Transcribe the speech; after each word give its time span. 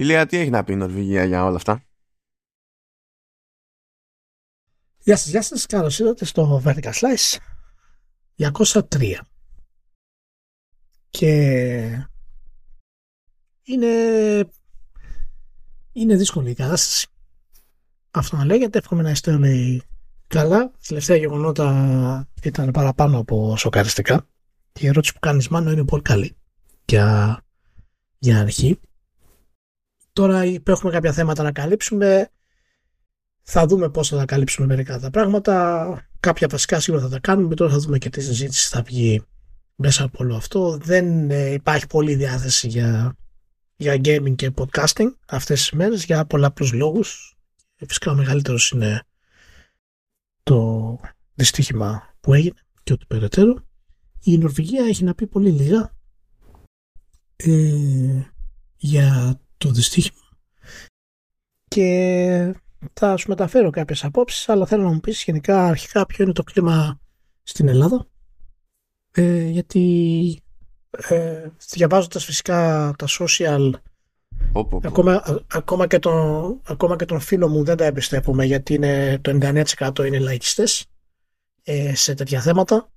Ηλία, 0.00 0.26
τι 0.26 0.36
έχει 0.36 0.50
να 0.50 0.64
πει 0.64 0.72
η 0.72 0.76
Νορβηγία 0.76 1.24
για 1.24 1.44
όλα 1.44 1.56
αυτά; 1.56 1.82
Γεια 4.98 5.16
σας, 5.16 5.28
γεια 5.28 5.42
σας. 5.42 5.66
Καλώς 5.66 5.98
ήρθατε 5.98 6.24
στο 6.24 6.62
Vertical 6.64 6.92
Slice 6.92 7.38
203. 8.36 9.14
Και 11.10 11.32
είναι, 13.62 13.86
είναι 15.92 16.16
δύσκολη 16.16 16.50
η 16.50 16.54
κατάσταση. 16.54 17.06
Αυτό 18.10 18.36
να 18.36 18.44
λέγεται. 18.44 18.78
Εύχομαι 18.78 19.02
να 19.02 19.10
είστε 19.10 19.32
όλοι 19.32 19.82
καλά. 20.26 20.58
Τα 20.58 20.78
τελευταία 20.86 21.16
γεγονότα 21.16 22.28
ήταν 22.42 22.70
παραπάνω 22.70 23.18
από 23.18 23.56
σοκαριστικά. 23.56 24.26
Και 24.72 24.84
η 24.84 24.88
ερώτηση 24.88 25.12
που 25.12 25.18
κάνεις 25.18 25.48
μάλλον 25.48 25.72
είναι 25.72 25.84
πολύ 25.84 26.02
καλή 26.02 26.36
για, 26.84 27.40
για 28.18 28.38
αρχή. 28.40 28.80
Τώρα 30.12 30.42
έχουμε 30.66 30.92
κάποια 30.92 31.12
θέματα 31.12 31.42
να 31.42 31.52
καλύψουμε. 31.52 32.30
Θα 33.42 33.66
δούμε 33.66 33.90
πώς 33.90 34.08
θα 34.08 34.16
τα 34.16 34.24
καλύψουμε 34.24 34.66
μερικά 34.66 34.98
τα 34.98 35.10
πράγματα. 35.10 36.08
Κάποια 36.20 36.48
βασικά 36.50 36.80
σίγουρα 36.80 37.02
θα 37.02 37.08
τα 37.08 37.18
κάνουμε. 37.18 37.54
Τώρα 37.54 37.72
θα 37.72 37.78
δούμε 37.78 37.98
και 37.98 38.10
τι 38.10 38.20
συζήτηση 38.20 38.68
θα 38.68 38.82
βγει 38.82 39.22
μέσα 39.74 40.04
από 40.04 40.24
όλο 40.24 40.36
αυτό. 40.36 40.78
Δεν 40.82 41.30
ε, 41.30 41.52
υπάρχει 41.52 41.86
πολλή 41.86 42.14
διάθεση 42.14 42.68
για, 42.68 43.16
για 43.76 43.94
gaming 43.94 44.34
και 44.34 44.50
podcasting 44.56 45.12
αυτές 45.26 45.60
τις 45.60 45.70
μέρες 45.70 46.04
για 46.04 46.24
πολλαπλούς 46.24 46.72
λόγους. 46.72 47.36
Φυσικά 47.86 48.10
ο 48.10 48.14
μεγαλύτερος 48.14 48.70
είναι 48.70 49.02
το 50.42 50.98
δυστύχημα 51.34 52.14
που 52.20 52.34
έγινε 52.34 52.60
και 52.82 52.92
ό,τι 52.92 53.06
περαιτέρω. 53.06 53.64
Η 54.22 54.38
Νορβηγία 54.38 54.84
έχει 54.84 55.04
να 55.04 55.14
πει 55.14 55.26
πολύ 55.26 55.50
λίγα 55.50 55.94
ε, 57.36 58.20
για 58.76 59.40
το 59.60 59.70
δυστύχημα. 59.70 60.20
Και 61.68 62.54
θα 62.92 63.16
σου 63.16 63.28
μεταφέρω 63.28 63.70
κάποιες 63.70 64.04
απόψεις 64.04 64.48
αλλά 64.48 64.66
θέλω 64.66 64.82
να 64.82 64.92
μου 64.92 65.00
πεις 65.00 65.22
γενικά 65.24 65.66
αρχικά 65.66 66.06
ποιο 66.06 66.24
είναι 66.24 66.32
το 66.32 66.42
κλίμα 66.42 67.00
στην 67.42 67.68
Ελλάδα. 67.68 68.06
Ε, 69.10 69.48
γιατί 69.48 70.42
ε, 70.90 71.48
διαβάζοντας 71.70 72.24
φυσικά 72.24 72.92
τα 72.98 73.06
social 73.08 73.70
Ακόμα, 74.82 75.44
ακόμα, 75.52 75.86
και 75.86 75.98
τον, 75.98 76.60
ακόμα 76.64 76.96
και 76.96 77.04
τον 77.04 77.20
φίλο 77.20 77.48
μου 77.48 77.64
δεν 77.64 77.76
τα 77.76 77.84
εμπιστεύομαι 77.84 78.44
γιατί 78.44 78.74
είναι, 78.74 79.18
το 79.20 79.38
99% 79.78 80.06
είναι 80.06 80.18
λαϊκιστές 80.18 80.86
ε, 81.62 81.94
σε 81.94 82.14
τέτοια 82.14 82.40
θέματα. 82.40 82.90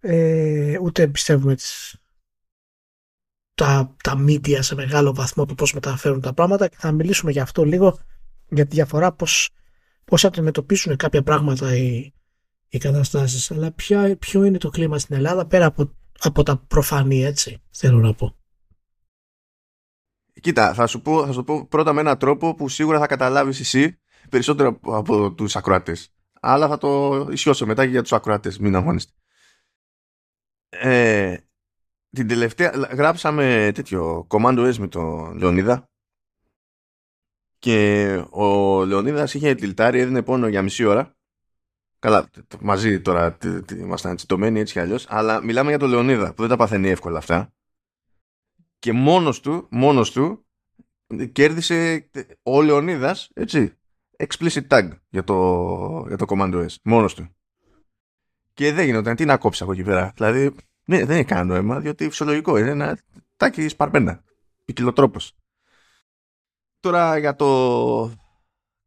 Ε, 0.00 0.78
ούτε 0.82 1.02
εμπιστεύουμε 1.02 1.54
τις, 1.54 1.96
τα, 3.58 3.96
τα 4.02 4.24
media 4.26 4.58
σε 4.60 4.74
μεγάλο 4.74 5.14
βαθμό 5.14 5.46
του 5.46 5.54
πώς 5.54 5.74
μεταφέρουν 5.74 6.20
τα 6.20 6.32
πράγματα 6.32 6.68
και 6.68 6.76
θα 6.78 6.92
μιλήσουμε 6.92 7.30
για 7.30 7.42
αυτό 7.42 7.64
λίγο 7.64 7.98
για 8.48 8.66
τη 8.66 8.74
διαφορά 8.74 9.12
πώς, 9.12 9.50
πώς 10.04 10.24
αντιμετωπίσουν 10.24 10.96
κάποια 10.96 11.22
πράγματα 11.22 11.76
οι, 11.76 12.12
οι 12.68 12.78
καταστάσεις 12.78 13.50
αλλά 13.50 13.72
ποια, 13.72 14.16
ποιο 14.16 14.44
είναι 14.44 14.58
το 14.58 14.70
κλίμα 14.70 14.98
στην 14.98 15.16
Ελλάδα 15.16 15.46
πέρα 15.46 15.66
από, 15.66 15.94
από 16.18 16.42
τα 16.42 16.56
προφανή 16.56 17.24
έτσι 17.24 17.62
θέλω 17.70 17.98
να 17.98 18.14
πω 18.14 18.36
Κοίτα, 20.40 20.74
θα 20.74 20.86
σου, 20.86 21.00
πω, 21.00 21.26
θα 21.26 21.32
σου 21.32 21.44
πω 21.44 21.66
πρώτα 21.66 21.92
με 21.92 22.00
έναν 22.00 22.18
τρόπο 22.18 22.54
που 22.54 22.68
σίγουρα 22.68 22.98
θα 22.98 23.06
καταλάβεις 23.06 23.60
εσύ 23.60 23.98
περισσότερο 24.30 24.68
από, 24.68 24.96
από 24.96 25.32
τους 25.32 25.56
ακροατές. 25.56 26.12
Αλλά 26.40 26.68
θα 26.68 26.78
το 26.78 27.20
ισιώσω 27.30 27.66
μετά 27.66 27.84
και 27.84 27.90
για 27.90 28.02
τους 28.02 28.12
ακροατές, 28.12 28.58
μην 28.58 28.76
αγχώνεστε. 28.76 29.12
Ε, 30.68 31.36
την 32.10 32.28
τελευταία, 32.28 32.70
γράψαμε 32.70 33.70
τέτοιο 33.74 34.26
Commando 34.30 34.72
S 34.72 34.76
με 34.76 34.88
τον 34.88 35.36
Λεωνίδα 35.38 35.90
και 37.58 38.06
ο 38.30 38.84
Λεωνίδας 38.84 39.34
είχε 39.34 39.54
τυλτάρει, 39.54 40.00
έδινε 40.00 40.22
πόνο 40.22 40.48
για 40.48 40.62
μισή 40.62 40.84
ώρα. 40.84 41.16
Καλά, 41.98 42.30
μαζί 42.60 43.00
τώρα 43.00 43.38
ήμασταν 43.72 44.16
τσιτωμένοι 44.16 44.60
έτσι 44.60 44.72
κι 44.72 44.80
αλλιώς, 44.80 45.06
αλλά 45.08 45.44
μιλάμε 45.44 45.68
για 45.68 45.78
τον 45.78 45.88
Λεωνίδα 45.88 46.34
που 46.34 46.40
δεν 46.40 46.50
τα 46.50 46.56
παθαίνει 46.56 46.88
εύκολα 46.88 47.18
αυτά 47.18 47.52
και 48.78 48.92
μόνος 48.92 49.40
του, 49.40 49.66
μόνος 49.70 50.12
του 50.12 50.46
κέρδισε 51.32 52.10
ο 52.42 52.62
Λεωνίδας, 52.62 53.30
έτσι, 53.34 53.72
explicit 54.16 54.66
tag 54.68 54.88
για 55.08 55.24
το, 55.24 56.04
για 56.06 56.16
το 56.16 56.26
Commando 56.28 56.66
S, 56.66 56.74
μόνος 56.82 57.14
του. 57.14 57.36
Και 58.54 58.72
δεν 58.72 58.84
γινόταν, 58.84 59.16
τι 59.16 59.24
να 59.24 59.36
κόψεις 59.36 59.62
από 59.62 59.72
εκεί 59.72 59.82
πέρα. 59.82 60.12
Δηλαδή, 60.16 60.54
ναι, 60.88 61.04
δεν 61.04 61.16
είναι 61.16 61.24
κανένα 61.24 61.46
νόημα, 61.46 61.80
διότι 61.80 62.08
φυσιολογικό 62.08 62.58
είναι 62.58 62.70
ένα 62.70 62.98
τάκι 63.36 63.68
σπαρπένα, 63.68 64.22
ποικιλοτρόπος. 64.64 65.36
Τώρα 66.80 67.18
για 67.18 67.36
το 67.36 68.12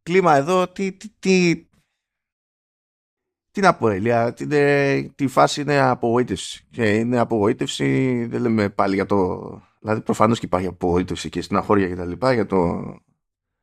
κλίμα 0.04 0.36
εδώ, 0.36 0.68
τι, 0.68 0.92
τι, 0.92 1.10
τι, 1.20 1.66
τι 3.52 3.62
να 3.62 3.76
πω, 3.76 3.90
Ελία, 3.90 4.34
τη, 4.34 5.10
τη 5.10 5.28
φάση 5.28 5.62
είναι 5.62 5.80
απογοήτευση. 5.80 6.68
Και 6.72 6.96
είναι 6.96 7.20
απογοήτευση, 7.20 8.26
δεν 8.26 8.42
λέμε 8.42 8.70
πάλι 8.70 8.96
για 8.96 9.06
το 9.06 9.62
Δηλαδή 9.82 10.02
προφανώς 10.02 10.40
και 10.40 10.46
υπάρχει 10.46 10.68
απογοήτευση 10.68 11.30
και 11.30 11.42
στην 11.42 11.58
αχώρια 11.58 11.88
και 11.88 11.96
τα 11.96 12.06
λοιπά 12.06 12.34
για 12.34 12.46
το, 12.46 12.82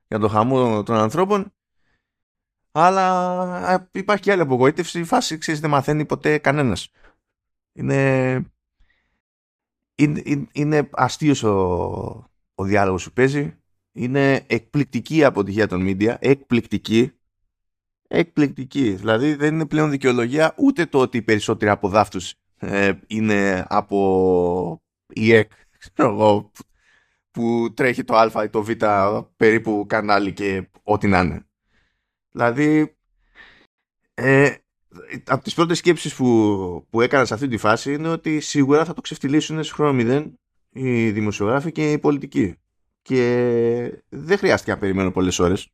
για 0.08 0.18
το 0.18 0.28
χαμό 0.28 0.82
των 0.82 0.96
ανθρώπων 0.96 1.52
αλλά 2.72 3.88
υπάρχει 3.92 4.22
και 4.22 4.32
άλλη 4.32 4.40
απογοήτευση 4.40 5.00
η 5.00 5.04
φάση 5.04 5.38
ξέρεις 5.38 5.60
δεν 5.60 5.70
μαθαίνει 5.70 6.04
ποτέ 6.04 6.38
κανένας 6.38 6.90
είναι 7.78 8.42
είναι, 9.94 10.46
είναι 10.52 10.88
αστείος 10.92 11.42
ο, 11.42 11.52
ο 12.54 12.64
διάλογος 12.64 13.04
που 13.04 13.12
παίζει. 13.12 13.56
Είναι 13.92 14.44
εκπληκτική 14.46 15.16
η 15.16 15.24
αποτυχία 15.24 15.66
των 15.66 15.84
media. 15.86 16.16
Εκπληκτική. 16.18 17.12
Εκπληκτική. 18.08 18.90
Δηλαδή 18.90 19.34
δεν 19.34 19.54
είναι 19.54 19.66
πλέον 19.66 19.90
δικαιολογία 19.90 20.54
ούτε 20.56 20.86
το 20.86 20.98
ότι 20.98 21.16
οι 21.16 21.22
περισσότεροι 21.22 21.70
από 21.70 21.88
δάφτους 21.88 22.34
ε, 22.58 22.92
είναι 23.06 23.66
από 23.68 24.82
η 25.06 25.32
ΕΚ 25.32 25.52
ξέρω 25.78 26.12
εγώ, 26.12 26.50
που 27.30 27.72
τρέχει 27.74 28.04
το 28.04 28.16
α 28.16 28.44
ή 28.44 28.48
το 28.48 28.62
β 28.62 28.70
περίπου 29.36 29.84
κανάλι 29.88 30.32
και 30.32 30.68
ό,τι 30.82 31.06
να 31.06 31.20
είναι. 31.20 31.46
Δηλαδή, 32.30 32.96
ε, 34.14 34.54
από 35.26 35.42
τις 35.42 35.54
πρώτες 35.54 35.78
σκέψεις 35.78 36.14
που, 36.14 36.86
που 36.90 37.00
έκανα 37.00 37.24
σε 37.24 37.34
αυτή 37.34 37.48
τη 37.48 37.56
φάση 37.56 37.92
είναι 37.92 38.08
ότι 38.08 38.40
σίγουρα 38.40 38.84
θα 38.84 38.94
το 38.94 39.00
ξεφτυλίσουν 39.00 39.64
σε 39.64 39.72
χρόνο 39.72 39.92
μηδέν 39.92 40.38
οι 40.70 41.10
δημοσιογράφοι 41.10 41.72
και 41.72 41.92
οι 41.92 41.98
πολιτικοί. 41.98 42.54
Και 43.02 44.02
δεν 44.08 44.38
χρειάστηκε 44.38 44.70
να 44.70 44.78
περιμένω 44.78 45.10
πολλές 45.10 45.38
ώρες. 45.38 45.68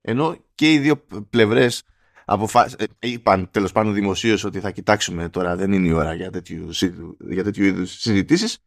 Ενώ 0.00 0.36
και 0.54 0.72
οι 0.72 0.78
δύο 0.78 1.06
πλευρές 1.30 1.82
αποφα... 2.24 2.70
Ε, 2.78 2.84
είπαν 2.98 3.50
τέλος 3.50 3.72
πάντων 3.72 3.94
δημοσίως 3.94 4.44
ότι 4.44 4.60
θα 4.60 4.70
κοιτάξουμε 4.70 5.28
τώρα 5.28 5.56
δεν 5.56 5.72
είναι 5.72 5.88
η 5.88 5.92
ώρα 5.92 6.14
για 6.14 6.30
τέτοιου, 6.30 6.68
για 7.28 7.44
τέτοιου 7.44 7.64
είδους 7.64 7.90
συζητήσεις 7.90 8.58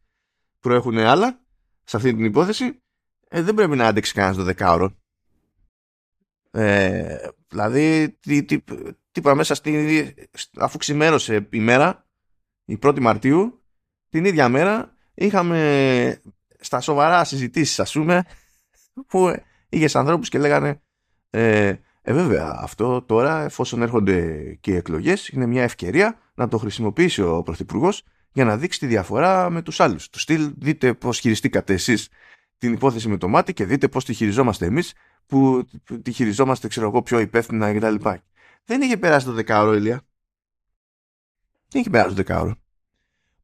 προέχουν 0.60 0.98
άλλα 0.98 1.40
σε 1.84 1.96
αυτή 1.96 2.14
την 2.14 2.24
υπόθεση, 2.24 2.82
ε, 3.28 3.42
δεν 3.42 3.54
πρέπει 3.54 3.76
να 3.76 3.86
άντεξει 3.86 4.12
κανένας 4.12 4.36
το 4.36 4.42
δεκάωρο. 4.42 4.96
Ε, 6.54 7.16
δηλαδή, 7.48 8.16
τι, 8.20 8.44
τι, 8.44 8.60
τι 9.12 9.34
μέσα 9.34 9.54
στη, 9.54 10.14
αφού 10.58 10.78
ξημέρωσε 10.78 11.48
η 11.50 11.60
μέρα, 11.60 12.06
η 12.64 12.78
1η 12.82 13.00
Μαρτίου, 13.00 13.62
την 14.08 14.24
ίδια 14.24 14.48
μέρα 14.48 14.96
είχαμε 15.14 16.20
στα 16.60 16.80
σοβαρά 16.80 17.24
συζητήσεις, 17.24 17.80
ας 17.80 17.92
πούμε, 17.92 18.24
που 19.06 19.36
είχες 19.68 19.96
ανθρώπους 19.96 20.28
και 20.28 20.38
λέγανε 20.38 20.82
ε, 21.30 21.74
ε, 22.02 22.12
βέβαια, 22.12 22.58
αυτό 22.60 23.02
τώρα, 23.02 23.42
εφόσον 23.42 23.82
έρχονται 23.82 24.44
και 24.60 24.70
οι 24.70 24.76
εκλογές, 24.76 25.28
είναι 25.28 25.46
μια 25.46 25.62
ευκαιρία 25.62 26.18
να 26.34 26.48
το 26.48 26.58
χρησιμοποιήσει 26.58 27.22
ο 27.22 27.42
Πρωθυπουργός 27.42 28.02
για 28.32 28.44
να 28.44 28.56
δείξει 28.56 28.78
τη 28.78 28.86
διαφορά 28.86 29.50
με 29.50 29.62
τους 29.62 29.80
άλλους. 29.80 30.10
Του 30.10 30.18
στυλ 30.18 30.52
δείτε 30.56 30.94
πώς 30.94 31.18
χειριστήκατε 31.18 31.72
εσείς 31.72 32.08
την 32.62 32.72
υπόθεση 32.72 33.08
με 33.08 33.16
το 33.16 33.28
μάτι 33.28 33.52
και 33.52 33.64
δείτε 33.64 33.88
πώς 33.88 34.04
τη 34.04 34.14
χειριζόμαστε 34.14 34.66
εμείς 34.66 34.94
που 35.26 35.64
τη 36.02 36.12
χειριζόμαστε 36.12 36.68
ξέρω 36.68 36.86
εγώ 36.86 37.02
πιο 37.02 37.18
υπεύθυνα 37.18 37.74
κτλ. 37.74 38.08
Δεν 38.64 38.80
είχε 38.80 38.96
περάσει 38.96 39.26
το 39.26 39.32
δεκάωρο 39.32 39.74
Ηλία. 39.74 40.02
Δεν 41.68 41.80
είχε 41.80 41.90
περάσει 41.90 42.08
το 42.08 42.14
δεκάωρο. 42.14 42.56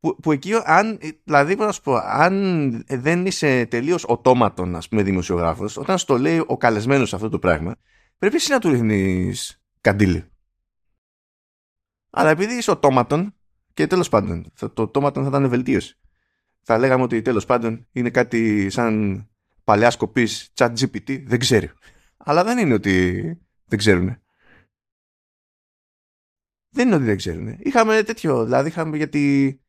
Που, 0.00 0.16
που 0.16 0.32
εκεί, 0.32 0.52
αν, 0.64 0.98
δηλαδή, 1.25 1.54
να 1.54 1.72
σου 1.72 1.81
πω, 1.81 1.94
αν 1.94 2.84
δεν 2.88 3.26
είσαι 3.26 3.66
τελείως 3.66 4.04
οτόματον, 4.06 4.76
ας 4.76 4.88
πούμε, 4.88 5.02
δημοσιογράφος, 5.02 5.76
όταν 5.76 5.98
στο 5.98 6.19
λέει 6.19 6.44
ο 6.46 6.56
καλεσμένος 6.56 7.14
αυτό 7.14 7.28
το 7.28 7.38
πράγμα, 7.38 7.76
πρέπει 8.19 8.37
εσύ 8.37 8.50
να 8.50 8.58
του 8.58 8.70
ρίχνεις 8.70 9.62
καντήλι. 9.81 10.25
Αλλά 12.10 12.31
επειδή 12.31 12.54
είσαι 12.54 12.70
οτόματον, 12.70 13.34
και 13.75 13.87
τέλος 13.87 14.08
πάντων, 14.08 14.52
το 14.75 14.90
automaton 14.94 15.14
θα 15.14 15.26
ήταν 15.26 15.48
βελτίωση. 15.48 15.98
Θα 16.62 16.78
λέγαμε 16.78 17.02
ότι 17.02 17.22
τέλος 17.22 17.44
πάντων 17.44 17.87
είναι 17.93 18.10
κάτι 18.10 18.70
σαν 18.70 19.26
παλιά 19.64 19.90
σκοπής 19.90 20.52
chat 20.55 20.72
GPT, 20.78 21.25
δεν 21.26 21.38
ξέρει. 21.38 21.70
Αλλά 22.16 22.44
δεν 22.44 22.58
είναι 22.58 22.75
ότι 22.75 23.22
δεν 23.64 23.78
ξέρουν. 23.78 24.22
Δεν 26.70 26.87
είναι 26.87 26.96
ότι 26.96 27.05
δεν 27.05 27.16
ξέρουν. 27.16 27.56
Είχαμε 27.58 28.02
τέτοιο, 28.02 28.44
δηλαδή 28.44 28.69
είχαμε 28.69 28.96
γιατί 28.96 29.60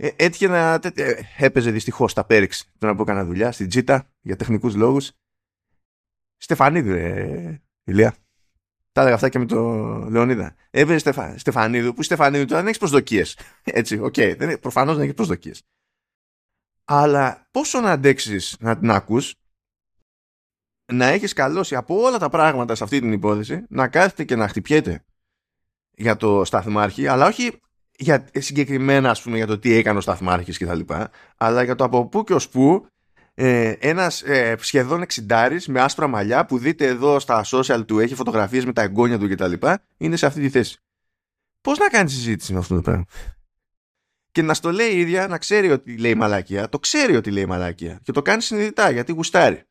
Ε, 0.00 0.08
έτυχε 0.16 0.48
να 0.48 0.80
ε, 0.94 1.14
έπαιζε 1.36 1.70
δυστυχώς 1.70 2.10
στα 2.10 2.24
Πέριξ 2.24 2.70
τον 2.78 2.96
που 2.96 3.02
έκανα 3.02 3.24
δουλειά 3.24 3.52
στην 3.52 3.68
Τζίτα 3.68 4.10
για 4.20 4.36
τεχνικούς 4.36 4.74
λόγους. 4.74 5.12
Στεφανίδου, 6.36 6.90
ε, 6.92 7.62
ηλία. 7.84 8.14
Τα 8.92 9.00
έλεγα 9.00 9.14
αυτά 9.16 9.28
και 9.28 9.38
με 9.38 9.46
τον 9.46 10.10
Λεωνίδα. 10.10 10.54
Έπαιζε 10.70 10.98
Στεφα... 10.98 11.38
Στεφανίδου, 11.38 11.94
που 11.94 12.02
Στεφανίδου 12.02 12.44
τώρα 12.44 12.56
δεν 12.56 12.66
έχεις 12.66 12.78
προσδοκίες. 12.78 13.38
Έτσι, 13.64 13.98
ok, 13.98 14.14
okay, 14.16 14.56
προφανώς 14.60 14.94
δεν 14.94 15.02
έχεις 15.02 15.14
προσδοκίες. 15.14 15.62
Αλλά 16.90 17.48
πόσο 17.50 17.80
να 17.80 17.90
αντέξεις 17.90 18.56
να 18.60 18.78
την 18.78 18.90
ακούς, 18.90 19.34
να 20.92 21.06
έχει 21.06 21.32
κολλήσει 21.32 21.74
από 21.74 22.00
όλα 22.00 22.18
τα 22.18 22.28
πράγματα 22.28 22.74
σε 22.74 22.84
αυτή 22.84 23.00
την 23.00 23.12
υπόθεση, 23.12 23.64
να 23.68 23.88
κάθεται 23.88 24.24
και 24.24 24.36
να 24.36 24.48
χτυπιέται 24.48 25.04
για 25.90 26.16
το 26.16 26.44
σταθμάρχη, 26.44 27.06
αλλά 27.06 27.26
όχι 27.26 27.60
για, 27.98 28.28
συγκεκριμένα 28.32 29.10
ας 29.10 29.22
πούμε, 29.22 29.36
για 29.36 29.46
το 29.46 29.58
τι 29.58 29.72
έκανε 29.72 29.98
ο 29.98 30.00
σταθμάρχης 30.00 30.58
και 30.58 30.66
τα 30.66 30.74
λοιπά, 30.74 31.10
αλλά 31.36 31.62
για 31.62 31.74
το 31.74 31.84
από 31.84 32.08
πού 32.08 32.24
και 32.24 32.34
ως 32.34 32.48
πού 32.48 32.86
ε, 33.34 33.70
ένας 33.78 34.22
ε, 34.22 34.56
σχεδόν 34.58 35.02
εξηντάρης 35.02 35.66
με 35.68 35.80
άσπρα 35.80 36.06
μαλλιά 36.06 36.46
που 36.46 36.58
δείτε 36.58 36.86
εδώ 36.86 37.18
στα 37.18 37.44
social 37.46 37.84
του 37.86 37.98
έχει 37.98 38.14
φωτογραφίες 38.14 38.64
με 38.64 38.72
τα 38.72 38.82
εγγόνια 38.82 39.18
του 39.18 39.28
και 39.28 39.34
τα 39.34 39.48
λοιπά 39.48 39.82
είναι 39.96 40.16
σε 40.16 40.26
αυτή 40.26 40.40
τη 40.40 40.48
θέση. 40.50 40.78
Πώς 41.60 41.78
να 41.78 41.88
κάνεις 41.88 42.12
συζήτηση 42.12 42.52
με 42.52 42.58
αυτό 42.58 42.74
το 42.74 42.80
πράγμα; 42.80 43.04
Και 44.32 44.42
να 44.42 44.54
στο 44.54 44.72
λέει 44.72 44.90
η 44.90 45.00
ίδια 45.00 45.26
να 45.28 45.38
ξέρει 45.38 45.70
ότι 45.70 45.96
λέει 45.98 46.14
μαλακία, 46.14 46.68
το 46.68 46.78
ξέρει 46.78 47.16
ότι 47.16 47.30
λέει 47.30 47.46
μαλακία 47.46 48.00
και 48.02 48.12
το 48.12 48.22
κάνει 48.22 48.42
συνειδητά 48.42 48.90
γιατί 48.90 49.12
γουστάρει. 49.12 49.62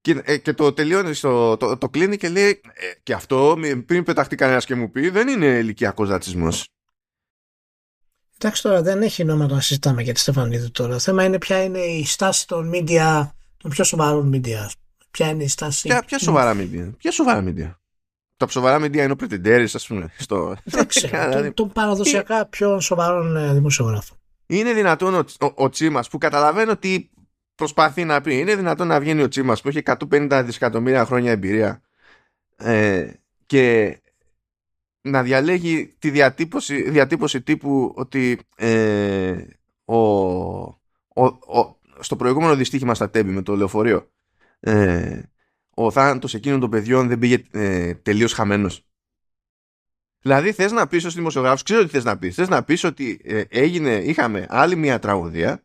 Και, 0.00 0.22
ε, 0.24 0.36
και 0.36 0.52
το 0.52 0.72
τελειώνει, 0.72 1.14
στο, 1.14 1.56
το, 1.56 1.76
το 1.76 1.88
κλείνει 1.88 2.16
και 2.16 2.28
λέει 2.28 2.60
ε, 2.72 2.92
και 3.02 3.12
αυτό 3.12 3.58
πριν 3.86 4.04
πεταχτεί 4.04 4.36
κανένας 4.36 4.64
και 4.64 4.74
μου 4.74 4.90
πει 4.90 5.08
δεν 5.08 5.28
είναι 5.28 5.46
ηλικιακός 5.46 6.08
ρατσισμός. 6.08 6.68
Εντάξει 8.38 8.62
τώρα 8.62 8.82
δεν 8.82 9.02
έχει 9.02 9.24
νόημα 9.24 9.46
να 9.46 9.60
συζητάμε 9.60 10.02
για 10.02 10.14
τη 10.14 10.20
Στεφανίδου 10.20 10.70
τώρα. 10.70 10.92
Το 10.92 10.98
θέμα 10.98 11.24
είναι 11.24 11.38
ποια 11.38 11.62
είναι 11.62 11.78
η 11.78 12.04
στάση 12.04 12.46
των 12.46 12.70
media, 12.74 13.28
των 13.56 13.70
πιο 13.70 13.84
σοβαρών 13.84 14.32
media. 14.34 14.68
Ποια 15.10 15.28
είναι 15.28 15.44
η 15.44 15.48
στάση. 15.48 15.88
Ποια, 15.88 16.02
ποια 16.02 16.18
σοβαρά 16.18 16.56
media. 16.56 16.90
Ποια 16.96 17.10
σοβαρά 17.10 17.44
media. 17.46 17.74
Τα 18.36 18.48
σοβαρά 18.48 18.84
media 18.84 18.96
είναι 18.96 19.12
ο 19.12 19.16
Pretenders, 19.20 19.68
ας 19.72 19.86
πούμε. 19.86 20.12
Στο... 20.18 20.56
Δεν 20.64 20.86
ξέρω. 20.86 21.52
των 21.52 21.72
παραδοσιακά 21.72 22.46
πιο 22.46 22.80
σοβαρών 22.80 23.36
ε, 23.36 23.52
δημοσιογράφων. 23.52 24.18
Είναι 24.46 24.72
δυνατόν 24.72 25.14
ο, 25.14 25.18
ο, 25.18 25.52
ο 25.54 25.68
Τσίμας 25.68 26.08
που 26.08 26.18
καταλαβαίνω 26.18 26.72
ότι 26.72 27.10
προσπαθεί 27.54 28.04
να 28.04 28.20
πει. 28.20 28.38
Είναι 28.38 28.56
δυνατόν 28.56 28.86
να 28.86 29.00
βγαίνει 29.00 29.22
ο 29.22 29.28
Τσίμας 29.28 29.60
που 29.60 29.68
έχει 29.68 29.82
150 29.84 30.42
δισεκατομμύρια 30.44 31.04
χρόνια 31.04 31.30
εμπειρία 31.30 31.82
ε, 32.56 33.10
και 33.46 33.96
να 35.00 35.22
διαλέγει 35.22 35.96
τη 35.98 36.10
διατύπωση, 36.10 36.90
διατύπωση 36.90 37.42
τύπου 37.42 37.92
ότι 37.96 38.38
ε, 38.56 39.44
ο, 39.84 39.96
ο, 41.14 41.24
ο, 41.24 41.78
στο 42.00 42.16
προηγούμενο 42.16 42.56
δυστύχημα 42.56 42.94
στα 42.94 43.10
τέμπη 43.10 43.30
με 43.30 43.42
το 43.42 43.56
λεωφορείο 43.56 44.10
ε, 44.60 45.20
ο 45.78 45.90
θάνατος 45.90 46.34
εκείνων 46.34 46.60
των 46.60 46.70
παιδιών 46.70 47.08
δεν 47.08 47.18
πήγε 47.18 47.42
ε, 47.50 47.94
τελείως 47.94 48.32
χαμένος. 48.32 48.86
Δηλαδή 50.20 50.52
θες 50.52 50.72
να 50.72 50.86
πεις 50.86 51.04
ως 51.04 51.14
δημοσιογράφος, 51.14 51.62
ξέρω 51.62 51.82
τι 51.82 51.88
θες 51.88 52.04
να 52.04 52.18
πεις, 52.18 52.34
θες 52.34 52.48
να 52.48 52.64
πεις 52.64 52.84
ότι 52.84 53.20
ε, 53.24 53.42
έγινε, 53.48 53.94
είχαμε 53.94 54.46
άλλη 54.48 54.76
μια 54.76 54.98
τραγωδία 54.98 55.64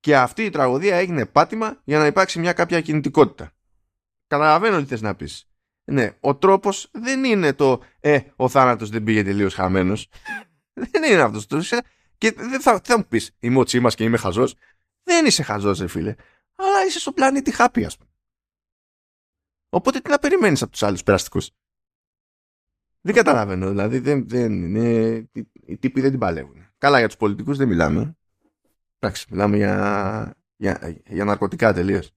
και 0.00 0.16
αυτή 0.16 0.44
η 0.44 0.50
τραγωδία 0.50 0.96
έγινε 0.96 1.26
πάτημα 1.26 1.80
για 1.84 1.98
να 1.98 2.06
υπάρξει 2.06 2.38
μια 2.38 2.52
κάποια 2.52 2.80
κινητικότητα. 2.80 3.52
Καταλαβαίνω 4.26 4.78
τι 4.80 4.86
θες 4.86 5.00
να 5.00 5.14
πεις. 5.14 5.48
Ναι, 5.84 6.16
ο 6.20 6.36
τρόπος 6.36 6.88
δεν 6.92 7.24
είναι 7.24 7.52
το 7.52 7.82
«Ε, 8.00 8.20
ο 8.36 8.48
θάνατος 8.48 8.90
δεν 8.90 9.02
πήγε 9.02 9.24
τελείως 9.24 9.54
χαμένος». 9.54 10.08
δεν 10.90 11.02
είναι 11.02 11.20
αυτός. 11.20 11.46
Το, 11.46 11.60
και 12.18 12.32
δεν 12.32 12.60
θα, 12.60 12.80
θα 12.84 12.98
μου 12.98 13.06
πεις 13.08 13.36
«Είμαι 13.38 13.58
ο 13.58 13.64
Τσίμας 13.64 13.94
και 13.94 14.04
είμαι 14.04 14.16
χαζός». 14.16 14.54
Δεν 15.02 15.26
είσαι 15.26 15.42
χαζός, 15.42 15.78
ρε 15.78 15.86
φίλε. 15.86 16.14
Αλλά 16.54 16.84
είσαι 16.86 16.98
στο 16.98 17.12
πλανήτη 17.12 17.50
χάπι, 17.50 17.84
ας 17.84 17.96
πούμε. 17.96 18.07
Οπότε 19.68 20.00
τι 20.00 20.10
να 20.10 20.18
περιμένεις 20.18 20.62
από 20.62 20.70
τους 20.70 20.82
άλλους 20.82 21.02
περαστικούς; 21.02 21.50
Δεν 23.00 23.14
καταλαβαίνω, 23.14 23.68
δηλαδή 23.68 23.98
δεν, 23.98 24.28
δεν 24.28 24.52
είναι, 24.52 25.28
οι 25.66 25.76
τύποι 25.76 26.00
δεν 26.00 26.10
την 26.10 26.18
παλεύουν. 26.18 26.66
Καλά 26.78 26.98
για 26.98 27.06
τους 27.06 27.16
πολιτικούς 27.16 27.56
δεν 27.56 27.68
μιλάμε. 27.68 28.16
Εντάξει, 28.98 29.26
μιλάμε 29.30 29.56
για, 29.56 30.34
για, 30.56 31.00
για 31.06 31.24
ναρκωτικά 31.24 31.72
τελείως. 31.72 32.12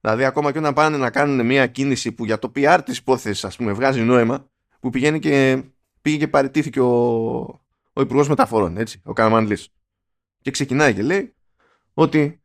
Δηλαδή, 0.00 0.24
ακόμα 0.24 0.52
και 0.52 0.58
όταν 0.58 0.74
πάνε 0.74 0.96
να 0.96 1.10
κάνουν 1.10 1.46
μια 1.46 1.66
κίνηση 1.66 2.12
που 2.12 2.24
για 2.24 2.38
το 2.38 2.52
PR 2.54 2.80
της 2.84 2.98
υπόθεσης, 2.98 3.44
ας 3.44 3.56
πούμε, 3.56 3.72
βγάζει 3.72 4.02
νόημα, 4.02 4.50
που 4.80 4.90
πηγαίνει 4.90 5.18
και, 5.18 5.62
πήγε 6.02 6.16
και 6.16 6.28
παραιτήθηκε 6.28 6.80
ο, 6.80 7.40
ο 7.92 8.00
Υπουργός 8.00 8.28
Μεταφορών, 8.28 8.76
έτσι, 8.76 9.00
ο 9.04 9.12
Καραμανλής. 9.12 9.68
Και 10.40 10.50
ξεκινάει 10.50 10.94
και 10.94 11.02
λέει 11.02 11.34
ότι 11.94 12.42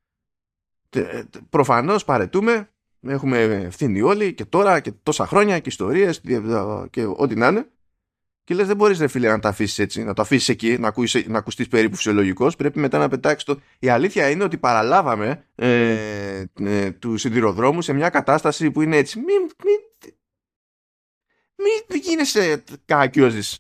προφανώς 1.50 2.06
παρετούμε, 2.06 2.70
έχουμε 3.08 3.42
ευθύνη 3.44 4.02
όλοι 4.02 4.34
και 4.34 4.46
τώρα 4.46 4.80
και 4.80 4.92
τόσα 5.04 5.28
χρόνια 5.28 5.60
και 5.60 5.70
ιστορίες 5.70 6.22
και 6.90 7.06
ό,τι 7.16 7.36
να 7.36 7.48
είναι. 7.48 7.70
Και 8.44 8.54
λες, 8.54 8.68
δεν 8.68 8.76
μπορείς, 8.76 9.04
φίλε, 9.08 9.28
να 9.28 9.40
το 9.40 9.48
αφήσεις 9.48 9.80
έτσι, 9.80 10.04
να 10.04 10.14
το 10.14 10.22
αφήσεις 10.22 10.50
εκεί, 10.50 10.78
να, 10.80 10.88
ακούσεις, 10.88 11.28
να 11.28 11.38
ακουστείς 11.38 11.68
περίπου 11.68 11.96
φυσιολογικός. 11.96 12.56
Πρέπει 12.56 12.80
μετά 12.80 12.98
να 12.98 13.10
πετάξεις 13.10 13.44
το. 13.44 13.60
Η 13.80 13.90
αλήθεια 13.90 14.30
είναι 14.30 14.44
ότι 14.44 14.58
παραλάβαμε 14.58 15.46
ε, 15.56 16.44
ε, 16.60 16.92
τους 16.92 17.22
σιδηροδρόμους 17.22 17.86
σε 17.86 17.94
μια 17.94 18.10
κατάσταση 18.10 18.72
που 18.72 18.82
είναι 18.82 18.98
έτσι. 18.98 19.18
Μην. 19.18 19.50
Μην, 21.56 21.84
μην 21.90 22.02
γίνεσαι 22.02 22.64
κακιόζη. 22.86 23.58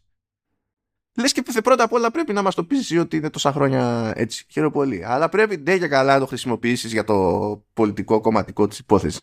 Λες 1.17 1.31
και 1.31 1.61
πρώτα 1.63 1.83
απ' 1.83 1.93
όλα 1.93 2.11
πρέπει 2.11 2.33
να 2.33 2.41
μας 2.41 2.55
το 2.55 2.63
πείσει 2.63 2.97
ότι 2.97 3.17
είναι 3.17 3.29
τόσα 3.29 3.51
χρόνια 3.51 4.13
έτσι. 4.15 4.45
Χαίρομαι 4.49 4.71
πολύ. 4.71 5.05
Αλλά 5.05 5.29
πρέπει 5.29 5.57
ντε 5.57 5.77
και 5.77 5.87
καλά 5.87 6.13
να 6.13 6.19
το 6.19 6.25
χρησιμοποιήσεις 6.25 6.91
για 6.91 7.03
το 7.03 7.65
πολιτικό 7.73 8.21
κομματικό 8.21 8.67
της 8.67 8.79
υπόθεσης. 8.79 9.21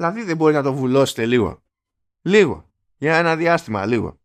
Δηλαδή 0.00 0.22
δεν 0.22 0.36
μπορεί 0.36 0.54
να 0.54 0.62
το 0.62 0.74
βουλώσετε 0.74 1.26
λίγο. 1.26 1.62
Λίγο. 2.22 2.70
Για 2.96 3.16
ένα 3.16 3.36
διάστημα, 3.36 3.86
λίγο. 3.86 4.20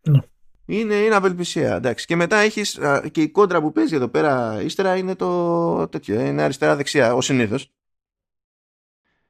Ναι. 0.00 0.20
Είναι, 0.66 0.94
είναι 0.94 1.14
απελπισία. 1.14 1.74
Εντάξει. 1.74 2.06
Και 2.06 2.16
μετά 2.16 2.36
έχεις 2.36 2.80
και 3.10 3.22
η 3.22 3.30
κόντρα 3.30 3.60
που 3.60 3.72
παίζει 3.72 3.94
εδώ 3.94 4.08
πέρα 4.08 4.62
ύστερα 4.62 4.96
είναι 4.96 5.14
το 5.14 5.88
τέτοιο. 5.88 6.20
Είναι 6.20 6.42
αριστερά-δεξιά, 6.42 7.14
ω 7.14 7.20
συνήθως. 7.20 7.72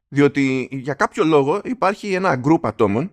Διότι 0.09 0.69
για 0.71 0.95
κάποιο 0.95 1.25
λόγο 1.25 1.61
υπάρχει 1.65 2.13
ένα 2.13 2.37
γκρουπ 2.37 2.67
ατόμων 2.67 3.13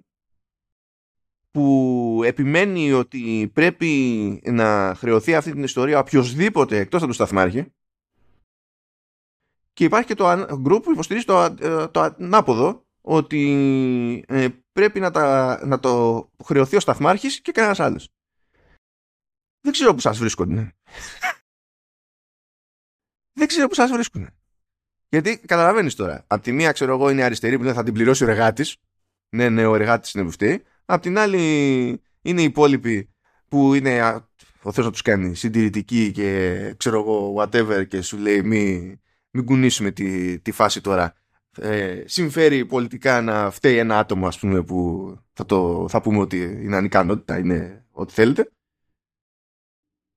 που 1.51 2.21
επιμένει 2.25 2.93
ότι 2.93 3.51
πρέπει 3.53 4.41
να 4.45 4.95
χρεωθεί 4.97 5.35
αυτή 5.35 5.51
την 5.51 5.63
ιστορία 5.63 5.99
οποιοδήποτε 5.99 6.77
εκτός 6.77 6.99
από 6.99 7.07
το 7.07 7.13
σταθμάρχη 7.13 7.73
και 9.73 9.83
υπάρχει 9.83 10.07
και 10.07 10.15
το 10.15 10.57
γκρουπ 10.59 10.83
που 10.83 10.91
υποστηρίζει 10.91 11.25
το, 11.25 11.55
ε, 11.59 11.87
το 11.87 12.01
ανάποδο 12.01 12.85
ότι 13.01 14.25
ε, 14.27 14.47
πρέπει 14.71 14.99
να, 14.99 15.11
τα, 15.11 15.59
να 15.65 15.79
το 15.79 16.29
χρεωθεί 16.43 16.75
ο 16.75 16.79
σταθμάρχης 16.79 17.41
και 17.41 17.51
κανένας 17.51 17.79
άλλος. 17.79 18.09
Δεν 19.61 19.71
ξέρω 19.71 19.93
που 19.93 19.99
σας 19.99 20.17
βρίσκονται. 20.17 20.61
Δεν 23.39 23.47
ξέρω 23.47 23.67
που 23.67 23.73
σας 23.73 23.91
βρίσκουν. 23.91 24.29
Γιατί 25.09 25.37
καταλαβαίνεις 25.37 25.95
τώρα. 25.95 26.23
Απ' 26.27 26.41
τη 26.41 26.51
μία 26.51 26.71
ξέρω 26.71 26.93
εγώ 26.93 27.09
είναι 27.09 27.23
αριστερή 27.23 27.57
που 27.57 27.63
δεν 27.63 27.73
θα 27.73 27.83
την 27.83 27.93
πληρώσει 27.93 28.23
ο 28.23 28.29
εργάτης. 28.29 28.77
Ναι, 29.35 29.49
ναι, 29.49 29.65
ο 29.65 29.75
εργάτης 29.75 30.13
είναι 30.13 30.23
βουφτή. 30.23 30.63
Απ' 30.85 31.01
την 31.01 31.17
άλλη 31.17 31.41
είναι 32.21 32.41
οι 32.41 32.43
υπόλοιποι 32.43 33.09
που 33.47 33.73
είναι 33.73 34.23
ο 34.61 34.71
Θεός 34.71 34.85
να 34.85 34.91
τους 34.91 35.01
κάνει 35.01 35.35
συντηρητικοί 35.35 36.11
και 36.11 36.73
ξέρω 36.77 36.99
εγώ 36.99 37.35
whatever 37.37 37.87
και 37.87 38.01
σου 38.01 38.17
λέει 38.17 38.43
μην, 38.43 38.99
μην 39.33 39.45
κουνήσουμε 39.45 39.91
τη, 39.91 40.39
τη 40.39 40.51
φάση 40.51 40.81
τώρα 40.81 41.13
ε, 41.57 42.03
συμφέρει 42.05 42.65
πολιτικά 42.65 43.21
να 43.21 43.49
φταίει 43.49 43.77
ένα 43.77 43.99
άτομο 43.99 44.27
ας 44.27 44.39
πούμε 44.39 44.63
που 44.63 45.07
θα, 45.33 45.45
το, 45.45 45.85
θα 45.89 46.01
πούμε 46.01 46.17
ότι 46.17 46.41
είναι 46.41 46.75
ανικανότητα, 46.75 47.37
είναι 47.37 47.85
ό,τι 47.91 48.13
θέλετε 48.13 48.47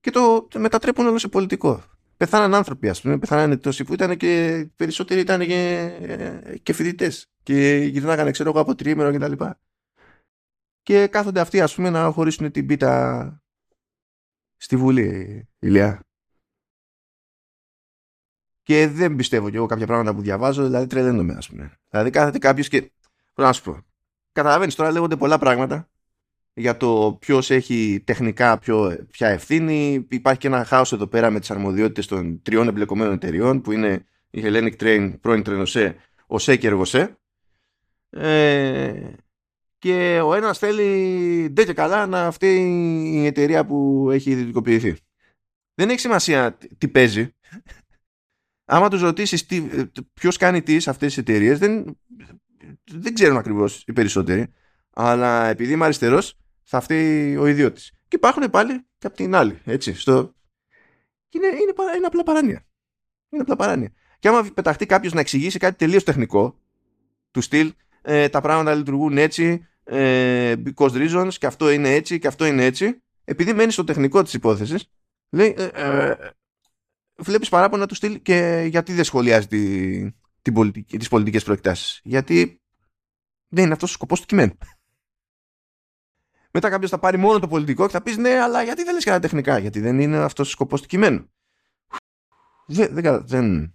και 0.07 0.13
το, 0.13 0.49
μετατρέπουν 0.59 1.07
όλο 1.07 1.19
σε 1.19 1.29
πολιτικό. 1.29 1.83
Πεθάναν 2.17 2.55
άνθρωποι, 2.55 2.89
ας 2.89 3.01
πούμε, 3.01 3.19
πεθάναν 3.19 3.61
τόσοι 3.61 3.85
που 3.85 3.93
ήταν 3.93 4.17
και 4.17 4.67
περισσότεροι 4.77 5.21
ήταν 5.21 5.47
και, 5.47 5.91
και 6.63 6.73
φοιτητές. 6.73 7.27
Και 7.43 7.77
γυρνάγανε, 7.77 8.31
ξέρω 8.31 8.49
εγώ, 8.49 8.61
από 8.61 8.75
τριήμερο 8.75 9.13
κτλ. 9.13 9.33
Και, 9.33 9.55
και 10.83 11.07
κάθονται 11.07 11.41
αυτοί, 11.41 11.61
ας 11.61 11.75
πούμε, 11.75 11.91
να 11.91 12.11
χωρίσουν 12.11 12.51
την 12.51 12.67
πίτα 12.67 13.43
στη 14.57 14.77
Βουλή, 14.77 15.49
ηλιά. 15.59 16.06
Και 18.67 18.89
δεν 18.89 19.17
πιστεύω 19.17 19.51
κι 19.51 19.57
εγώ 19.57 19.67
κάποια 19.67 19.87
πράγματα 19.87 20.15
που 20.15 20.23
διαβάζω, 20.23 20.65
δηλαδή 20.65 20.87
τρελαίνομαι, 20.87 21.35
ας 21.37 21.49
πούμε. 21.49 21.79
Δηλαδή 21.89 22.11
κάθεται 22.11 22.39
κάποιος 22.39 22.69
και. 22.69 22.79
Πρέπει 22.79 22.93
να 23.35 23.53
σου 23.53 23.63
πω. 23.63 23.79
Καταλαβαίνεις 24.33 24.75
τώρα 24.75 24.91
λέγονται 24.91 25.17
πολλά 25.17 25.39
πράγματα 25.39 25.91
για 26.55 26.77
το 26.77 27.17
ποιος 27.21 27.51
έχει 27.51 28.03
τεχνικά 28.07 28.59
πιο, 28.59 29.07
ποια 29.11 29.29
ευθύνη. 29.29 30.07
Υπάρχει 30.09 30.41
και 30.41 30.47
ένα 30.47 30.65
χάος 30.65 30.93
εδώ 30.93 31.07
πέρα 31.07 31.31
με 31.31 31.41
τις 31.41 31.51
αρμοδιότητες 31.51 32.07
των 32.07 32.43
τριών 32.43 32.69
εμπλεκομένων 32.69 33.13
εταιριών 33.15 33.61
που 33.61 33.73
είναι 33.73 34.07
η 34.31 34.43
Hellenic 34.45 34.77
Train, 34.81 35.15
πρώην 35.21 35.43
Τρενοσέ, 35.43 35.97
ο 36.27 36.39
ΣΕ 36.39 36.57
και 36.57 36.67
Εργοσέ. 36.67 37.19
Ε, 38.11 39.11
και 39.79 40.21
ο 40.25 40.35
ένας 40.35 40.59
θέλει 40.59 41.49
ντε 41.51 41.65
και 41.65 41.73
καλά 41.73 42.07
να 42.07 42.27
αυτή 42.27 42.47
η 43.13 43.27
εταιρεία 43.27 43.67
που 43.67 44.09
έχει 44.13 44.31
ιδιωτικοποιηθεί. 44.31 44.97
Δεν 45.75 45.89
έχει 45.89 46.01
σημασία 46.01 46.59
τι 46.79 46.89
παίζει. 46.89 47.31
Άμα 48.69 48.89
τους 48.89 49.01
ρωτήσεις 49.01 49.47
τι, 49.47 49.63
ποιος 50.15 50.37
κάνει 50.37 50.63
τι 50.63 50.81
σε 50.81 50.91
αυτές 50.91 51.09
τις 51.09 51.19
εταιρείες, 51.19 51.59
δεν, 51.59 51.99
δεν 52.85 53.15
ξέρουν 53.15 53.37
ακριβώς 53.37 53.85
οι 53.87 53.93
περισσότεροι. 53.93 54.53
Αλλά 54.91 55.47
επειδή 55.47 55.73
είμαι 55.73 55.85
αριστερός, 55.85 56.39
θα 56.63 56.81
φταίει 56.81 57.37
ο 57.37 57.47
ιδιώτης. 57.47 57.91
Και 58.09 58.17
υπάρχουν 58.17 58.51
πάλι 58.51 58.87
και 58.99 59.07
από 59.07 59.17
την 59.17 59.35
άλλη. 59.35 59.61
Έτσι, 59.65 59.95
στο... 59.95 60.35
είναι, 61.31 61.47
είναι, 61.47 61.73
είναι 61.97 62.07
απλά 62.07 62.23
παράνοια. 62.23 62.67
Είναι 63.29 63.43
απλά 63.43 63.57
παράνοια. 63.57 63.93
Και 64.19 64.29
άμα 64.29 64.49
πεταχτεί 64.55 64.87
κάποιος 64.87 65.13
να 65.13 65.21
εξηγήσει 65.21 65.59
κάτι 65.59 65.77
τελείως 65.77 66.05
τεχνικό, 66.05 66.61
του 67.31 67.41
στυλ, 67.41 67.73
ε, 68.03 68.29
τα 68.29 68.41
πράγματα 68.41 68.75
λειτουργούν 68.75 69.19
έτσι, 69.19 69.67
ε, 69.85 70.55
because 70.65 70.91
reasons, 70.91 71.35
και 71.39 71.47
αυτό 71.47 71.71
είναι 71.71 71.95
έτσι, 71.95 72.19
και 72.19 72.27
αυτό 72.27 72.47
είναι 72.47 72.65
έτσι, 72.65 73.03
επειδή 73.25 73.53
μένει 73.55 73.73
στο 73.73 73.85
τεχνικό 73.85 74.23
της 74.23 74.35
υπόθεσης, 74.35 74.91
λέει, 75.31 75.55
ε, 75.59 75.65
ε, 75.65 76.17
βλέπεις 77.17 77.49
παράπονα 77.49 77.87
του 77.87 77.95
στυλ 77.95 78.23
και 78.23 78.67
γιατί 78.69 78.93
δεν 78.93 79.05
σχολιάζει 79.05 79.47
τη, 79.47 80.13
την 80.43 80.55
πολιτική, 80.55 80.99
τις 80.99 81.09
πολιτικές 81.09 81.45
προεκτάσεις. 81.45 82.01
Γιατί 82.05 82.63
δεν 83.49 83.65
είναι 83.65 83.73
αυτός 83.73 83.91
ο 83.91 83.93
σκοπός 83.93 84.21
του 84.21 84.27
κειμένου. 84.27 84.59
Μετά 86.51 86.71
κάποιος 86.71 86.91
θα 86.91 86.99
πάρει 86.99 87.17
μόνο 87.17 87.39
το 87.39 87.49
πολιτικό 87.49 87.87
και 87.87 87.93
θα 87.93 88.03
πεις 88.03 88.17
ναι, 88.17 88.41
αλλά 88.41 88.63
γιατί 88.63 88.83
δεν 88.83 88.95
λες 88.95 89.05
και 89.05 89.11
τα 89.11 89.19
τεχνικά, 89.19 89.59
Γιατί 89.59 89.81
δεν 89.81 90.01
είναι 90.01 90.17
αυτός 90.17 90.49
ο 90.49 90.51
σκοπός 90.51 90.81
του 90.81 90.87
κειμένου. 90.87 91.31
Δεν. 92.67 92.95
δεν, 92.95 93.27
δεν... 93.27 93.75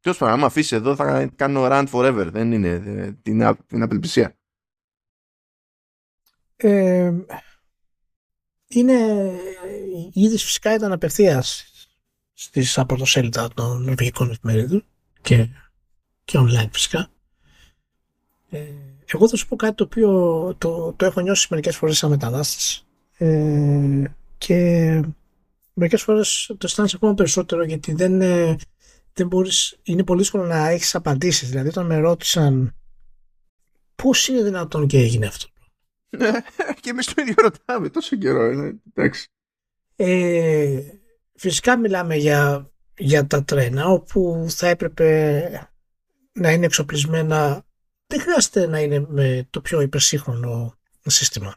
Ποιο 0.00 0.12
φορά, 0.12 0.32
άμα 0.32 0.46
αφήσεις 0.46 0.72
εδώ 0.72 0.96
θα 0.96 1.26
κάνω 1.26 1.66
run 1.70 1.86
forever. 1.92 2.28
Δεν 2.30 2.52
είναι. 2.52 2.78
την, 3.22 3.56
την 3.66 3.82
απελπισία. 3.82 4.36
Ε, 6.56 7.12
είναι. 8.66 9.02
Η 10.12 10.20
είδηση 10.20 10.44
φυσικά 10.44 10.74
ήταν 10.74 10.92
απευθείας 10.92 11.71
στις 12.42 12.78
απορτοσέλιδα 12.78 13.48
των 13.54 13.82
νορβηγικών 13.82 14.30
εφημερίδων 14.30 14.84
και, 15.20 15.48
και 16.24 16.38
online 16.40 16.68
φυσικά. 16.72 17.08
Ε, 18.50 18.58
εγώ 19.06 19.28
θα 19.28 19.36
σου 19.36 19.48
πω 19.48 19.56
κάτι 19.56 19.74
το 19.74 19.84
οποίο 19.84 20.10
το, 20.58 20.92
το 20.92 21.04
έχω 21.04 21.20
νιώσει 21.20 21.46
μερικές 21.50 21.76
φορές 21.76 21.98
σαν 21.98 22.10
μετανάστης 22.10 22.86
ε, 23.16 24.02
και 24.38 25.00
μερικές 25.72 26.02
φορές 26.02 26.46
το 26.46 26.58
αισθάνεσαι 26.62 26.96
ακόμα 26.96 27.14
περισσότερο 27.14 27.64
γιατί 27.64 27.92
δεν, 27.92 28.20
ε, 28.20 28.56
δεν 29.12 29.26
μπορείς, 29.26 29.78
είναι 29.82 30.04
πολύ 30.04 30.20
δύσκολο 30.20 30.44
να 30.44 30.68
έχεις 30.68 30.94
απαντήσεις. 30.94 31.50
Δηλαδή 31.50 31.68
όταν 31.68 31.86
με 31.86 31.96
ρώτησαν 31.96 32.74
πώς 33.94 34.28
είναι 34.28 34.42
δυνατόν 34.42 34.86
και 34.86 34.98
έγινε 34.98 35.26
αυτό. 35.26 35.46
Ναι, 36.08 36.30
και 36.80 36.90
εμείς 36.90 37.06
το 37.06 37.22
ίδιο 37.22 37.34
ρωτάμε 37.36 37.88
τόσο 37.88 38.16
καιρό. 38.16 38.50
Είναι. 38.50 38.80
Εντάξει. 38.94 39.28
Ε, 39.96 40.80
φυσικά 41.42 41.78
μιλάμε 41.78 42.16
για, 42.16 42.70
για 42.98 43.26
τα 43.26 43.44
τρένα 43.44 43.86
όπου 43.86 44.46
θα 44.48 44.68
έπρεπε 44.68 45.70
να 46.32 46.50
είναι 46.50 46.64
εξοπλισμένα 46.64 47.64
δεν 48.06 48.20
χρειάζεται 48.20 48.66
να 48.66 48.80
είναι 48.80 49.06
με 49.08 49.46
το 49.50 49.60
πιο 49.60 49.80
υπερσύγχρονο 49.80 50.74
σύστημα. 51.02 51.54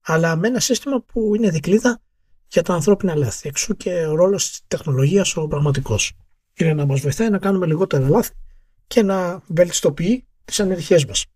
Αλλά 0.00 0.36
με 0.36 0.48
ένα 0.48 0.60
σύστημα 0.60 1.00
που 1.00 1.34
είναι 1.34 1.50
δικλίδα 1.50 2.00
για 2.46 2.62
τα 2.62 2.74
ανθρώπινα 2.74 3.14
λάθη. 3.14 3.48
Εξού 3.48 3.76
και 3.76 4.06
ο 4.06 4.14
ρόλος 4.14 4.48
της 4.48 4.60
τεχνολογίας 4.68 5.36
ο 5.36 5.48
πραγματικός. 5.48 6.12
Είναι 6.54 6.72
να 6.72 6.86
μας 6.86 7.00
βοηθάει 7.00 7.30
να 7.30 7.38
κάνουμε 7.38 7.66
λιγότερα 7.66 8.08
λάθη 8.08 8.32
και 8.86 9.02
να 9.02 9.42
βελτιστοποιεί 9.46 10.26
τις 10.44 10.60
ανεργίες 10.60 11.04
μας 11.06 11.26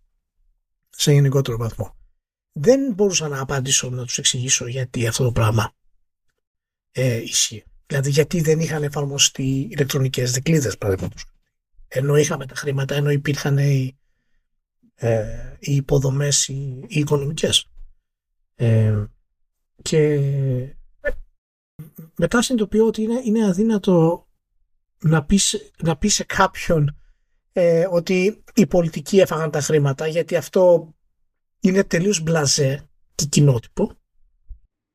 σε 0.89 1.11
γενικότερο 1.11 1.57
βαθμό. 1.57 1.95
Δεν 2.51 2.93
μπορούσα 2.93 3.27
να 3.27 3.41
απαντήσω 3.41 3.89
να 3.89 4.05
τους 4.05 4.17
εξηγήσω 4.17 4.67
γιατί 4.67 5.07
αυτό 5.07 5.23
το 5.23 5.31
πράγμα 5.31 5.73
ε, 6.91 7.17
ισχύει. 7.21 7.63
Δηλαδή 7.85 8.09
γιατί 8.09 8.41
δεν 8.41 8.59
είχαν 8.59 8.83
εφαρμοστεί 8.83 9.67
ηλεκτρονικές 9.71 10.31
δικλείδε, 10.31 10.71
παραδείγματος. 10.79 11.25
Ενώ 11.87 12.17
είχαμε 12.17 12.45
τα 12.45 12.55
χρήματα, 12.55 12.95
ενώ 12.95 13.09
υπήρχαν 13.09 13.57
οι 13.57 13.99
ε, 15.01 15.57
οι 15.59 15.75
υποδομές 15.75 16.47
οι, 16.47 16.83
οι 16.87 16.99
οικονομικές. 16.99 17.67
Ε, 18.55 19.03
και 19.81 20.19
μετά 22.15 22.41
συνειδητοποιώ 22.41 22.85
ότι 22.85 23.01
είναι, 23.01 23.21
είναι 23.23 23.45
αδύνατο 23.45 24.27
να 24.99 25.25
πεις, 25.25 25.71
να 25.83 25.97
πεις 25.97 26.13
σε 26.13 26.23
κάποιον 26.23 26.97
ε, 27.51 27.87
ότι 27.91 28.43
οι 28.53 28.67
πολιτικοί 28.67 29.19
έφαγαν 29.19 29.51
τα 29.51 29.61
χρήματα 29.61 30.07
γιατί 30.07 30.35
αυτό 30.35 30.93
είναι 31.59 31.83
τελείως 31.83 32.19
μπλαζέ 32.21 32.89
και 33.15 33.25
κοινότυπο. 33.25 33.98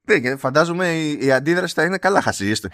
Ναι, 0.04 0.36
φαντάζομαι 0.36 0.94
η, 0.94 1.18
η 1.20 1.32
αντίδραση 1.32 1.74
θα 1.74 1.84
είναι 1.84 1.98
καλά 1.98 2.20
χασίστε. 2.20 2.70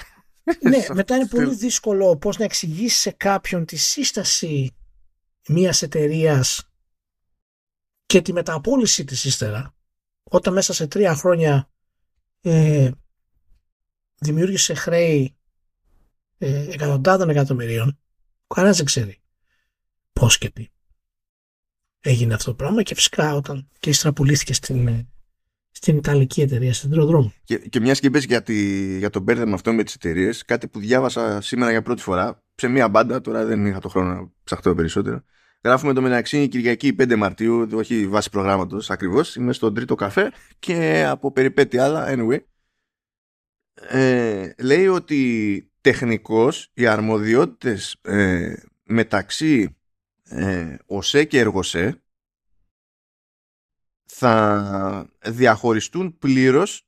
ναι, 0.60 0.86
μετά 0.94 1.16
είναι 1.16 1.26
πολύ 1.26 1.54
δύσκολο 1.54 2.16
πώς 2.16 2.38
να 2.38 2.44
εξηγήσει 2.44 2.98
σε 3.00 3.10
κάποιον 3.10 3.64
τη 3.64 3.76
σύσταση 3.76 4.74
μιας 5.48 5.82
εταιρείας 5.82 6.70
και 8.06 8.22
τη 8.22 8.32
μεταπόληση 8.32 9.04
της 9.04 9.24
ύστερα 9.24 9.74
όταν 10.22 10.52
μέσα 10.52 10.72
σε 10.72 10.86
τρία 10.86 11.14
χρόνια 11.14 11.70
ε, 12.40 12.90
δημιούργησε 14.18 14.74
χρέη 14.74 15.36
ε, 16.38 16.70
εκατοντάδων 16.70 17.28
εκατομμυρίων 17.28 17.98
κανένας 18.46 18.76
δεν 18.76 18.86
ξέρει 18.86 19.22
πώς 20.12 20.38
και 20.38 20.50
τι 20.50 20.68
έγινε 22.00 22.34
αυτό 22.34 22.50
το 22.50 22.56
πράγμα 22.56 22.82
και 22.82 22.94
φυσικά 22.94 23.34
όταν 23.34 23.68
και 23.78 23.90
ύστερα 23.90 24.12
πουλήθηκε 24.12 24.52
στην, 24.52 24.86
ε, 24.88 25.08
στην 25.82 25.96
Ιταλική 25.96 26.40
εταιρεία, 26.40 26.72
στην 26.72 26.90
Τροδρόμου. 26.90 27.32
Και, 27.44 27.58
και 27.58 27.80
μιας 27.80 28.00
και 28.00 28.06
είπες 28.06 28.24
για, 28.24 28.44
για 28.98 29.10
το 29.10 29.20
μπέρδεμα 29.20 29.54
αυτό 29.54 29.72
με 29.72 29.82
τις 29.82 29.94
εταιρείες, 29.94 30.44
κάτι 30.44 30.68
που 30.68 30.78
διάβασα 30.78 31.40
σήμερα 31.40 31.70
για 31.70 31.82
πρώτη 31.82 32.02
φορά 32.02 32.42
σε 32.54 32.68
μία 32.68 32.88
μπάντα, 32.88 33.20
τώρα 33.20 33.44
δεν 33.44 33.66
είχα 33.66 33.78
το 33.78 33.88
χρόνο 33.88 34.14
να 34.14 34.30
ψαχτώ 34.44 34.74
περισσότερο, 34.74 35.22
Γράφουμε 35.64 35.92
το 35.92 36.02
μεταξύ 36.02 36.48
Κυριακή 36.48 36.96
5 36.98 37.16
Μαρτίου, 37.16 37.68
όχι 37.72 38.06
βάση 38.06 38.30
προγράμματος 38.30 38.90
ακριβώς. 38.90 39.36
Είμαι 39.36 39.52
στον 39.52 39.74
τρίτο 39.74 39.94
καφέ 39.94 40.32
και 40.58 41.04
από 41.08 41.32
περιπέτει 41.32 41.78
άλλα, 41.78 42.06
anyway. 42.08 42.38
Ε, 43.88 44.52
λέει 44.58 44.86
ότι 44.86 45.70
τεχνικώς 45.80 46.70
οι 46.74 46.86
αρμοδιότητες 46.86 47.96
ε, 48.02 48.54
μεταξύ 48.84 49.76
ε, 50.24 50.76
ΟΣΕ 50.86 51.24
και 51.24 51.38
ΕΡΓΟΣΕ 51.38 52.02
θα 54.12 55.10
διαχωριστούν 55.24 56.18
πλήρως 56.18 56.86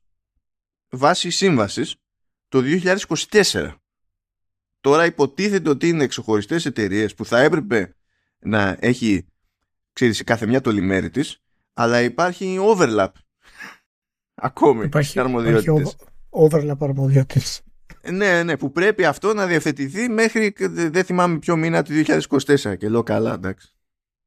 βάσει 0.89 1.29
σύμβασης 1.29 1.95
το 2.47 2.61
2024. 3.31 3.73
Τώρα 4.81 5.05
υποτίθεται 5.05 5.69
ότι 5.69 5.87
είναι 5.87 6.03
εξοχωριστές 6.03 6.65
εταιρείες 6.65 7.13
που 7.13 7.25
θα 7.25 7.39
έπρεπε 7.39 7.95
να 8.39 8.77
έχει 8.79 9.27
ξέρεις, 9.93 10.23
κάθε 10.23 10.45
μια 10.45 10.61
το 10.61 10.71
λιμέρι 10.71 11.09
της 11.09 11.41
αλλά 11.73 12.01
υπάρχει 12.01 12.57
overlap 12.61 13.07
ακόμη 14.49 14.85
υπάρχει, 14.85 15.19
αρμοδιότητες. 15.19 15.95
overlap 16.29 16.77
αρμοδιότητες. 16.79 17.61
Ναι, 18.11 18.43
ναι, 18.43 18.57
που 18.57 18.71
πρέπει 18.71 19.05
αυτό 19.05 19.33
να 19.33 19.47
διευθετηθεί 19.47 20.09
μέχρι 20.09 20.53
δεν 20.69 21.03
θυμάμαι 21.03 21.39
ποιο 21.39 21.55
μήνα 21.55 21.83
του 21.83 21.91
2024 22.05 22.77
και 22.77 22.89
λέω 22.89 23.03
καλά, 23.03 23.33
εντάξει. 23.33 23.73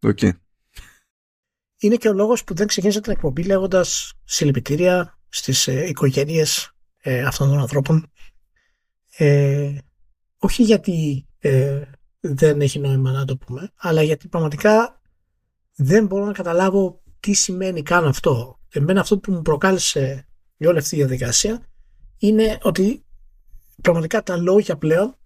Okay. 0.00 0.30
Είναι 1.78 1.96
και 1.96 2.08
ο 2.08 2.12
λόγος 2.12 2.44
που 2.44 2.54
δεν 2.54 2.66
ξεκίνησε 2.66 3.00
την 3.00 3.12
εκπομπή 3.12 3.42
λέγοντας 3.42 4.12
συλληπιτήρια 4.24 5.18
στις 5.28 5.68
ε, 5.68 5.86
οικογένειες 5.86 6.70
ε, 6.98 7.22
αυτών 7.22 7.48
των 7.48 7.58
ανθρώπων. 7.58 8.12
Ε, 9.16 9.78
όχι 10.38 10.62
γιατί 10.62 11.26
ε, 11.38 11.82
δεν 12.20 12.60
έχει 12.60 12.78
νόημα 12.78 13.12
να 13.12 13.24
το 13.24 13.36
πούμε, 13.36 13.72
αλλά 13.76 14.02
γιατί 14.02 14.28
πραγματικά 14.28 15.00
δεν 15.74 16.06
μπορώ 16.06 16.24
να 16.24 16.32
καταλάβω 16.32 17.02
τι 17.20 17.32
σημαίνει 17.32 17.82
καν 17.82 18.06
αυτό. 18.06 18.60
Εμένα 18.68 19.00
αυτό 19.00 19.18
που 19.18 19.32
μου 19.32 19.42
προκάλεσε 19.42 20.28
η 20.56 20.66
όλη 20.66 20.78
αυτή 20.78 20.94
η 20.94 20.98
διαδικασία 20.98 21.66
είναι 22.18 22.58
ότι 22.62 23.04
πραγματικά 23.82 24.22
τα 24.22 24.36
λόγια 24.36 24.76
πλέον 24.76 25.16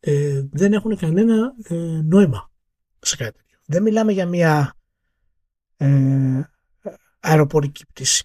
ε, 0.00 0.42
δεν 0.52 0.72
έχουν 0.72 0.96
κανένα 0.96 1.54
ε, 1.62 1.74
νόημα 2.04 2.50
σε 2.98 3.16
κάτι 3.16 3.38
τέτοιο. 3.38 3.58
Δεν 3.66 3.82
μιλάμε 3.82 4.12
για 4.12 4.26
μια 4.26 4.74
ε, 5.80 6.50
αεροπορική 7.20 7.86
πτήση. 7.86 8.24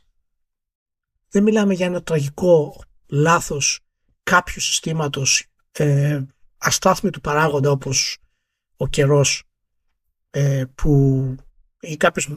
Δεν 1.29 1.43
μιλάμε 1.43 1.73
για 1.73 1.85
ένα 1.85 2.03
τραγικό 2.03 2.83
λάθος 3.07 3.79
κάποιου 4.23 4.61
συστήματος 4.61 5.47
ε, 5.71 6.21
αστάθμητου 6.57 7.21
παράγοντα 7.21 7.71
όπως 7.71 8.17
ο 8.77 8.87
καιρός 8.87 9.43
ε, 10.29 10.63
που 10.75 11.35
ή 11.79 11.97
κάποιος, 11.97 12.29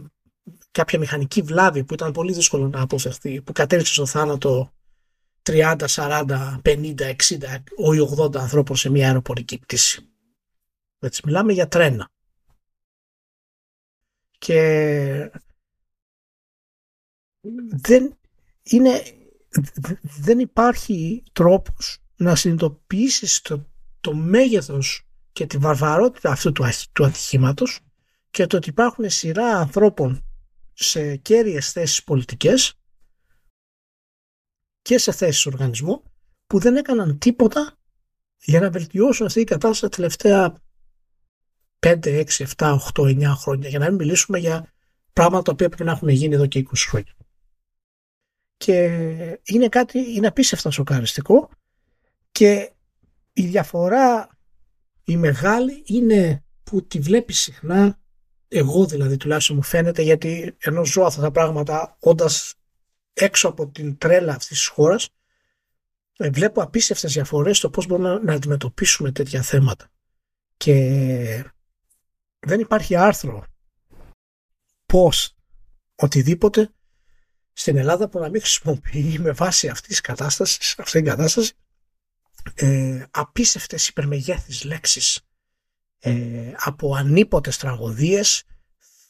κάποια 0.71 0.99
μηχανική 0.99 1.43
βλάβη 1.43 1.85
που 1.85 1.95
ήταν 1.95 2.13
πολύ 2.13 2.33
δύσκολο 2.33 2.69
να 2.69 2.81
αποφευθεί 2.81 3.43
που 3.43 3.53
κατέληξε 3.53 3.93
στο 3.93 4.07
θάνατο 4.07 4.73
30, 5.43 5.77
40, 5.89 6.59
50, 6.65 7.01
60 7.01 7.15
ή 7.95 8.17
80 8.19 8.37
ανθρώπων 8.37 8.77
σε 8.77 8.91
μια 8.91 9.07
αεροπορική 9.07 9.59
πτήση. 9.59 10.09
Έτσι, 10.99 11.23
μιλάμε 11.25 11.53
για 11.53 11.69
τρένα. 11.69 12.09
Και 14.39 15.31
δεν 17.83 18.19
είναι 18.63 19.03
δεν 20.03 20.39
υπάρχει 20.39 21.23
τρόπος 21.33 21.99
να 22.17 22.35
συνειδητοποιήσεις 22.35 23.41
το, 23.41 23.69
το 24.01 24.15
μέγεθος 24.15 25.09
και 25.33 25.47
τη 25.47 25.59
βαρβαρότητα 25.59 26.31
αυτού 26.31 26.53
του, 26.53 26.65
του 26.93 27.05
ατυχήματος 27.05 27.81
και 28.31 28.47
το 28.47 28.57
ότι 28.57 28.69
υπάρχουν 28.69 29.11
σειρά 29.11 29.59
ανθρώπων 29.59 30.25
σε 30.73 31.17
κέρυες 31.17 31.73
θέσεις 31.73 32.05
πολιτικές 32.05 32.75
και 34.83 34.99
σε 34.99 35.13
θέσεις 35.13 35.47
οργανισμού 35.47 36.03
που 36.47 36.59
δεν 36.59 36.77
έκαναν 36.77 37.19
τίποτα 37.19 37.79
για 38.37 38.61
να 38.61 38.71
βελτιώσουν 38.71 39.27
αυτή 39.27 39.41
η 39.41 39.45
κατάσταση 39.45 39.81
τα 39.81 39.89
τελευταία 39.89 40.63
5, 41.79 41.99
6, 42.05 42.25
7, 42.57 42.79
8, 42.95 43.03
9 43.03 43.23
χρόνια 43.37 43.69
για 43.69 43.79
να 43.79 43.87
μην 43.87 43.95
μιλήσουμε 43.95 44.39
για 44.39 44.73
πράγματα 45.13 45.43
τα 45.43 45.53
οποία 45.53 45.69
πρέπει 45.69 45.85
να 45.85 45.93
έχουν 45.93 46.09
γίνει 46.09 46.35
εδώ 46.35 46.47
και 46.47 46.65
20 46.67 46.73
χρόνια. 46.89 47.13
Και 48.57 48.75
είναι 49.43 49.69
κάτι, 49.69 50.15
είναι 50.15 50.27
απίστευτα 50.27 50.71
σοκαριστικό 50.71 51.51
και 52.33 52.73
η 53.33 53.47
διαφορά 53.47 54.29
η 55.05 55.17
μεγάλη 55.17 55.83
είναι 55.87 56.45
που 56.63 56.87
τη 56.87 56.99
βλέπεις 56.99 57.39
συχνά 57.39 57.99
εγώ 58.49 58.87
δηλαδή 58.87 59.17
τουλάχιστον 59.17 59.57
μου 59.57 59.63
φαίνεται 59.63 60.03
γιατί 60.03 60.57
ενώ 60.59 60.85
ζω 60.85 61.03
αυτά 61.03 61.21
τα 61.21 61.31
πράγματα 61.31 61.97
όντας 62.01 62.55
έξω 63.13 63.49
από 63.49 63.69
την 63.69 63.99
τρέλα 63.99 64.33
αυτής 64.33 64.49
της 64.49 64.67
χώρας 64.67 65.09
ε, 66.17 66.31
βλέπω 66.31 66.63
απίστευτες 66.63 67.13
διαφορές 67.13 67.57
στο 67.57 67.71
πώς 67.71 67.87
μπορούμε 67.87 68.19
να 68.19 68.33
αντιμετωπίσουμε 68.33 69.13
τέτοια 69.13 69.43
θέματα 69.43 69.91
και 70.57 71.45
δεν 72.49 72.61
υπάρχει 72.61 72.97
άρθρο 72.97 73.45
πώς 74.87 75.37
οτιδήποτε 75.95 76.73
στην 77.53 77.77
Ελλάδα 77.77 78.09
που 78.09 78.19
να 78.19 78.29
μην 78.29 78.41
χρησιμοποιεί 78.41 79.19
με 79.19 79.31
βάση 79.31 79.69
αυτής 79.69 79.89
της 79.89 80.01
κατάστασης, 80.01 80.79
αυτή 80.79 80.93
την 80.93 81.05
κατάσταση 81.05 81.53
ε, 82.55 83.05
απίστευτες 83.11 83.89
υπερμεγέθεις 83.89 84.65
λέξεις 84.65 85.21
ε, 85.99 86.53
από 86.57 86.95
ανίποτες 86.95 87.57
τραγωδίες, 87.57 88.45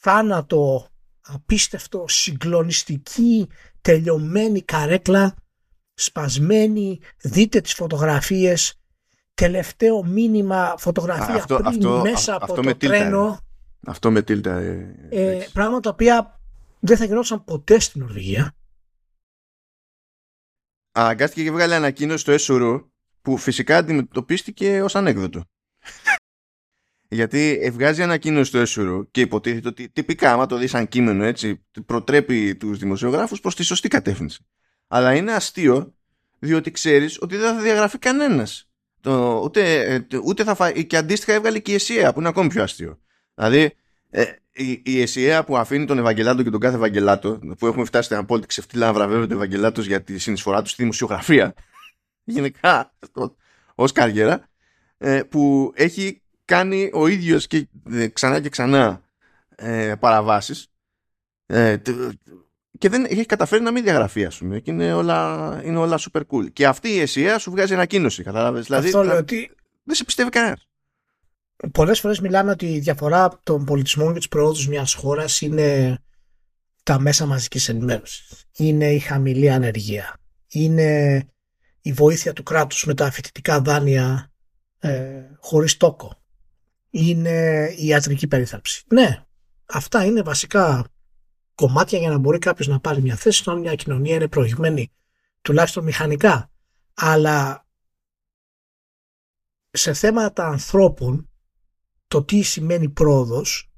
θάνατο 0.00 0.88
απίστευτο, 1.20 2.04
συγκλονιστική, 2.08 3.48
τελειωμένη 3.80 4.62
καρέκλα, 4.62 5.34
σπασμένη, 5.94 7.00
δείτε 7.22 7.60
τις 7.60 7.74
φωτογραφίες, 7.74 8.80
τελευταίο 9.38 10.04
μήνυμα, 10.04 10.74
φωτογραφία 10.78 11.34
αυτό, 11.34 11.54
πριν 11.54 11.66
αυτό, 11.66 12.00
μέσα 12.00 12.34
από 12.40 12.62
το 12.62 12.76
τρένο. 12.76 13.38
Αυτό 13.86 14.10
με 14.10 14.22
τίλτα. 14.22 14.58
Ε, 14.58 14.96
ε, 15.10 15.46
πράγματα 15.52 15.80
τα 15.80 15.90
οποία 15.90 16.40
δεν 16.78 16.96
θα 16.96 17.04
γινόταν 17.04 17.44
ποτέ 17.44 17.78
στην 17.78 18.00
Νορβηγία. 18.00 18.54
Αναγκάστηκε 20.92 21.42
και 21.42 21.50
βγάλει 21.50 21.74
ανακοίνωση 21.74 22.18
στο 22.18 22.32
ΕΣΟΡΟ 22.32 22.90
που 23.22 23.36
φυσικά 23.36 23.76
αντιμετωπίστηκε 23.76 24.82
ως 24.82 24.96
ανέκδοτο. 24.96 25.44
Γιατί 27.08 27.70
βγάζει 27.72 28.02
ανακοίνωση 28.02 28.48
στο 28.48 28.58
ΕΣΟΡΟ 28.58 29.04
και 29.04 29.20
υποτίθεται 29.20 29.68
ότι 29.68 29.88
τυπικά, 29.88 30.32
άμα 30.32 30.46
το 30.46 30.56
δεις 30.56 30.70
σαν 30.70 30.88
κείμενο 30.88 31.24
έτσι, 31.24 31.66
προτρέπει 31.86 32.56
τους 32.56 32.78
δημοσιογράφους 32.78 33.40
προς 33.40 33.54
τη 33.54 33.62
σωστή 33.62 33.88
κατεύθυνση. 33.88 34.46
Αλλά 34.86 35.14
είναι 35.14 35.32
αστείο, 35.32 35.94
διότι 36.38 36.70
ξέρεις 36.70 37.20
ότι 37.20 37.36
δεν 37.36 37.54
θα 37.54 37.62
διαγραφεί 37.62 37.98
κανένα. 39.02 39.40
Ούτε, 39.42 39.82
ε, 39.94 40.06
ούτε 40.24 40.44
θα 40.44 40.54
φα... 40.54 40.70
Και 40.70 40.96
αντίστοιχα 40.96 41.32
έβγαλε 41.32 41.58
και 41.58 41.72
η 41.72 41.74
ΕΣΥΑ, 41.74 42.12
που 42.12 42.18
είναι 42.18 42.28
ακόμη 42.28 42.48
πιο 42.48 42.62
αστείο. 42.62 42.98
Δηλαδή, 43.34 43.72
ε, 44.10 44.24
η, 44.52 44.82
η 44.84 45.00
ΕΣΥΑ 45.00 45.44
που 45.44 45.56
αφήνει 45.56 45.84
τον 45.84 45.98
Ευαγγελάτο 45.98 46.42
και 46.42 46.50
τον 46.50 46.60
κάθε 46.60 46.76
Ευαγγελάτο, 46.76 47.38
που 47.58 47.66
έχουμε 47.66 47.84
φτάσει 47.84 48.04
στην 48.04 48.16
απόλυτη 48.16 48.46
ξεφτύλα 48.46 48.86
να 48.86 48.92
βραβεύεται 48.92 49.34
ο 49.34 49.36
Ευαγγελάτο 49.36 49.80
για 49.80 50.02
τη 50.02 50.18
συνεισφορά 50.18 50.62
του 50.62 50.68
στη 50.68 50.82
δημοσιογραφία, 50.82 51.54
γενικά 52.24 52.94
ως 53.74 53.92
καριέρα, 53.92 54.48
ε, 54.98 55.22
που 55.22 55.72
έχει 55.74 56.22
κάνει 56.44 56.90
ο 56.92 57.06
ίδιος 57.06 57.46
και 57.46 57.68
ε, 57.90 58.08
ξανά 58.08 58.40
και 58.40 58.48
ξανά 58.48 59.02
ε, 59.56 59.94
παραβάσεις 60.00 60.70
ε, 61.46 61.76
και 62.78 62.88
δεν 62.88 63.04
έχει 63.04 63.26
καταφέρει 63.26 63.62
να 63.62 63.72
μην 63.72 63.82
διαγραφεί 63.82 64.24
ας 64.24 64.38
πούμε 64.38 64.60
και 64.60 64.70
είναι 64.70 64.92
όλα, 64.92 65.60
είναι 65.64 65.78
όλα 65.78 65.98
super 65.98 66.20
cool. 66.20 66.52
Και 66.52 66.66
αυτή 66.66 66.88
η 66.88 67.00
αισία 67.00 67.38
σου 67.38 67.50
βγάζει 67.50 67.74
ανακοίνωση 67.74 68.22
κατάλαβες. 68.22 68.64
Δηλαδή 68.64 68.86
Αυτό 68.86 69.02
λέω 69.02 69.16
ότι... 69.16 69.50
δεν 69.84 69.94
σε 69.94 70.04
πιστεύει 70.04 70.30
κανένας. 70.30 70.68
Πολλές 71.72 72.00
φορές 72.00 72.20
μιλάμε 72.20 72.50
ότι 72.50 72.66
η 72.66 72.78
διαφορά 72.78 73.40
των 73.42 73.64
πολιτισμών 73.64 74.12
και 74.12 74.18
της 74.18 74.28
προόδους 74.28 74.68
μιας 74.68 74.94
χώρας 74.94 75.40
είναι 75.40 75.98
τα 76.82 77.00
μέσα 77.00 77.26
μαζικής 77.26 77.68
ενημέρωσης. 77.68 78.44
Είναι 78.56 78.92
η 78.92 78.98
χαμηλή 78.98 79.50
ανεργία. 79.50 80.16
Είναι 80.48 81.22
η 81.80 81.92
βοήθεια 81.92 82.32
του 82.32 82.42
κράτους 82.42 82.84
με 82.84 82.94
τα 82.94 83.10
φοιτητικά 83.10 83.60
δάνεια 83.60 84.32
ε, 84.78 85.22
χωρίς 85.40 85.76
τόκο. 85.76 86.22
Είναι 86.90 87.68
η 87.76 87.86
ιατρική 87.86 88.26
περίθαλψη. 88.26 88.84
Ναι, 88.88 89.24
αυτά 89.66 90.04
είναι 90.04 90.22
βασικά 90.22 90.86
κομμάτια 91.58 91.98
για 91.98 92.10
να 92.10 92.18
μπορεί 92.18 92.38
κάποιος 92.38 92.66
να 92.66 92.80
πάρει 92.80 93.02
μια 93.02 93.16
θέση 93.16 93.42
όταν 93.42 93.60
μια 93.60 93.74
κοινωνία 93.74 94.14
είναι 94.14 94.28
προηγμένη 94.28 94.92
τουλάχιστον 95.42 95.84
μηχανικά. 95.84 96.50
Αλλά 96.94 97.66
σε 99.70 99.92
θέματα 99.92 100.46
ανθρώπων 100.46 101.30
το 102.08 102.24
τι 102.24 102.42
σημαίνει 102.42 102.88
πρόοδος 102.88 103.70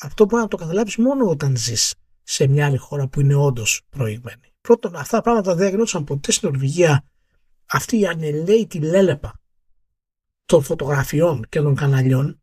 αυτό 0.00 0.24
μπορεί 0.24 0.42
να 0.42 0.48
το 0.48 0.56
καταλάβεις 0.56 0.96
μόνο 0.96 1.28
όταν 1.28 1.56
ζεις 1.56 1.94
σε 2.22 2.46
μια 2.46 2.66
άλλη 2.66 2.76
χώρα 2.76 3.08
που 3.08 3.20
είναι 3.20 3.34
όντως 3.34 3.82
προηγμένη. 3.88 4.52
Πρώτον, 4.60 4.96
αυτά 4.96 5.16
τα 5.16 5.22
πράγματα 5.22 5.54
δεν 5.54 5.68
γινόντουσαν 5.68 6.04
ποτέ 6.04 6.32
στην 6.32 6.48
Νορβηγία 6.48 7.04
αυτή 7.66 7.98
η 7.98 8.06
ανελαίτη 8.06 8.80
λέλεπα 8.80 9.40
των 10.44 10.62
φωτογραφιών 10.62 11.44
και 11.48 11.60
των 11.60 11.74
καναλιών 11.74 12.42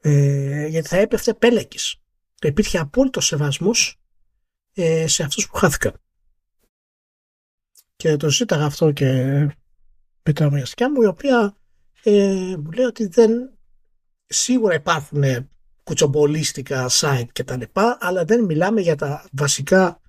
ε, 0.00 0.66
γιατί 0.66 0.88
θα 0.88 0.96
έπεφτε 0.96 1.34
πέλεκης. 1.34 2.00
Υπήρχε 2.42 2.78
απόλυτος 2.78 3.26
σεβασμός 3.26 4.00
ε, 4.72 5.06
σε 5.06 5.22
αυτούς 5.22 5.46
που 5.48 5.56
χάθηκαν. 5.56 6.00
Και 7.96 8.16
το 8.16 8.30
ζήταγα 8.30 8.64
αυτό 8.64 8.92
και 8.92 9.12
με 10.22 10.32
την 10.32 10.44
αμοιαστικιά 10.44 10.90
μου, 10.90 11.02
η 11.02 11.06
οποία 11.06 11.56
ε, 12.02 12.56
μου 12.58 12.70
λέει 12.70 12.84
ότι 12.84 13.06
δεν 13.06 13.58
σίγουρα 14.26 14.74
υπάρχουν 14.74 15.50
κουτσομπολίστικα 15.82 16.86
site 16.90 17.26
και 17.32 17.44
τα 17.44 17.56
λοιπά, 17.56 17.98
αλλά 18.00 18.24
δεν 18.24 18.44
μιλάμε 18.44 18.80
για 18.80 18.96
τα 18.96 19.28
βασικά 19.32 20.00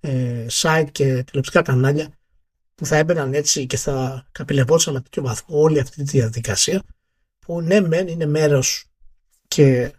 ε, 0.00 0.46
site 0.50 0.88
και 0.92 1.22
τηλεοπτικά 1.24 1.62
κανάλια 1.62 2.18
που 2.74 2.86
θα 2.86 2.96
έμπαιναν 2.96 3.34
έτσι 3.34 3.66
και 3.66 3.76
θα 3.76 4.26
καπηλευόντουσαν 4.32 4.92
με 4.94 5.00
τέτοιο 5.00 5.22
βαθμό 5.22 5.60
όλη 5.60 5.80
αυτή 5.80 5.96
τη 5.96 6.02
διαδικασία 6.02 6.82
που 7.38 7.60
ναι 7.60 7.80
μεν 7.80 8.08
είναι 8.08 8.26
μέρος 8.26 8.84
και 9.48 9.92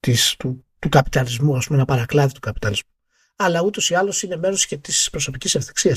της, 0.00 0.36
του, 0.36 0.64
του 0.84 0.90
καπιταλισμού, 0.90 1.56
ας 1.56 1.64
πούμε, 1.66 1.78
ένα 1.78 1.86
παρακλάδι 1.86 2.32
του 2.32 2.40
καπιταλισμού. 2.40 2.90
Αλλά 3.36 3.62
ούτως 3.62 3.90
ή 3.90 3.94
άλλως 3.94 4.22
είναι 4.22 4.36
μέρος 4.36 4.66
και 4.66 4.78
της 4.78 5.10
προσωπικής 5.10 5.54
ευθεξία. 5.54 5.96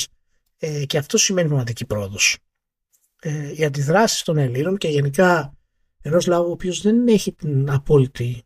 Ε, 0.58 0.86
και 0.86 0.98
αυτό 0.98 1.18
σημαίνει 1.18 1.48
πραγματική 1.48 1.86
πρόοδος. 1.86 2.38
Ε, 3.22 3.54
οι 3.56 3.66
αντιδράσεις 3.66 4.24
των 4.24 4.38
Ελλήνων 4.38 4.78
και 4.78 4.88
γενικά 4.88 5.58
ενός 6.02 6.26
λαού 6.26 6.48
ο 6.48 6.52
οποίος 6.52 6.82
δεν 6.82 7.08
έχει 7.08 7.34
την 7.34 7.70
απόλυτη. 7.70 8.44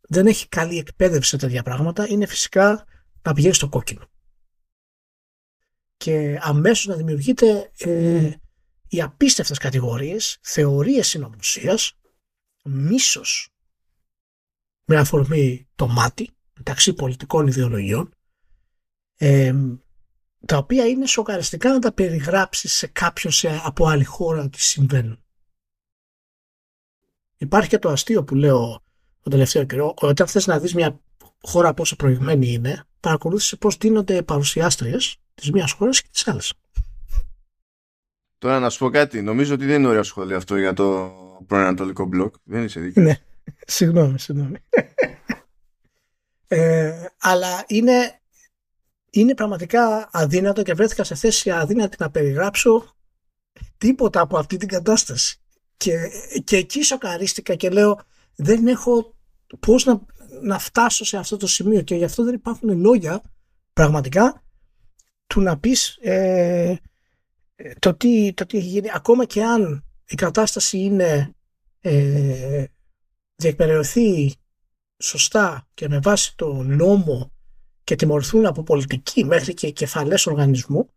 δεν 0.00 0.26
έχει 0.26 0.48
καλή 0.48 0.78
εκπαίδευση 0.78 1.28
σε 1.28 1.36
τέτοια 1.36 1.62
πράγματα 1.62 2.08
είναι 2.08 2.26
φυσικά 2.26 2.84
να 3.22 3.32
πηγαίνει 3.32 3.54
στο 3.54 3.68
κόκκινο. 3.68 4.08
Και 5.96 6.38
αμέσως 6.40 6.86
να 6.86 6.94
δημιουργείται 6.94 7.70
ε, 7.78 8.30
οι 8.88 9.02
απίστευτες 9.02 9.58
κατηγορίες, 9.58 10.38
θεωρίες 10.42 11.08
συνωμοσίας 11.08 11.98
μίσος 12.64 13.53
με 14.84 14.96
αφορμή 14.96 15.68
το 15.74 15.86
μάτι 15.86 16.30
μεταξύ 16.56 16.92
πολιτικών 16.92 17.46
ιδεολογιών 17.46 18.14
ε, 19.16 19.54
τα 20.46 20.56
οποία 20.56 20.86
είναι 20.86 21.06
σοκαριστικά 21.06 21.72
να 21.72 21.78
τα 21.78 21.92
περιγράψεις 21.92 22.72
σε 22.72 22.86
κάποιον 22.86 23.32
σε, 23.32 23.60
από 23.64 23.86
άλλη 23.86 24.04
χώρα 24.04 24.42
ότι 24.42 24.60
συμβαίνουν. 24.60 25.18
Υπάρχει 27.36 27.68
και 27.68 27.78
το 27.78 27.88
αστείο 27.88 28.24
που 28.24 28.34
λέω 28.34 28.82
τον 29.22 29.32
τελευταίο 29.32 29.64
καιρό, 29.64 29.94
όταν 30.00 30.26
θες 30.26 30.46
να 30.46 30.58
δεις 30.58 30.74
μια 30.74 31.00
χώρα 31.42 31.74
πόσο 31.74 31.96
προηγμένη 31.96 32.52
είναι, 32.52 32.84
παρακολούθησε 33.00 33.56
πώς 33.56 33.76
δίνονται 33.76 34.22
παρουσιάστριες 34.22 35.16
της 35.34 35.50
μίας 35.50 35.72
χώρας 35.72 36.02
και 36.02 36.08
της 36.12 36.28
άλλης. 36.28 36.52
Τώρα 38.38 38.58
να 38.58 38.70
σου 38.70 38.78
πω 38.78 38.90
κάτι, 38.90 39.22
νομίζω 39.22 39.54
ότι 39.54 39.66
δεν 39.66 39.78
είναι 39.78 39.88
ωραίο 39.88 40.02
σχόλιο 40.02 40.36
αυτό 40.36 40.56
για 40.56 40.72
το 40.72 41.12
πρώην 41.46 41.64
Ανατολικό 41.64 42.04
μπλοκ. 42.04 42.34
Δεν 42.44 42.64
είσαι 42.64 42.80
δίκιο. 42.80 43.02
Ναι, 43.02 43.18
συγγνώμη, 43.66 44.18
συγγνώμη. 44.18 44.56
ε, 46.48 47.06
αλλά 47.18 47.64
είναι, 47.66 48.20
είναι 49.10 49.34
πραγματικά 49.34 50.08
αδύνατο 50.12 50.62
και 50.62 50.74
βρέθηκα 50.74 51.04
σε 51.04 51.14
θέση 51.14 51.50
αδύνατη 51.50 51.96
να 51.98 52.10
περιγράψω 52.10 52.96
τίποτα 53.78 54.20
από 54.20 54.38
αυτή 54.38 54.56
την 54.56 54.68
κατάσταση. 54.68 55.38
Και, 55.76 56.10
και 56.44 56.56
εκεί 56.56 56.82
σοκαρίστηκα 56.82 57.54
και 57.54 57.70
λέω 57.70 58.00
δεν 58.36 58.66
έχω 58.66 59.14
πώς 59.60 59.84
να, 59.84 60.00
να 60.42 60.58
φτάσω 60.58 61.04
σε 61.04 61.16
αυτό 61.16 61.36
το 61.36 61.46
σημείο 61.46 61.82
και 61.82 61.94
γι' 61.94 62.04
αυτό 62.04 62.24
δεν 62.24 62.34
υπάρχουν 62.34 62.80
λόγια 62.80 63.22
πραγματικά 63.72 64.42
του 65.26 65.40
να 65.40 65.58
πεις 65.58 65.98
ε, 66.00 66.76
το, 67.78 67.94
τι, 67.94 68.32
το 68.34 68.46
τι 68.46 68.58
έχει 68.58 68.66
γίνει 68.66 68.88
ακόμα 68.94 69.24
και 69.24 69.44
αν 69.44 69.84
η 70.04 70.14
κατάσταση 70.14 70.78
είναι 70.78 71.34
ε, 71.80 72.64
διεκπαιρεωθεί 73.44 74.34
σωστά 75.02 75.68
και 75.74 75.88
με 75.88 75.98
βάση 75.98 76.36
το 76.36 76.52
νόμο 76.62 77.32
και 77.84 77.94
τιμωρηθούν 77.96 78.46
από 78.46 78.62
πολιτική 78.62 79.24
μέχρι 79.24 79.54
και 79.54 79.70
κεφαλές 79.70 80.26
οργανισμού 80.26 80.88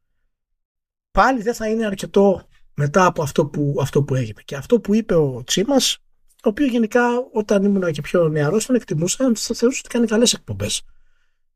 πάλι 1.12 1.42
δεν 1.42 1.54
θα 1.54 1.70
είναι 1.70 1.86
αρκετό 1.86 2.48
μετά 2.74 3.06
από 3.06 3.22
αυτό 3.22 3.46
που, 3.46 3.76
αυτό 3.82 4.04
που 4.04 4.16
έγινε. 4.16 4.42
Και 4.46 4.56
αυτό 4.56 4.80
που 4.80 4.96
είπε 4.96 5.16
ο 5.16 5.44
Τσίμας 5.46 5.98
το 6.42 6.50
οποίο 6.50 6.66
γενικά 6.66 7.02
όταν 7.34 7.64
ήμουν 7.64 7.92
και 7.92 8.02
πιο 8.02 8.28
νεαρός 8.28 8.66
τον 8.66 8.76
εκτιμούσα, 8.76 9.32
θα 9.36 9.56
θεωρούσα 9.56 9.82
ότι 9.84 9.94
κάνει 9.94 10.08
καλές 10.08 10.34
εκπομπές 10.34 10.82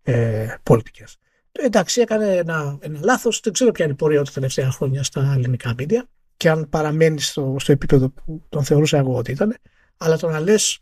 ε, 0.02 0.56
πολιτικές. 0.64 1.18
Ε, 1.52 1.66
εντάξει, 1.66 2.02
έκανε 2.02 2.36
ένα, 2.36 2.78
ένα 2.82 3.00
λάθος, 3.04 3.40
δεν 3.40 3.54
ξέρω 3.54 3.72
ποια 3.72 3.86
είναι 3.86 3.94
η 3.94 3.98
πορεία 3.98 4.24
τα 4.24 4.32
τελευταία 4.32 4.72
χρόνια 4.72 5.04
στα 5.04 5.34
ελληνικά 5.36 5.74
μίντια 5.78 6.08
και 6.38 6.50
αν 6.50 6.70
παραμένει 6.70 7.20
στο, 7.20 7.56
στο 7.60 7.72
επίπεδο 7.72 8.10
που 8.10 8.44
τον 8.50 8.64
θεωρούσα 8.64 8.98
εγώ 8.98 9.16
ότι 9.16 9.32
ήταν, 9.32 9.56
αλλά 10.02 10.18
το 10.18 10.30
να 10.30 10.40
λες 10.40 10.80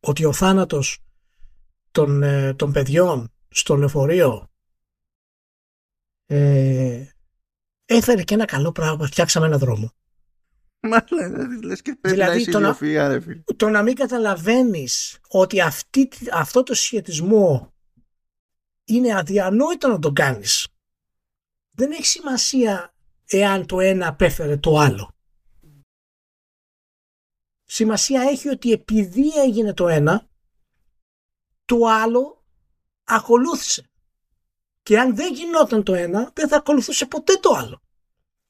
ότι 0.00 0.24
ο 0.24 0.32
θάνατος 0.32 0.98
των, 1.90 2.22
ε, 2.22 2.54
των 2.54 2.72
παιδιών 2.72 3.32
στο 3.48 3.76
λεωφορείο 3.76 4.50
ε, 6.26 7.06
έφερε 7.84 8.22
και 8.22 8.34
ένα 8.34 8.44
καλό 8.44 8.72
πράγμα, 8.72 9.06
φτιάξαμε 9.06 9.46
ένα 9.46 9.58
δρόμο. 9.58 9.92
Μα 10.80 11.04
λες 11.62 11.82
και 11.82 11.96
πρέπει 12.00 12.16
δηλαδή, 12.16 12.44
να 12.44 12.52
το, 12.52 12.58
να, 12.58 12.76
το 13.56 13.68
να 13.68 13.82
μην 13.82 13.94
καταλαβαίνεις 13.94 15.18
ότι 15.28 15.60
αυτή, 15.60 16.08
αυτό 16.32 16.62
το 16.62 16.74
σχετισμό 16.74 17.74
είναι 18.84 19.14
αδιανόητο 19.14 19.88
να 19.88 19.98
τον 19.98 20.14
κάνεις. 20.14 20.68
Δεν 21.70 21.90
έχει 21.90 22.06
σημασία 22.06 22.94
εάν 23.26 23.66
το 23.66 23.80
ένα 23.80 24.08
απέφερε 24.08 24.56
το 24.56 24.78
άλλο. 24.78 25.17
Σημασία 27.70 28.22
έχει 28.22 28.48
ότι 28.48 28.72
επειδή 28.72 29.28
έγινε 29.44 29.74
το 29.74 29.88
ένα, 29.88 30.28
το 31.64 31.86
άλλο 31.86 32.44
ακολούθησε. 33.04 33.90
Και 34.82 34.98
αν 34.98 35.16
δεν 35.16 35.34
γινόταν 35.34 35.82
το 35.82 35.94
ένα, 35.94 36.30
δεν 36.34 36.48
θα 36.48 36.56
ακολουθούσε 36.56 37.06
ποτέ 37.06 37.32
το 37.34 37.50
άλλο. 37.54 37.82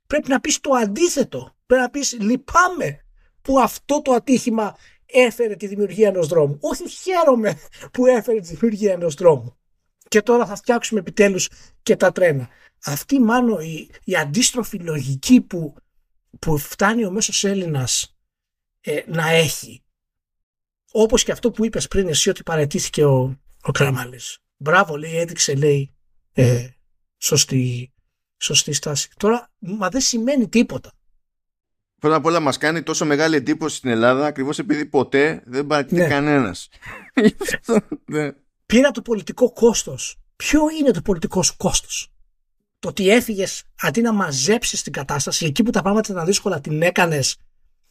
Πρέπει 0.06 0.28
να 0.28 0.40
πεις 0.40 0.60
το 0.60 0.70
αντίθετο. 0.72 1.56
Πρέπει 1.66 1.82
να 1.82 1.90
πεις 1.90 2.16
λυπάμαι 2.20 3.04
που 3.42 3.60
αυτό 3.60 4.02
το 4.02 4.12
ατύχημα 4.12 4.76
έφερε 5.06 5.56
τη 5.56 5.66
δημιουργία 5.66 6.08
ενός 6.08 6.26
δρόμου. 6.26 6.58
Όχι 6.60 6.88
χαίρομαι 6.88 7.58
που 7.92 8.06
έφερε 8.06 8.40
τη 8.40 8.54
δημιουργία 8.54 8.92
ενός 8.92 9.14
δρόμου. 9.14 9.56
Και 10.08 10.22
τώρα 10.22 10.46
θα 10.46 10.56
φτιάξουμε 10.56 11.00
επιτέλους 11.00 11.48
και 11.82 11.96
τα 11.96 12.12
τρένα. 12.12 12.48
Αυτή 12.84 13.20
μάλλον 13.20 13.60
η, 13.60 13.90
η 14.04 14.16
αντίστροφη 14.16 14.78
λογική 14.78 15.40
που, 15.40 15.74
που 16.38 16.58
φτάνει 16.58 17.04
ο 17.04 17.10
μέσος 17.10 17.44
Έλληνας 17.44 18.17
ε, 18.80 19.02
να 19.06 19.28
έχει. 19.28 19.82
Όπως 20.92 21.24
και 21.24 21.32
αυτό 21.32 21.50
που 21.50 21.64
είπες 21.64 21.88
πριν 21.88 22.08
εσύ 22.08 22.30
ότι 22.30 22.42
παρετήθηκε 22.42 23.04
ο, 23.04 23.40
ο 23.62 23.70
Κραμάλης. 23.70 24.38
Μπράβο 24.56 24.96
λέει 24.96 25.16
έδειξε 25.16 25.54
λέει 25.54 25.94
ε, 26.32 26.68
σωστή, 27.18 27.92
σωστή 28.36 28.72
στάση. 28.72 29.10
Τώρα, 29.16 29.50
μα 29.58 29.88
δεν 29.88 30.00
σημαίνει 30.00 30.48
τίποτα. 30.48 30.92
Πρώτα 31.98 32.16
απ' 32.16 32.24
όλα 32.24 32.40
μας 32.40 32.58
κάνει 32.58 32.82
τόσο 32.82 33.04
μεγάλη 33.04 33.36
εντύπωση 33.36 33.76
στην 33.76 33.90
Ελλάδα 33.90 34.26
ακριβώς 34.26 34.58
επειδή 34.58 34.86
ποτέ 34.86 35.42
δεν 35.46 35.66
παρατηρεί 35.66 36.00
ναι. 36.00 36.08
κανένας. 36.08 36.68
ναι. 38.04 38.32
Πήρα 38.66 38.90
το 38.90 39.02
πολιτικό 39.02 39.52
κόστος. 39.52 40.16
Ποιο 40.36 40.60
είναι 40.80 40.90
το 40.90 41.02
πολιτικό 41.02 41.42
σου 41.42 41.56
κόστος; 41.56 42.12
Το 42.78 42.88
ότι 42.88 43.10
έφυγες 43.10 43.62
αντί 43.80 44.00
να 44.00 44.12
μαζέψεις 44.12 44.82
την 44.82 44.92
κατάσταση, 44.92 45.46
εκεί 45.46 45.62
που 45.62 45.70
τα 45.70 45.82
πράγματα 45.82 46.12
ήταν 46.12 46.24
δύσκολα, 46.24 46.60
την 46.60 46.82
έκανες, 46.82 47.36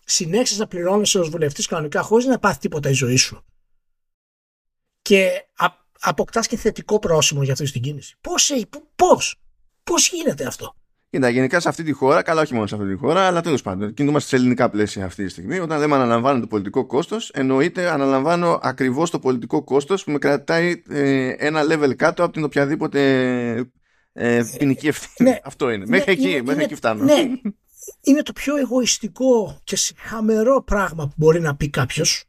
συνέχισες 0.07 0.57
να 0.57 0.67
πληρώνεσαι 0.67 1.19
ως 1.19 1.29
βουλευτής 1.29 1.67
κανονικά, 1.67 2.01
χωρίς 2.01 2.25
να 2.25 2.39
πάθει 2.39 2.59
τίποτα 2.59 2.89
η 2.89 2.93
ζωή 2.93 3.15
σου. 3.15 3.45
Και 5.01 5.29
αποκτάς 5.99 6.47
και 6.47 6.57
θετικό 6.57 6.99
πρόσημο 6.99 7.43
για 7.43 7.53
αυτή 7.53 7.71
την 7.71 7.81
κίνηση. 7.81 8.15
Πώς, 8.21 8.51
πώς, 8.95 9.35
πώς 9.83 10.09
γίνεται 10.09 10.45
αυτό; 10.45 10.75
Κοίτα, 11.09 11.29
γενικά 11.29 11.59
σε 11.59 11.69
αυτή 11.69 11.83
τη 11.83 11.91
χώρα, 11.91 12.21
καλά 12.21 12.41
όχι 12.41 12.53
μόνο 12.53 12.67
σε 12.67 12.75
αυτή 12.75 12.87
τη 12.87 12.95
χώρα, 12.95 13.27
αλλά 13.27 13.41
τέλος 13.41 13.61
πάντων, 13.61 13.93
κινούμαστε 13.93 14.29
σε 14.29 14.35
ελληνικά 14.35 14.69
πλαίσια 14.69 15.05
αυτή 15.05 15.23
τη 15.23 15.29
στιγμή. 15.29 15.59
Όταν 15.59 15.79
λέμε 15.79 15.95
αναλαμβάνω 15.95 16.39
το 16.39 16.47
πολιτικό 16.47 16.85
κόστος, 16.85 17.29
εννοείται 17.29 17.89
αναλαμβάνω 17.89 18.59
ακριβώς 18.61 19.09
το 19.09 19.19
πολιτικό 19.19 19.63
κόστος 19.63 20.03
που 20.03 20.11
με 20.11 20.17
κρατάει 20.17 20.83
ε, 20.89 21.33
ένα 21.37 21.61
level 21.69 21.95
κάτω 21.95 22.23
από 22.23 22.33
την 22.33 22.43
οποιαδήποτε 22.43 22.99
ε, 24.13 24.43
ποινική 24.57 24.87
ευθύνη. 24.87 25.29
Ναι, 25.29 25.39
Αυτό 25.43 25.69
είναι. 25.69 25.85
μέχρι 25.87 26.15
ναι, 26.15 26.21
εκεί, 26.21 26.29
είναι, 26.29 26.41
μέχρι 26.41 26.63
εκεί 26.63 26.75
φτάνω. 26.75 27.03
Ναι, 27.03 27.27
είναι 28.01 28.21
το 28.21 28.33
πιο 28.33 28.57
εγωιστικό 28.57 29.59
και 29.63 29.77
χαμερό 29.97 30.63
πράγμα 30.63 31.07
που 31.07 31.13
μπορεί 31.17 31.39
να 31.39 31.55
πει 31.55 31.69
κάποιος 31.69 32.23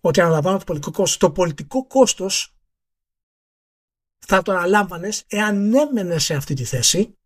ότι 0.00 0.20
αναλαμβάνω 0.20 0.58
το 0.58 0.64
πολιτικό 0.64 0.90
κόστος. 0.90 1.16
Το 1.16 1.30
πολιτικό 1.30 1.86
κόστος 1.86 2.54
θα 4.18 4.42
το 4.42 4.52
αναλάμβανες 4.52 5.24
εάν 5.26 5.74
έμενε 5.74 6.18
σε 6.18 6.34
αυτή 6.34 6.54
τη 6.54 6.64
θέση 6.64 7.18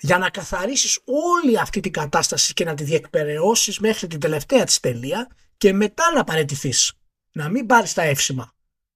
για 0.00 0.18
να 0.18 0.30
καθαρίσεις 0.30 1.00
όλη 1.04 1.58
αυτή 1.58 1.80
την 1.80 1.92
κατάσταση 1.92 2.52
και 2.52 2.64
να 2.64 2.74
τη 2.74 2.84
διεκπαιρεώσεις 2.84 3.78
μέχρι 3.78 4.06
την 4.06 4.20
τελευταία 4.20 4.64
της 4.64 4.80
τελεία 4.80 5.36
και 5.56 5.72
μετά 5.72 6.12
να 6.14 6.24
παραιτηθείς. 6.24 6.92
Να 7.32 7.48
μην 7.48 7.66
πάρεις 7.66 7.94
τα 7.94 8.02
εύσημα 8.02 8.52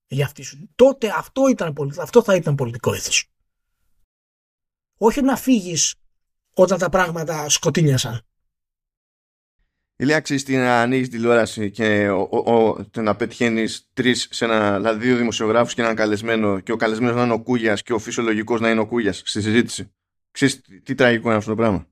για 0.06 0.24
αυτή 0.24 0.42
σου. 0.42 0.68
Τότε 0.74 1.12
αυτό, 1.16 1.48
ήταν, 1.48 1.74
αυτό 2.00 2.22
θα 2.22 2.34
ήταν 2.34 2.54
πολιτικό 2.54 2.94
ήθος. 2.94 3.30
Όχι 4.98 5.22
να 5.22 5.36
φύγεις 5.36 5.94
όταν 6.54 6.78
τα 6.78 6.88
πράγματα 6.88 7.48
σκοτίνιασαν. 7.48 8.20
Ηλία 9.96 10.22
τι 10.22 10.56
να 10.56 10.80
ανοίγεις 10.80 11.08
τηλεόραση 11.08 11.70
και 11.70 12.08
ο, 12.08 12.52
ο, 12.54 12.86
να 12.96 13.16
πετυχαίνεις 13.16 13.88
τρεις 13.92 14.28
σε 14.30 14.44
ένα, 14.44 14.76
δηλαδή 14.76 15.06
δύο 15.06 15.16
δημοσιογράφους 15.16 15.74
και 15.74 15.82
έναν 15.82 15.94
καλεσμένο 15.94 16.60
και 16.60 16.72
ο 16.72 16.76
καλεσμένος 16.76 17.16
να 17.16 17.22
είναι 17.22 17.32
ο 17.32 17.42
Κούγιας 17.42 17.82
και 17.82 17.92
ο 17.92 17.98
φυσιολογικός 17.98 18.60
να 18.60 18.70
είναι 18.70 18.80
ο 18.80 18.86
Κούγιας 18.86 19.16
στη 19.16 19.40
συζήτηση. 19.40 19.92
Ξέρεις 20.30 20.60
τι 20.82 20.94
τραγικό 20.94 21.28
είναι 21.28 21.36
αυτό 21.36 21.50
το 21.50 21.56
πράγμα; 21.56 21.86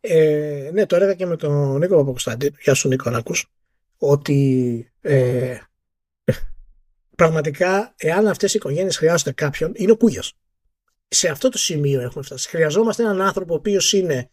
Ε, 0.00 0.70
ναι, 0.72 0.86
το 0.86 0.96
έλεγα 0.96 1.14
και 1.14 1.26
με 1.26 1.36
τον 1.36 1.78
Νίκο 1.78 1.96
Παπακοσταντίνο. 1.96 2.56
Γεια 2.60 2.74
σου 2.74 2.88
Νίκο, 2.88 3.10
να 3.10 3.18
ακούς. 3.18 3.46
Ότι 3.96 4.92
ε, 5.00 5.58
πραγματικά 7.16 7.94
εάν 7.96 8.26
αυτές 8.26 8.54
οι 8.54 8.56
οικογένειες 8.56 8.96
χρειάζονται 8.96 9.32
κάποιον, 9.32 9.72
είναι 9.74 9.92
ο 9.92 9.96
Κούγιας. 9.96 10.32
Σε 11.12 11.28
αυτό 11.28 11.48
το 11.48 11.58
σημείο 11.58 12.00
έχουμε 12.00 12.24
φτάσει. 12.24 12.48
Χρειαζόμαστε 12.48 13.02
έναν 13.02 13.20
άνθρωπο 13.20 13.52
ο 13.52 13.56
οποίος 13.56 13.92
είναι 13.92 14.30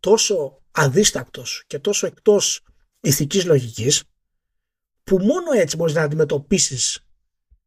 τόσο 0.00 0.62
αδίστακτος 0.70 1.64
και 1.66 1.78
τόσο 1.78 2.06
εκτός 2.06 2.62
ηθικής 3.00 3.44
λογικής 3.44 4.02
που 5.04 5.18
μόνο 5.18 5.52
έτσι 5.52 5.76
μπορείς 5.76 5.94
να 5.94 6.02
αντιμετωπίσεις 6.02 7.06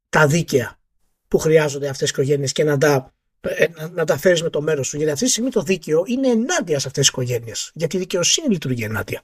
τα 0.09 0.27
δίκαια 0.27 0.79
που 1.27 1.37
χρειάζονται 1.37 1.89
αυτές 1.89 2.09
οι 2.09 2.11
οικογένειες 2.13 2.51
και 2.51 2.63
να 2.63 2.77
τα 2.77 3.13
ε, 3.41 3.67
να, 3.67 3.89
να 3.89 4.05
τα 4.05 4.17
φέρεις 4.17 4.41
με 4.41 4.49
το 4.49 4.61
μέρος 4.61 4.87
σου. 4.87 4.97
Γιατί 4.97 5.11
αυτή 5.11 5.25
τη 5.25 5.31
στιγμή 5.31 5.49
το 5.49 5.61
δίκαιο 5.61 6.03
είναι 6.07 6.27
ενάντια 6.27 6.79
σε 6.79 6.87
αυτές 6.87 6.91
τις 6.93 7.07
οικογένειες. 7.07 7.71
Γιατί 7.73 7.95
η 7.95 7.99
δικαιοσύνη 7.99 8.47
λειτουργεί 8.47 8.83
ενάντια. 8.83 9.21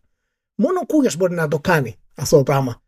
Μόνο 0.56 0.80
ο 0.80 0.86
Κούγιας 0.86 1.16
μπορεί 1.16 1.34
να 1.34 1.48
το 1.48 1.60
κάνει 1.60 1.96
αυτό 2.16 2.38
το 2.38 2.44
πράγμα. 2.44 2.82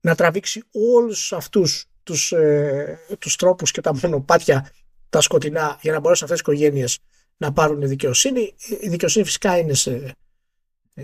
Να 0.00 0.14
τραβήξει 0.14 0.62
όλους 0.72 1.32
αυτούς 1.32 1.86
τους 2.02 2.32
ε, 2.32 2.98
τους 3.18 3.36
τρόπους 3.36 3.70
και 3.70 3.80
τα 3.80 3.94
μονοπάτια 3.94 4.70
τα 5.08 5.20
σκοτεινά 5.20 5.78
για 5.82 5.92
να 5.92 6.00
μπορέσουν 6.00 6.24
αυτές 6.24 6.38
οι 6.38 6.42
οικογένειες 6.46 6.98
να 7.36 7.52
πάρουν 7.52 7.88
δικαιοσύνη. 7.88 8.54
Η 8.80 8.88
δικαιοσύνη 8.88 9.24
φυσικά 9.24 9.58
είναι 9.58 9.74
σε, 9.74 10.16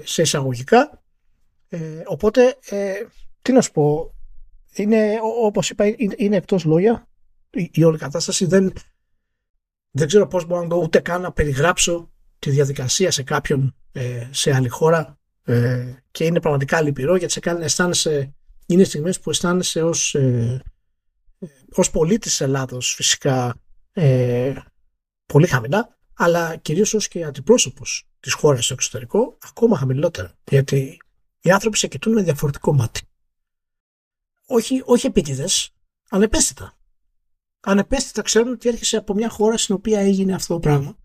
σε 0.03 0.23
εισαγωγικά. 0.23 1.03
Ε, 1.69 2.03
οπότε, 2.07 2.59
ε, 2.69 2.93
τι 3.43 3.53
να 3.53 3.61
σου 3.61 3.71
πω, 3.71 4.15
είναι, 4.73 5.19
όπως 5.43 5.71
είπα, 5.71 5.87
είναι, 5.87 6.15
είναι 6.17 6.37
εκτός 6.37 6.65
λόγια 6.65 7.09
η, 7.51 7.71
η 7.73 7.85
όλη 7.85 7.99
κατάσταση. 7.99 8.47
Δεν, 8.47 8.73
δεν 9.91 10.07
ξέρω 10.07 10.27
πώς 10.27 10.47
μπορώ 10.47 10.63
να 10.63 10.69
το 10.69 10.77
ούτε 10.77 11.01
καν 11.01 11.21
να 11.21 11.33
περιγράψω 11.33 12.13
τη 12.39 12.51
διαδικασία 12.51 13.11
σε 13.11 13.23
κάποιον 13.23 13.75
ε, 13.93 14.29
σε 14.31 14.55
άλλη 14.55 14.69
χώρα 14.69 15.19
ε, 15.45 15.95
και 16.11 16.25
είναι 16.25 16.41
πραγματικά 16.41 16.81
λυπηρό 16.81 17.17
γιατί 17.17 17.33
σε 17.33 17.41
κάνει 17.41 17.65
αισθάνεσαι, 17.65 18.35
είναι 18.67 18.85
στιγμές 18.85 19.21
που 19.21 19.31
αισθάνεσαι 19.31 19.83
ως, 19.83 20.15
ε, 20.15 20.63
ως 21.73 21.91
πολίτης 21.91 22.31
της 22.31 22.41
Ελλάδος 22.41 22.95
φυσικά 22.95 23.62
ε, 23.93 24.55
πολύ 25.27 25.47
χαμηλά 25.47 25.99
αλλά 26.15 26.57
κυρίως 26.57 26.95
ως 26.95 27.09
και 27.09 27.25
αντιπρόσωπος 27.25 28.09
της 28.21 28.33
χώρας 28.33 28.65
στο 28.65 28.75
εξωτερικό 28.75 29.39
ακόμα 29.41 29.77
χαμηλότερα 29.77 30.35
γιατί 30.51 30.97
οι 31.41 31.51
άνθρωποι 31.51 31.77
σε 31.77 31.87
κοιτούν 31.87 32.13
με 32.13 32.23
διαφορετικό 32.23 32.73
μάτι. 32.73 33.01
Όχι, 34.47 34.83
όχι 34.85 35.07
επίτηδες, 35.07 35.71
ανεπαίσθητα 36.11 36.77
ανεπαίσθητα 37.63 38.23
ξέρουν 38.23 38.53
ότι 38.53 38.69
έρχεσαι 38.69 38.97
από 38.97 39.15
μια 39.15 39.29
χώρα 39.29 39.57
στην 39.57 39.75
οποία 39.75 40.01
έγινε 40.01 40.35
αυτό 40.35 40.55
το 40.55 40.61
πράγμα. 40.61 40.97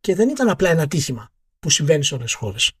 Και 0.00 0.14
δεν 0.14 0.28
ήταν 0.28 0.48
απλά 0.48 0.68
ένα 0.70 0.86
τύχημα 0.86 1.30
που 1.58 1.70
συμβαίνει 1.70 2.04
σε 2.04 2.14
όλες 2.14 2.26
τις 2.26 2.34
χώρες. 2.34 2.72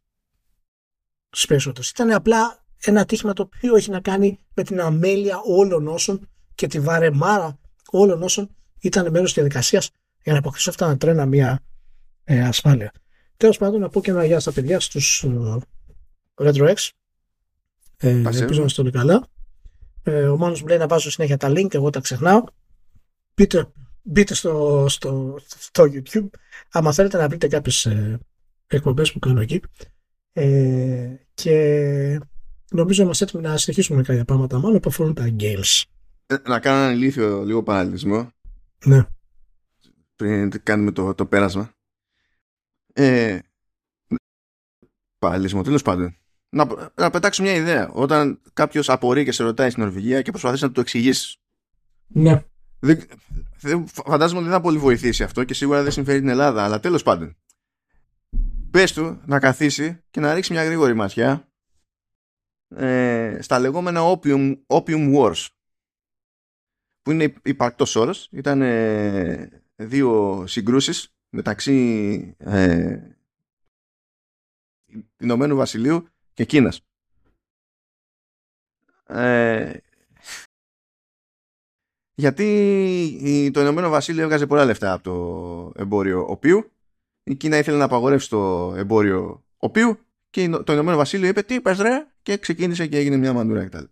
Στις 1.30 1.46
περισσότερες. 1.46 1.90
Ήταν 1.90 2.10
απλά 2.10 2.64
ένα 2.80 3.00
ατύχημα 3.00 3.32
το 3.32 3.42
οποίο 3.42 3.76
έχει 3.76 3.90
να 3.90 4.00
κάνει 4.00 4.40
με 4.54 4.62
την 4.62 4.80
αμέλεια 4.80 5.40
όλων 5.44 5.88
όσων 5.88 6.28
και 6.54 6.66
τη 6.66 6.80
βαρεμάρα 6.80 7.60
όλων 7.90 8.22
όσων 8.22 8.56
ήταν 8.80 9.10
μέρος 9.10 9.24
της 9.24 9.32
διαδικασίας 9.32 9.90
για 10.22 10.32
να 10.32 10.38
αποκτήσουν 10.38 10.72
αυτά 10.72 10.86
τα 10.86 10.96
τρένα 10.96 11.26
μια 11.26 11.60
ε, 12.24 12.40
ασφάλεια. 12.40 12.92
Τέλος 13.36 13.58
πάντων, 13.58 13.80
να 13.80 13.88
πω 13.88 14.00
και 14.00 14.10
ένα 14.10 14.24
γεια 14.24 14.40
στα 14.40 14.52
παιδιά, 14.52 14.80
στους 14.80 15.24
uh, 15.26 15.58
ε, 16.34 16.50
RetroX. 16.50 16.88
Ε, 17.96 18.08
ελπίζω 18.08 18.60
να 18.60 18.66
είστε 18.66 18.80
όλοι 18.80 18.90
καλά. 18.90 19.26
Ε, 20.02 20.28
ο 20.28 20.36
Μάνος 20.36 20.60
μου 20.60 20.66
λέει 20.66 20.78
να 20.78 20.86
βάζω 20.86 21.10
συνέχεια 21.10 21.36
τα 21.36 21.48
link, 21.50 21.74
εγώ 21.74 21.90
τα 21.90 22.00
ξεχνάω. 22.00 22.44
Μπείτε, 23.34 23.68
μπείτε 24.02 24.34
στο, 24.34 24.86
στο, 24.88 25.38
στο 25.58 25.84
YouTube. 25.84 26.28
Άμα 26.70 26.92
θέλετε 26.92 27.18
να 27.18 27.28
βρείτε 27.28 27.48
κάποιες 27.48 27.86
ε, 27.86 28.18
εκπομπές 28.66 29.12
που 29.12 29.18
κάνω 29.18 29.40
εκεί. 29.40 29.60
Ε, 30.32 31.14
και 31.34 32.20
νομίζω 32.70 33.02
είμαστε 33.02 33.24
έτοιμοι 33.24 33.42
να 33.42 33.56
συνεχίσουμε 33.56 33.98
με 33.98 34.04
κάποια 34.04 34.24
πράγματα 34.24 34.58
μάλλον 34.58 34.80
που 34.80 34.88
αφορούν 34.88 35.14
τα 35.14 35.34
games. 35.38 35.82
Ε, 36.26 36.36
να 36.46 36.58
κάνω 36.60 36.82
ένα 36.82 36.92
ηλίθιο 36.92 37.44
λίγο 37.44 37.62
παραλληλισμό. 37.62 38.30
Ναι. 38.84 39.06
Πριν 40.16 40.62
κάνουμε 40.62 40.92
το, 40.92 41.14
το 41.14 41.26
πέρασμα. 41.26 41.72
Ε, 42.92 43.38
παραλληλισμό, 45.18 45.62
τέλος 45.62 45.82
πάντων. 45.82 46.16
Να, 46.48 46.66
να 46.94 47.10
πετάξω 47.10 47.42
μια 47.42 47.54
ιδέα. 47.54 47.90
Όταν 47.90 48.40
κάποιος 48.52 48.88
απορεί 48.88 49.24
και 49.24 49.32
σε 49.32 49.42
ρωτάει 49.42 49.70
στην 49.70 49.82
Νορβηγία 49.82 50.22
και 50.22 50.30
προσπαθείς 50.30 50.60
να 50.60 50.66
του 50.66 50.74
το 50.74 50.80
εξηγήσει. 50.80 51.38
Ναι. 52.06 52.44
Δεν, 52.78 53.06
δεν, 53.60 53.86
φαντάζομαι 53.86 54.40
ότι 54.40 54.48
δεν 54.48 54.56
θα 54.56 54.62
πολύ 54.62 54.78
βοηθήσει 54.78 55.22
αυτό 55.22 55.44
και 55.44 55.54
σίγουρα 55.54 55.82
δεν 55.82 55.92
συμφέρει 55.92 56.18
την 56.18 56.28
Ελλάδα, 56.28 56.64
αλλά 56.64 56.80
τέλος 56.80 57.02
πάντων. 57.02 57.36
Πες 58.70 58.92
του 58.92 59.20
να 59.26 59.38
καθίσει 59.38 60.02
και 60.10 60.20
να 60.20 60.34
ρίξει 60.34 60.52
μια 60.52 60.64
γρήγορη 60.64 60.94
ματιά 60.94 61.48
ε, 62.68 63.38
στα 63.40 63.58
λεγόμενα 63.58 64.00
opium, 64.02 64.58
opium 64.66 65.14
wars 65.14 65.46
που 67.02 67.10
είναι 67.10 67.34
υπαρκτός 67.42 67.96
όρος. 67.96 68.28
Ήταν 68.32 68.62
ε, 68.62 69.62
δύο 69.76 70.44
συγκρούσεις 70.46 71.14
μεταξύ 71.28 72.34
ε, 72.38 72.98
Ηνωμένου 75.18 75.56
Βασιλείου 75.56 76.08
και 76.34 76.44
Κίνας. 76.44 76.80
Ε, 79.06 79.78
γιατί 82.14 83.50
το 83.52 83.60
Ηνωμένο 83.60 83.88
Βασίλειο 83.88 84.22
έβγαζε 84.22 84.46
πολλά 84.46 84.64
λεφτά 84.64 84.92
από 84.92 85.02
το 85.02 85.80
εμπόριο 85.82 86.26
οποίου 86.28 86.70
η 87.22 87.34
Κίνα 87.34 87.58
ήθελε 87.58 87.76
να 87.76 87.84
απαγορεύσει 87.84 88.28
το 88.28 88.72
εμπόριο 88.76 89.44
οποίου 89.56 89.98
και 90.30 90.48
το 90.48 90.72
Ηνωμένο 90.72 90.96
Βασίλειο 90.96 91.28
είπε 91.28 91.42
τι 91.42 91.54
είπες 91.54 91.78
ρε 91.78 92.06
και 92.22 92.36
ξεκίνησε 92.38 92.86
και 92.86 92.96
έγινε 92.98 93.16
μια 93.16 93.32
μαντούρα 93.32 93.64
κτλ. 93.66 93.84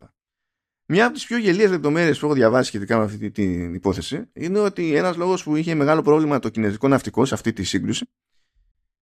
Μια 0.90 1.04
από 1.04 1.14
τις 1.14 1.26
πιο 1.26 1.38
γελίες 1.38 1.70
λεπτομέρειες 1.70 2.18
που 2.18 2.26
έχω 2.26 2.34
διαβάσει 2.34 2.68
σχετικά 2.68 2.98
με 2.98 3.04
αυτή 3.04 3.30
την 3.30 3.74
υπόθεση 3.74 4.28
είναι 4.32 4.58
ότι 4.58 4.94
ένας 4.94 5.16
λόγος 5.16 5.42
που 5.42 5.56
είχε 5.56 5.74
μεγάλο 5.74 6.02
πρόβλημα 6.02 6.38
το 6.38 6.48
κινέζικο 6.48 6.88
ναυτικό 6.88 7.24
σε 7.24 7.34
αυτή 7.34 7.52
τη 7.52 7.64
σύγκρουση 7.64 8.06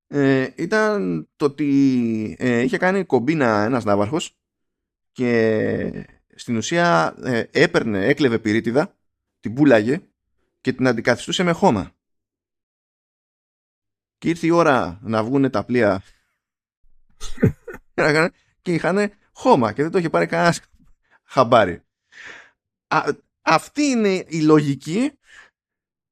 ε, 0.07 0.49
ήταν 0.57 1.29
το 1.37 1.44
ότι 1.44 2.37
ε, 2.38 2.61
είχε 2.61 2.77
κάνει 2.79 3.05
κομπίνα 3.05 3.64
ένας 3.64 3.85
ναύαρχος 3.85 4.37
και 5.12 6.09
στην 6.35 6.57
ουσία 6.57 7.16
ε, 7.22 7.44
έπαιρνε, 7.51 8.07
έκλεβε 8.07 8.38
πυρίτιδα, 8.38 8.96
την 9.40 9.55
πουλάγε 9.55 10.01
και 10.61 10.72
την 10.72 10.87
αντικαθιστούσε 10.87 11.42
με 11.42 11.53
χώμα. 11.53 11.92
Και 14.18 14.29
ήρθε 14.29 14.46
η 14.46 14.51
ώρα 14.51 14.99
να 15.03 15.25
βγουν 15.25 15.51
τα 15.51 15.64
πλοία 15.64 16.03
και 18.62 18.72
είχαν 18.72 19.12
χώμα 19.33 19.72
και 19.72 19.83
δεν 19.83 19.90
το 19.90 19.99
είχε 19.99 20.11
πάρει 20.11 20.27
κανένας 20.27 20.61
χαμπάρι. 21.27 21.83
αυτή 23.43 23.83
είναι 23.83 24.25
η 24.29 24.43
λογική 24.43 25.12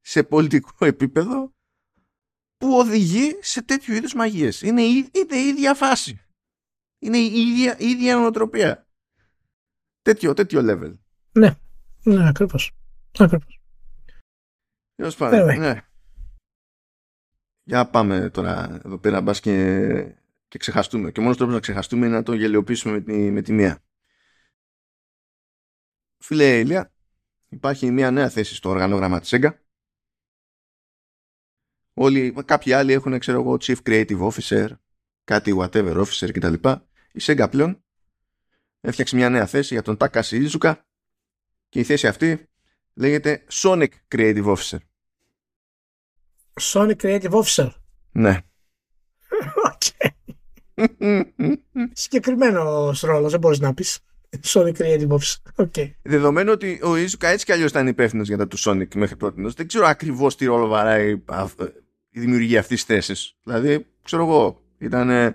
σε 0.00 0.22
πολιτικό 0.22 0.84
επίπεδο 0.94 1.52
που 2.56 2.76
οδηγεί 2.76 3.38
σε 3.40 3.62
τέτοιου 3.62 3.94
είδους 3.94 4.14
μαγείες. 4.14 4.62
Είναι, 4.62 4.82
είναι 4.82 5.36
η 5.36 5.46
ίδια 5.48 5.74
φάση. 5.74 6.20
Είναι 6.98 7.18
η 7.18 7.40
ίδια, 7.40 7.78
η 7.78 7.86
ίδια 7.86 8.16
νοοτροπία. 8.16 8.86
Τέτοιο, 10.02 10.34
τέτοιο 10.34 10.60
level. 10.64 10.98
Ναι, 11.32 11.58
ναι, 12.02 12.28
ακριβώς. 12.28 12.72
Ακριβώς. 13.18 13.60
Τέλος 14.94 15.16
πάντων, 15.16 15.58
ναι. 15.58 15.84
Για 17.62 17.90
πάμε 17.90 18.30
τώρα 18.30 18.80
εδώ 18.84 18.98
πέρα 18.98 19.20
μπας 19.20 19.40
και, 19.40 20.16
και 20.48 20.58
ξεχαστούμε. 20.58 21.10
Και 21.10 21.20
μόνος 21.20 21.36
τρόπος 21.36 21.54
να 21.54 21.60
ξεχαστούμε 21.60 22.06
είναι 22.06 22.14
να 22.14 22.22
το 22.22 22.34
γελιοποιήσουμε 22.34 22.94
με 22.94 23.00
τη, 23.00 23.30
με 23.30 23.42
τη 23.42 23.52
μία. 23.52 23.82
Φίλε 26.26 26.58
Ηλία, 26.58 26.92
υπάρχει 27.48 27.90
μια 27.90 28.10
νέα 28.10 28.28
θέση 28.28 28.54
στο 28.54 28.68
οργανόγραμμα 28.68 29.20
της 29.20 29.28
SEGA. 29.28 29.62
Όλοι, 31.94 32.34
κάποιοι 32.44 32.72
άλλοι 32.72 32.92
έχουν, 32.92 33.18
ξέρω 33.18 33.40
εγώ, 33.40 33.56
Chief 33.60 33.76
Creative 33.82 34.30
Officer, 34.30 34.68
κάτι 35.24 35.56
whatever 35.58 36.04
officer 36.04 36.32
κτλ. 36.32 36.68
Η 37.12 37.20
SEGA 37.20 37.48
πλέον 37.48 37.84
έφτιαξε 38.80 39.16
μια 39.16 39.30
νέα 39.30 39.46
θέση 39.46 39.74
για 39.74 39.82
τον 39.82 39.96
Τάκα 39.96 40.24
Ιζούκα 40.30 40.86
και 41.68 41.78
η 41.80 41.84
θέση 41.84 42.06
αυτή 42.06 42.48
λέγεται 42.94 43.44
Sonic 43.50 43.88
Creative 44.14 44.56
Officer. 44.56 44.78
Sonic 46.60 46.96
Creative 46.96 47.42
Officer. 47.42 47.70
Ναι. 48.12 48.38
Οκ. 49.72 49.82
Συγκεκριμένος 51.92 53.00
ρόλος, 53.00 53.30
δεν 53.30 53.40
μπορείς 53.40 53.58
να 53.58 53.74
πεις. 53.74 54.00
Sonic 54.42 54.72
Creative 54.72 55.08
Office. 55.08 55.36
Okay. 55.56 55.90
Δεδομένου 56.02 56.52
ότι 56.52 56.80
ο 56.82 56.96
Ιζουκα 56.96 57.28
έτσι 57.28 57.44
κι 57.44 57.52
αλλιώς 57.52 57.70
ήταν 57.70 57.86
υπεύθυνος 57.86 58.28
για 58.28 58.36
τα 58.36 58.48
του 58.48 58.58
Sonic 58.58 58.94
μέχρι 58.94 59.16
πρώτη, 59.16 59.42
δεν 59.56 59.66
ξέρω 59.66 59.86
ακριβώς 59.86 60.36
τι 60.36 60.44
ρόλο 60.44 60.66
βαράει 60.66 61.22
η 62.10 62.20
δημιουργία 62.20 62.60
αυτής 62.60 62.84
της 62.84 62.94
θέσης. 62.94 63.36
Δηλαδή, 63.42 63.86
ξέρω 64.02 64.22
εγώ, 64.22 64.62
ήταν. 64.78 65.34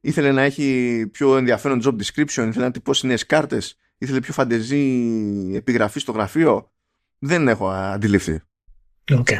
ήθελε 0.00 0.32
να 0.32 0.42
έχει 0.42 1.06
πιο 1.12 1.36
ενδιαφέρον 1.36 1.82
job 1.84 1.94
description, 1.94 2.46
ήθελε 2.48 2.64
να 2.64 2.70
τυπώσει 2.70 3.06
νέες 3.06 3.26
κάρτες, 3.26 3.76
ήθελε 3.98 4.20
πιο 4.20 4.32
φαντεζή 4.32 4.80
επιγραφή 5.54 6.00
στο 6.00 6.12
γραφείο. 6.12 6.72
Δεν 7.18 7.48
έχω 7.48 7.68
αντιληφθεί. 7.68 8.40
Okay. 9.10 9.38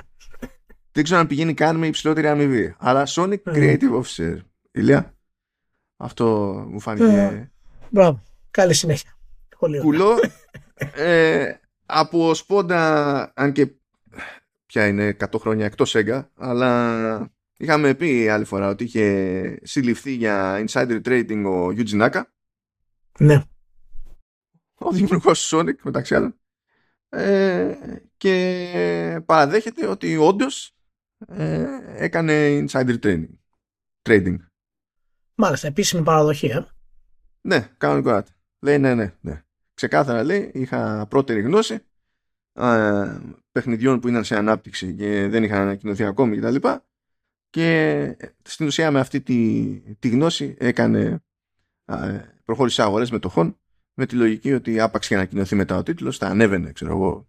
Δεν 0.93 1.05
ξέρω 1.05 1.21
αν 1.21 1.27
πηγαίνει 1.27 1.55
καν 1.55 1.77
με 1.77 1.87
υψηλότερη 1.87 2.27
αμοιβή. 2.27 2.75
Αλλά 2.79 3.07
Sonic 3.09 3.43
Creative 3.45 4.03
Officer. 4.03 4.37
Ηλία. 4.71 5.15
Αυτό 5.97 6.27
μου 6.69 6.81
φάνηκε. 6.81 7.52
Μπράβο. 7.93 8.23
Καλή 8.51 8.75
συνέχεια. 8.75 9.11
Κουλό. 9.81 10.19
ε, 10.95 11.53
από 11.87 12.35
σπόντα, 12.35 13.33
αν 13.37 13.53
και 13.53 13.73
πια 14.67 14.87
είναι 14.87 15.17
100 15.21 15.25
χρόνια 15.39 15.65
εκτός 15.65 15.95
ΕΓΑ, 15.95 16.31
αλλά 16.37 17.33
είχαμε 17.57 17.95
πει 17.95 18.29
άλλη 18.29 18.45
φορά 18.45 18.69
ότι 18.69 18.85
είχε 18.85 19.59
συλληφθεί 19.63 20.13
για 20.13 20.65
insider 20.67 21.01
trading 21.05 21.43
ο 21.47 21.67
Yuji 21.69 22.01
Naka. 22.01 22.23
Ναι. 23.19 23.43
Ο 24.75 24.91
δημιουργός 24.91 25.53
Sonic 25.55 25.77
μεταξύ 25.83 26.15
άλλων. 26.15 26.37
Ε, 27.09 27.75
και 28.17 29.23
παραδέχεται 29.27 29.87
ότι 29.87 30.17
όντως 30.17 30.77
ε, 31.29 31.67
έκανε 31.97 32.65
insider 32.67 32.99
trading. 33.03 33.27
trading. 34.03 34.37
Μάλιστα, 35.35 35.67
επίσημη 35.67 36.03
παραδοχή, 36.03 36.47
ε. 36.47 36.67
Ναι, 37.43 37.69
κανονικά. 37.77 38.25
Λέει 38.61 38.79
ναι, 38.79 38.95
ναι, 38.95 39.15
ναι. 39.21 39.43
Ξεκάθαρα 39.75 40.25
λέει, 40.25 40.51
είχα 40.55 41.07
πρώτερη 41.07 41.41
γνώση 41.41 41.79
ε, 42.53 43.19
παιχνιδιών 43.53 44.01
που 44.01 44.09
ήταν 44.09 44.25
σε 44.25 44.37
ανάπτυξη 44.37 44.95
και 44.95 45.29
δεν 45.29 45.43
είχαν 45.43 45.61
ανακοινωθεί 45.61 46.05
ακόμη 46.05 46.37
κτλ. 46.37 46.55
Και, 47.51 48.17
και 48.43 48.51
στην 48.51 48.67
ουσία 48.67 48.91
με 48.91 49.01
αυτή 49.01 49.21
τη, 49.21 49.81
τη 49.99 50.09
γνώση 50.09 50.57
έκανε 50.59 51.23
ε, 51.85 52.21
προχώρησε 52.45 52.83
αγορές 52.83 53.11
μετοχών 53.11 53.59
με 53.95 54.07
τη 54.07 54.17
λογική 54.17 54.53
ότι 54.53 54.81
άπαξ 54.81 55.09
και 55.09 55.15
ανακοινωθεί 55.15 55.55
μετά 55.55 55.77
ο 55.77 55.83
τίτλος 55.83 56.19
θα 56.19 56.27
ανέβαινε 56.27 56.73
ξέρω 56.73 56.93
εγώ 56.93 57.29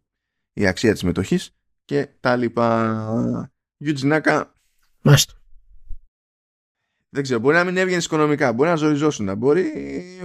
η 0.54 0.68
αξία 0.68 0.94
της 0.94 1.04
μετοχής 1.04 1.56
και 1.86 2.08
τα 2.20 2.36
λοιπά. 2.36 3.52
Γιουτζινάκα 3.78 4.54
Μάλιστα 5.02 5.43
δεν 7.14 7.24
ξέρω, 7.24 7.40
μπορεί 7.40 7.56
να 7.56 7.64
μην 7.64 7.78
έβγαινες 7.78 8.06
οικονομικά, 8.06 8.54
μπορεί 8.54 8.70
να 8.70 8.76
ζοριζόσουν, 8.76 9.38
μπορεί 9.38 9.72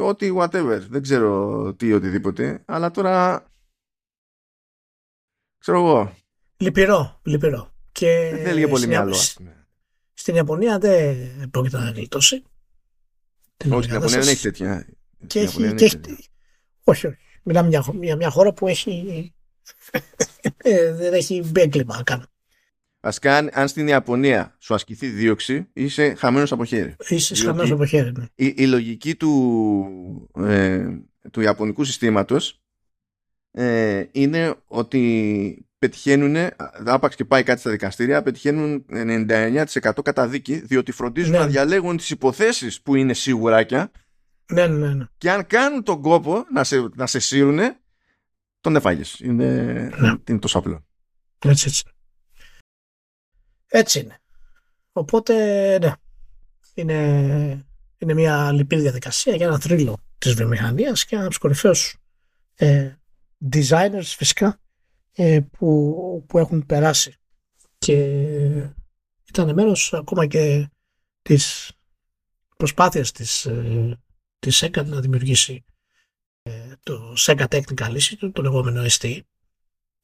ό,τι 0.01 0.33
whatever, 0.37 0.81
δεν 0.89 1.03
ξέρω 1.03 1.75
τι 1.75 1.93
οτιδήποτε, 1.93 2.63
αλλά 2.65 2.91
τώρα 2.91 3.45
ξέρω 5.59 5.79
εγώ. 5.79 6.15
Λυπηρό, 6.57 7.21
λυπηρό. 7.23 7.73
Και 7.93 8.31
δεν 8.35 8.45
θέλει 8.45 8.69
πολύ 8.69 8.87
μυαλό. 8.87 9.17
Στην 10.15 10.35
Ιαπωνία 10.35 10.79
δεν 10.79 11.51
πρόκειται 11.51 11.79
να 11.79 11.91
γλιτώσει. 11.91 12.43
Όχι, 13.71 13.83
στην 13.83 13.95
Ιαπωνία 13.95 14.19
δεν 14.19 14.29
έχει 14.29 14.43
τέτοια. 14.43 14.87
Και 15.27 15.41
έχει, 15.41 15.75
και 15.75 15.85
έχει... 15.85 16.01
Όχι, 16.85 17.07
όχι. 17.07 17.17
Μιλάμε 17.43 17.69
για 17.69 17.85
μια, 17.95 18.17
μια 18.17 18.31
χώρα 18.31 18.53
που 18.53 18.67
έχει. 18.67 19.33
Ε, 20.63 20.93
δεν 20.93 21.13
έχει 21.13 21.43
μπέγκλημα 21.45 22.03
καν. 22.03 22.27
Βασικά, 23.01 23.37
αν, 23.37 23.51
αν 23.53 23.69
στην 23.69 23.89
Ιαπωνία 23.89 24.57
σου 24.59 24.75
ασκηθεί 24.75 25.07
δίωξη, 25.07 25.69
είσαι 25.73 26.15
χαμένος 26.15 26.53
από 26.53 26.65
χέρι. 26.65 26.97
Είσαι 27.09 27.35
Διότι- 27.35 27.49
χαμένος 27.51 27.71
από 27.71 27.85
χέρι. 27.85 28.13
Ναι. 28.13 28.25
Η, 28.35 28.55
η 28.57 28.67
λογική 28.67 29.15
του, 29.15 30.31
ε, 30.37 30.87
του 31.31 31.41
Ιαπωνικού 31.41 31.85
συστήματος 31.85 32.63
ε, 33.51 34.05
είναι 34.13 34.55
ότι 34.67 35.63
πετυχαίνουν, 35.79 36.37
άπαξ 36.85 37.15
και 37.17 37.25
πάει 37.25 37.43
κάτι 37.43 37.61
στα 37.61 37.71
δικαστήρια, 37.71 38.23
πετυχαίνουν 38.23 38.85
99% 38.91 39.67
καταδίκη, 40.03 40.55
διότι 40.55 40.93
φροντίζουν 40.93 41.33
Ναι. 41.33 41.39
να 41.39 41.47
διαλέγουν 41.47 41.97
τις 41.97 42.11
υποθέσεις 42.11 42.81
που 42.83 42.95
είναι 42.95 43.15
σιγουράκια 43.15 43.91
Ναι, 44.53 44.67
ναι, 44.67 44.95
ναι. 44.95 45.05
και 45.19 45.31
αν 45.31 45.47
κάνουν 45.47 45.83
τον 45.83 46.01
κόπο 46.03 46.45
να 46.53 46.65
σε, 46.65 46.89
να 46.95 47.07
σε 47.07 47.19
σύρουνε, 47.19 47.79
τον 48.61 48.77
έφαγες. 48.77 49.21
Είναι, 49.21 49.53
Ναι. 49.99 50.15
είναι 50.29 50.39
τόσο 50.39 50.59
απλό. 50.59 50.87
Έτσι, 51.45 51.65
έτσι. 51.69 51.83
Έτσι 53.69 54.01
είναι. 54.01 54.19
Οπότε, 54.93 55.35
ναι. 55.79 55.93
Είναι, 56.75 57.67
είναι 57.99 58.15
μια 58.15 58.53
λυπηρή 58.53 58.81
διαδικασία 58.81 59.35
για 59.37 59.47
ένα 59.47 59.59
θρύλο 59.59 59.97
της 60.19 60.35
βιομηχανίας 60.35 61.05
και 61.05 61.15
ένας 61.15 61.25
από 61.25 61.29
τους 61.29 61.39
κορυφαίους 61.39 61.97
ε, 62.55 62.93
designers 63.53 64.03
φυσικά 64.05 64.61
ε, 65.13 65.41
που, 65.51 66.25
που 66.29 66.39
έχουν 66.39 66.67
περάσει 66.67 67.15
και 67.79 67.95
ήταν 69.29 69.55
μέρος 69.55 69.93
ακόμα 69.93 70.27
και 70.27 70.69
της 71.23 71.73
προσπάθειας 72.57 73.13
της, 73.13 73.45
ε, 73.45 73.99
της 74.39 74.65
Sega 74.65 74.85
να 74.87 75.01
δημιουργήσει 75.01 75.65
ε, 76.43 76.73
το 76.83 77.15
Sega 77.19 77.47
Technical 77.49 77.97
Institute, 77.99 78.31
το 78.33 78.43
λεγόμενο 78.43 78.83
ST, 78.83 79.21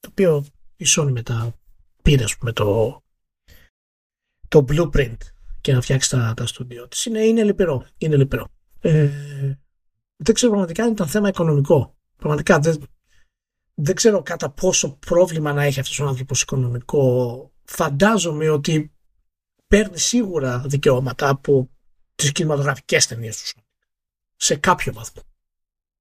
το 0.01 0.09
οποίο 0.11 0.45
η 0.77 0.85
Sony 0.89 1.11
μετά 1.11 1.59
πήρε 2.03 2.25
ας 2.25 2.37
πούμε, 2.37 2.53
το, 2.53 3.03
το 4.49 4.65
blueprint 4.69 5.17
και 5.61 5.73
να 5.73 5.81
φτιάξεις 5.81 6.11
τα, 6.11 6.35
τα 6.37 6.47
στούντιο 6.47 6.89
της. 6.89 7.05
Είναι, 7.05 7.21
είναι 7.21 7.45
λυπηρό. 7.45 7.87
Είναι 7.99 8.17
λυπηρό. 8.17 8.49
Ε, 8.81 9.11
δεν 10.17 10.35
ξέρω 10.35 10.53
πραγματικά 10.53 10.85
αν 10.85 10.91
ήταν 10.91 11.07
θέμα 11.07 11.29
οικονομικό. 11.29 11.97
Πραγματικά 12.17 12.59
δεν, 12.59 12.83
δεν 13.75 13.95
ξέρω 13.95 14.23
κατά 14.23 14.51
πόσο 14.51 14.97
πρόβλημα 15.07 15.53
να 15.53 15.63
έχει 15.63 15.81
αυτός 15.81 16.01
ο 16.01 16.07
άνθρωπος 16.07 16.43
οικονομικό. 16.43 17.53
Φαντάζομαι 17.65 18.49
ότι 18.49 18.93
παίρνει 19.67 19.99
σίγουρα 19.99 20.59
δικαιώματα 20.67 21.29
από 21.29 21.71
τις 22.15 22.33
κινηματογραφικές 22.33 23.07
ταινίες 23.07 23.37
του 23.37 23.45
Sony. 23.45 23.63
Σε 24.37 24.57
κάποιο 24.57 24.93
βαθμό. 24.93 25.23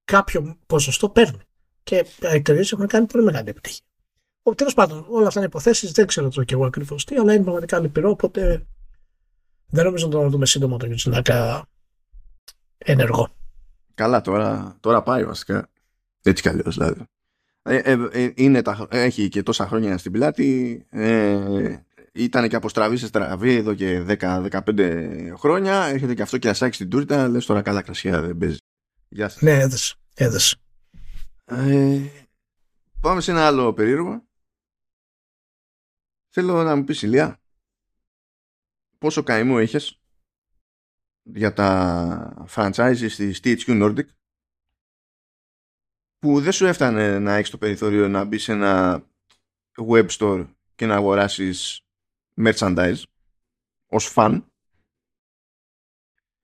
Κάποιο 0.04 0.58
ποσοστό 0.66 1.10
παίρνει. 1.10 1.42
Και 1.84 1.96
οι 1.96 2.28
εταιρείε 2.28 2.64
έχουν 2.72 2.88
κάνει 2.88 3.06
πολύ 3.06 3.24
μεγάλη 3.24 3.50
επιτυχία. 3.50 3.86
Τέλος 4.56 4.74
πάντων, 4.74 5.06
όλα 5.10 5.28
αυτά 5.28 5.40
είναι 5.40 5.48
υποθέσεις. 5.48 5.92
Δεν 5.92 6.08
ξέρω 6.08 6.30
το 6.30 6.44
κι 6.44 6.54
εγώ 6.54 6.66
ακριβώς 6.66 7.06
τι, 7.06 7.16
αλλά 7.16 7.34
είναι 7.34 7.44
πραγματικά 7.44 7.80
λυπηρό. 7.80 8.10
Οπότε 8.10 8.66
δεν 9.68 9.86
νομίζω 9.86 10.06
να 10.06 10.12
το 10.12 10.30
δούμε 10.30 10.46
σύντομα 10.46 10.78
το 10.78 10.86
Γιουτσινάκα 10.86 11.68
ενεργό. 12.78 13.30
Καλά, 13.94 14.22
τώρα, 14.22 14.78
τώρα 14.80 15.04
πάει 15.04 15.26
βασικά. 15.26 15.70
Έτσι 16.24 16.42
κι 16.42 16.50
αλλιώς 16.50 16.78
δηλαδή. 16.78 17.04
Ε, 17.62 17.76
ε, 17.76 17.98
ε, 18.12 18.32
είναι 18.36 18.62
τα, 18.62 18.88
έχει 18.90 19.30
και 19.30 19.44
τόσα 19.44 19.68
χρόνια 19.68 19.98
στην 19.98 20.12
πλάτη. 20.12 20.86
Ε, 20.90 21.78
ήταν 22.14 22.50
και 22.50 22.56
από 22.56 22.70
στραβή 22.70 22.98
σε 22.98 23.08
στραβή 23.08 23.56
εδώ 23.56 23.74
και 23.74 24.06
10-15 24.20 25.34
χρόνια. 25.38 25.84
Έρχεται 25.84 26.14
και 26.14 26.22
αυτό 26.22 26.38
και 26.38 26.50
ασάκι 26.50 26.76
στην 26.76 26.90
τούρτα. 26.90 27.28
Λες 27.28 27.46
τώρα 27.46 27.62
καλά 27.62 27.82
κρασιά 27.82 28.22
δεν 28.22 28.38
παίζει. 28.38 28.58
Γεια 29.10 29.30
σας. 29.30 29.42
Ναι, 29.42 29.60
έδεσε. 29.60 29.96
έδεσε. 30.16 30.56
Ε, 31.46 32.00
πάμε 33.02 33.22
σε 33.22 33.32
ένα 33.32 33.46
άλλο 33.46 33.74
περίεργο. 33.74 34.24
Θέλω 36.36 36.64
να 36.64 36.76
μου 36.76 36.84
πεις 36.84 37.02
Ηλία 37.02 37.42
πόσο 38.98 39.24
καημό 39.24 39.60
είχες 39.60 40.02
για 41.24 41.54
τα 41.54 42.48
franchises 42.50 43.12
της 43.16 43.40
THQ 43.44 43.66
Nordic 43.66 44.06
που 46.20 46.42
δεν 46.42 46.52
σου 46.52 46.66
έφτανε 46.66 47.20
να 47.20 47.36
έχεις 47.36 47.50
το 47.50 47.58
περιθώριο 47.58 48.08
να 48.08 48.24
μπεις 48.24 48.44
σε 48.44 48.52
ένα 48.52 49.06
web 49.90 50.08
store 50.08 50.48
και 50.76 50.86
να 50.86 50.96
αγοράσεις 50.96 51.82
merchandise 52.36 53.04
ως 53.88 54.14
fan; 54.16 54.44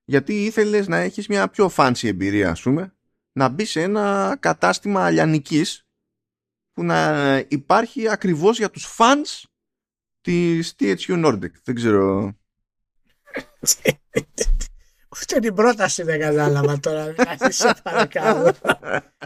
Γιατί 0.05 0.45
ήθελες 0.45 0.87
να 0.87 0.97
έχεις 0.97 1.27
μια 1.27 1.49
πιο 1.49 1.71
fancy 1.75 2.03
εμπειρία 2.07 2.49
ας 2.49 2.61
πούμε 2.61 2.95
να 3.31 3.49
μπεις 3.49 3.69
σε 3.69 3.81
ένα 3.81 4.37
κατάστημα 4.39 5.05
αλιανικής 5.05 5.87
που 6.73 6.83
να 6.83 7.37
υπάρχει 7.37 8.09
ακριβώς 8.09 8.57
για 8.57 8.69
τους 8.69 8.95
fans 8.97 9.48
της 10.21 10.75
THQ 10.79 11.25
Nordic. 11.25 11.51
Δεν 11.63 11.75
ξέρω... 11.75 12.33
Αυτή 15.09 15.39
την 15.39 15.53
πρόταση 15.53 16.03
δεν 16.03 16.19
κατάλαβα 16.19 16.79
τώρα. 16.79 17.11
δηλαδή, 17.11 17.51
σε 17.51 17.73
παρακαλώ. 17.83 18.53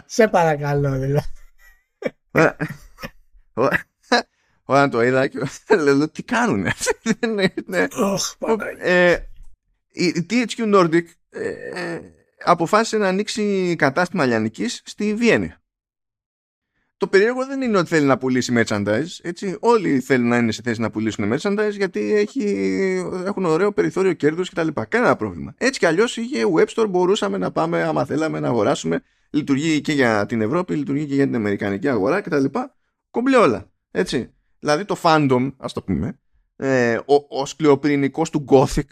σε 0.06 0.28
παρακαλώ, 0.28 0.98
δηλαδή. 0.98 1.28
Όταν 4.64 4.90
το 4.90 5.02
είδα 5.02 5.26
και 5.26 5.38
λέω 5.68 6.08
τι 6.10 6.22
κάνουνε; 6.22 6.72
Δεν 7.02 7.32
είναι- 7.66 7.88
Ωχ, 7.96 8.36
Παναγία. 8.38 8.86
Ε, 8.86 9.28
η 9.88 10.06
η 10.06 10.26
THQ 10.30 10.74
Nordic 10.74 11.04
ε, 11.30 11.48
ε, 11.74 12.00
αποφάσισε 12.44 12.96
να 12.96 13.08
ανοίξει 13.08 13.74
κατάστημα 13.78 14.26
λιανικής 14.26 14.82
στη 14.84 15.14
Βιέννη. 15.14 15.54
Το 17.04 17.10
περίεργο 17.10 17.46
δεν 17.46 17.62
είναι 17.62 17.78
ότι 17.78 17.88
θέλει 17.88 18.06
να 18.06 18.18
πουλήσει 18.18 18.52
merchandise. 18.56 19.06
Έτσι. 19.22 19.56
Όλοι 19.60 20.00
θέλουν 20.00 20.28
να 20.28 20.36
είναι 20.36 20.52
σε 20.52 20.62
θέση 20.64 20.80
να 20.80 20.90
πουλήσουν 20.90 21.32
merchandise 21.32 21.72
γιατί 21.76 22.14
έχει, 22.14 22.44
έχουν 23.24 23.44
ωραίο 23.44 23.72
περιθώριο 23.72 24.12
κέρδους 24.12 24.50
κτλ. 24.50 24.68
Κανένα 24.88 25.16
πρόβλημα. 25.16 25.54
Έτσι 25.58 25.78
κι 25.78 25.86
αλλιώς 25.86 26.16
είχε 26.16 26.44
web 26.54 26.66
store, 26.66 26.86
μπορούσαμε 26.88 27.38
να 27.38 27.52
πάμε 27.52 27.82
άμα 27.82 28.04
θέλαμε 28.04 28.40
να 28.40 28.48
αγοράσουμε. 28.48 29.02
Λειτουργεί 29.30 29.80
και 29.80 29.92
για 29.92 30.26
την 30.26 30.40
Ευρώπη, 30.40 30.74
λειτουργεί 30.74 31.06
και 31.06 31.14
για 31.14 31.24
την 31.24 31.34
Αμερικανική 31.34 31.88
αγορά 31.88 32.20
κτλ. 32.20 32.44
Κομπλέ 33.10 33.36
όλα. 33.36 33.70
Έτσι. 33.90 34.32
Δηλαδή 34.58 34.84
το 34.84 34.96
fandom, 35.02 35.52
ας 35.56 35.72
το 35.72 35.82
πούμε, 35.82 36.18
ε, 36.56 36.94
ο, 36.94 37.40
ο 37.40 37.46
σκληροπυρηνικός 37.46 38.30
του 38.30 38.44
Gothic 38.48 38.88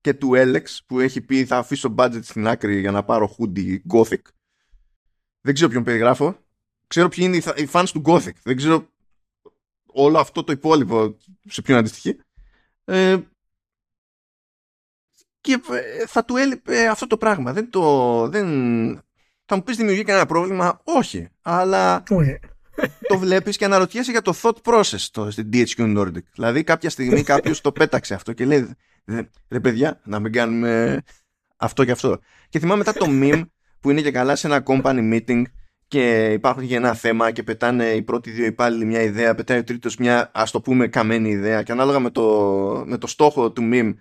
και 0.00 0.14
του 0.14 0.30
Alex 0.34 0.62
που 0.86 1.00
έχει 1.00 1.20
πει 1.20 1.44
θα 1.44 1.56
αφήσω 1.56 1.94
budget 1.98 2.20
στην 2.22 2.48
άκρη 2.48 2.80
για 2.80 2.90
να 2.90 3.04
πάρω 3.04 3.36
hoodie 3.38 3.76
Gothic. 3.92 4.22
Δεν 5.40 5.54
ξέρω 5.54 5.70
ποιον 5.70 5.84
περιγράφω. 5.84 6.46
Ξέρω 6.88 7.08
ποιοι 7.08 7.24
είναι 7.26 7.36
οι, 7.36 7.40
θα- 7.40 7.54
οι 7.56 7.68
fans 7.72 7.86
του 7.92 8.02
Gothic. 8.04 8.32
Δεν 8.42 8.56
ξέρω 8.56 8.88
όλο 9.86 10.18
αυτό 10.18 10.44
το 10.44 10.52
υπόλοιπο 10.52 11.16
σε 11.48 11.62
ποιον 11.62 11.78
αντιστοιχεί. 11.78 12.16
Ε, 12.84 13.18
και 15.40 15.60
ε, 15.70 16.06
θα 16.06 16.24
του 16.24 16.36
έλειπε 16.36 16.88
αυτό 16.88 17.06
το 17.06 17.16
πράγμα. 17.16 17.52
Δεν 17.52 17.70
το... 17.70 18.28
Δεν... 18.28 18.46
Θα 19.44 19.56
μου 19.56 19.62
πεις 19.62 19.76
δημιουργεί 19.76 20.04
κανένα 20.04 20.26
πρόβλημα; 20.26 20.80
Όχι. 20.84 21.28
Αλλά 21.42 22.02
Όχι. 22.10 22.38
το 23.08 23.18
βλέπεις 23.18 23.56
και 23.56 23.64
αναρωτιέσαι 23.64 24.10
για 24.10 24.22
το 24.22 24.34
thought 24.42 24.56
process 24.62 25.00
το, 25.10 25.30
στην 25.30 25.50
DHQ 25.52 25.98
Nordic. 25.98 26.22
Δηλαδή 26.32 26.64
κάποια 26.64 26.90
στιγμή 26.90 27.22
κάποιος 27.22 27.60
το 27.60 27.72
πέταξε 27.72 28.14
αυτό 28.14 28.32
και 28.32 28.44
λέει 28.44 28.76
«Ρε- 29.04 29.28
ρε 29.48 29.60
παιδιά 29.60 30.00
να 30.04 30.18
μην 30.20 30.32
κάνουμε 30.32 31.02
αυτό 31.56 31.84
και 31.84 31.90
αυτό. 31.90 32.18
Και 32.48 32.58
θυμάμαι 32.58 32.78
μετά 32.78 32.92
το 32.92 33.06
meme 33.08 33.42
που 33.80 33.90
είναι 33.90 34.00
και 34.02 34.10
καλά 34.10 34.36
σε 34.36 34.46
ένα 34.46 34.62
company 34.66 35.12
meeting 35.26 35.42
και 35.88 36.32
υπάρχουν 36.32 36.66
και 36.66 36.74
ένα 36.76 36.94
θέμα 36.94 37.30
και 37.30 37.42
πετάνε 37.42 37.90
οι 37.90 38.02
πρώτοι 38.02 38.30
δύο 38.30 38.44
υπάλληλοι 38.46 38.84
μια 38.84 39.02
ιδέα, 39.02 39.34
πετάει 39.34 39.58
ο 39.58 39.64
τρίτος 39.64 39.96
μια 39.96 40.30
ας 40.34 40.50
το 40.50 40.60
πούμε 40.60 40.88
καμένη 40.88 41.28
ιδέα 41.30 41.62
και 41.62 41.72
ανάλογα 41.72 41.98
με 41.98 42.10
το, 42.10 42.24
με 42.86 42.98
το 42.98 43.06
στόχο 43.06 43.50
του 43.52 43.68
meme 43.72 43.94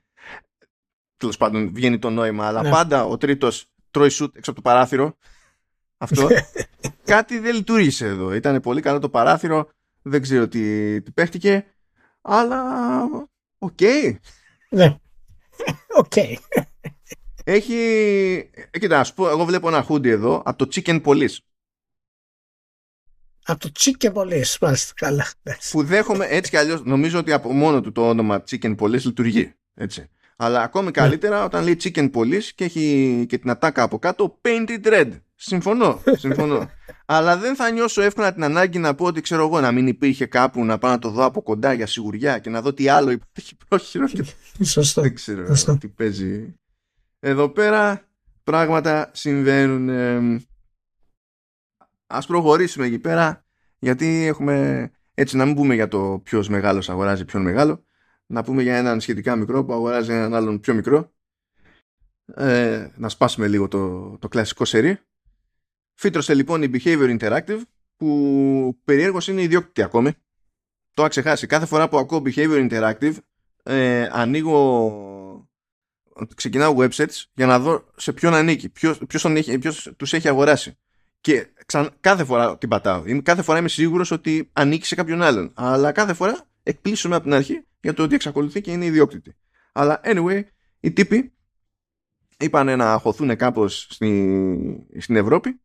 τέλος 1.17 1.38
πάντων 1.38 1.73
βγαίνει 1.73 2.00
το 2.00 2.10
νόημα 2.10 2.47
αλλά 2.47 2.62
Ναι. 2.62 2.69
πάντα 2.69 3.06
ο 3.06 3.17
τρίτος 3.17 3.65
τρώει 3.91 4.10
σουτ 4.10 4.36
έξω 4.38 4.52
από 4.52 4.62
το 4.62 4.69
παράθυρο 4.69 5.17
αυτό 5.97 6.28
κάτι 7.13 7.39
δεν 7.39 7.56
λειτουργήσε 7.56 8.06
εδώ. 8.06 8.34
Ήταν 8.34 8.60
πολύ 8.62 8.82
καλό 8.82 9.00
το 9.00 9.10
παράθυρο. 9.10 9.69
Δεν 10.02 10.21
ξέρω 10.21 10.47
τι, 10.47 11.02
τι 11.02 11.12
παίχτηκε. 11.12 11.65
Αλλά 12.21 12.63
οκ. 13.58 13.80
Ναι. 14.69 14.95
Οκ. 16.02 16.13
Έχει... 17.43 17.76
ε, 18.71 18.80
Κοίτα, 18.80 18.97
να 18.97 19.04
σου 19.04 19.13
πω, 19.13 19.30
εγώ 19.30 19.45
βλέπω 19.45 19.67
ένα 19.67 19.82
χούντι 19.82 20.10
εδώ 20.10 20.41
από 20.45 20.65
το 20.65 20.76
Chicken 20.76 21.04
Police. 21.04 21.38
Από 23.49 23.60
το 23.60 23.71
Chicken 23.79 24.13
Police. 24.13 24.55
Μάλιστα. 24.62 24.93
Καλά. 24.95 25.27
Εντάξει. 25.43 25.71
Που 25.71 25.83
δέχομαι 25.83 26.25
έτσι 26.29 26.51
κι 26.51 26.57
αλλιώς 26.57 26.84
νομίζω 26.84 27.19
ότι 27.19 27.32
από 27.32 27.53
μόνο 27.53 27.82
του 27.82 27.91
το 27.91 28.09
όνομα 28.09 28.43
Chicken 28.49 28.76
Police 28.76 29.01
λειτουργεί. 29.01 29.53
Έτσι. 29.74 30.09
Αλλά 30.36 30.61
ακόμη 30.61 30.91
καλύτερα 30.91 31.43
όταν 31.43 31.63
λέει 31.63 31.78
Chicken 31.84 32.11
Police 32.11 32.43
και 32.55 32.63
έχει 32.63 33.26
και 33.30 33.38
την 33.38 33.49
ατάκα 33.49 33.84
από 33.84 33.99
κάτω 33.99 34.39
Painted 34.41 34.88
Red. 34.88 35.09
Συμφωνώ. 35.36 36.01
Συμφωνώ. 36.17 36.69
Αλλά 37.05 37.38
δεν 37.38 37.55
θα 37.55 37.72
νιώσω 37.72 38.01
εύκολα 38.01 38.34
την 38.34 38.43
ανάγκη 38.43 38.80
να 38.80 38.95
πω 38.95 39.05
ότι 39.05 39.22
ξέρω 39.22 39.45
εγώ 39.45 39.59
να 39.59 39.72
μην 39.72 39.88
υπήρχε 39.88 40.26
κάπου 40.26 40.65
να 40.65 40.78
πάω 40.78 40.91
να 40.91 40.99
το 40.99 41.09
δω 41.09 41.24
από 41.26 41.41
κοντά 41.41 41.74
για 41.74 41.88
σιγουριά 41.88 42.39
και 42.39 42.49
να 42.49 42.61
δω 42.61 42.74
τι 42.74 42.88
άλλο 42.89 43.11
υπάρχει 43.11 43.55
πρόχειρο 43.67 44.07
και 44.07 44.24
Σωστό. 44.63 45.01
Δεν 45.01 45.15
ξέρω 45.15 45.45
Σωστό. 45.45 45.78
τι 45.78 45.88
παίζει. 45.88 46.55
Εδώ 47.19 47.49
πέρα 47.49 48.07
πράγματα 48.43 49.11
συμβαίνουν. 49.13 49.89
ε, 49.89 50.41
Ας 52.08 52.26
προχωρήσουμε 52.26 52.86
εκεί 52.86 52.99
πέρα 52.99 53.45
γιατί 53.80 54.26
έχουμε, 54.26 54.89
Έτσι 55.14 55.38
να 55.38 55.45
μην 55.45 55.55
πούμε 55.55 55.74
για 55.74 55.88
το 55.88 56.22
ποιος 56.24 56.49
μεγάλος 56.49 56.89
αγοράζει 56.89 57.26
ποιον 57.26 57.41
μεγάλο, 57.41 57.86
να 58.26 58.43
πούμε 58.43 58.62
για 58.62 58.78
έναν 58.78 58.99
σχετικά 58.99 59.36
μικρό 59.36 59.66
που 59.66 59.74
αγοράζει 59.74 60.12
έναν 60.12 60.34
άλλον 60.34 60.60
πιο 60.60 60.74
μικρό. 60.74 61.12
Ε, 62.36 62.88
να 62.95 63.10
σπάσουμε 63.10 63.47
λίγο 63.47 63.68
το, 63.68 64.18
το 64.18 64.28
κλασικό 64.28 64.66
σερί. 64.66 64.99
Φύτρωσε 65.93 66.34
λοιπόν 66.34 66.64
η 66.64 66.70
Behavior 66.74 67.18
Interactive 67.20 67.62
που 67.97 68.80
περιέργως 68.84 69.28
είναι 69.28 69.41
ιδιόκτητη 69.41 69.82
ακόμη. 69.82 70.12
Το 70.93 71.01
έχω 71.01 71.08
ξεχάσει. 71.08 71.47
Κάθε 71.47 71.66
φορά 71.66 71.89
που 71.89 71.97
ακούω 71.97 72.22
Behavior 72.26 72.70
Interactive 72.70 73.16
ε, 73.64 74.10
ανοίγω 74.12 75.47
ξεκινάω 76.36 76.76
websites 76.78 77.24
για 77.34 77.45
να 77.45 77.60
δω 77.60 77.86
σε 77.95 78.14
ποιον 78.14 78.34
ανήκει, 78.34 78.70
ποιος, 78.70 79.01
ποιος, 79.08 79.22
τον 79.22 79.36
έχει, 79.36 79.58
ποιος 79.60 79.93
τους 79.97 80.14
έχει 80.14 80.28
αγοράσει. 80.28 80.78
Και 81.28 81.47
κάθε 81.99 82.23
φορά 82.23 82.57
την 82.57 82.69
πατάω. 82.69 83.03
Κάθε 83.23 83.41
φορά 83.41 83.59
είμαι 83.59 83.67
σίγουρος 83.67 84.11
ότι 84.11 84.49
ανήκει 84.53 84.86
σε 84.86 84.95
κάποιον 84.95 85.21
άλλον. 85.21 85.51
Αλλά 85.55 85.91
κάθε 85.91 86.13
φορά 86.13 86.47
εκπλήσουμε 86.63 87.15
από 87.15 87.23
την 87.23 87.34
αρχή 87.34 87.65
για 87.82 87.93
το 87.93 88.03
ότι 88.03 88.15
εξακολουθεί 88.15 88.61
και 88.61 88.71
είναι 88.71 88.86
ιδιόκτητη. 88.86 89.36
Αλλά 89.73 90.01
anyway, 90.03 90.41
οι 90.80 90.91
τύποι 90.91 91.34
είπαν 92.39 92.78
να 92.78 92.97
χωθούν 92.97 93.36
κάπως 93.36 93.88
στη, 93.89 94.88
στην 94.97 95.15
Ευρώπη 95.15 95.59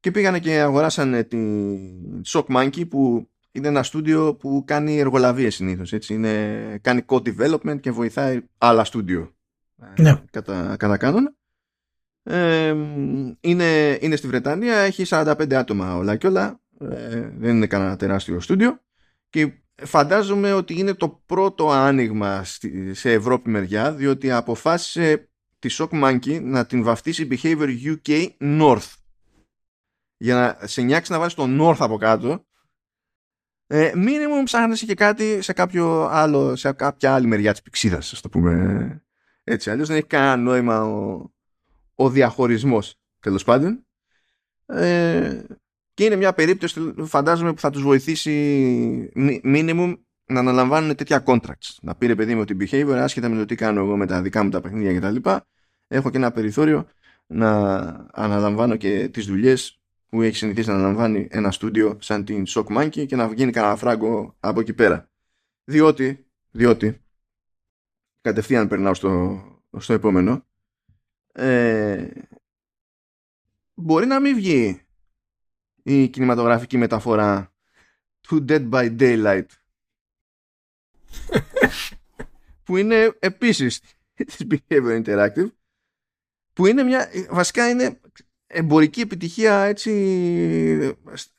και 0.00 0.10
πήγανε 0.10 0.38
και 0.38 0.60
αγοράσανε 0.60 1.24
την 1.24 1.68
Shock 2.26 2.44
Monkey 2.46 2.88
που 2.88 3.30
είναι 3.52 3.68
ένα 3.68 3.82
στούντιο 3.82 4.34
που 4.34 4.62
κάνει 4.66 4.98
εργολαβίες 4.98 5.54
συνήθως. 5.54 5.92
Έτσι. 5.92 6.14
Είναι, 6.14 6.78
κάνει 6.82 7.04
code 7.06 7.34
development 7.36 7.80
και 7.80 7.90
βοηθάει 7.90 8.40
άλλα 8.58 8.84
στούντιο 8.84 9.34
ναι. 9.98 10.22
κατά, 10.30 10.76
κατά 10.78 10.96
κανόνα. 10.96 11.34
Ε, 12.22 12.74
είναι, 13.40 13.98
είναι 14.00 14.16
στη 14.16 14.26
Βρετανία, 14.26 14.76
έχει 14.76 15.04
45 15.06 15.54
άτομα 15.54 15.96
όλα 15.96 16.16
και 16.16 16.26
όλα. 16.26 16.60
Ε, 16.80 17.30
δεν 17.36 17.56
είναι 17.56 17.66
κανένα 17.66 17.96
τεράστιο 17.96 18.40
στούντιο. 18.40 18.80
Και 19.30 19.52
φαντάζομαι 19.82 20.52
ότι 20.52 20.78
είναι 20.78 20.94
το 20.94 21.22
πρώτο 21.26 21.70
άνοιγμα 21.70 22.44
σε 22.90 23.12
Ευρώπη 23.12 23.50
μεριά, 23.50 23.92
διότι 23.92 24.30
αποφάσισε 24.30 25.30
τη 25.58 25.76
Shock 25.78 25.88
Monkey 26.02 26.40
να 26.42 26.66
την 26.66 26.82
βαφτίσει 26.82 27.28
Behavior 27.30 27.68
UK 27.84 28.28
North. 28.40 28.92
Για 30.16 30.34
να 30.34 30.66
σε 30.66 30.82
νιάξεις 30.82 31.10
να 31.10 31.18
βάλεις 31.18 31.34
το 31.34 31.46
North 31.48 31.76
από 31.78 31.96
κάτω, 31.96 32.46
ε, 33.66 33.92
minimum 33.94 34.44
ψάχνεσαι 34.44 34.86
και 34.86 34.94
κάτι 34.94 35.42
σε 35.42 35.52
κάποιο 35.52 36.08
άλλο, 36.10 36.56
σε 36.56 36.72
κάποια 36.72 37.14
άλλη 37.14 37.26
μεριά 37.26 37.52
της 37.52 37.62
πηξίδας, 37.62 38.12
ας 38.12 38.20
το 38.20 38.28
πούμε 38.28 39.04
έτσι. 39.44 39.70
Αλλιώς 39.70 39.88
δεν 39.88 39.96
έχει 39.96 40.06
κανένα 40.06 40.36
νόημα 40.36 40.84
ο, 40.84 41.30
ο 42.02 42.10
διαχωρισμός, 42.10 42.94
τέλος 43.20 43.44
πάντων. 43.44 43.86
Ε, 44.66 45.42
και 45.94 46.04
είναι 46.04 46.16
μια 46.16 46.32
περίπτωση, 46.32 46.94
φαντάζομαι, 47.04 47.52
που 47.52 47.60
θα 47.60 47.70
τους 47.70 47.82
βοηθήσει 47.82 49.12
minimum 49.44 49.96
να 50.24 50.40
αναλαμβάνουν 50.40 50.96
τέτοια 50.96 51.22
contracts. 51.26 51.76
Να 51.82 51.94
πήρε 51.94 52.14
παιδί 52.14 52.34
μου 52.34 52.40
ότι 52.40 52.56
behavior, 52.60 52.96
άσχετα 52.96 53.28
με 53.28 53.36
το 53.36 53.44
τι 53.44 53.54
κάνω 53.54 53.80
εγώ 53.80 53.96
με 53.96 54.06
τα 54.06 54.22
δικά 54.22 54.44
μου 54.44 54.50
τα 54.50 54.60
παιχνίδια 54.60 55.00
κτλ. 55.00 55.30
Έχω 55.88 56.10
και 56.10 56.16
ένα 56.16 56.32
περιθώριο 56.32 56.86
να 57.26 57.60
αναλαμβάνω 58.12 58.76
και 58.76 59.08
τις 59.08 59.26
δουλειές 59.26 59.80
που 60.08 60.22
έχει 60.22 60.36
συνηθίσει 60.36 60.68
να 60.68 60.74
αναλαμβάνει 60.74 61.28
ένα 61.30 61.50
στούντιο 61.50 61.98
σαν 62.00 62.24
την 62.24 62.44
Shock 62.48 62.64
Monkey 62.64 63.06
και 63.06 63.16
να 63.16 63.28
βγαίνει 63.28 63.52
κανένα 63.52 63.76
φράγκο 63.76 64.36
από 64.40 64.60
εκεί 64.60 64.72
πέρα. 64.72 65.10
Διότι, 65.64 66.26
διότι 66.50 67.00
κατευθείαν 68.20 68.68
περνάω 68.68 68.94
στο, 68.94 69.42
στο 69.78 69.92
επόμενο 69.92 70.46
ε, 71.32 72.08
μπορεί 73.74 74.06
να 74.06 74.20
μην 74.20 74.34
βγει 74.34 74.86
η 75.82 76.08
κινηματογραφική 76.08 76.76
μεταφορά 76.76 77.52
του 78.20 78.44
Dead 78.48 78.70
by 78.70 78.96
Daylight. 79.00 79.46
Που 82.64 82.76
είναι 82.76 83.16
επίσης 83.18 83.80
της 84.14 84.46
Behavior 84.50 85.02
Interactive 85.04 85.50
που 86.52 86.66
είναι 86.66 86.82
μια 86.82 87.08
βασικά 87.30 87.68
είναι 87.68 88.00
εμπορική 88.46 89.00
επιτυχία 89.00 89.62
έτσι 89.62 90.96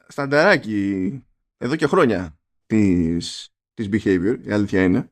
στανταράκι 0.08 1.26
εδώ 1.58 1.76
και 1.76 1.88
χρόνια 1.88 2.39
της, 2.66 3.54
της 3.74 3.89
Behavior 3.91 4.38
η 4.44 4.52
αλήθεια 4.52 4.84
είναι. 4.84 5.12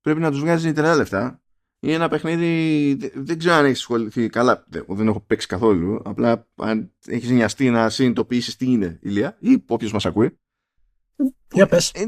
Πρέπει 0.00 0.20
να 0.20 0.30
τους 0.30 0.40
βγάζει 0.40 0.72
τεράστια 0.72 0.96
λεφτά 0.96 1.42
είναι 1.80 1.92
ένα 1.92 2.08
παιχνίδι, 2.08 3.10
δεν 3.14 3.38
ξέρω 3.38 3.54
αν 3.54 3.64
έχεις 3.64 3.78
σχοληθεί 3.78 4.28
καλά, 4.28 4.64
δεν 4.86 5.08
έχω 5.08 5.20
παίξει 5.20 5.46
καθόλου. 5.46 6.02
Απλά 6.04 6.48
αν 6.56 6.92
έχεις 7.06 7.30
νοιαστεί 7.30 7.70
να 7.70 7.88
συνειδητοποιήσεις 7.88 8.56
τι 8.56 8.66
είναι, 8.66 8.98
Ηλία, 9.02 9.36
ή 9.40 9.64
όποιος 9.66 9.92
μας 9.92 10.06
ακούει. 10.06 10.38
Για 11.52 11.66
πες. 11.66 11.90
Ε, 11.94 12.00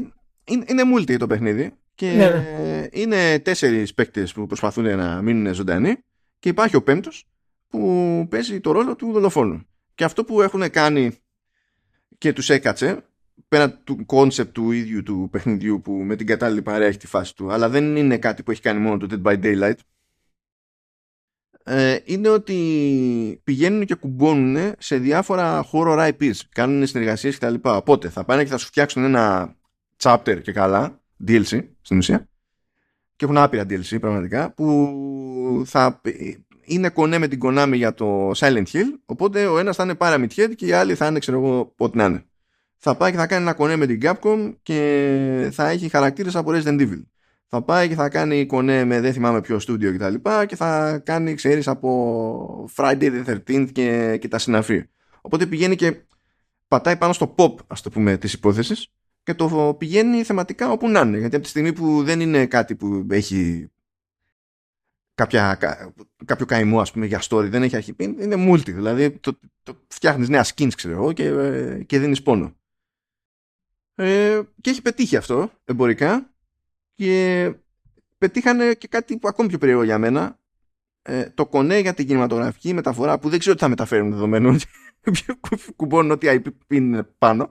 είναι, 0.43 0.65
είναι 0.67 0.83
multi 0.95 1.17
το 1.17 1.27
παιχνίδι 1.27 1.73
και 1.95 2.11
ναι, 2.11 2.29
ναι. 2.29 2.87
είναι 2.91 3.39
τέσσερις 3.39 3.93
παίκτες 3.93 4.33
που 4.33 4.45
προσπαθούν 4.45 4.95
να 4.95 5.21
μείνουν 5.21 5.53
ζωντανοί 5.53 5.95
και 6.39 6.49
υπάρχει 6.49 6.75
ο 6.75 6.83
πέμπτος 6.83 7.27
που 7.67 8.27
παίζει 8.29 8.59
το 8.59 8.71
ρόλο 8.71 8.95
του 8.95 9.11
δολοφόνου. 9.11 9.65
Και 9.95 10.03
αυτό 10.03 10.23
που 10.23 10.41
έχουν 10.41 10.69
κάνει 10.69 11.17
και 12.17 12.33
τους 12.33 12.49
έκατσε 12.49 13.05
πέρα 13.51 13.71
του 13.71 14.05
κόνσεπτ 14.05 14.53
του 14.53 14.71
ίδιου 14.71 15.03
του 15.03 15.27
παιχνιδιού 15.31 15.81
που 15.81 15.91
με 15.91 16.15
την 16.15 16.27
κατάλληλη 16.27 16.61
παρέα 16.61 16.87
έχει 16.87 16.97
τη 16.97 17.07
φάση 17.07 17.35
του, 17.35 17.51
αλλά 17.51 17.69
δεν 17.69 17.95
είναι 17.95 18.17
κάτι 18.17 18.43
που 18.43 18.51
έχει 18.51 18.61
κάνει 18.61 18.79
μόνο 18.79 18.97
το 18.97 19.07
Dead 19.11 19.31
by 19.31 19.43
Daylight, 19.43 19.79
ε, 21.63 21.97
είναι 22.03 22.29
ότι 22.29 23.41
πηγαίνουν 23.43 23.85
και 23.85 23.95
κουμπώνουν 23.95 24.73
σε 24.77 24.97
διάφορα 24.97 25.65
horror 25.71 26.11
IPs, 26.11 26.35
κάνουν 26.51 26.87
συνεργασίες 26.87 27.37
κτλ. 27.37 27.53
Οπότε 27.61 28.09
θα 28.09 28.23
πάνε 28.23 28.43
και 28.43 28.49
θα 28.49 28.57
σου 28.57 28.65
φτιάξουν 28.65 29.03
ένα 29.03 29.55
chapter 30.01 30.41
και 30.41 30.51
καλά, 30.51 31.01
DLC 31.27 31.63
στην 31.81 31.97
ουσία, 31.97 32.29
και 33.15 33.25
έχουν 33.25 33.37
άπειρα 33.37 33.63
DLC 33.63 33.99
πραγματικά, 33.99 34.53
που 34.53 35.63
θα 35.65 36.01
είναι 36.63 36.89
κονέ 36.89 37.17
με 37.17 37.27
την 37.27 37.39
Konami 37.43 37.73
για 37.73 37.93
το 37.93 38.31
Silent 38.35 38.65
Hill, 38.71 38.99
οπότε 39.05 39.45
ο 39.45 39.59
ένας 39.59 39.75
θα 39.75 39.83
είναι 39.83 39.95
Pyramid 39.97 40.29
Head 40.35 40.51
και 40.55 40.65
οι 40.65 40.71
άλλοι 40.71 40.95
θα 40.95 41.07
είναι 41.07 41.19
ξέρω 41.19 41.37
εγώ 41.37 41.73
ό,τι 41.77 41.97
να 41.97 42.05
είναι 42.05 42.25
θα 42.83 42.95
πάει 42.95 43.11
και 43.11 43.17
θα 43.17 43.27
κάνει 43.27 43.41
ένα 43.41 43.53
κονέ 43.53 43.75
με 43.75 43.85
την 43.85 43.99
Capcom 44.01 44.53
και 44.63 45.49
θα 45.51 45.69
έχει 45.69 45.89
χαρακτήρες 45.89 46.35
από 46.35 46.51
Resident 46.53 46.81
Evil. 46.81 47.01
Θα 47.47 47.61
πάει 47.61 47.87
και 47.87 47.95
θα 47.95 48.09
κάνει 48.09 48.45
κονέ 48.45 48.83
με 48.85 48.99
δεν 48.99 49.13
θυμάμαι 49.13 49.41
ποιο 49.41 49.59
στούντιο 49.59 49.93
κτλ. 49.93 50.13
Και, 50.13 50.45
και 50.47 50.55
θα 50.55 50.99
κάνει, 51.05 51.33
ξέρεις, 51.33 51.67
από 51.67 52.69
Friday 52.75 53.23
the 53.25 53.35
13th 53.47 53.71
και, 53.71 54.17
και 54.21 54.27
τα 54.27 54.37
συναφή. 54.37 54.83
Οπότε 55.21 55.45
πηγαίνει 55.45 55.75
και 55.75 55.95
πατάει 56.67 56.97
πάνω 56.97 57.13
στο 57.13 57.35
pop, 57.37 57.55
ας 57.67 57.81
το 57.81 57.89
πούμε, 57.89 58.17
της 58.17 58.33
υπόθεσης 58.33 58.91
και 59.23 59.33
το 59.33 59.75
πηγαίνει 59.77 60.23
θεματικά 60.23 60.71
όπου 60.71 60.89
να 60.89 60.99
είναι. 60.99 61.17
Γιατί 61.17 61.35
από 61.35 61.43
τη 61.43 61.49
στιγμή 61.49 61.73
που 61.73 62.03
δεν 62.03 62.19
είναι 62.19 62.45
κάτι 62.45 62.75
που 62.75 63.07
έχει 63.09 63.69
κάποια, 65.15 65.57
κάποιο 66.25 66.45
καημό 66.45 66.81
ας 66.81 66.91
πούμε 66.91 67.05
για 67.05 67.21
story, 67.29 67.47
δεν 67.49 67.63
έχει 67.63 67.75
αρχή, 67.75 67.95
είναι 67.97 68.51
multi. 68.51 68.73
Δηλαδή 68.73 69.11
το, 69.11 69.39
το 69.63 69.75
φτιάχνεις 69.87 70.29
νέα 70.29 70.45
skins 70.45 70.73
ξέρω 70.75 70.93
εγώ 70.93 71.11
και, 71.11 71.31
και 71.85 71.99
δίνεις 71.99 72.21
πόνο. 72.21 72.55
Ε, 73.95 74.41
και 74.61 74.69
έχει 74.69 74.81
πετύχει 74.81 75.15
αυτό 75.15 75.51
εμπορικά. 75.65 76.33
Και 76.95 77.53
πετύχανε 78.17 78.73
και 78.73 78.87
κάτι 78.87 79.17
που 79.17 79.27
ακόμη 79.27 79.49
πιο 79.49 79.57
περίεργο 79.57 79.83
για 79.83 79.97
μένα. 79.97 80.39
Ε, 81.01 81.29
το 81.29 81.45
κονέ 81.45 81.77
για 81.77 81.93
την 81.93 82.07
κινηματογραφική 82.07 82.73
μεταφορά 82.73 83.19
που 83.19 83.29
δεν 83.29 83.39
ξέρω 83.39 83.55
τι 83.55 83.61
θα 83.61 83.67
μεταφέρουν 83.67 84.11
δεδομένου 84.11 84.55
κουμπώνουν 85.75 86.11
ό,τι 86.11 86.27
IP 86.29 86.47
είναι 86.67 87.03
πάνω. 87.03 87.49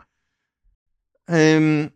Ε, 1.24 1.86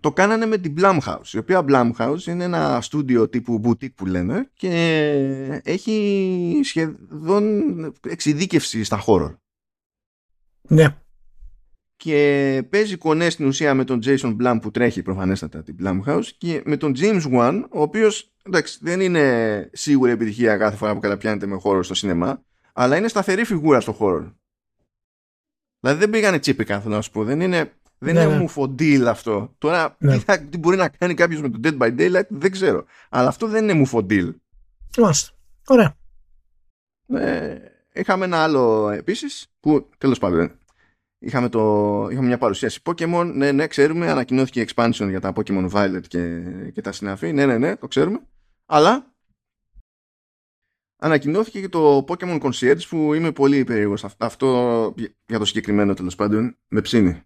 το 0.00 0.12
κάνανε 0.12 0.46
με 0.46 0.58
την 0.58 0.74
Blumhouse 0.78 1.32
η 1.32 1.38
οποία 1.38 1.64
Blumhouse 1.68 2.26
είναι 2.26 2.44
ένα 2.44 2.80
στούντιο 2.80 3.28
τύπου 3.28 3.60
boutique 3.64 3.94
που 3.94 4.06
λένε 4.06 4.50
και 4.54 4.70
έχει 5.64 6.60
σχεδόν 6.64 7.94
εξειδίκευση 8.08 8.84
στα 8.84 9.04
horror. 9.06 9.36
Ναι 10.68 11.03
και 12.04 12.62
παίζει 12.70 12.96
κονέ 12.96 13.30
στην 13.30 13.46
ουσία 13.46 13.74
με 13.74 13.84
τον 13.84 14.00
Jason 14.04 14.36
Blum 14.40 14.58
που 14.62 14.70
τρέχει 14.70 15.02
προφανέστατα 15.02 15.62
την 15.62 15.76
Blumhouse 15.82 16.24
και 16.38 16.62
με 16.64 16.76
τον 16.76 16.92
James 16.96 17.22
Wan 17.32 17.62
ο 17.70 17.82
οποίος 17.82 18.32
εντάξει 18.42 18.78
δεν 18.82 19.00
είναι 19.00 19.70
σίγουρη 19.72 20.10
επιτυχία 20.10 20.56
κάθε 20.56 20.76
φορά 20.76 20.94
που 20.94 21.00
καταπιάνεται 21.00 21.46
με 21.46 21.56
χώρο 21.56 21.82
στο 21.82 21.94
σινεμά 21.94 22.42
αλλά 22.72 22.96
είναι 22.96 23.08
σταθερή 23.08 23.44
φιγούρα 23.44 23.80
στο 23.80 23.92
χώρο 23.92 24.34
δηλαδή 25.80 25.98
δεν 25.98 26.10
πήγανε 26.10 26.38
τσίπικα 26.38 26.80
θέλω 26.80 26.94
να 26.94 27.00
σου 27.00 27.10
πω 27.10 27.24
δεν 27.24 27.40
είναι, 27.40 27.72
δεν 27.98 28.14
ναι, 28.14 28.20
είναι 28.20 28.32
ναι. 28.32 28.38
μουφοντήλ 28.38 29.08
αυτό 29.08 29.54
τώρα 29.58 29.96
ναι. 29.98 30.18
τι, 30.18 30.44
τι, 30.44 30.58
μπορεί 30.58 30.76
να 30.76 30.88
κάνει 30.88 31.14
κάποιος 31.14 31.40
με 31.40 31.50
το 31.50 31.58
Dead 31.64 31.78
by 31.78 31.98
Daylight 31.98 32.28
δεν 32.28 32.50
ξέρω 32.50 32.84
αλλά 33.08 33.28
αυτό 33.28 33.46
δεν 33.46 33.62
είναι 33.62 33.74
μουφοντήλ 33.74 34.34
Μάλιστα. 34.98 35.32
Ωραία. 35.66 35.96
Ε, 37.06 37.58
είχαμε 37.92 38.24
ένα 38.24 38.42
άλλο 38.42 38.90
επίσης 38.90 39.46
που 39.60 39.88
τέλος 39.98 40.18
πάντων 40.18 40.58
Είχαμε, 41.26 41.48
το, 41.48 42.08
είχαμε 42.10 42.26
μια 42.26 42.38
παρουσίαση 42.38 42.80
Pokemon. 42.84 43.32
Ναι, 43.34 43.52
ναι, 43.52 43.66
ξέρουμε. 43.66 44.10
Ανακοινώθηκε 44.10 44.64
expansion 44.68 45.06
για 45.08 45.20
τα 45.20 45.32
Pokemon 45.36 45.70
Violet 45.70 46.02
και, 46.08 46.42
και 46.72 46.80
τα 46.80 46.92
συναφή. 46.92 47.32
Ναι, 47.32 47.46
ναι, 47.46 47.58
ναι, 47.58 47.76
το 47.76 47.88
ξέρουμε. 47.88 48.26
Αλλά 48.66 49.14
ανακοινώθηκε 50.96 51.60
και 51.60 51.68
το 51.68 52.04
Pokemon 52.08 52.40
Concierge 52.40 52.86
που 52.88 53.14
είμαι 53.14 53.32
πολύ 53.32 53.64
περίεργος. 53.64 54.04
Αυτό 54.16 54.94
για 55.26 55.38
το 55.38 55.44
συγκεκριμένο 55.44 55.94
τέλος 55.94 56.14
πάντων 56.14 56.56
με 56.68 56.80
ψήνει. 56.80 57.22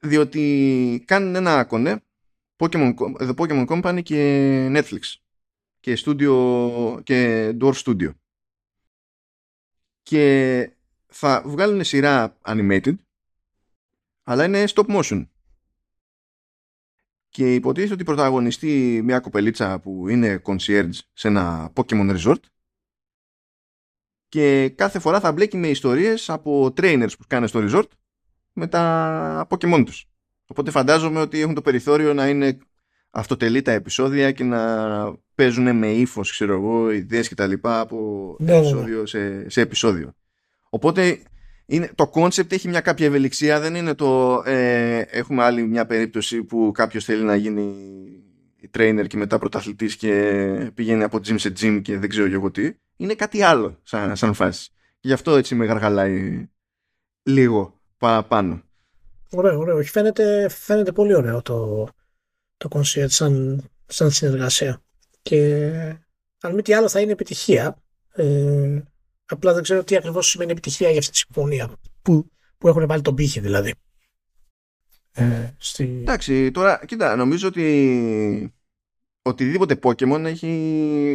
διότι 0.00 1.04
κάνουν 1.06 1.34
ένα 1.34 1.64
κονέ 1.64 2.02
Pokemon, 2.56 2.94
The 3.20 3.34
Pokemon 3.34 3.66
Company 3.66 4.02
και 4.02 4.66
Netflix 4.70 5.00
και, 5.80 5.98
studio, 6.04 7.00
και 7.02 7.48
Dwarf 7.60 7.74
Studio 7.84 8.10
και 10.02 10.72
θα 11.08 11.42
βγάλουν 11.46 11.84
σειρά 11.84 12.38
animated 12.44 12.94
αλλά 14.22 14.44
είναι 14.44 14.64
stop 14.74 14.86
motion 14.86 15.26
και 17.28 17.54
υποτίθεται 17.54 17.92
ότι 17.92 18.04
πρωταγωνιστεί 18.04 19.00
μια 19.04 19.20
κοπελίτσα 19.20 19.80
που 19.80 20.08
είναι 20.08 20.42
concierge 20.44 20.94
σε 21.12 21.28
ένα 21.28 21.72
Pokemon 21.74 22.18
Resort 22.18 22.40
και 24.28 24.68
κάθε 24.68 24.98
φορά 24.98 25.20
θα 25.20 25.32
μπλέκει 25.32 25.56
με 25.56 25.68
ιστορίες 25.68 26.30
από 26.30 26.66
trainers 26.76 27.10
που 27.18 27.24
κάνουν 27.26 27.48
στο 27.48 27.60
resort 27.62 27.88
με 28.52 28.66
τα 28.66 29.46
Pokemon 29.50 29.82
τους. 29.86 30.06
Οπότε 30.46 30.70
φαντάζομαι 30.70 31.20
ότι 31.20 31.40
έχουν 31.40 31.54
το 31.54 31.62
περιθώριο 31.62 32.14
να 32.14 32.28
είναι 32.28 32.58
αυτοτελή 33.10 33.62
τα 33.62 33.72
επεισόδια 33.72 34.32
και 34.32 34.44
να 34.44 35.16
παίζουν 35.34 35.76
με 35.76 35.92
ύφος, 35.92 36.30
ξέρω 36.30 36.52
εγώ, 36.52 36.90
ιδέες 36.90 37.28
και 37.28 37.34
τα 37.34 37.46
λοιπά 37.46 37.80
από 37.80 38.36
ναι, 38.38 38.52
ναι, 38.52 38.52
ναι. 38.52 38.58
επεισόδιο 38.58 39.06
σε, 39.06 39.48
σε 39.48 39.60
επεισόδιο. 39.60 40.14
Οπότε 40.70 41.18
είναι, 41.66 41.90
το 41.94 42.08
κόνσεπτ 42.08 42.52
έχει 42.52 42.68
μια 42.68 42.80
κάποια 42.80 43.06
ευελιξία, 43.06 43.60
δεν 43.60 43.74
είναι 43.74 43.94
το 43.94 44.42
ε, 44.46 44.98
έχουμε 44.98 45.42
άλλη 45.42 45.66
μια 45.66 45.86
περίπτωση 45.86 46.42
που 46.42 46.70
κάποιος 46.74 47.04
θέλει 47.04 47.22
να 47.22 47.36
γίνει 47.36 47.74
trainer 48.76 49.04
και 49.08 49.16
μετά 49.16 49.38
πρωταθλητής 49.38 49.96
και 49.96 50.70
πηγαίνει 50.74 51.02
από 51.02 51.16
gym 51.16 51.34
σε 51.38 51.52
gym 51.60 51.80
και 51.82 51.98
δεν 51.98 52.08
ξέρω 52.08 52.32
εγώ 52.32 52.50
τι. 52.50 52.72
Είναι 52.96 53.14
κάτι 53.14 53.42
άλλο 53.42 53.78
σαν, 53.82 54.16
σαν 54.16 54.34
φάση. 54.34 54.70
Γι' 55.00 55.12
αυτό 55.12 55.36
έτσι 55.36 55.54
με 55.54 55.64
γαργαλάει 55.64 56.48
λίγο 57.22 57.80
παραπάνω. 57.98 58.62
Ωραίο, 59.30 59.58
ωραίο. 59.58 59.82
Φαίνεται, 59.82 60.48
φαίνεται 60.48 60.92
πολύ 60.92 61.14
ωραίο 61.14 61.42
το, 61.42 61.88
το 62.56 62.68
concert 62.72 63.08
σαν, 63.08 63.64
σαν 63.86 64.10
συνεργασία. 64.10 64.82
Και 65.22 65.70
αν 66.40 66.54
μη 66.54 66.62
τι 66.62 66.74
άλλο 66.74 66.88
θα 66.88 67.00
είναι 67.00 67.12
επιτυχία. 67.12 67.82
Ε, 68.12 68.82
απλά 69.28 69.54
δεν 69.54 69.62
ξέρω 69.62 69.84
τι 69.84 69.96
ακριβώς 69.96 70.28
σημαίνει 70.28 70.50
επιτυχία 70.50 70.90
για 70.90 70.98
αυτή 70.98 71.10
τη 71.10 71.16
συμφωνία. 71.18 71.70
Που, 72.02 72.30
που 72.58 72.68
έχουν 72.68 72.86
βάλει 72.86 73.02
τον 73.02 73.14
πύχη 73.14 73.40
δηλαδή. 73.40 73.74
Ε, 75.12 75.54
στη... 75.58 75.98
Εντάξει, 76.00 76.50
τώρα 76.50 76.80
κοίτα, 76.86 77.16
νομίζω 77.16 77.48
ότι 77.48 78.52
οτιδήποτε 79.22 79.78
Pokemon 79.82 80.24
έχει, 80.24 80.48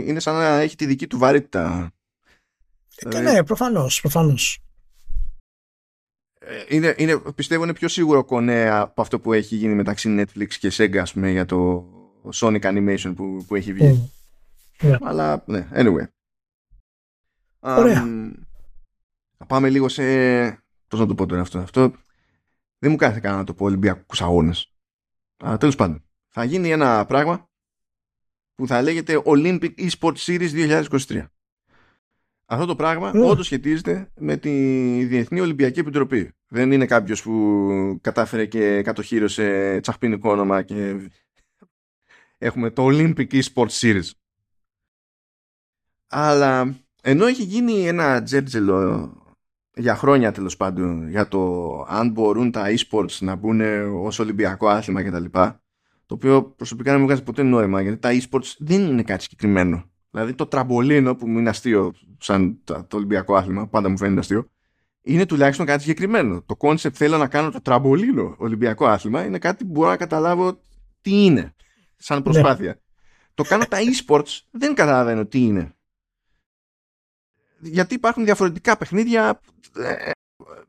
είναι 0.07 0.19
σαν 0.19 0.35
να 0.35 0.59
έχει 0.59 0.75
τη 0.75 0.85
δική 0.85 1.07
του 1.07 1.17
βαρύτητα. 1.17 1.91
Ε, 2.95 3.09
δηλαδή... 3.09 3.31
Ναι, 3.31 3.43
προφανώς, 3.43 4.01
προφανώς. 4.01 4.59
Ε, 6.39 6.63
είναι, 6.67 6.95
είναι, 6.97 7.21
πιστεύω 7.35 7.63
είναι 7.63 7.73
πιο 7.73 7.87
σίγουρο 7.87 8.23
κονέ 8.23 8.69
από 8.69 9.01
αυτό 9.01 9.19
που 9.19 9.33
έχει 9.33 9.55
γίνει 9.55 9.73
μεταξύ 9.73 10.15
Netflix 10.19 10.47
και 10.47 10.71
Sega 10.73 10.97
ας 10.97 11.13
πούμε, 11.13 11.31
για 11.31 11.45
το 11.45 11.85
Sonic 12.33 12.61
Animation 12.61 13.13
που, 13.15 13.45
που 13.47 13.55
έχει 13.55 13.73
βγει. 13.73 14.11
Mm. 14.79 14.91
Yeah. 14.91 14.97
Αλλά 15.01 15.43
ναι, 15.45 15.67
anyway. 15.73 16.05
Ωραία. 17.63 18.07
θα 19.37 19.45
πάμε 19.45 19.69
λίγο 19.69 19.89
σε... 19.89 20.03
Πώς 20.87 20.99
να 20.99 21.05
το 21.05 21.15
πω 21.15 21.25
τώρα 21.25 21.41
αυτό. 21.41 21.59
Αυτό 21.59 21.93
δεν 22.79 22.91
μου 22.91 22.97
κάνει 22.97 23.19
κανένα 23.19 23.37
να 23.37 23.43
το 23.43 23.53
πω 23.53 23.65
Ολυμπιακούς 23.65 24.21
αγώνες. 24.21 24.73
Αλλά 25.37 25.57
τέλος 25.57 25.75
πάντων. 25.75 26.03
Θα 26.27 26.43
γίνει 26.43 26.69
ένα 26.69 27.05
πράγμα 27.05 27.49
που 28.55 28.67
θα 28.67 28.81
λέγεται 28.81 29.21
Olympic 29.25 29.73
Esports 29.77 30.15
Series 30.15 30.83
2023. 30.89 31.25
Αυτό 32.45 32.65
το 32.65 32.75
πράγμα 32.75 33.11
mm. 33.15 33.23
όντως 33.23 33.45
σχετίζεται 33.45 34.11
με 34.15 34.37
τη 34.37 34.49
Διεθνή 35.05 35.39
Ολυμπιακή 35.39 35.79
Επιτροπή. 35.79 36.31
Δεν 36.47 36.71
είναι 36.71 36.85
κάποιος 36.85 37.21
που 37.21 37.99
κατάφερε 38.01 38.45
και 38.45 38.81
κατοχύρωσε 38.81 39.79
τσαχπίνικο 39.81 40.31
όνομα 40.31 40.61
και 40.61 41.09
έχουμε 42.37 42.69
το 42.69 42.87
Olympic 42.91 43.41
Esports 43.41 43.79
Series. 43.79 44.09
Αλλά 46.07 46.75
ενώ 47.05 47.25
έχει 47.25 47.43
γίνει 47.43 47.87
ένα 47.87 48.23
τζέρτζελο 48.23 49.11
για 49.75 49.95
χρόνια 49.95 50.31
τέλος 50.31 50.57
πάντων 50.57 51.09
για 51.09 51.27
το 51.27 51.85
αν 51.87 52.09
μπορούν 52.09 52.51
τα 52.51 52.65
esports 52.67 53.17
να 53.19 53.35
μπουν 53.35 53.61
ως 54.05 54.19
Ολυμπιακό 54.19 54.67
άθλημα 54.67 55.03
κτλ. 55.03 55.25
Το 56.05 56.13
οποίο 56.13 56.43
προσωπικά 56.43 56.91
δεν 56.91 56.99
μου 56.99 57.05
βγάζει 57.05 57.23
ποτέ 57.23 57.43
νόημα 57.43 57.81
γιατί 57.81 57.97
τα 57.97 58.09
esports 58.11 58.55
δεν 58.57 58.81
είναι 58.81 59.03
κάτι 59.03 59.23
συγκεκριμένο. 59.23 59.83
Δηλαδή 60.11 60.33
το 60.33 60.45
τραμπολίνο 60.45 61.15
που 61.15 61.27
μου 61.27 61.39
είναι 61.39 61.49
αστείο 61.49 61.93
σαν 62.17 62.59
το, 62.63 62.87
Ολυμπιακό 62.93 63.35
άθλημα, 63.35 63.67
πάντα 63.67 63.89
μου 63.89 63.97
φαίνεται 63.97 64.19
αστείο, 64.19 64.49
είναι 65.01 65.25
τουλάχιστον 65.25 65.65
κάτι 65.65 65.81
συγκεκριμένο. 65.81 66.41
Το 66.41 66.55
κόνσεπτ 66.55 66.95
θέλω 66.97 67.17
να 67.17 67.27
κάνω 67.27 67.51
το 67.51 67.61
τραμπολίνο 67.61 68.35
Ολυμπιακό 68.37 68.85
άθλημα 68.85 69.25
είναι 69.25 69.37
κάτι 69.37 69.65
που 69.65 69.71
μπορώ 69.71 69.89
να 69.89 69.97
καταλάβω 69.97 70.59
τι 71.01 71.23
είναι 71.25 71.53
σαν 71.95 72.17
ναι. 72.17 72.23
προσπάθεια. 72.23 72.79
Το 73.33 73.43
κάνω 73.43 73.65
τα 73.65 73.77
e-sports 73.77 74.39
δεν 74.51 74.73
καταλαβαίνω 74.73 75.25
τι 75.25 75.39
είναι. 75.39 75.75
Γιατί 77.63 77.95
υπάρχουν 77.95 78.25
διαφορετικά 78.25 78.77
παιχνίδια 78.77 79.39
ε, 79.75 80.11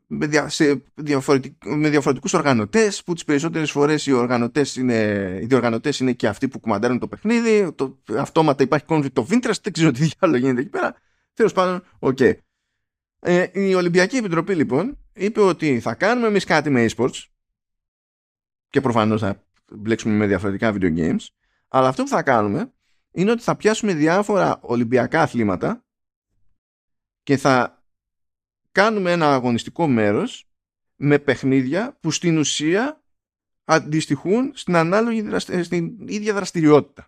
με, 0.07 0.25
δια, 0.25 0.49
σε 0.49 0.83
διαφορετικ, 0.93 1.65
με 1.65 1.89
διαφορετικούς 1.89 2.33
οργανωτές 2.33 3.03
που 3.03 3.13
τις 3.13 3.23
περισσότερες 3.23 3.71
φορές 3.71 4.05
οι, 4.05 4.11
οργανωτές 4.11 4.75
είναι, 4.75 4.93
οι 5.41 5.45
διοργανωτές 5.45 5.99
είναι 5.99 6.11
και 6.13 6.27
αυτοί 6.27 6.47
που 6.47 6.59
κουμαντάρουν 6.59 6.99
το 6.99 7.07
παιχνίδι 7.07 7.71
το, 7.71 7.97
αυτόματα 8.17 8.63
υπάρχει 8.63 8.85
conflict 8.89 9.13
of 9.13 9.25
interest 9.25 9.61
δεν 9.61 9.73
ξέρω 9.73 9.91
τι 9.91 10.09
άλλο 10.19 10.37
γίνεται 10.37 10.61
εκεί 10.61 10.69
πέρα 10.69 10.95
τέλος 11.33 11.53
πάντων, 11.53 11.83
OK 11.99 12.17
okay. 12.19 12.33
ε, 13.19 13.45
η 13.51 13.73
Ολυμπιακή 13.73 14.17
Επιτροπή 14.17 14.55
λοιπόν 14.55 14.97
είπε 15.13 15.41
ότι 15.41 15.79
θα 15.79 15.93
κάνουμε 15.93 16.27
εμείς 16.27 16.43
κάτι 16.43 16.69
με 16.69 16.85
eSports 16.89 17.23
και 18.69 18.81
προφανώς 18.81 19.21
θα 19.21 19.43
μπλέξουμε 19.71 20.13
με 20.13 20.27
διαφορετικά 20.27 20.73
video 20.73 20.97
games 20.97 21.25
αλλά 21.67 21.87
αυτό 21.87 22.03
που 22.03 22.09
θα 22.09 22.23
κάνουμε 22.23 22.73
είναι 23.11 23.31
ότι 23.31 23.41
θα 23.41 23.55
πιάσουμε 23.55 23.93
διάφορα 23.93 24.59
Ολυμπιακά 24.61 25.21
αθλήματα 25.21 25.84
και 27.25 27.37
θα 27.37 27.83
κάνουμε 28.71 29.11
ένα 29.11 29.33
αγωνιστικό 29.33 29.87
μέρος 29.87 30.49
με 30.95 31.19
παιχνίδια 31.19 31.97
που 31.99 32.11
στην 32.11 32.37
ουσία 32.37 33.03
αντιστοιχούν 33.63 34.51
στην 34.55 34.75
ανάλογη 34.75 35.39
στην 35.39 36.07
ίδια 36.07 36.33
δραστηριότητα. 36.33 37.07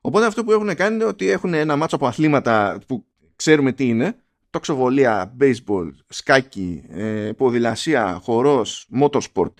Οπότε 0.00 0.26
αυτό 0.26 0.44
που 0.44 0.52
έχουν 0.52 0.74
κάνει 0.74 0.94
είναι 0.94 1.04
ότι 1.04 1.28
έχουν 1.28 1.54
ένα 1.54 1.76
μάτσο 1.76 1.96
από 1.96 2.06
αθλήματα 2.06 2.80
που 2.86 3.06
ξέρουμε 3.36 3.72
τι 3.72 3.88
είναι, 3.88 4.16
τοξοβολία, 4.50 5.36
baseball, 5.40 5.90
σκάκι, 6.08 6.84
ε, 6.88 7.32
ποδηλασία, 7.36 8.18
χορός, 8.22 8.88
motorsport, 9.00 9.54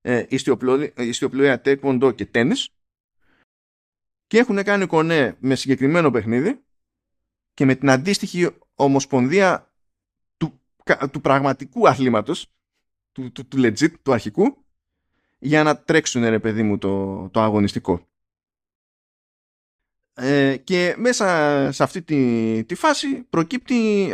ε, 0.00 0.24
ιστιοπλοεία, 0.96 1.62
taekwondo 1.64 2.12
και 2.14 2.26
τέννις 2.26 2.68
και 4.26 4.38
έχουν 4.38 4.62
κάνει 4.62 4.86
κονέ 4.86 5.36
με 5.40 5.54
συγκεκριμένο 5.54 6.10
παιχνίδι 6.10 6.64
και 7.54 7.64
με 7.64 7.74
την 7.74 7.90
αντίστοιχη 7.90 8.48
ομοσπονδία 8.74 9.70
του 11.10 11.20
πραγματικού 11.20 11.88
αθλήματος, 11.88 12.52
του, 13.12 13.32
του, 13.32 13.46
του 13.46 13.56
legit, 13.60 13.92
του 14.02 14.12
αρχικού, 14.12 14.64
για 15.38 15.62
να 15.62 15.78
τρέξουν 15.78 16.28
ρε 16.28 16.38
παιδί 16.38 16.62
μου 16.62 16.78
το, 16.78 17.28
το 17.28 17.40
αγωνιστικό. 17.40 18.08
Ε, 20.14 20.56
και 20.56 20.94
μέσα 20.98 21.68
σε 21.72 21.82
αυτή 21.82 22.02
τη, 22.02 22.64
τη 22.64 22.74
φάση 22.74 23.22
προκύπτει, 23.22 24.08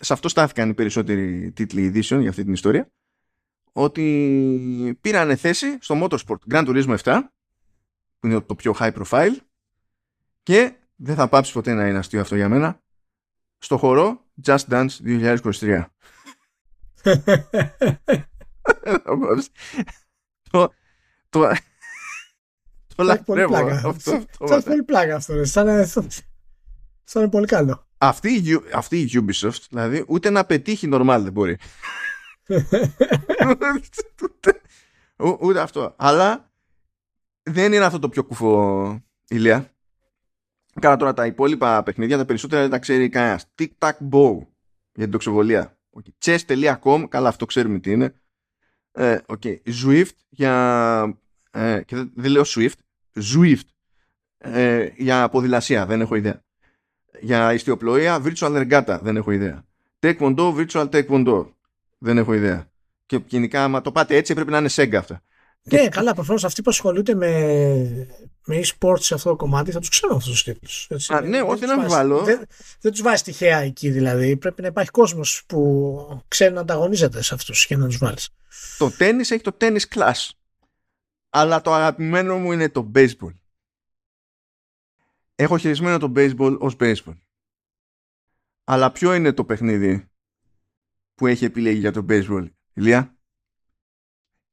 σε 0.00 0.12
αυτό 0.12 0.28
στάθηκαν 0.28 0.70
οι 0.70 0.74
περισσότεροι 0.74 1.52
τίτλοι 1.52 1.82
ειδήσεων 1.82 2.20
για 2.20 2.30
αυτή 2.30 2.44
την 2.44 2.52
ιστορία, 2.52 2.90
ότι 3.72 4.98
πήρανε 5.00 5.36
θέση 5.36 5.78
στο 5.80 6.00
Motorsport 6.02 6.54
Grand 6.54 6.66
Turismo 6.66 6.96
7, 6.96 7.20
που 8.18 8.26
είναι 8.26 8.40
το 8.40 8.54
πιο 8.54 8.74
high 8.78 8.92
profile, 8.92 9.36
και 10.42 10.72
δεν 11.00 11.14
θα 11.14 11.28
πάψει 11.28 11.52
ποτέ 11.52 11.74
να 11.74 11.86
είναι 11.86 11.98
αστείο 11.98 12.20
αυτό 12.20 12.36
για 12.36 12.48
μένα, 12.48 12.80
στο 13.58 13.78
χορό 13.78 14.24
Just 14.44 14.64
Dance 14.68 14.88
2023 15.04 15.84
το, 20.50 20.72
το, 21.28 21.50
το 22.94 23.02
λατρεύω 23.02 23.56
αυτό. 23.56 24.24
Σαν 24.44 24.62
πολύ 24.62 24.82
πλάκα 24.82 25.16
αυτό. 25.16 25.44
Σαν 25.44 25.88
είναι 27.14 27.28
πολύ 27.28 27.46
καλό. 27.46 27.86
Αυτή, 27.98 28.60
αυτή 28.74 29.00
η 29.00 29.10
Ubisoft, 29.12 29.62
δηλαδή, 29.70 30.04
ούτε 30.08 30.30
να 30.30 30.44
πετύχει 30.44 30.88
normal 30.92 31.20
δεν 31.22 31.32
μπορεί. 31.32 31.58
ούτε 35.40 35.60
αυτό. 35.60 35.94
Αλλά 35.98 36.52
δεν 37.42 37.72
είναι 37.72 37.84
αυτό 37.84 37.98
το 37.98 38.08
πιο 38.08 38.24
κουφό 38.24 39.02
ηλία. 39.28 39.72
Κάνα 40.78 40.96
τώρα 40.96 41.14
τα 41.14 41.26
υπόλοιπα 41.26 41.82
παιχνίδια, 41.82 42.16
τα 42.16 42.24
περισσότερα 42.24 42.60
δεν 42.60 42.70
τα 42.70 42.78
ξέρει 42.78 43.08
κανένας. 43.08 43.46
Tic-tac 43.58 43.92
bow 44.10 44.36
για 44.92 45.02
την 45.02 45.10
τοξοβολία. 45.10 45.78
Okay. 45.92 46.24
Chess.com, 46.24 47.04
καλά 47.08 47.28
αυτό 47.28 47.46
ξέρουμε 47.46 47.78
τι 47.78 47.90
είναι. 47.90 48.14
Ε, 48.92 49.18
okay. 49.26 49.56
Zwift 49.84 50.16
για... 50.28 51.18
Ε, 51.50 51.80
και 51.86 51.96
δεν, 52.14 52.30
λέω 52.30 52.42
Swift, 52.46 52.78
Zwift 53.14 53.68
ε, 54.38 54.88
για 54.96 55.28
ποδηλασία, 55.28 55.86
δεν 55.86 56.00
έχω 56.00 56.14
ιδέα. 56.14 56.44
Για 57.20 57.52
ιστιοπλοεία, 57.52 58.22
Virtual 58.24 58.66
Regatta, 58.66 58.98
δεν 59.02 59.16
έχω 59.16 59.30
ιδέα. 59.30 59.64
Taekwondo, 60.00 60.54
Virtual 60.54 60.88
Taekwondo, 60.88 61.46
δεν 61.98 62.18
έχω 62.18 62.34
ιδέα. 62.34 62.70
Και 63.06 63.20
γενικά, 63.26 63.64
άμα 63.64 63.80
το 63.80 63.92
πάτε 63.92 64.16
έτσι, 64.16 64.34
πρέπει 64.34 64.50
να 64.50 64.58
είναι 64.58 64.68
Sega 64.72 64.94
αυτά. 64.94 65.22
Ναι, 65.70 65.88
καλά, 65.88 66.14
προφανώς 66.14 66.44
αυτοί 66.44 66.62
που 66.62 66.70
ασχολούνται 66.70 67.14
με, 67.14 67.28
με 68.44 68.60
e-sports 68.62 69.00
σε 69.00 69.14
αυτό 69.14 69.30
το 69.30 69.36
κομμάτι 69.36 69.70
θα 69.70 69.78
τους 69.78 69.88
ξέρουν 69.88 70.16
αυτούς 70.16 70.32
τους 70.32 70.42
τίτλους. 70.42 70.88
Ναι, 71.24 71.40
όχι, 71.40 71.60
δεν 71.60 71.70
αμφιβάλλω. 71.70 72.22
Δεν, 72.22 72.46
δεν 72.80 72.92
τους 72.92 73.02
βάζει 73.02 73.22
τυχαία 73.22 73.58
εκεί 73.58 73.90
δηλαδή. 73.90 74.36
Πρέπει 74.36 74.62
να 74.62 74.68
υπάρχει 74.68 74.90
κόσμος 74.90 75.42
που 75.46 76.22
ξέρει 76.28 76.54
να 76.54 76.60
ανταγωνίζεται 76.60 77.22
σε 77.22 77.34
αυτούς 77.34 77.66
για 77.66 77.76
να 77.76 77.86
τους 77.86 77.98
βάλεις. 77.98 78.28
Το 78.78 78.90
τέννη 78.90 79.20
έχει 79.20 79.40
το 79.40 79.56
tennis 79.60 79.82
class. 79.94 80.28
Αλλά 81.30 81.60
το 81.60 81.72
αγαπημένο 81.72 82.38
μου 82.38 82.52
είναι 82.52 82.68
το 82.68 82.90
baseball. 82.94 83.34
Έχω 85.34 85.58
χειρισμένο 85.58 85.98
το 85.98 86.12
baseball 86.16 86.58
ως 86.58 86.76
baseball. 86.80 87.18
Αλλά 88.64 88.92
ποιο 88.92 89.14
είναι 89.14 89.32
το 89.32 89.44
παιχνίδι 89.44 90.08
που 91.14 91.26
έχει 91.26 91.44
επιλέγει 91.44 91.78
για 91.78 91.92
το 91.92 92.06
baseball, 92.08 92.48
Ηλία; 92.72 93.16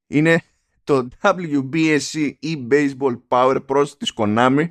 Είναι 0.08 0.42
το 0.86 1.08
WBSC 1.22 2.34
e-Baseball 2.44 3.18
Power 3.28 3.66
Pro 3.68 3.86
της 3.98 4.14
Konami 4.16 4.70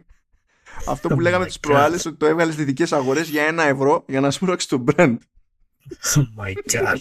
αυτό 0.87 1.09
που 1.09 1.15
oh 1.15 1.21
λέγαμε 1.21 1.47
τις 1.47 1.61
προάλλες 1.61 2.07
ότι 2.07 2.17
το 2.17 2.27
έβγαλες 2.27 2.55
στις 2.55 2.67
δικές 2.67 2.93
αγορές 2.93 3.29
για 3.29 3.43
ένα 3.43 3.63
ευρώ 3.63 4.05
για 4.09 4.21
να 4.21 4.31
σπρώξει 4.31 4.69
το 4.69 4.85
brand. 4.87 5.17
Oh 6.15 6.25
my 6.39 6.55
god. 6.73 6.99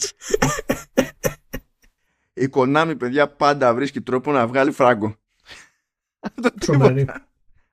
Η 2.34 2.50
Konami, 2.52 2.96
παιδιά, 3.00 3.28
πάντα 3.30 3.74
βρίσκει 3.74 4.02
τρόπο 4.02 4.32
να 4.32 4.48
βγάλει 4.48 4.72
φράγκο. 4.72 5.16
Από 6.20 6.42
το 6.42 6.52
τίποτα. 6.52 7.28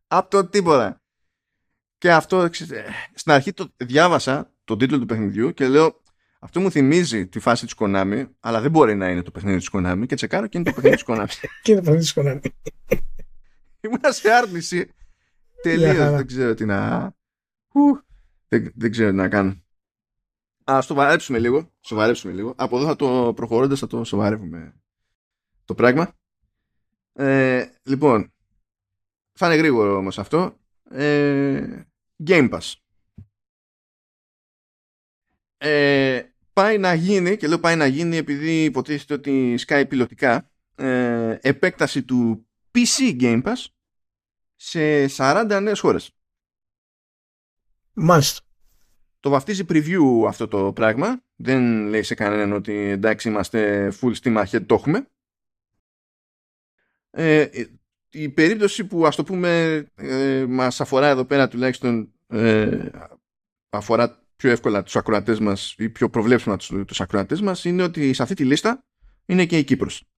Από 0.07 0.31
το 0.31 0.47
τίποτα. 0.47 1.03
Και 1.99 2.13
αυτό, 2.13 2.49
στην 3.15 3.33
αρχή 3.33 3.53
το 3.53 3.73
διάβασα 3.77 4.53
τον 4.65 4.79
τίτλο 4.79 4.99
του 4.99 5.07
παιχνιδιού 5.07 5.53
και 5.53 5.69
λέω 5.69 6.03
αυτό 6.43 6.61
μου 6.61 6.71
θυμίζει 6.71 7.27
τη 7.27 7.39
φάση 7.39 7.65
της 7.65 7.75
Konami, 7.79 8.29
αλλά 8.41 8.61
δεν 8.61 8.71
μπορεί 8.71 8.95
να 8.95 9.11
είναι 9.11 9.23
το 9.23 9.31
παιχνίδι 9.31 9.59
της 9.59 9.71
Konami 9.73 10.05
και 10.07 10.15
τσεκάρω 10.15 10.47
και 10.47 10.59
είναι 10.59 10.67
το 10.67 10.75
παιχνίδι 10.75 10.97
της 10.97 11.05
Konami. 11.07 11.49
και 11.63 11.73
είναι 11.73 11.81
το 11.81 11.91
παιχνίδι 11.91 11.99
της 11.99 12.15
Konami. 12.17 12.51
Ήμουνα 13.81 14.13
σε 14.13 14.31
άρνηση. 14.31 14.91
Τελείως 15.63 15.97
δεν 15.97 16.27
ξέρω 16.27 16.55
τι 16.55 16.65
να... 16.65 17.13
Δεν, 18.49 18.73
δεν 18.75 18.91
ξέρω 18.91 19.11
τι 19.11 19.17
να 19.17 19.29
κάνω. 19.29 19.63
Α 20.71 20.81
σοβαρέψουμε 20.81 21.39
λίγο. 21.39 21.73
Σοβαρέψουμε 21.81 22.33
λίγο. 22.33 22.55
Από 22.57 22.77
εδώ 22.77 22.87
θα 22.87 22.97
το 22.97 23.33
προχωρώντας 23.37 23.79
θα 23.79 23.87
το 23.87 24.05
σοβαρεύουμε 24.05 24.75
το 25.65 25.75
πράγμα. 25.75 26.13
Ε, 27.13 27.67
λοιπόν, 27.83 28.33
θα 29.33 29.47
είναι 29.47 29.57
γρήγορο 29.57 29.97
όμως 29.97 30.19
αυτό. 30.19 30.59
Ε, 30.91 31.83
Game 32.27 32.51
Pass. 32.51 32.73
Ε, 35.57 36.30
πάει 36.61 36.79
να 36.79 36.95
γίνει, 36.95 37.37
και 37.37 37.49
λέω 37.49 37.59
πάει 37.59 37.77
να 37.77 37.87
γίνει 37.87 38.17
επειδή 38.17 38.65
υποτίθεται 38.65 39.15
ότι 39.15 39.57
σκάει 39.57 39.87
πιλωτικά, 39.87 40.51
ε, 40.75 41.39
επέκταση 41.41 42.03
του 42.03 42.47
PC 42.75 43.21
Game 43.21 43.43
Pass 43.43 43.65
σε 44.57 45.07
40 45.07 45.61
νέες 45.63 45.81
χώρες. 45.81 46.11
Μάλιστα. 47.93 48.41
Το 49.21 49.31
βαφτίζει 49.31 49.65
preview 49.69 50.27
αυτό 50.27 50.49
το 50.49 50.73
πράγμα. 50.73 51.23
Δεν 51.37 51.87
λέει 51.87 52.03
σε 52.03 52.15
κανέναν 52.15 52.53
ότι 52.53 52.73
εντάξει 52.73 53.29
είμαστε 53.29 53.93
full 54.01 54.15
steam 54.23 54.45
ahead, 54.45 54.67
το 54.67 54.75
έχουμε. 54.75 55.07
Ε, 57.11 57.47
η 58.11 58.29
περίπτωση 58.29 58.85
που 58.85 59.07
ας 59.07 59.17
το 59.17 59.25
πούμε 59.25 59.85
ε, 59.95 60.45
μας 60.49 60.81
αφορά 60.81 61.09
εδώ 61.09 61.25
πέρα 61.25 61.49
τουλάχιστον 61.49 62.13
ε, 62.27 62.89
αφορά 63.71 64.20
πιο 64.41 64.51
εύκολα 64.51 64.83
τους 64.83 64.97
ακροατές 64.97 65.41
μας 65.41 65.75
ή 65.79 65.89
πιο 65.89 66.11
προβλέψιμα 66.11 66.57
τους, 66.57 66.73
τους 66.87 67.01
ακροατές 67.01 67.41
μας 67.41 67.65
είναι 67.65 67.83
ότι 67.83 68.13
σε 68.13 68.23
αυτή 68.23 68.35
τη 68.35 68.45
λίστα 68.45 68.85
είναι 69.27 69.47
και 69.47 69.59
η 69.59 69.65
Κύπρος. 69.65 70.09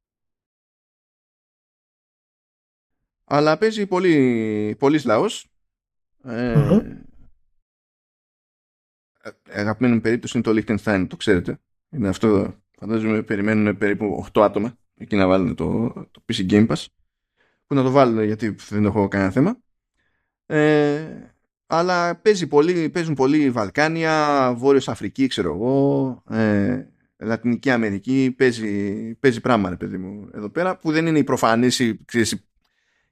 Αλλά 3.24 3.58
παίζει 3.58 3.86
πολύ, 3.86 4.76
πολύς 4.78 5.04
λαός. 5.04 5.46
Ε, 6.24 6.82
Αγαπημένη 9.44 10.00
περίπτωση 10.00 10.38
είναι 10.38 10.46
το 10.46 10.62
Liechtenstein, 10.62 11.06
το 11.08 11.16
ξέρετε. 11.16 11.60
Είναι 11.90 12.08
αυτό, 12.08 12.56
φαντάζομαι, 12.78 13.22
περιμένουν 13.22 13.78
περίπου 13.78 14.26
8 14.32 14.42
άτομα 14.42 14.78
εκεί 14.94 15.16
να 15.16 15.26
βάλουν 15.26 15.54
το, 15.54 15.92
το 16.10 16.24
PC 16.26 16.50
Game 16.50 16.66
Pass. 16.68 16.84
Που 17.66 17.74
να 17.74 17.82
το 17.82 17.90
βάλουν 17.90 18.24
γιατί 18.24 18.48
δεν 18.68 18.84
έχω 18.84 19.08
κανένα 19.08 19.30
θέμα. 19.30 19.60
Ε, 20.46 21.31
αλλά 21.74 22.16
παίζει 22.16 22.46
πολύ, 22.46 22.88
παίζουν 22.88 23.14
πολύ 23.14 23.50
Βαλκάνια, 23.50 24.52
Βόρειος 24.56 24.88
Αφρική, 24.88 25.26
ξέρω 25.26 25.54
εγώ, 25.54 26.22
ε, 26.30 26.86
Λατινική 27.18 27.70
Αμερική, 27.70 28.34
παίζει, 28.38 29.14
παίζει 29.14 29.40
πράγμα, 29.40 29.68
ρε 29.68 29.76
παιδί 29.76 29.98
μου, 29.98 30.28
εδώ 30.34 30.48
πέρα, 30.48 30.78
που 30.78 30.92
δεν 30.92 31.06
είναι 31.06 31.18
η 31.18 31.24
προφανής, 31.24 31.78
οι, 31.78 32.04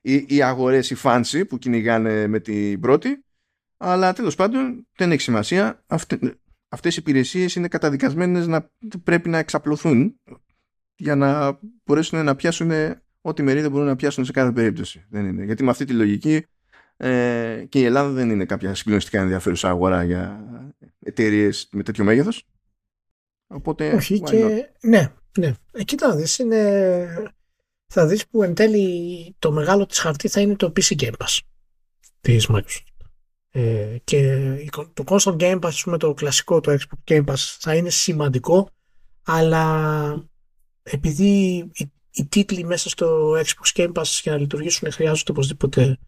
οι, 0.00 0.24
οι 0.28 0.42
αγορές, 0.42 0.90
οι 0.90 0.96
fancy 1.02 1.42
που 1.48 1.58
κυνηγάνε 1.58 2.26
με 2.26 2.40
την 2.40 2.80
πρώτη, 2.80 3.24
αλλά 3.76 4.12
τέλος 4.12 4.34
πάντων 4.34 4.86
δεν 4.96 5.12
έχει 5.12 5.20
σημασία. 5.20 5.84
Αυτέ, 5.86 6.18
αυτές 6.68 6.96
οι 6.96 6.98
υπηρεσίες 7.00 7.54
είναι 7.54 7.68
καταδικασμένες 7.68 8.46
να 8.46 8.70
πρέπει 9.04 9.28
να 9.28 9.38
εξαπλωθούν 9.38 10.20
για 10.96 11.16
να 11.16 11.58
μπορέσουν 11.84 12.24
να 12.24 12.34
πιάσουν 12.34 12.70
ό,τι 13.20 13.42
μερίδα 13.42 13.70
μπορούν 13.70 13.86
να 13.86 13.96
πιάσουν 13.96 14.24
σε 14.24 14.32
κάθε 14.32 14.52
περίπτωση. 14.52 15.04
Δεν 15.10 15.26
είναι. 15.26 15.44
Γιατί 15.44 15.62
με 15.62 15.70
αυτή 15.70 15.84
τη 15.84 15.92
λογική 15.92 16.44
ε, 17.02 17.64
και 17.68 17.78
η 17.80 17.84
Ελλάδα 17.84 18.10
δεν 18.10 18.30
είναι 18.30 18.44
κάποια 18.44 18.74
συγκλονιστικά 18.74 19.20
ενδιαφέρουσα 19.20 19.68
αγορά 19.68 20.04
για 20.04 20.44
εταιρείες 20.98 21.68
με 21.70 21.82
τέτοιο 21.82 22.04
μέγεθος. 22.04 22.46
Οπότε, 23.46 23.92
Όχι 23.92 24.20
και... 24.20 24.70
Ναι, 24.80 25.12
ναι. 25.38 25.52
Εκεί 25.72 25.96
θα 25.96 26.16
δεις 26.16 26.38
είναι... 26.38 27.32
Θα 27.86 28.06
δεις 28.06 28.26
που 28.28 28.42
εν 28.42 28.54
τέλει 28.54 29.34
το 29.38 29.52
μεγάλο 29.52 29.86
της 29.86 29.98
χαρτί 29.98 30.28
θα 30.28 30.40
είναι 30.40 30.56
το 30.56 30.72
PC 30.76 31.00
Game 31.00 31.12
Pass 31.18 31.38
της 32.20 32.48
Microsoft. 32.50 33.04
Ε, 33.50 33.96
και 34.04 34.38
το 34.94 35.04
console 35.06 35.36
Game 35.36 35.60
Pass, 35.60 35.82
με 35.84 35.98
το 35.98 36.14
κλασικό 36.14 36.60
το 36.60 36.72
Xbox 36.72 37.12
Game 37.12 37.24
Pass 37.24 37.56
θα 37.58 37.74
είναι 37.74 37.90
σημαντικό 37.90 38.70
αλλά 39.22 40.28
επειδή 40.82 41.56
οι, 41.72 41.92
οι 42.10 42.26
τίτλοι 42.26 42.64
μέσα 42.64 42.88
στο 42.88 43.32
Xbox 43.32 43.80
Game 43.80 43.92
Pass 43.92 44.20
για 44.22 44.32
να 44.32 44.38
λειτουργήσουν 44.38 44.92
χρειάζονται 44.92 45.30
οπωσδήποτε 45.30 45.98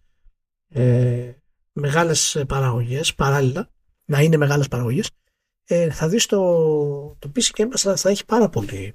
ε, 0.73 1.33
μεγάλες 1.73 2.43
παραγωγές 2.49 3.15
παράλληλα, 3.15 3.71
να 4.05 4.21
είναι 4.21 4.37
μεγάλες 4.37 4.69
παραγωγές, 4.69 5.11
ε, 5.65 5.91
θα 5.91 6.09
δεις 6.09 6.27
το, 6.27 6.39
το 7.19 7.33
PC 7.37 7.61
Game 7.61 7.69
Pass 7.69 7.95
θα, 7.97 8.11
έχει 8.11 8.25
πάρα 8.25 8.49
πολύ 8.49 8.95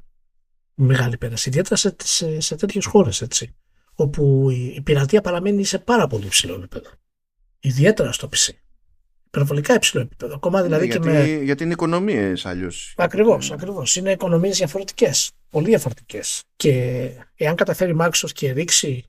μεγάλη 0.74 1.18
πέραση, 1.18 1.50
ιδιαίτερα 1.50 1.76
σε, 1.76 1.96
σε, 2.04 2.40
σε 2.40 2.56
τέτοιες 2.56 2.86
χώρες, 2.86 3.22
έτσι, 3.22 3.56
όπου 3.94 4.50
η, 4.50 4.74
η 4.76 4.82
πειρατεία 4.82 5.22
παραμένει 5.22 5.64
σε 5.64 5.80
πάρα 5.80 6.08
πολύ 6.08 6.26
υψηλό 6.26 6.54
επίπεδο. 6.54 6.90
Ιδιαίτερα 7.60 8.12
στο 8.12 8.30
PC. 8.32 8.50
Υπερβολικά 9.28 9.74
υψηλό 9.74 10.02
επίπεδο. 10.02 10.36
Ακόμα 10.36 10.62
δηλαδή 10.62 10.86
γιατί, 10.86 11.00
και 11.00 11.14
με... 11.14 11.26
γιατί 11.44 11.64
είναι 11.64 11.74
οικονομίες 11.74 12.46
αλλιώς. 12.46 12.94
Ακριβώς, 12.98 13.52
ακριβώς. 13.52 13.96
Είναι 13.96 14.12
οικονομίες 14.12 14.58
διαφορετικές. 14.58 15.32
Πολύ 15.50 15.68
διαφορετικές. 15.68 16.44
Και 16.56 17.10
εάν 17.36 17.56
καταφέρει 17.56 17.92
η 17.92 17.98
Microsoft 18.00 18.32
και 18.34 18.52
ρίξει 18.52 19.06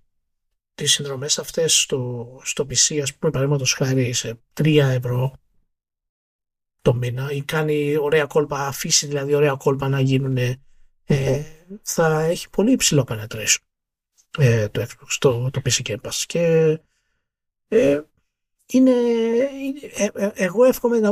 τις 0.78 0.92
συνδρομές 0.92 1.38
αυτές 1.38 1.80
στο, 1.80 2.26
στο 2.42 2.64
PC 2.64 2.98
ας 3.02 3.14
πούμε 3.14 3.32
παραδείγματος 3.32 3.72
χάρη 3.72 4.12
σε 4.12 4.40
3 4.54 4.76
ευρώ 4.76 5.32
το 6.82 6.94
μήνα 6.94 7.30
ή 7.30 7.42
κάνει 7.42 7.96
ωραία 7.96 8.26
κόλπα, 8.26 8.66
αφήσει 8.66 9.06
δηλαδή 9.06 9.34
ωραία 9.34 9.54
κόλπα 9.54 9.88
να 9.88 10.00
γίνουν 10.00 10.36
ε, 11.04 11.42
θα 11.82 12.20
έχει 12.20 12.50
πολύ 12.50 12.72
υψηλό 12.72 13.06
penetration 13.08 13.56
ε, 14.38 14.68
το 14.68 14.82
Xbox, 14.82 15.16
το, 15.18 15.50
το 15.50 15.60
PC 15.64 15.82
Game 15.88 16.00
Pass. 16.00 16.22
Και 16.26 16.78
ε, 17.68 18.00
είναι, 18.66 18.92
ε, 19.96 20.08
ε, 20.14 20.30
εγώ 20.34 20.64
εύχομαι 20.64 20.98
να, 20.98 21.10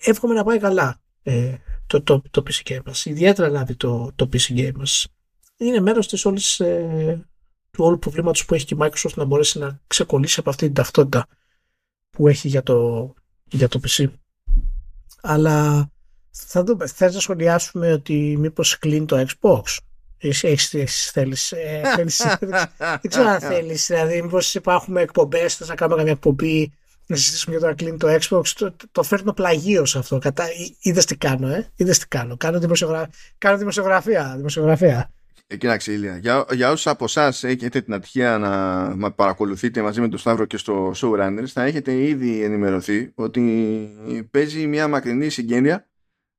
εύχομαι 0.00 0.34
να 0.34 0.44
πάει 0.44 0.58
καλά 0.58 1.00
ε, 1.22 1.54
το, 1.86 2.02
το, 2.02 2.22
το 2.30 2.42
PC 2.46 2.70
Game 2.70 2.82
Pass. 2.82 3.04
Ιδιαίτερα 3.04 3.48
δηλαδή 3.48 3.76
το, 3.76 4.12
το 4.16 4.28
PC 4.32 4.56
Game 4.56 4.72
Pass. 4.72 5.04
Είναι 5.56 5.80
μέρος 5.80 6.08
της 6.08 6.24
όλης 6.24 6.62
του 7.70 7.84
όλου 7.84 7.98
προβλήματος 7.98 8.44
που 8.44 8.54
έχει 8.54 8.64
και 8.64 8.74
η 8.74 8.78
Microsoft 8.80 9.14
να 9.14 9.24
μπορέσει 9.24 9.58
να 9.58 9.80
ξεκολλήσει 9.86 10.40
από 10.40 10.50
αυτή 10.50 10.64
την 10.64 10.74
ταυτότητα 10.74 11.26
που 12.10 12.28
έχει 12.28 12.48
για 12.48 12.62
το, 12.62 13.12
για 13.44 13.68
το 13.68 13.80
PC. 13.86 14.10
Αλλά 15.20 15.90
θα 16.30 16.64
δούμε. 16.64 16.86
Θες 16.86 17.14
να 17.14 17.20
σχολιάσουμε 17.20 17.92
ότι 17.92 18.36
μήπως 18.38 18.78
κλείνει 18.78 19.06
το 19.06 19.26
Xbox; 19.26 19.76
Έχεις, 20.18 21.10
θέλεις, 21.10 21.52
ε, 21.52 21.82
θέλεις, 21.94 22.26
δεν 23.00 23.08
ξέρω 23.08 23.28
αν 23.28 23.40
θέλεις, 23.40 23.86
δηλαδή 23.86 24.22
μήπως 24.22 24.54
υπάρχουν 24.54 24.96
εκπομπές, 24.96 25.56
θες 25.56 25.68
να 25.68 25.74
κάνουμε 25.74 25.96
καμία 25.96 26.12
εκπομπή 26.12 26.72
να 27.06 27.16
συζητήσουμε 27.16 27.56
για 27.56 27.64
το 27.64 27.70
να 27.70 27.74
κλείνει 27.74 27.96
το 27.96 28.18
Xbox, 28.20 28.48
το, 28.48 28.74
το 28.92 29.02
φέρνω 29.02 29.32
πλαγίως 29.32 29.96
αυτό. 29.96 30.18
Κατά, 30.18 30.44
είδες 30.80 31.04
τι 31.04 31.16
κάνω, 31.16 31.48
ε, 31.48 31.70
είδες 31.76 31.98
τι 31.98 32.08
κάνω. 32.08 32.36
Κάνω, 32.36 32.58
δημοσιογρα... 32.58 33.10
κάνω 33.38 33.58
δημοσιογραφία, 33.58 34.34
δημοσιογραφία. 34.36 35.10
Ε, 35.50 35.56
κοίταξε, 35.56 35.92
Ηλία. 35.92 36.16
Για, 36.16 36.46
για 36.50 36.70
όσους 36.70 36.86
από 36.86 37.04
εσάς 37.04 37.44
έχετε 37.44 37.80
την 37.80 37.94
ατυχία 37.94 38.38
να 38.96 39.12
παρακολουθείτε 39.12 39.82
μαζί 39.82 40.00
με 40.00 40.08
τον 40.08 40.18
Σταύρο 40.18 40.44
και 40.44 40.56
στο 40.56 40.92
Showrunners, 40.96 41.46
θα 41.46 41.62
έχετε 41.62 41.92
ήδη 41.92 42.42
ενημερωθεί 42.42 43.12
ότι 43.14 44.28
παίζει 44.30 44.66
μια 44.66 44.88
μακρινή 44.88 45.28
συγγένεια 45.28 45.88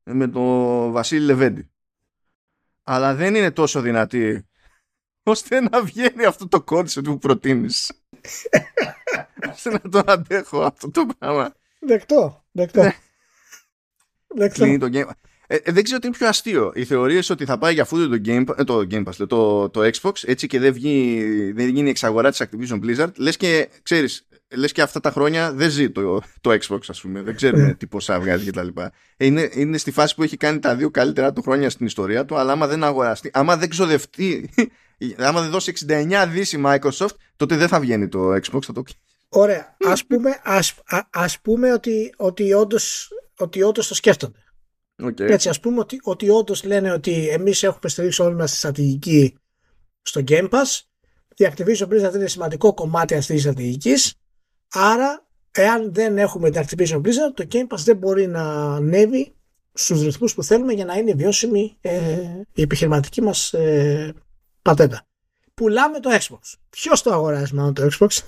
με 0.04 0.28
τον 0.28 0.92
Βασίλη 0.92 1.26
Λεβέντη. 1.26 1.70
αλλά 2.84 3.16
δεν 3.16 3.36
είναι 3.36 3.52
τόσο 3.52 3.82
δυνατή 3.82 4.48
ώστε 5.24 5.62
να 5.62 5.84
βγαίνει 5.84 6.26
αυτό 6.26 6.48
το 6.48 6.62
κόνσεπτ 6.62 7.08
που 7.08 7.18
προτείνεις. 7.18 7.92
ώστε 9.52 9.70
να 9.70 9.80
το 9.80 10.02
αντέχω 10.06 10.62
αυτό 10.62 10.92
το 10.92 11.06
πράγμα. 11.18 11.54
Δεκτό, 11.80 12.44
δεκτό. 12.52 12.82
Ναι. 12.82 12.96
δεκτό. 14.28 14.64
Κλείνει 14.64 14.78
το 14.78 14.90
game. 14.92 15.10
Ε, 15.52 15.56
ε, 15.56 15.72
δεν 15.72 15.84
ξέρω 15.84 16.00
τι 16.00 16.08
είναι 16.08 16.16
πιο 16.18 16.28
αστείο. 16.28 16.72
Οι 16.76 16.86
θεωρίες 16.86 17.30
ότι 17.30 17.46
θα 17.46 17.58
πάει 17.58 17.74
για 17.74 17.82
αυτό 17.82 18.10
το 18.10 18.22
Game, 18.26 18.44
ε, 18.58 18.64
το, 18.64 18.88
game 18.92 19.04
Pass, 19.04 19.18
λέω, 19.18 19.28
το, 19.28 19.70
το 19.70 19.90
Xbox, 19.94 20.12
έτσι 20.26 20.48
και 20.48 20.60
δεν, 20.60 20.74
βγει, 20.74 21.24
δεν 21.56 21.68
γίνει 21.70 21.90
εξαγορά 21.90 22.30
της 22.30 22.44
Activision 22.44 22.80
Blizzard, 22.84 23.12
λες 23.16 23.38
και 23.38 23.70
ξέρεις, 23.84 24.28
λες 24.56 24.72
και 24.72 24.82
αυτά 24.82 25.00
τα 25.00 25.12
χρόνια 25.12 25.54
δεν 25.54 25.70
ζει 25.70 25.90
το, 25.90 26.22
το 26.42 26.58
Xbox, 26.62 26.80
ας 26.88 27.02
πούμε. 27.02 27.22
Δεν 27.22 27.36
ξέρουμε 27.36 27.64
Ναι. 27.64 27.74
τι 27.74 27.88
ποσά 27.88 28.20
βγάζει 28.20 28.52
κτλ. 28.52 28.68
Ε, 29.18 29.26
είναι, 29.26 29.50
είναι 29.54 29.78
στη 29.78 29.92
φάση 29.92 30.16
που 30.16 30.24
έχει 30.24 30.38
κάνει 30.38 30.60
τα 30.60 30.76
δύο 30.76 30.90
καλύτερα 30.92 31.34
του 31.34 31.42
χρόνια 31.42 31.70
στην 31.70 31.86
ιστορία 31.86 32.26
του, 32.26 32.38
αλλά 32.38 32.52
άμα 32.52 32.68
δεν 32.68 32.84
αγοραστεί, 32.84 33.30
άμα 33.34 33.58
δεν 33.58 33.70
ξοδευτεί, 33.70 34.50
άμα 35.28 35.42
δεν 35.42 35.50
δώσει 35.50 35.74
69 35.88 36.26
δις 36.30 36.54
η 36.54 36.62
Microsoft, 36.66 37.16
τότε 37.36 37.56
δεν 37.56 37.68
θα 37.68 37.80
βγαίνει 37.80 38.08
το 38.08 38.34
Xbox. 38.34 38.62
Θα 38.62 38.74
το... 38.74 38.84
Ωραία. 39.30 39.76
Ας 39.86 40.06
πούμε, 40.06 40.40
ας, 40.44 40.74
α, 40.86 41.00
ας 41.10 41.40
πούμε 41.40 41.74
ότι, 41.74 42.14
ότι, 42.18 42.54
όντως, 42.54 43.10
ότι 43.38 43.62
όντως 43.62 43.88
το 43.88 43.96
σκέφτονται. 43.96 44.40
Okay. 45.02 45.20
Έτσι, 45.20 45.50
ας 45.50 45.60
πούμε 45.60 45.80
ότι, 45.80 46.00
ότι 46.04 46.30
όντως 46.30 46.64
λένε 46.64 46.92
ότι 46.92 47.30
εμείς 47.30 47.64
έχουμε 47.64 47.90
στηρίξει 47.90 48.22
όλη 48.22 48.36
μας 48.36 48.52
τη 48.52 48.58
στρατηγική 48.58 49.38
στο 50.02 50.22
Game 50.28 50.50
Pass. 50.50 50.80
Η 51.36 51.48
Activision 51.52 51.88
Blizzard 51.88 52.14
είναι 52.16 52.28
σημαντικό 52.28 52.74
κομμάτι 52.74 53.14
αυτής 53.14 53.28
της 53.28 53.42
στρατηγικής. 53.42 54.14
Άρα, 54.72 55.28
εάν 55.52 55.94
δεν 55.94 56.18
έχουμε 56.18 56.50
την 56.50 56.62
Activision 56.62 56.98
Blizzard, 56.98 57.34
το 57.34 57.48
Game 57.52 57.68
Pass 57.68 57.78
δεν 57.78 57.98
μπορεί 57.98 58.28
να 58.28 58.74
ανέβει 58.76 59.36
στους 59.74 60.02
ρυθμούς 60.02 60.34
που 60.34 60.44
θέλουμε 60.44 60.74
για 60.74 60.86
να 60.86 60.94
είναι 60.94 61.14
βιώσιμη 61.14 61.78
ε, 61.82 62.42
η 62.54 62.62
επιχειρηματική 62.62 63.22
μας 63.22 63.54
ε, 63.54 64.14
πατέντα. 64.62 65.08
Πουλάμε 65.54 66.00
το 66.00 66.10
Xbox. 66.12 66.40
Ποιος 66.70 67.02
το 67.02 67.14
αγοράζει 67.14 67.56
μάλλον 67.56 67.74
το 67.74 67.90
Xbox? 68.00 68.08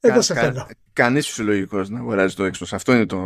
Εγώ 0.00 0.22
σε 0.22 0.34
θέλω. 0.34 0.68
Κανείς 0.92 1.26
φυσιολογικός 1.26 1.88
να 1.88 1.98
αγοράζει 1.98 2.34
το 2.34 2.44
Xbox. 2.44 2.66
Αυτό 2.70 2.92
είναι 2.92 3.06
το. 3.06 3.18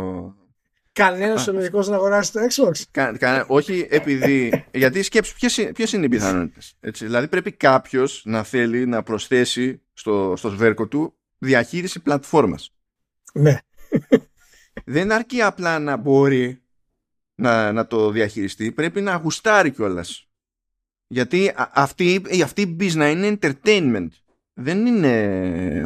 Κανένας 1.03 1.43
ζωολογικό 1.43 1.79
να 1.81 1.95
αγοράσει 1.95 2.31
το 2.31 2.39
Xbox. 2.49 2.81
Κα, 2.91 3.17
κα, 3.17 3.45
όχι 3.47 3.87
επειδή. 3.89 4.65
γιατί 4.73 5.01
σκέψου, 5.03 5.35
ποιες 5.73 5.93
είναι 5.93 6.05
οι 6.05 6.09
πιθανότητες. 6.09 6.75
Δηλαδή 6.79 7.27
πρέπει 7.27 7.51
κάποιος 7.51 8.21
να 8.25 8.43
θέλει 8.43 8.85
να 8.85 9.03
προσθέσει 9.03 9.81
στο, 9.93 10.33
στο 10.37 10.49
σβέρκο 10.49 10.87
του 10.87 11.13
διαχείριση 11.37 11.99
πλατφόρμας. 11.99 12.73
Ναι. 13.33 13.57
Δεν 14.85 15.11
αρκεί 15.11 15.41
απλά 15.41 15.79
να 15.79 15.97
μπορεί 15.97 16.61
να, 17.35 17.71
να 17.71 17.87
το 17.87 18.11
διαχειριστεί, 18.11 18.71
πρέπει 18.71 19.01
να 19.01 19.15
γουστάρει 19.15 19.71
κιόλας. 19.71 20.29
Γιατί 21.07 21.47
α, 21.47 21.71
αυτή, 21.73 22.21
αυτή 22.43 22.61
η 22.61 22.75
business 22.79 23.11
είναι 23.11 23.37
entertainment. 23.41 24.07
Δεν 24.53 24.85
είναι. 24.85 25.85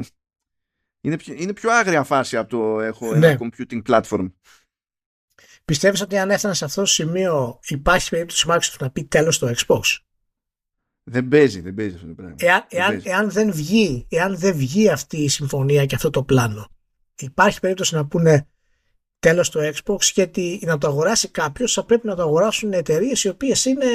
Είναι 1.01 1.17
πιο, 1.17 1.33
είναι 1.37 1.53
πιο 1.53 1.71
άγρια 1.71 2.03
φάση 2.03 2.37
από 2.37 2.49
το 2.49 2.81
έχω 2.81 3.15
Ναι. 3.15 3.27
ένα 3.27 3.39
computing 3.39 3.81
platform. 3.87 4.31
Πιστεύεις 5.65 6.01
ότι 6.01 6.17
αν 6.17 6.29
έφτανε 6.29 6.53
σε 6.53 6.65
αυτό 6.65 6.81
το 6.81 6.87
σημείο 6.87 7.59
υπάρχει 7.67 8.09
περίπτωση 8.09 8.45
Microsoft 8.49 8.77
να 8.79 8.89
πει 8.91 9.03
τέλος 9.03 9.35
στο 9.35 9.51
Xbox; 9.55 9.81
Δεν 11.03 11.27
παίζει, 11.27 11.61
δεν 11.61 11.73
παίζει 11.73 11.95
αυτό 11.95 12.07
το 12.07 12.13
πράγμα. 12.13 12.35
Εάν, 12.39 12.65
Δεν 12.69 12.79
εάν, 12.79 12.89
παίζει. 12.89 13.09
εάν, 13.09 13.31
δεν 13.31 13.51
βγει, 13.51 14.07
εάν 14.09 14.37
δεν 14.37 14.55
βγει 14.55 14.89
αυτή 14.89 15.17
η 15.17 15.29
συμφωνία 15.29 15.85
και 15.85 15.95
αυτό 15.95 16.09
το 16.09 16.23
πλάνο, 16.23 16.67
υπάρχει 17.19 17.59
περίπτωση 17.59 17.95
να 17.95 18.05
πούνε 18.07 18.47
τέλος 19.19 19.49
το 19.49 19.59
Xbox 19.73 20.01
γιατί 20.01 20.59
να 20.65 20.77
το 20.77 20.87
αγοράσει 20.87 21.29
κάποιος 21.29 21.73
θα 21.73 21.85
πρέπει 21.85 22.07
να 22.07 22.15
το 22.15 22.21
αγοράσουν 22.21 22.73
εταιρείες 22.73 23.23
οι 23.23 23.29
οποίες 23.29 23.65
είναι 23.65 23.85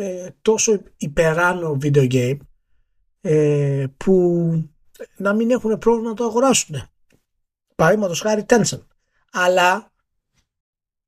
ε, 0.00 0.28
τόσο 0.42 0.82
υπεράνω 0.96 1.78
video 1.82 2.12
game 2.12 2.36
ε, 3.20 3.86
που 3.96 4.12
να 5.16 5.34
μην 5.34 5.50
έχουν 5.50 5.78
πρόβλημα 5.78 6.08
να 6.08 6.14
το 6.14 6.24
αγοράσουν. 6.24 6.82
Παραδείγματος 7.74 8.20
χάρη 8.20 8.44
Tencent. 8.48 8.86
Αλλά 9.32 9.92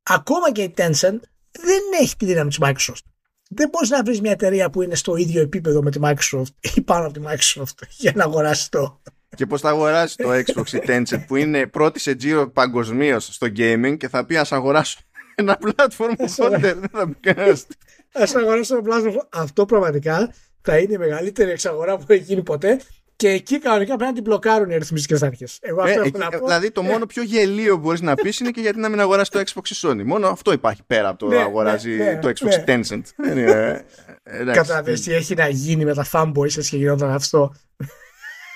ακόμα 0.06 0.52
και 0.52 0.62
η 0.62 0.74
Tencent 0.76 1.20
δεν 1.50 1.82
έχει 2.00 2.16
τη 2.16 2.24
δύναμη 2.26 2.48
της 2.48 2.58
Microsoft. 2.60 3.04
Δεν 3.48 3.68
μπορείς 3.68 3.90
να 3.90 4.02
βρεις 4.02 4.20
μια 4.20 4.30
εταιρεία 4.30 4.70
που 4.70 4.82
είναι 4.82 4.94
στο 4.94 5.16
ίδιο 5.16 5.40
επίπεδο 5.42 5.82
με 5.82 5.90
τη 5.90 5.98
Microsoft 6.02 6.70
ή 6.74 6.80
πάνω 6.80 7.06
από 7.06 7.12
τη 7.12 7.20
Microsoft 7.26 7.86
για 8.02 8.12
να 8.14 8.24
αγοράσει 8.24 8.70
το. 8.70 9.00
Και 9.36 9.46
πώς 9.46 9.60
θα 9.60 9.68
αγοράσει 9.68 10.16
το 10.16 10.30
Xbox 10.30 10.72
η 10.72 10.82
Tencent 10.86 11.24
που 11.26 11.36
είναι 11.36 11.66
πρώτη 11.66 12.00
σε 12.00 12.14
τζίρο 12.14 12.50
παγκοσμίως 12.50 13.24
στο 13.24 13.46
gaming 13.56 13.96
και 13.98 14.08
θα 14.08 14.26
πει 14.26 14.36
ας 14.36 14.52
αγοράσω 14.52 14.98
ένα 15.34 15.58
platform 15.62 16.16
holder. 16.36 16.58
Δεν 16.60 16.88
θα 16.92 17.08
πει 17.08 17.32
κανένας. 17.32 17.66
Ας 18.12 18.34
αγοράσω 18.34 18.82
το 18.82 18.82
platform. 18.90 19.26
Αυτό 19.30 19.64
πραγματικά 19.64 20.34
θα 20.62 20.78
είναι 20.78 20.92
η 20.92 20.98
μεγαλύτερη 20.98 21.50
εξαγορά 21.50 21.96
που 21.96 22.04
έχει 22.08 22.22
γίνει 22.22 22.42
ποτέ 22.42 22.80
και 23.16 23.28
εκεί 23.28 23.58
κανονικά 23.58 23.88
πρέπει 23.96 24.04
να 24.04 24.12
την 24.12 24.22
μπλοκάρουν 24.22 24.70
οι 24.70 24.76
ρυθμιστικές 24.76 25.22
αρχές. 25.22 25.58
Εγώ 25.60 25.80
αυτό 25.80 25.90
Ε, 25.92 25.94
έχω 25.94 26.06
εκεί- 26.06 26.18
να 26.18 26.28
πω. 26.30 26.38
δηλαδή 26.46 26.70
το 26.70 26.82
μόνο 26.82 27.06
πιο 27.06 27.22
γελίο 27.22 27.74
που 27.74 27.80
μπορείς 27.80 28.00
να 28.00 28.14
πεις 28.14 28.38
είναι 28.40 28.50
και 28.50 28.60
γιατί 28.60 28.78
να 28.78 28.88
μην 28.88 29.00
αγοράσει 29.00 29.30
το 29.30 29.38
Xbox 29.40 29.68
η 29.70 29.74
Sony. 29.82 30.02
Μόνο 30.04 30.28
αυτό 30.28 30.52
υπάρχει 30.52 30.82
πέρα 30.86 31.08
από 31.08 31.18
το 31.18 31.26
Ναι, 31.26 31.36
αγοράζει 31.36 31.90
ναι, 31.96 32.04
ναι, 32.04 32.18
το 32.18 32.28
Xbox 32.28 32.42
ναι. 32.42 32.64
Tencent. 32.66 33.02
Δεν 33.16 33.38
είναι- 33.38 33.84
ε, 34.22 34.40
εντάξει. 34.40 34.60
Κατάλαβες 34.60 35.00
τι 35.00 35.12
έχει 35.14 35.34
να 35.34 35.48
γίνει 35.48 35.84
με 35.84 35.94
τα 35.94 36.06
fanboys 36.12 36.44
έτσι 36.56 36.70
και 36.70 36.76
γινόταν 36.76 37.10
αυτό. 37.10 37.54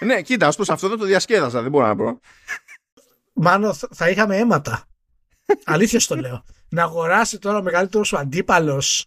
Ναι, 0.01 0.23
κοίτα, 0.23 0.49
ως 0.49 0.57
προς 0.57 0.71
αυτό 0.71 0.89
δεν 0.89 0.99
το 0.99 1.05
διασκέδασα, 1.05 1.63
δεν 1.63 1.71
μπορώ 1.71 1.87
να 1.87 1.97
πω. 1.97 2.21
Μάλλον 3.33 3.75
θα- 3.75 3.89
θα 3.95 4.09
είχαμε 4.09 4.37
αίματα. 4.37 4.85
Αλήθεια 5.65 6.01
στο 6.01 6.17
λέω. 6.17 6.45
Να 6.69 6.83
αγοράσει 6.83 7.39
τώρα 7.39 7.59
ο 7.59 7.63
μεγαλύτερος 7.63 8.09
σου 8.09 8.19
αντίπαλος 8.19 9.07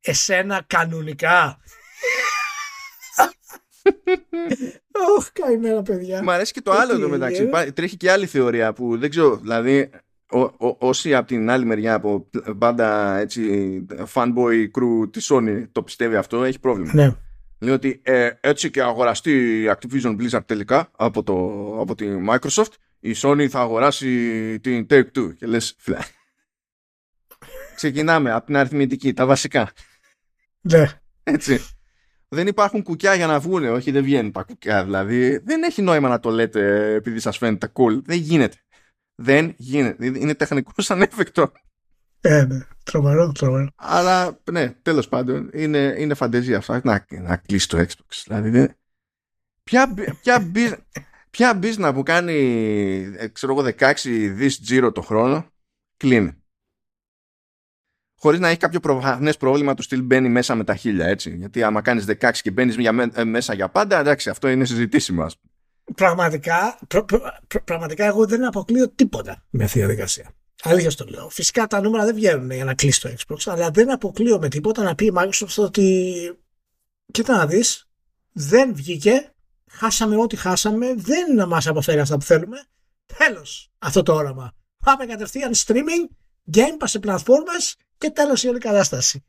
εσένα 0.00 0.62
κανονικά. 0.66 1.58
Ωχ, 5.18 5.28
καημένα 5.32 5.82
παιδιά. 5.82 6.22
Μ' 6.22 6.30
αρέσει 6.30 6.52
και 6.52 6.60
το 6.60 6.70
άλλο 6.72 6.90
Τι 6.94 6.98
εδώ 7.00 7.08
μεταξύ. 7.08 7.42
ε. 7.42 7.44
Υπά- 7.44 7.72
Τρέχει 7.72 7.96
και 7.96 8.10
άλλη 8.10 8.26
θεωρία 8.26 8.72
που 8.72 8.98
δεν 8.98 9.10
ξέρω, 9.10 9.36
δηλαδή 9.36 9.90
ό, 10.30 10.40
ό- 10.40 10.76
όσοι 10.78 11.14
από 11.14 11.26
την 11.26 11.50
άλλη 11.50 11.64
μεριά 11.64 11.94
από 11.94 12.30
πάντα 12.58 13.16
έτσι 13.16 13.86
fanboy 14.14 14.64
crew 14.78 15.10
της 15.12 15.30
Sony 15.32 15.64
το 15.72 15.82
πιστεύει 15.82 16.16
αυτό 16.16 16.44
έχει 16.44 16.60
πρόβλημα. 16.60 16.90
Ναι. 16.94 17.16
Λέει 17.60 17.74
ότι 17.74 18.00
ε, 18.04 18.30
έτσι 18.40 18.70
και 18.70 18.82
αγοραστεί 18.82 19.62
η 19.62 19.70
Activision 19.76 20.16
Blizzard 20.20 20.46
τελικά 20.46 20.90
από, 20.96 21.22
το, 21.22 21.34
από 21.80 21.94
τη 21.94 22.06
Microsoft 22.30 22.72
η 23.00 23.14
Sony 23.16 23.46
θα 23.46 23.60
αγοράσει 23.60 24.60
την 24.60 24.86
Take-Two 24.90 25.34
και 25.36 25.46
λες 25.46 25.74
φίλε 25.78 25.98
ξεκινάμε 27.76 28.32
από 28.32 28.46
την 28.46 28.56
αριθμητική 28.56 29.12
τα 29.12 29.26
βασικά 29.26 29.70
ναι. 30.60 30.84
έτσι 31.22 31.60
δεν 32.28 32.46
υπάρχουν 32.46 32.82
κουκιά 32.82 33.14
για 33.14 33.26
να 33.26 33.40
βγουν 33.40 33.64
όχι 33.64 33.90
δεν 33.90 34.02
βγαίνουν 34.02 34.32
τα 34.32 34.42
κουκιά 34.42 34.84
δηλαδή 34.84 35.38
δεν 35.38 35.62
έχει 35.62 35.82
νόημα 35.82 36.08
να 36.08 36.20
το 36.20 36.30
λέτε 36.30 36.92
επειδή 36.94 37.20
σας 37.20 37.38
φαίνεται 37.38 37.72
cool 37.74 38.02
δεν 38.04 38.18
γίνεται 38.18 38.56
δεν 39.14 39.54
γίνεται 39.56 40.06
είναι 40.06 40.34
τεχνικός 40.34 40.90
ανέφικτο 40.90 41.52
Ε, 42.20 42.44
ναι. 42.44 42.58
Τρομερό, 42.84 43.32
τρομερό. 43.32 43.68
Αλλά 43.74 44.40
ναι, 44.50 44.70
τέλος 44.82 45.08
πάντων 45.08 45.50
είναι, 45.52 45.94
είναι 45.98 46.14
φαντεζία 46.14 46.56
αυτό. 46.56 46.80
Να, 46.84 47.06
να 47.10 47.36
κλείσει 47.36 47.68
το 47.68 47.78
Xbox. 47.78 48.22
Δηλαδή, 48.24 48.50
δεν... 48.50 48.76
ποια, 49.64 49.94
ποια, 50.20 50.50
business, 50.54 50.78
ποια 51.30 51.58
business 51.62 51.90
που 51.94 52.02
κάνει 52.02 52.34
ε, 53.16 53.28
ξέρω 53.28 53.52
εγώ 53.52 53.70
16 53.78 53.92
δις 54.32 54.60
τζίρο 54.60 54.92
το 54.92 55.02
χρόνο 55.02 55.46
κλείνει. 55.96 56.42
Χωρίς 58.20 58.40
να 58.40 58.48
έχει 58.48 58.56
κάποιο 58.56 58.80
προφανές 58.80 59.36
πρόβλημα 59.36 59.74
του 59.74 59.82
στυλ 59.82 60.02
μπαίνει 60.02 60.28
μέσα 60.28 60.54
με 60.54 60.64
τα 60.64 60.74
χίλια 60.74 61.06
έτσι. 61.06 61.36
Γιατί 61.36 61.62
άμα 61.62 61.80
κάνεις 61.82 62.04
16 62.20 62.30
και 62.42 62.50
μπαίνεις 62.50 62.76
για, 62.76 62.92
με- 62.92 63.10
ε, 63.14 63.24
μέσα 63.24 63.54
για 63.54 63.68
πάντα 63.68 63.98
εντάξει 63.98 64.30
αυτό 64.30 64.48
είναι 64.48 64.64
συζητήσιμο 64.64 65.22
ας 65.22 65.36
πούμε. 65.38 65.52
Πραγματικά, 65.94 66.78
προ- 66.88 67.04
προ- 67.04 67.22
προ- 67.46 67.64
πραγματικά 67.64 68.04
εγώ 68.04 68.26
δεν 68.26 68.44
αποκλείω 68.44 68.88
τίποτα 68.90 69.46
με 69.50 69.64
αυτή 69.64 69.78
τη 69.78 69.84
διαδικασία. 69.84 70.30
Αλήθεια 70.62 70.90
στο 70.90 71.04
λέω. 71.08 71.28
Φυσικά 71.28 71.66
τα 71.66 71.80
νούμερα 71.80 72.04
δεν 72.04 72.14
βγαίνουν 72.14 72.50
για 72.50 72.64
να 72.64 72.74
κλείσει 72.74 73.00
το 73.00 73.14
Xbox, 73.18 73.36
αλλά 73.52 73.70
δεν 73.70 73.92
αποκλείω 73.92 74.38
με 74.38 74.48
τίποτα 74.48 74.82
να 74.82 74.94
πει 74.94 75.04
η 75.04 75.12
Microsoft 75.14 75.54
ότι 75.56 76.14
κοίτα 77.12 77.36
να 77.36 77.46
δεις, 77.46 77.88
δεν 78.32 78.74
βγήκε, 78.74 79.32
χάσαμε 79.70 80.16
ό,τι 80.16 80.36
χάσαμε, 80.36 80.94
δεν 80.96 81.48
μας 81.48 81.66
αποφέρει 81.66 82.00
αυτά 82.00 82.16
που 82.18 82.24
θέλουμε. 82.24 82.62
Τέλος 83.18 83.70
αυτό 83.78 84.02
το 84.02 84.14
όραμα. 84.14 84.52
Πάμε 84.84 85.06
κατευθείαν 85.06 85.52
streaming, 85.54 86.08
game 86.56 86.76
pass 86.82 86.84
σε 86.84 86.98
πλατφόρμες 86.98 87.76
και 87.98 88.10
τέλος 88.10 88.42
η 88.42 88.48
όλη 88.48 88.58
κατάσταση. 88.58 89.24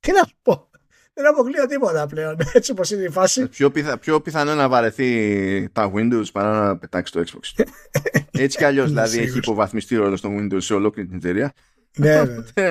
Τι 0.00 0.12
να 0.12 0.18
σου 0.18 0.34
πω. 0.42 0.70
Δεν 1.14 1.26
αποκλείω 1.26 1.66
τίποτα 1.66 2.06
πλέον, 2.06 2.36
έτσι 2.52 2.70
όπως 2.70 2.90
είναι 2.90 3.02
η 3.02 3.08
φάση. 3.08 3.48
Πιο, 3.48 3.70
πιθα, 3.70 3.98
πιο 3.98 4.20
πιθανό 4.20 4.54
να 4.54 4.68
βαρεθεί 4.68 5.68
τα 5.72 5.92
Windows 5.94 6.24
παρά 6.32 6.66
να 6.66 6.76
πετάξει 6.78 7.12
το 7.12 7.24
Xbox. 7.26 7.64
Έτσι 8.30 8.56
κι 8.58 8.64
αλλιώς 8.64 8.88
δηλαδή 8.88 9.16
έχει 9.16 9.24
Σίγουρος. 9.24 9.46
υποβαθμιστεί 9.46 9.96
ρόλος 9.96 10.18
στο 10.18 10.28
Windows 10.38 10.62
σε 10.62 10.74
ολόκληρη 10.74 11.08
την 11.08 11.16
εταιρεία. 11.16 11.52
ναι, 11.96 12.22
ναι. 12.54 12.70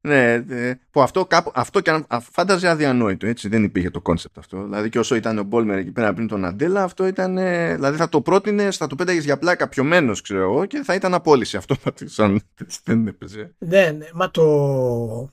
Ε, 0.00 0.44
Ναι, 0.46 0.74
που 0.90 1.02
αυτό, 1.02 1.26
κάπου, 1.26 1.50
αυτό 1.54 1.80
και 1.80 1.90
αν 1.90 2.06
φάνταζε 2.32 2.68
αδιανόητο, 2.68 3.26
έτσι, 3.26 3.48
δεν 3.48 3.64
υπήρχε 3.64 3.90
το 3.90 4.00
κόνσεπτ 4.00 4.38
αυτό. 4.38 4.62
Δηλαδή 4.62 4.88
και 4.88 4.98
όσο 4.98 5.14
ήταν 5.14 5.38
ο 5.38 5.42
Μπάλμερ 5.42 5.78
εκεί 5.78 5.90
πέρα 5.90 6.14
πριν 6.14 6.26
τον 6.26 6.44
Ναντέλα, 6.44 6.82
αυτό 6.82 7.06
ήταν, 7.06 7.34
δηλαδή 7.74 7.96
θα 7.96 8.08
το 8.08 8.20
πρότεινε, 8.20 8.70
θα 8.70 8.86
το 8.86 8.94
πέταγες 8.94 9.24
για 9.24 9.38
πλάκα 9.38 9.68
πιωμένος, 9.68 10.20
ξέρω 10.20 10.40
εγώ, 10.40 10.66
και 10.66 10.82
θα 10.84 10.94
ήταν 10.94 11.14
απόλυση 11.14 11.56
αυτό. 11.56 11.76
Σαν, 12.04 12.40
δεν 12.84 13.06
έπαιζε. 13.06 13.54
Ναι, 13.58 13.90
ναι, 13.90 14.06
μα 14.14 14.30
το, 14.30 15.30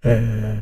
ε, 0.00 0.60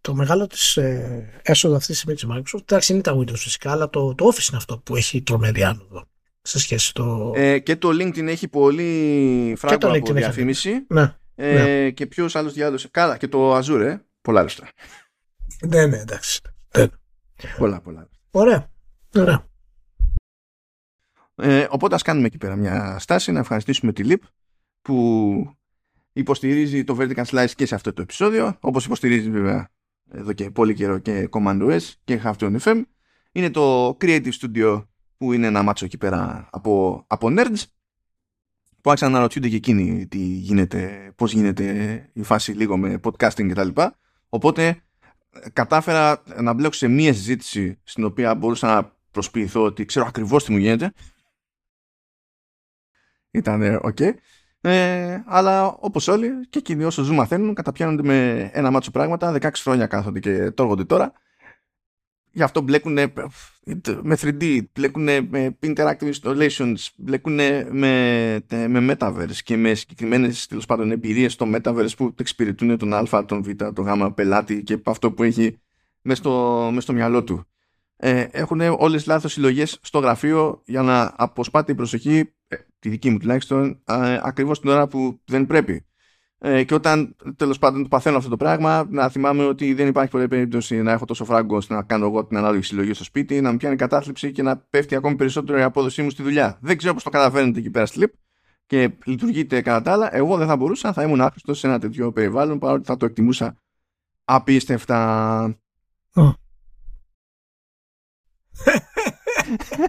το 0.00 0.14
μεγάλο 0.14 0.46
της 0.46 0.76
ε, 0.76 1.40
έσοδο 1.42 1.76
αυτής 1.76 1.88
της 1.88 1.98
στιγμή 1.98 2.14
της 2.14 2.52
Microsoft, 2.54 2.62
εντάξει 2.62 2.92
είναι 2.92 3.02
τα 3.02 3.16
Windows 3.16 3.36
φυσικά, 3.36 3.70
αλλά 3.70 3.90
το, 3.90 4.14
το 4.14 4.26
Office 4.26 4.48
είναι 4.48 4.56
αυτό 4.56 4.78
που 4.78 4.96
έχει 4.96 5.22
τρομερή 5.22 5.62
άνοδο 5.62 6.08
σε 6.42 6.58
σχέση 6.58 6.94
το... 6.94 7.32
Ε, 7.36 7.58
και 7.58 7.76
το 7.76 7.88
LinkedIn 7.88 8.26
έχει 8.26 8.48
πολύ 8.48 9.54
φράγκο 9.58 9.96
από 9.96 10.12
διαφήμιση. 10.12 10.84
Ναι. 10.88 11.14
Ε, 11.42 11.52
ναι. 11.52 11.90
Και 11.90 12.06
ποιος 12.06 12.36
άλλος 12.36 12.52
διάδοσε. 12.52 12.88
Καλά, 12.90 13.16
και 13.16 13.28
το 13.28 13.56
Azure, 13.56 13.80
ε. 13.80 13.96
πολλά 14.20 14.42
λεφτά. 14.42 14.68
Ναι, 15.66 15.86
ναι, 15.86 15.96
εντάξει. 15.96 16.40
Ναι. 16.76 16.86
Πολλά, 17.58 17.80
πολλά. 17.80 18.08
Ωραία. 18.30 18.70
Ωραία. 19.14 19.48
Ε, 21.34 21.66
οπότε 21.70 21.94
ας 21.94 22.02
κάνουμε 22.02 22.26
εκεί 22.26 22.38
πέρα 22.38 22.56
μια 22.56 22.98
στάση 22.98 23.32
να 23.32 23.38
ευχαριστήσουμε 23.38 23.92
τη 23.92 24.02
LIP 24.06 24.26
που 24.82 25.56
υποστηρίζει 26.12 26.84
το 26.84 26.96
Vertical 27.00 27.24
Slice 27.24 27.50
και 27.54 27.66
σε 27.66 27.74
αυτό 27.74 27.92
το 27.92 28.02
επεισόδιο 28.02 28.56
όπως 28.60 28.84
υποστηρίζει 28.84 29.30
βέβαια 29.30 29.70
εδώ 30.12 30.32
και 30.32 30.50
πολύ 30.50 30.74
καιρό 30.74 30.98
και 30.98 31.28
Command 31.30 31.70
OS 31.70 31.92
και 32.04 32.20
Halftone 32.24 32.56
FM 32.60 32.82
είναι 33.32 33.50
το 33.50 33.88
Creative 34.00 34.32
Studio 34.40 34.84
που 35.16 35.32
είναι 35.32 35.46
ένα 35.46 35.62
μάτσο 35.62 35.84
εκεί 35.84 35.98
πέρα 35.98 36.48
από, 36.50 37.04
από 37.06 37.28
nerds 37.30 37.62
που 38.80 38.90
άρχισαν 38.90 39.10
να 39.10 39.16
αναρωτιούνται 39.16 39.48
και 39.48 39.56
εκείνοι 39.56 40.06
τι 40.06 40.18
γίνεται, 40.18 41.12
πώς 41.16 41.32
γίνεται 41.32 42.10
η 42.12 42.22
φάση 42.22 42.52
λίγο 42.52 42.76
με 42.76 43.00
podcasting 43.02 43.48
κτλ. 43.50 43.68
Οπότε 44.28 44.82
κατάφερα 45.52 46.22
να 46.40 46.52
μπλέξω 46.52 46.78
σε 46.78 46.88
μία 46.88 47.12
συζήτηση 47.12 47.80
στην 47.82 48.04
οποία 48.04 48.34
μπορούσα 48.34 48.66
να 48.66 48.96
προσποιηθώ 49.10 49.62
ότι 49.62 49.84
ξέρω 49.84 50.06
ακριβώς 50.06 50.44
τι 50.44 50.52
μου 50.52 50.58
γίνεται. 50.58 50.92
Ήταν 53.30 53.78
οκ. 53.82 53.98
Ε, 54.62 55.22
αλλά 55.26 55.66
όπως 55.66 56.08
όλοι 56.08 56.48
και 56.48 56.58
εκείνοι 56.58 56.84
όσο 56.84 57.02
ζουν 57.02 57.14
μαθαίνουν 57.14 57.54
καταπιάνονται 57.54 58.02
με 58.02 58.50
ένα 58.52 58.70
μάτσο 58.70 58.90
πράγματα 58.90 59.36
16 59.40 59.50
χρόνια 59.54 59.86
κάθονται 59.86 60.20
και 60.20 60.50
τρώγονται 60.50 60.84
τώρα 60.84 61.12
Γι' 62.32 62.42
αυτό 62.42 62.60
μπλέκουν 62.60 62.98
με 64.02 64.16
3D, 64.20 64.60
μπλέκουν 64.72 65.02
με 65.02 65.58
interactive 65.60 66.10
installations, 66.12 66.74
μπλέκουν 66.96 67.34
με, 67.70 68.40
με 68.68 68.94
metaverse 68.98 69.36
και 69.44 69.56
με 69.56 69.74
συγκεκριμένες 69.74 70.46
τέλος 70.46 70.66
πάντων 70.66 70.90
εμπειρίες 70.90 71.32
στο 71.32 71.46
metaverse 71.54 71.96
που 71.96 72.14
εξυπηρετούν 72.18 72.78
τον 72.78 72.94
Α, 72.94 73.24
τον 73.24 73.42
Β, 73.42 73.48
τον 73.74 73.84
Γ 73.86 74.12
πελάτη 74.14 74.62
και 74.62 74.80
αυτό 74.84 75.12
που 75.12 75.22
έχει 75.22 75.58
μέσα 76.02 76.20
στο, 76.20 76.70
μες 76.72 76.82
στο 76.82 76.92
μυαλό 76.92 77.24
του. 77.24 77.44
Ε, 77.96 78.26
έχουν 78.30 78.60
όλες 78.60 79.06
λάθος 79.06 79.32
συλλογές 79.32 79.78
στο 79.82 79.98
γραφείο 79.98 80.62
για 80.64 80.82
να 80.82 81.14
αποσπάται 81.16 81.72
η 81.72 81.74
προσοχή, 81.74 82.32
ε, 82.48 82.56
τη 82.78 82.88
δική 82.88 83.10
μου 83.10 83.18
τουλάχιστον, 83.18 83.80
ε, 83.84 84.18
ακριβώς 84.22 84.60
την 84.60 84.70
ώρα 84.70 84.88
που 84.88 85.20
δεν 85.24 85.46
πρέπει. 85.46 85.84
Ε, 86.42 86.64
και 86.64 86.74
όταν 86.74 87.16
τέλος 87.36 87.58
πάντων 87.58 87.82
το 87.82 87.88
παθαίνω 87.88 88.16
αυτό 88.16 88.30
το 88.30 88.36
πράγμα, 88.36 88.86
να 88.90 89.08
θυμάμαι 89.08 89.44
ότι 89.44 89.74
δεν 89.74 89.86
υπάρχει 89.86 90.10
πολλή 90.10 90.28
περίπτωση 90.28 90.82
να 90.82 90.92
έχω 90.92 91.04
τόσο 91.04 91.24
φράγκο 91.24 91.56
ώστε 91.56 91.74
να 91.74 91.82
κάνω 91.82 92.06
εγώ 92.06 92.24
την 92.24 92.36
ανάλογη 92.36 92.62
συλλογή 92.62 92.92
στο 92.92 93.04
σπίτι, 93.04 93.40
να 93.40 93.50
μου 93.50 93.56
πιάνει 93.56 93.76
κατάθλιψη 93.76 94.32
και 94.32 94.42
να 94.42 94.56
πέφτει 94.56 94.94
ακόμη 94.94 95.16
περισσότερο 95.16 95.58
η 95.58 95.62
απόδοσή 95.62 96.02
μου 96.02 96.10
στη 96.10 96.22
δουλειά. 96.22 96.58
Δεν 96.60 96.76
ξέρω 96.76 96.94
πώς 96.94 97.02
το 97.02 97.10
καταφέρνετε 97.10 97.58
εκεί 97.58 97.70
πέρα 97.70 97.86
στη 97.86 98.12
και 98.66 98.90
λειτουργείτε 99.04 99.60
κατά 99.60 99.82
τα 99.82 99.92
άλλα. 99.92 100.16
Εγώ 100.16 100.36
δεν 100.36 100.46
θα 100.46 100.56
μπορούσα, 100.56 100.92
θα 100.92 101.02
ήμουν 101.02 101.20
άχρηστος 101.20 101.58
σε 101.58 101.66
ένα 101.66 101.78
τέτοιο 101.78 102.12
περιβάλλον, 102.12 102.58
παρότι 102.58 102.86
θα 102.86 102.96
το 102.96 103.04
εκτιμούσα 103.04 103.56
απίστευτα. 104.24 104.96
Μάλιστα 106.14 106.38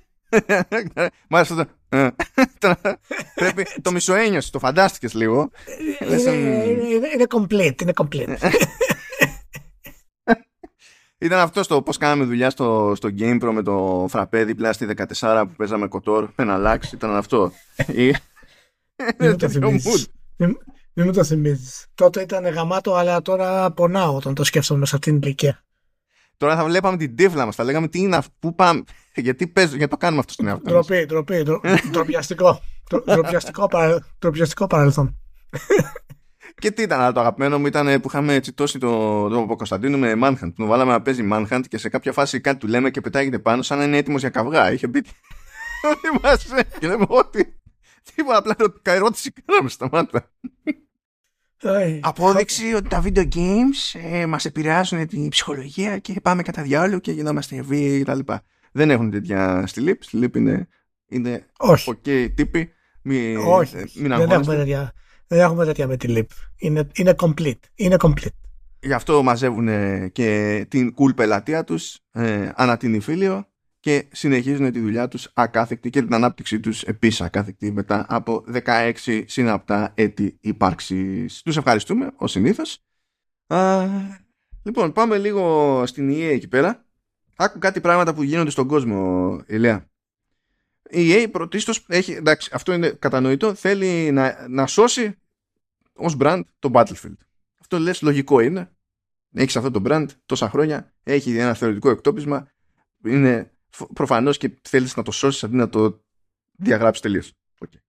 το. 1.47 1.65
Ε, 1.89 2.07
πρέπει 3.35 3.65
το 3.81 3.91
μισοένιωσε, 3.91 4.51
το 4.51 4.59
φαντάστηκες 4.59 5.13
λίγο. 5.13 5.49
Είναι 5.99 7.25
complete, 7.29 7.81
είναι 7.81 7.93
complete. 7.95 8.37
Ήταν 11.17 11.39
αυτό 11.39 11.67
το 11.67 11.81
πώς 11.81 11.97
κάναμε 11.97 12.23
δουλειά 12.23 12.49
στο, 12.49 12.93
στο 12.95 13.09
GamePro 13.19 13.49
με 13.53 13.63
το 13.63 14.05
φραπέ 14.09 14.43
δίπλα 14.43 14.73
στη 14.73 14.87
14 15.19 15.43
που 15.47 15.53
παίζαμε 15.55 15.87
κοτόρ. 15.87 16.29
Ένα 16.35 16.53
αλλάξει, 16.53 16.95
ήταν 16.95 17.15
αυτό. 17.15 17.51
Μην 17.87 18.15
μου 21.05 21.11
το 21.13 21.23
θυμίζεις. 21.23 21.85
Τότε 21.95 22.21
ήταν 22.21 22.45
γαμάτο, 22.45 22.93
αλλά 22.93 23.21
τώρα 23.21 23.71
πονάω 23.71 24.15
όταν 24.15 24.33
το 24.33 24.43
σκέφτομαι 24.43 24.85
σε 24.85 24.95
αυτήν 24.95 25.13
την 25.19 25.27
ηλικία. 25.27 25.63
Τώρα 26.41 26.55
θα 26.55 26.63
βλέπαμε 26.63 26.97
την 26.97 27.15
τύφλα 27.15 27.45
μας. 27.45 27.55
Θα 27.55 27.63
λέγαμε 27.63 27.87
τι 27.87 27.99
είναι 27.99 28.15
αυτό, 28.15 28.33
πού 28.39 28.55
πάμε. 28.55 28.83
Γιατί 29.15 29.47
παίζω, 29.47 29.75
γιατί 29.75 29.87
το 29.87 29.97
κάνουμε 29.97 30.19
αυτό 30.19 30.33
στην 30.33 30.47
εαυτό 30.47 30.69
Τροπή, 30.69 31.05
τροπή, 31.05 31.43
τροπιαστικό. 31.91 32.61
Τροπιαστικό 34.19 34.67
παρελθόν. 34.67 35.17
Και 36.55 36.71
τι 36.71 36.81
ήταν, 36.81 37.13
το 37.13 37.19
αγαπημένο 37.19 37.59
μου 37.59 37.65
ήταν 37.65 38.01
που 38.01 38.07
είχαμε 38.07 38.39
τσιτώσει 38.39 38.79
τον 38.79 39.29
το, 39.31 39.45
το 39.45 39.55
Κωνσταντίνο 39.55 39.97
με 39.97 40.13
Manhunt. 40.23 40.53
Τον 40.55 40.67
βάλαμε 40.67 40.91
να 40.91 41.01
παίζει 41.01 41.27
Manhunt 41.31 41.61
και 41.67 41.77
σε 41.77 41.89
κάποια 41.89 42.11
φάση 42.11 42.41
κάτι 42.41 42.59
του 42.59 42.67
λέμε 42.67 42.89
και 42.89 43.01
πετάγεται 43.01 43.39
πάνω 43.39 43.61
σαν 43.61 43.77
να 43.77 43.83
είναι 43.83 43.97
έτοιμος 43.97 44.21
για 44.21 44.29
καυγά. 44.29 44.71
Είχε 44.71 44.87
πει. 44.87 45.03
Θυμάσαι. 46.01 46.65
Και 46.79 46.87
λέμε 46.87 47.05
ότι. 47.07 47.59
Τίποτα, 48.15 48.37
απλά 48.37 48.55
ερώτηση 48.83 49.31
κάναμε 49.45 49.69
στα 49.69 49.89
μάτια. 49.91 50.31
Απόδειξη 52.01 52.73
ότι 52.73 52.87
τα 52.87 53.03
video 53.05 53.27
games 53.35 53.99
ε, 54.11 54.25
μας 54.25 54.45
επηρεάζουν 54.45 55.07
την 55.07 55.29
ψυχολογία 55.29 55.97
και 55.97 56.19
πάμε 56.21 56.41
κατά 56.41 56.61
διάλογο 56.61 56.99
και 56.99 57.11
γινόμαστε 57.11 57.61
βίαιοι 57.61 58.03
κτλ. 58.03 58.19
Δεν 58.71 58.89
έχουν 58.89 59.11
τέτοια 59.11 59.63
στη 59.67 59.83
Leap. 59.87 59.97
Στη 59.99 60.19
Leap 60.21 60.35
είναι, 60.35 60.67
είναι 61.07 61.45
Όχι. 61.57 61.91
ok 61.91 62.27
τύποι. 62.35 62.71
Μη, 63.01 63.35
Όχι. 63.35 63.75
Μην 63.95 64.15
δεν, 64.17 64.31
έχουμε 64.31 64.55
τέτοια, 64.55 64.91
δεν 65.27 65.39
έχουμε 65.39 65.65
τέτοια 65.65 65.87
με 65.87 65.97
τη 65.97 66.13
Leap. 66.17 66.35
Είναι, 66.57 66.87
είναι 66.93 67.13
complete. 67.17 67.59
Είναι 67.75 67.95
complete. 67.99 68.35
Γι' 68.79 68.93
αυτό 68.93 69.23
μαζεύουν 69.23 69.67
και 70.11 70.65
την 70.69 70.93
cool 70.97 71.15
πελατεία 71.15 71.63
τους 71.63 71.99
ε, 72.11 72.49
ανά 72.55 72.77
την 72.77 72.93
Ιφίλιο 72.93 73.45
και 73.81 74.07
συνεχίζουν 74.11 74.71
τη 74.71 74.79
δουλειά 74.79 75.07
τους 75.07 75.29
ακάθεκτη 75.33 75.89
και 75.89 76.01
την 76.01 76.13
ανάπτυξή 76.13 76.59
τους 76.59 76.83
επίσης 76.83 77.21
ακάθεκτη 77.21 77.71
μετά 77.71 78.05
από 78.09 78.43
16 78.65 79.23
συναπτά 79.25 79.91
έτη 79.95 80.37
ύπαρξης. 80.41 81.41
Τους 81.41 81.57
ευχαριστούμε 81.57 82.11
ως 82.15 82.31
συνήθως. 82.31 82.83
Α, 83.47 83.87
λοιπόν, 84.63 84.91
πάμε 84.91 85.17
λίγο 85.17 85.83
στην 85.85 86.09
EA 86.11 86.31
εκεί 86.31 86.47
πέρα. 86.47 86.85
Άκου 87.35 87.59
κάτι 87.59 87.81
πράγματα 87.81 88.13
που 88.13 88.23
γίνονται 88.23 88.49
στον 88.49 88.67
κόσμο, 88.67 89.41
Ηλία. 89.47 89.89
Η 90.89 91.11
EA 91.11 91.27
πρωτίστως 91.31 91.85
έχει, 91.87 92.11
εντάξει, 92.11 92.49
αυτό 92.53 92.73
είναι 92.73 92.89
κατανοητό, 92.89 93.53
θέλει 93.53 94.11
να, 94.11 94.47
να 94.49 94.67
σώσει 94.67 95.17
ως 95.93 96.15
brand 96.19 96.41
το 96.59 96.69
Battlefield. 96.73 97.17
Αυτό 97.59 97.79
λες 97.79 98.01
λογικό 98.01 98.39
είναι. 98.39 98.71
Έχεις 99.33 99.55
αυτό 99.55 99.71
το 99.71 99.81
brand 99.85 100.05
τόσα 100.25 100.49
χρόνια, 100.49 100.93
έχει 101.03 101.37
ένα 101.37 101.53
θεωρητικό 101.53 101.89
εκτόπισμα, 101.89 102.47
είναι 103.03 103.50
προφανώς 103.93 104.37
και 104.37 104.59
θέλεις 104.61 104.95
να 104.95 105.03
το 105.03 105.11
σώσεις 105.11 105.43
αντί 105.43 105.55
να 105.55 105.69
το 105.69 106.03
διαγράψεις 106.51 107.01
τελείως. 107.01 107.33
Okay. 107.59 107.79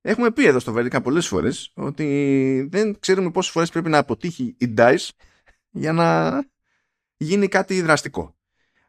Έχουμε 0.00 0.30
πει 0.30 0.46
εδώ 0.46 0.58
στο 0.58 0.74
Vertical 0.76 1.02
πολλές 1.02 1.26
φορές 1.26 1.72
ότι 1.74 2.68
δεν 2.70 2.98
ξέρουμε 2.98 3.30
πόσες 3.30 3.52
φορές 3.52 3.70
πρέπει 3.70 3.88
να 3.88 3.98
αποτύχει 3.98 4.54
η 4.58 4.74
DICE 4.76 5.08
για 5.70 5.92
να 5.92 6.38
γίνει 7.16 7.48
κάτι 7.48 7.82
δραστικό. 7.82 8.36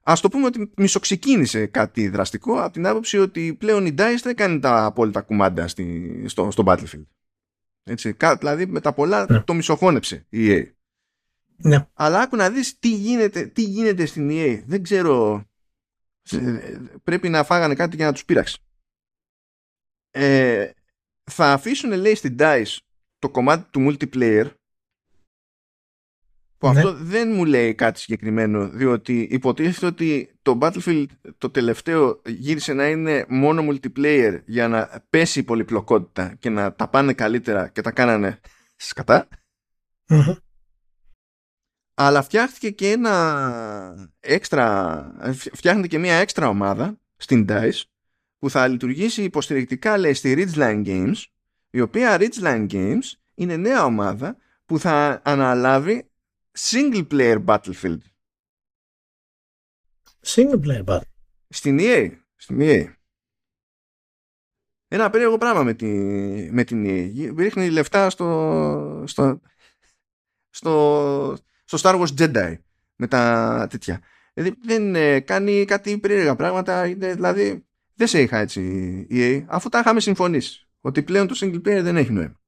Α 0.03 0.13
το 0.21 0.29
πούμε 0.29 0.45
ότι 0.45 0.71
μισοξεκίνησε 0.75 1.65
κάτι 1.65 2.09
δραστικό 2.09 2.61
από 2.61 2.73
την 2.73 2.87
άποψη 2.87 3.17
ότι 3.17 3.53
πλέον 3.53 3.85
η 3.85 3.95
DICE 3.97 4.19
δεν 4.23 4.35
κάνει 4.35 4.59
τα 4.59 4.85
απόλυτα 4.85 5.21
κουμάντα 5.21 5.67
στη, 5.67 6.23
στο, 6.27 6.51
στο 6.51 6.63
Battlefield. 6.65 7.05
Έτσι, 7.83 8.15
δηλαδή 8.39 8.65
με 8.65 8.81
τα 8.81 8.93
πολλά 8.93 9.25
ναι. 9.29 9.39
το 9.39 9.53
μισοχώνεψε 9.53 10.25
η 10.29 10.47
EA. 10.49 10.63
Ναι. 11.57 11.87
Αλλά 11.93 12.19
άκου 12.19 12.35
να 12.35 12.49
δεις 12.49 12.79
τι 12.79 12.89
γίνεται, 12.89 13.45
τι 13.45 13.61
γίνεται 13.61 14.05
στην 14.05 14.29
EA. 14.31 14.61
Δεν 14.65 14.83
ξέρω 14.83 15.45
πρέπει 17.03 17.29
να 17.29 17.43
φάγανε 17.43 17.75
κάτι 17.75 17.95
για 17.95 18.05
να 18.05 18.11
τους 18.11 18.25
πείράξει. 18.25 18.57
Ε, 20.11 20.69
θα 21.23 21.53
αφήσουν 21.53 21.91
λέει 21.91 22.15
στην 22.15 22.35
DICE 22.39 22.77
το 23.19 23.29
κομμάτι 23.29 23.69
του 23.69 23.87
multiplayer 23.87 24.49
που 26.57 26.71
ναι. 26.71 26.79
αυτό 26.79 26.93
δεν 26.93 27.31
μου 27.31 27.45
λέει 27.45 27.75
κάτι 27.75 27.99
συγκεκριμένο 27.99 28.69
διότι 28.69 29.27
υποτίθεται 29.31 29.85
ότι 29.85 30.39
το 30.41 30.57
Battlefield 30.61 31.05
το 31.37 31.49
τελευταίο 31.49 32.21
γύρισε 32.25 32.73
να 32.73 32.87
είναι 32.87 33.25
μόνο 33.29 33.67
multiplayer 33.69 34.41
για 34.45 34.67
να 34.67 35.05
πέσει 35.09 35.39
η 35.39 35.43
πολυπλοκότητα 35.43 36.35
και 36.39 36.49
να 36.49 36.73
τα 36.73 36.87
πάνε 36.87 37.13
καλύτερα 37.13 37.67
και 37.67 37.81
τα 37.81 37.91
κάνανε 37.91 38.39
σκατά 38.75 39.27
αλλά 41.97 42.21
φτιάχτηκε 42.21 42.69
και 42.69 42.91
ένα 42.91 44.09
έξτρα, 44.19 45.33
φτιάχνεται 45.33 45.87
και 45.87 45.97
μια 45.97 46.15
έξτρα 46.15 46.47
ομάδα 46.47 46.99
στην 47.17 47.45
DICE 47.49 47.81
που 48.39 48.49
θα 48.49 48.67
λειτουργήσει 48.67 49.23
υποστηρικτικά 49.23 49.97
λέει 49.97 50.13
στη 50.13 50.33
Ridgeline 50.37 50.85
Games 50.85 51.23
η 51.69 51.81
οποία 51.81 52.17
Ridgeline 52.19 52.67
Games 52.71 53.03
είναι 53.35 53.57
νέα 53.57 53.85
ομάδα 53.85 54.37
που 54.65 54.79
θα 54.79 55.21
αναλάβει 55.23 56.09
single 56.57 57.07
player 57.11 57.45
Battlefield. 57.45 57.97
Single 60.25 60.59
player 60.65 60.83
Battlefield. 60.85 61.01
Στην 61.49 61.77
EA. 61.81 62.11
Στην 62.35 62.57
EA. 62.61 62.93
Ένα 64.87 65.09
περίεργο 65.09 65.37
πράγμα 65.37 65.63
με, 65.63 65.73
τη, 65.73 65.87
με 66.51 66.63
την 66.63 66.85
EA. 66.87 67.33
Ρίχνει 67.37 67.69
λεφτά 67.69 68.09
στο, 68.09 69.03
στο, 69.07 69.41
στο, 70.49 71.37
στο 71.77 71.89
Star 71.89 72.01
Wars 72.01 72.19
Jedi 72.19 72.57
με 72.95 73.07
τα 73.07 73.67
τέτοια. 73.69 74.01
Δηλαδή 74.33 74.57
δεν 74.63 74.95
ε, 74.95 75.19
κάνει 75.19 75.65
κάτι 75.65 75.97
περίεργα 75.97 76.35
πράγματα. 76.35 76.83
δηλαδή 76.83 77.65
δεν 77.93 78.07
σε 78.07 78.21
είχα 78.21 78.37
έτσι 78.37 78.61
EA 79.11 79.43
αφού 79.47 79.69
τα 79.69 79.79
είχαμε 79.79 79.99
συμφωνήσει. 79.99 80.67
Ότι 80.81 81.03
πλέον 81.03 81.27
το 81.27 81.35
single 81.39 81.55
player 81.55 81.81
δεν 81.81 81.97
έχει 81.97 82.11
νόημα. 82.11 82.39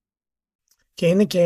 Και 0.94 1.08
είναι 1.08 1.26
και, 1.26 1.40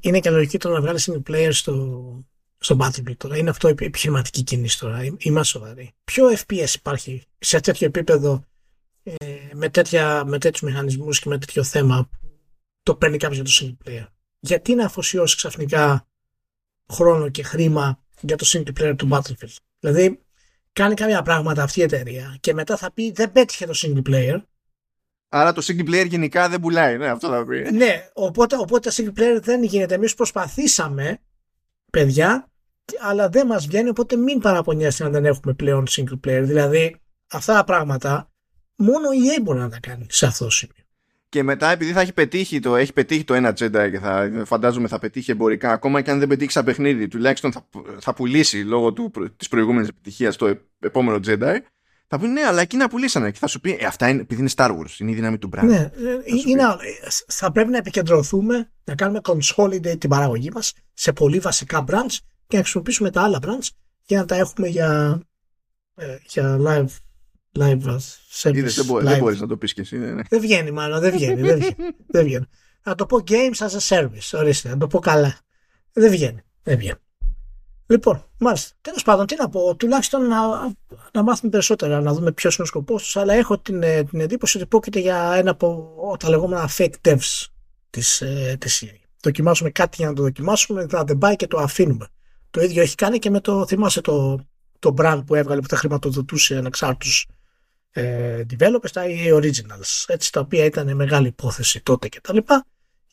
είναι 0.00 0.20
και 0.20 0.30
λογική 0.30 0.58
το 0.58 0.70
να 0.70 0.80
βγάλει 0.80 0.98
single 1.02 1.30
player 1.30 1.48
στο, 1.52 2.24
στο 2.58 2.76
Battlefield 2.80 3.16
τώρα. 3.16 3.36
Είναι 3.36 3.50
αυτό 3.50 3.68
η 3.68 3.74
επιχειρηματική 3.78 4.42
κίνηση 4.42 4.78
τώρα. 4.78 5.04
Είμαστε 5.18 5.58
σοβαροί. 5.58 5.90
Ποιο 6.04 6.28
FPS 6.28 6.74
υπάρχει 6.74 7.22
σε 7.38 7.60
τέτοιο 7.60 7.86
επίπεδο 7.86 8.44
ε, 9.02 9.14
με, 9.52 9.68
τέτοια, 9.68 10.24
με 10.24 10.38
τέτοιους 10.38 10.70
μηχανισμούς 10.70 11.20
και 11.20 11.28
με 11.28 11.38
τέτοιο 11.38 11.64
θέμα 11.64 12.08
το 12.82 12.94
παίρνει 12.94 13.16
κάποιος 13.16 13.38
για 13.38 13.66
το 13.68 13.76
single 13.84 13.88
player; 13.88 14.06
Γιατί 14.40 14.74
να 14.74 14.84
αφοσιώσει 14.84 15.36
ξαφνικά 15.36 16.09
χρόνο 16.90 17.28
και 17.28 17.42
χρήμα 17.42 17.98
για 18.20 18.36
το 18.36 18.46
single 18.48 18.80
player 18.80 18.94
του 18.96 19.08
Battlefield. 19.10 19.56
Δηλαδή 19.80 20.20
κάνει 20.72 20.94
κάποια 20.94 21.22
πράγματα 21.22 21.62
αυτή 21.62 21.80
η 21.80 21.82
εταιρεία 21.82 22.36
και 22.40 22.54
μετά 22.54 22.76
θα 22.76 22.92
πει 22.92 23.12
δεν 23.12 23.32
πέτυχε 23.32 23.66
το 23.66 23.72
single 23.74 24.10
player 24.10 24.40
Άρα 25.32 25.52
το 25.52 25.62
single 25.66 25.88
player 25.88 26.06
γενικά 26.08 26.48
δεν 26.48 26.60
πουλάει. 26.60 26.96
Ναι, 26.96 27.08
αυτό 27.08 27.28
θα 27.28 27.44
πει. 27.44 27.70
Ναι, 27.72 28.08
οπότε, 28.12 28.56
οπότε 28.56 28.90
το 28.90 28.94
single 28.98 29.20
player 29.20 29.40
δεν 29.42 29.62
γίνεται. 29.62 29.94
Εμείς 29.94 30.14
προσπαθήσαμε, 30.14 31.18
παιδιά, 31.90 32.50
αλλά 33.00 33.28
δεν 33.28 33.46
μας 33.46 33.66
βγαίνει. 33.66 33.88
Οπότε 33.88 34.16
μην 34.16 34.40
παραπονιάστε 34.40 35.04
αν 35.04 35.12
δεν 35.12 35.24
έχουμε 35.24 35.52
πλέον 35.54 35.86
single 35.90 36.20
player. 36.26 36.42
Δηλαδή, 36.44 37.00
αυτά 37.30 37.54
τα 37.54 37.64
πράγματα 37.64 38.30
μόνο 38.76 39.10
η 39.10 39.18
EA 39.36 39.42
μπορεί 39.42 39.58
να 39.58 39.68
τα 39.68 39.78
κάνει 39.80 40.06
σε 40.10 40.26
αυτό 40.26 40.44
το 40.44 40.50
σημείο. 40.50 40.84
Και 41.30 41.42
μετά, 41.42 41.70
επειδή 41.70 41.92
θα 41.92 42.00
έχει 42.00 42.12
πετύχει 42.12 42.60
το, 42.60 42.76
έχει 42.76 42.92
πετύχει 42.92 43.24
το 43.24 43.34
ένα 43.34 43.50
Jedi 43.50 43.88
και 43.90 43.98
θα, 43.98 44.42
φαντάζομαι 44.44 44.88
θα 44.88 44.98
πετύχει 44.98 45.30
εμπορικά, 45.30 45.72
ακόμα 45.72 46.00
και 46.00 46.10
αν 46.10 46.18
δεν 46.18 46.28
πετύχει 46.28 46.50
σαν 46.50 46.64
παιχνίδι, 46.64 47.08
τουλάχιστον 47.08 47.52
θα, 47.52 47.68
θα 47.98 48.14
πουλήσει 48.14 48.58
λόγω 48.58 48.92
της 49.36 49.48
προηγούμενης 49.48 49.88
επιτυχίας 49.88 50.36
το 50.36 50.58
επόμενο 50.80 51.18
Jedi 51.26 51.58
θα 52.12 52.18
πούνε 52.18 52.32
ναι, 52.32 52.42
αλλά 52.42 52.60
εκείνα 52.60 52.88
πουλήσανε. 52.88 53.30
Και 53.30 53.38
θα 53.38 53.46
σου 53.46 53.60
πει, 53.60 53.76
ε, 53.80 53.86
αυτά 53.86 54.08
είναι 54.08 54.20
επειδή 54.20 54.40
είναι 54.40 54.50
Star 54.54 54.70
Wars, 54.70 54.98
είναι 54.98 55.10
η 55.10 55.14
δύναμη 55.14 55.38
του 55.38 55.50
brand. 55.52 55.64
Ναι, 55.64 55.76
θα, 55.76 55.84
ε, 55.84 56.22
είναι, 56.46 56.62
θα 57.26 57.52
πρέπει 57.52 57.70
να 57.70 57.76
επικεντρωθούμε, 57.76 58.70
να 58.84 58.94
κάνουμε 58.94 59.20
consolidate 59.22 59.98
την 59.98 60.10
παραγωγή 60.10 60.50
μας 60.50 60.72
σε 60.92 61.12
πολύ 61.12 61.38
βασικά 61.38 61.84
brands 61.88 62.16
και 62.46 62.56
να 62.56 62.62
χρησιμοποιήσουμε 62.62 63.10
τα 63.10 63.22
άλλα 63.22 63.38
brands 63.42 63.68
για 64.06 64.18
να 64.18 64.24
τα 64.24 64.34
έχουμε 64.34 64.68
για, 64.68 65.20
ε, 65.94 66.16
για 66.26 66.58
live, 66.60 66.96
live 67.58 67.96
service. 68.42 68.54
Είδες, 68.54 68.74
δεν, 68.74 68.84
μπορεί, 68.84 69.04
δεν 69.04 69.18
μπορείς 69.18 69.40
να 69.40 69.46
το 69.46 69.56
πεις 69.56 69.74
και 69.74 69.80
εσύ. 69.80 69.98
Ναι, 69.98 70.10
ναι. 70.12 70.22
Δεν 70.28 70.40
βγαίνει 70.40 70.70
μάλλον, 70.70 71.00
δεν 71.00 71.12
βγαίνει. 71.12 71.42
δεν, 71.42 71.58
βγαίνει, 71.58 71.74
δεν 72.06 72.24
βγαίνει. 72.24 72.46
Να 72.82 72.94
το 72.94 73.06
πω 73.06 73.18
games 73.26 73.66
as 73.66 73.78
a 73.78 73.98
service, 73.98 74.38
ορίστε, 74.38 74.68
να 74.68 74.76
το 74.76 74.86
πω 74.86 74.98
καλά. 74.98 75.38
Δεν 75.92 76.10
βγαίνει, 76.10 76.42
δεν 76.62 76.76
βγαίνει. 76.78 76.98
Λοιπόν, 77.86 78.24
μάλιστα. 78.38 78.76
Τέλος 78.80 79.02
πάντων, 79.02 79.26
τι 79.26 79.36
να 79.36 79.48
πω, 79.48 79.76
τουλάχιστον 79.76 80.26
να, 80.26 80.38
να 81.12 81.22
μάθουμε 81.22 81.50
περισσότερα, 81.50 82.00
να 82.00 82.12
δούμε 82.12 82.32
ποιος 82.32 82.54
είναι 82.54 82.62
ο 82.62 82.66
σκοπός 82.66 83.02
τους, 83.02 83.16
αλλά 83.16 83.34
έχω 83.34 83.58
την, 83.58 83.82
ε, 83.82 84.04
την 84.04 84.20
εντύπωση 84.20 84.56
ότι 84.56 84.66
πρόκειται 84.66 85.00
για 85.00 85.32
ένα 85.34 85.50
από 85.50 86.16
τα 86.18 86.28
λεγόμενα 86.28 86.70
fake 86.76 86.94
devs 87.02 87.46
της 87.90 88.20
ε, 88.20 88.56
της 88.60 88.84
EA. 88.86 88.98
Δοκιμάσουμε 89.22 89.70
κάτι 89.70 89.96
για 89.98 90.06
να 90.06 90.14
το 90.14 90.22
δοκιμάσουμε, 90.22 90.86
να 90.90 91.04
δεν 91.04 91.18
πάει 91.18 91.36
και 91.36 91.46
το 91.46 91.58
αφήνουμε. 91.58 92.06
Το 92.50 92.60
ίδιο 92.60 92.82
έχει 92.82 92.94
κάνει 92.94 93.18
και 93.18 93.30
με 93.30 93.40
το, 93.40 93.66
θυμάσαι 93.66 94.00
το, 94.00 94.40
το 94.78 94.94
brand 94.98 95.22
που 95.26 95.34
έβγαλε 95.34 95.60
που 95.60 95.66
τα 95.66 95.76
χρηματοδοτούσε 95.76 96.56
ανεξάρτητου 96.56 97.10
ε, 97.92 98.42
developers, 98.50 98.90
τα 98.92 99.02
EA 99.06 99.34
Originals, 99.34 100.04
έτσι, 100.06 100.32
τα 100.32 100.40
οποία 100.40 100.64
ήταν 100.64 100.96
μεγάλη 100.96 101.26
υπόθεση 101.26 101.82
τότε 101.82 102.08
κτλ. 102.08 102.36
Και, 102.36 102.44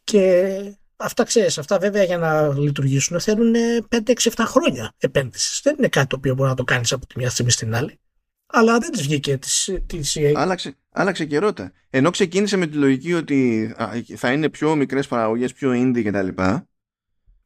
και 0.03 0.77
Αυτά 0.99 1.23
ξέρεις, 1.23 1.57
αυτά 1.57 1.77
βέβαια 1.77 2.03
για 2.03 2.17
να 2.17 2.47
λειτουργήσουν 2.47 3.19
θέλουν 3.19 3.55
5-6-7 3.89 4.29
χρόνια 4.37 4.93
επένδυσης. 4.97 5.61
Δεν 5.63 5.75
είναι 5.77 5.87
κάτι 5.87 6.07
το 6.07 6.15
οποίο 6.15 6.35
μπορεί 6.35 6.49
να 6.49 6.55
το 6.55 6.63
κάνεις 6.63 6.91
από 6.91 7.07
τη 7.07 7.13
μια 7.17 7.29
στιγμή 7.29 7.51
στην 7.51 7.75
άλλη. 7.75 7.99
Αλλά 8.47 8.77
δεν 8.77 8.91
της 8.91 9.01
βγήκε 9.01 9.37
της 9.85 10.17
CA. 10.17 10.33
Άλλαξε, 10.35 10.75
άλλαξε 10.91 11.25
και 11.25 11.39
ρώτα. 11.39 11.71
Ενώ 11.89 12.09
ξεκίνησε 12.09 12.57
με 12.57 12.67
τη 12.67 12.77
λογική 12.77 13.13
ότι 13.13 13.73
θα 14.15 14.31
είναι 14.31 14.49
πιο 14.49 14.75
μικρές 14.75 15.07
παραγωγές, 15.07 15.53
πιο 15.53 15.71
indie 15.71 16.03
κτλ. 16.03 16.27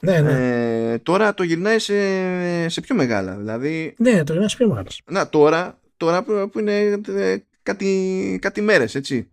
Ναι, 0.03 0.19
ναι. 0.19 0.91
Ε, 0.91 0.97
τώρα 0.97 1.33
το 1.33 1.43
γυρνάει 1.43 1.79
σε, 1.79 1.93
σε 2.69 2.81
πιο 2.81 2.95
μεγάλα. 2.95 3.35
Δηλαδή, 3.35 3.95
ναι, 3.97 4.23
το 4.23 4.31
γυρνάει 4.31 4.49
σε 4.49 4.57
πιο 4.57 4.67
μεγάλα. 4.67 4.87
Να, 5.05 5.29
τώρα, 5.29 5.79
τώρα 6.01 6.23
που 6.23 6.59
είναι 6.59 7.01
ε, 7.07 7.37
κάτι, 7.63 8.39
κάτι 8.41 8.61
μέρες, 8.61 8.95
έτσι. 8.95 9.31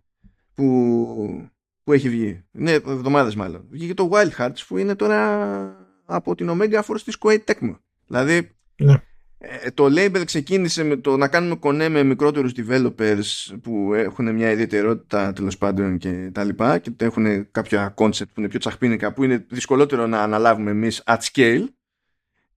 Που 0.53 1.49
που 1.89 1.95
έχει 1.95 2.09
βγει. 2.09 2.43
Ναι, 2.51 2.71
εβδομάδες 2.71 3.35
μάλλον. 3.35 3.65
Βγήκε 3.69 3.93
το 3.93 4.09
Wild 4.13 4.31
Hearts 4.37 4.63
που 4.67 4.77
είναι 4.77 4.95
τώρα 4.95 5.87
από 6.05 6.35
την 6.35 6.49
Omega 6.51 6.81
Force 6.81 7.01
της 7.05 7.17
Kuwait 7.19 7.39
Tecmo. 7.45 7.75
Δηλαδή 8.07 8.51
ναι. 8.75 9.01
ε, 9.37 9.71
το 9.71 9.85
label 9.85 10.21
ξεκίνησε 10.25 10.83
με 10.83 10.95
το 10.95 11.17
να 11.17 11.27
κάνουμε 11.27 11.55
κονέ 11.55 11.89
με 11.89 12.03
μικρότερους 12.03 12.51
developers 12.55 13.55
που 13.61 13.93
έχουν 13.93 14.35
μια 14.35 14.51
ιδιαιτερότητα 14.51 15.33
τέλος 15.33 15.57
πάντων 15.57 15.97
και 15.97 16.29
τα 16.33 16.43
λοιπά 16.43 16.77
και 16.77 16.91
έχουν 16.97 17.51
κάποια 17.51 17.93
concept 17.97 18.29
που 18.33 18.39
είναι 18.39 18.47
πιο 18.47 18.59
τσαχπίνικα 18.59 19.13
που 19.13 19.23
είναι 19.23 19.45
δυσκολότερο 19.49 20.07
να 20.07 20.21
αναλάβουμε 20.21 20.71
εμείς 20.71 21.03
at 21.05 21.17
scale 21.31 21.63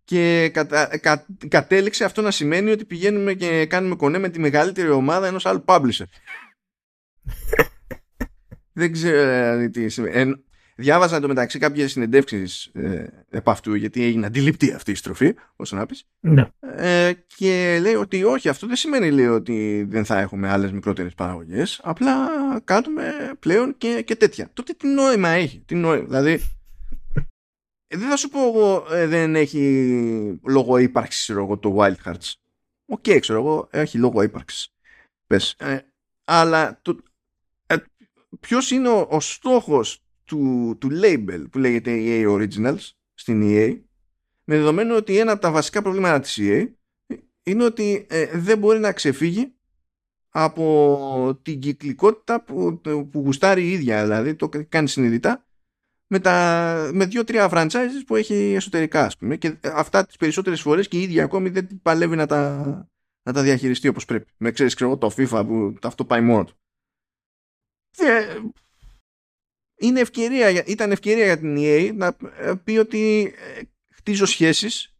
και 0.04 0.50
κατα, 0.52 0.98
κα, 0.98 1.26
κατέληξε 1.48 2.04
αυτό 2.04 2.22
να 2.22 2.30
σημαίνει 2.30 2.70
ότι 2.70 2.84
πηγαίνουμε 2.84 3.34
και 3.34 3.66
κάνουμε 3.66 3.94
κονέ 3.96 4.18
με 4.18 4.28
τη 4.28 4.40
μεγαλύτερη 4.40 4.88
ομάδα 4.88 5.26
ενός 5.26 5.46
άλλου 5.46 5.64
publisher. 5.66 6.04
Δεν 8.72 8.92
ξέρω 8.92 9.70
τι 9.70 9.88
σημαίνει. 9.88 10.34
διάβαζα 10.76 11.16
εντωμεταξύ 11.16 11.58
κάποιες 11.58 11.90
συνεντεύξεις 11.90 12.64
ε, 12.64 13.06
επ' 13.30 13.48
αυτού, 13.48 13.74
γιατί 13.74 14.04
έγινε 14.04 14.26
αντιληπτή 14.26 14.72
αυτή 14.72 14.90
η 14.90 14.94
στροφή, 14.94 15.34
όσο 15.56 15.76
να 15.76 15.86
πει. 15.86 15.96
Ναι. 16.20 16.48
Ε, 16.76 17.12
και 17.36 17.78
λέει 17.80 17.94
ότι 17.94 18.24
όχι, 18.24 18.48
αυτό 18.48 18.66
δεν 18.66 18.76
σημαίνει 18.76 19.10
λέει, 19.10 19.26
ότι 19.26 19.86
δεν 19.88 20.04
θα 20.04 20.20
έχουμε 20.20 20.48
άλλες 20.48 20.72
μικρότερες 20.72 21.14
παραγωγές. 21.14 21.80
Απλά 21.82 22.28
κάνουμε 22.64 23.12
πλέον 23.38 23.74
και, 23.78 24.02
και 24.06 24.16
τέτοια. 24.16 24.50
Τότε 24.52 24.72
τι 24.72 24.86
νόημα 24.86 25.28
έχει. 25.28 25.62
Τι 25.66 25.74
νόημα, 25.74 26.04
δηλαδή. 26.04 26.40
Ε, 27.92 27.96
δεν 27.96 28.08
θα 28.08 28.16
σου 28.16 28.28
πω 28.28 28.40
εγώ 28.46 28.86
ε, 28.90 29.06
δεν 29.06 29.36
έχει 29.36 30.40
λόγο 30.44 30.78
ύπαρξης 30.78 31.26
το 31.60 31.76
Wild 31.78 31.94
Hearts. 32.04 32.32
OK, 32.86 33.04
okay, 33.04 33.18
ξέρω 33.20 33.38
εγώ, 33.38 33.68
έχει 33.70 33.98
λόγο 33.98 34.22
ύπαρξης. 34.22 34.74
Πες. 35.26 35.54
Ε, 35.58 35.78
αλλά 36.24 36.78
το, 36.82 36.98
ποιος 38.40 38.70
είναι 38.70 38.88
ο, 38.88 39.06
ο 39.10 39.20
στόχος 39.20 40.04
του, 40.24 40.76
του 40.80 40.88
label 41.02 41.44
που 41.50 41.58
λέγεται 41.58 41.98
EA 42.00 42.28
Originals 42.28 42.90
στην 43.14 43.42
EA 43.44 43.80
με 44.44 44.56
δεδομένο 44.56 44.96
ότι 44.96 45.18
ένα 45.18 45.32
από 45.32 45.40
τα 45.40 45.50
βασικά 45.50 45.82
προβλήματα 45.82 46.20
της 46.20 46.38
EA 46.40 46.68
είναι 47.42 47.64
ότι 47.64 48.06
ε, 48.08 48.38
δεν 48.38 48.58
μπορεί 48.58 48.78
να 48.78 48.92
ξεφύγει 48.92 49.54
από 50.28 51.38
την 51.42 51.60
κυκλικότητα 51.60 52.42
που, 52.42 52.80
που 52.82 53.20
γουστάρει 53.20 53.62
η 53.62 53.72
ίδια 53.72 54.02
δηλαδή 54.02 54.34
το 54.34 54.48
κάνει 54.68 54.88
συνειδητά 54.88 55.46
με, 56.12 56.18
τα, 56.20 56.90
με 56.92 57.06
δύο-τρία 57.06 57.48
franchises 57.52 58.02
που 58.06 58.16
έχει 58.16 58.34
εσωτερικά 58.34 59.04
ας 59.04 59.16
πούμε. 59.16 59.36
Και 59.36 59.56
αυτά 59.62 60.06
τις 60.06 60.16
περισσότερες 60.16 60.60
φορές 60.60 60.88
και 60.88 60.98
η 60.98 61.02
ίδια 61.02 61.24
ακόμη 61.24 61.48
δεν 61.48 61.80
παλεύει 61.82 62.16
να 62.16 62.26
τα, 62.26 62.64
να 63.22 63.32
τα 63.32 63.42
διαχειριστεί 63.42 63.88
όπως 63.88 64.04
πρέπει. 64.04 64.30
Με 64.36 64.50
ξέρεις 64.50 64.74
ξέρω 64.74 64.98
το 64.98 65.14
FIFA 65.16 65.44
που 65.46 65.76
αυτό 65.82 66.04
πάει 66.04 66.20
μόνο 66.20 66.44
του. 66.44 66.56
Είναι 69.78 70.00
ευκαιρία, 70.00 70.64
ήταν 70.64 70.90
ευκαιρία 70.90 71.24
για 71.24 71.38
την 71.38 71.56
EA 71.58 71.92
να 71.94 72.16
ε, 72.38 72.52
πει 72.64 72.78
ότι 72.78 73.34
ε, 73.36 73.62
χτίζω 73.90 74.26
σχέσεις 74.26 74.94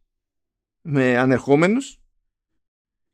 με 0.81 1.17
ανερχόμενους 1.17 1.99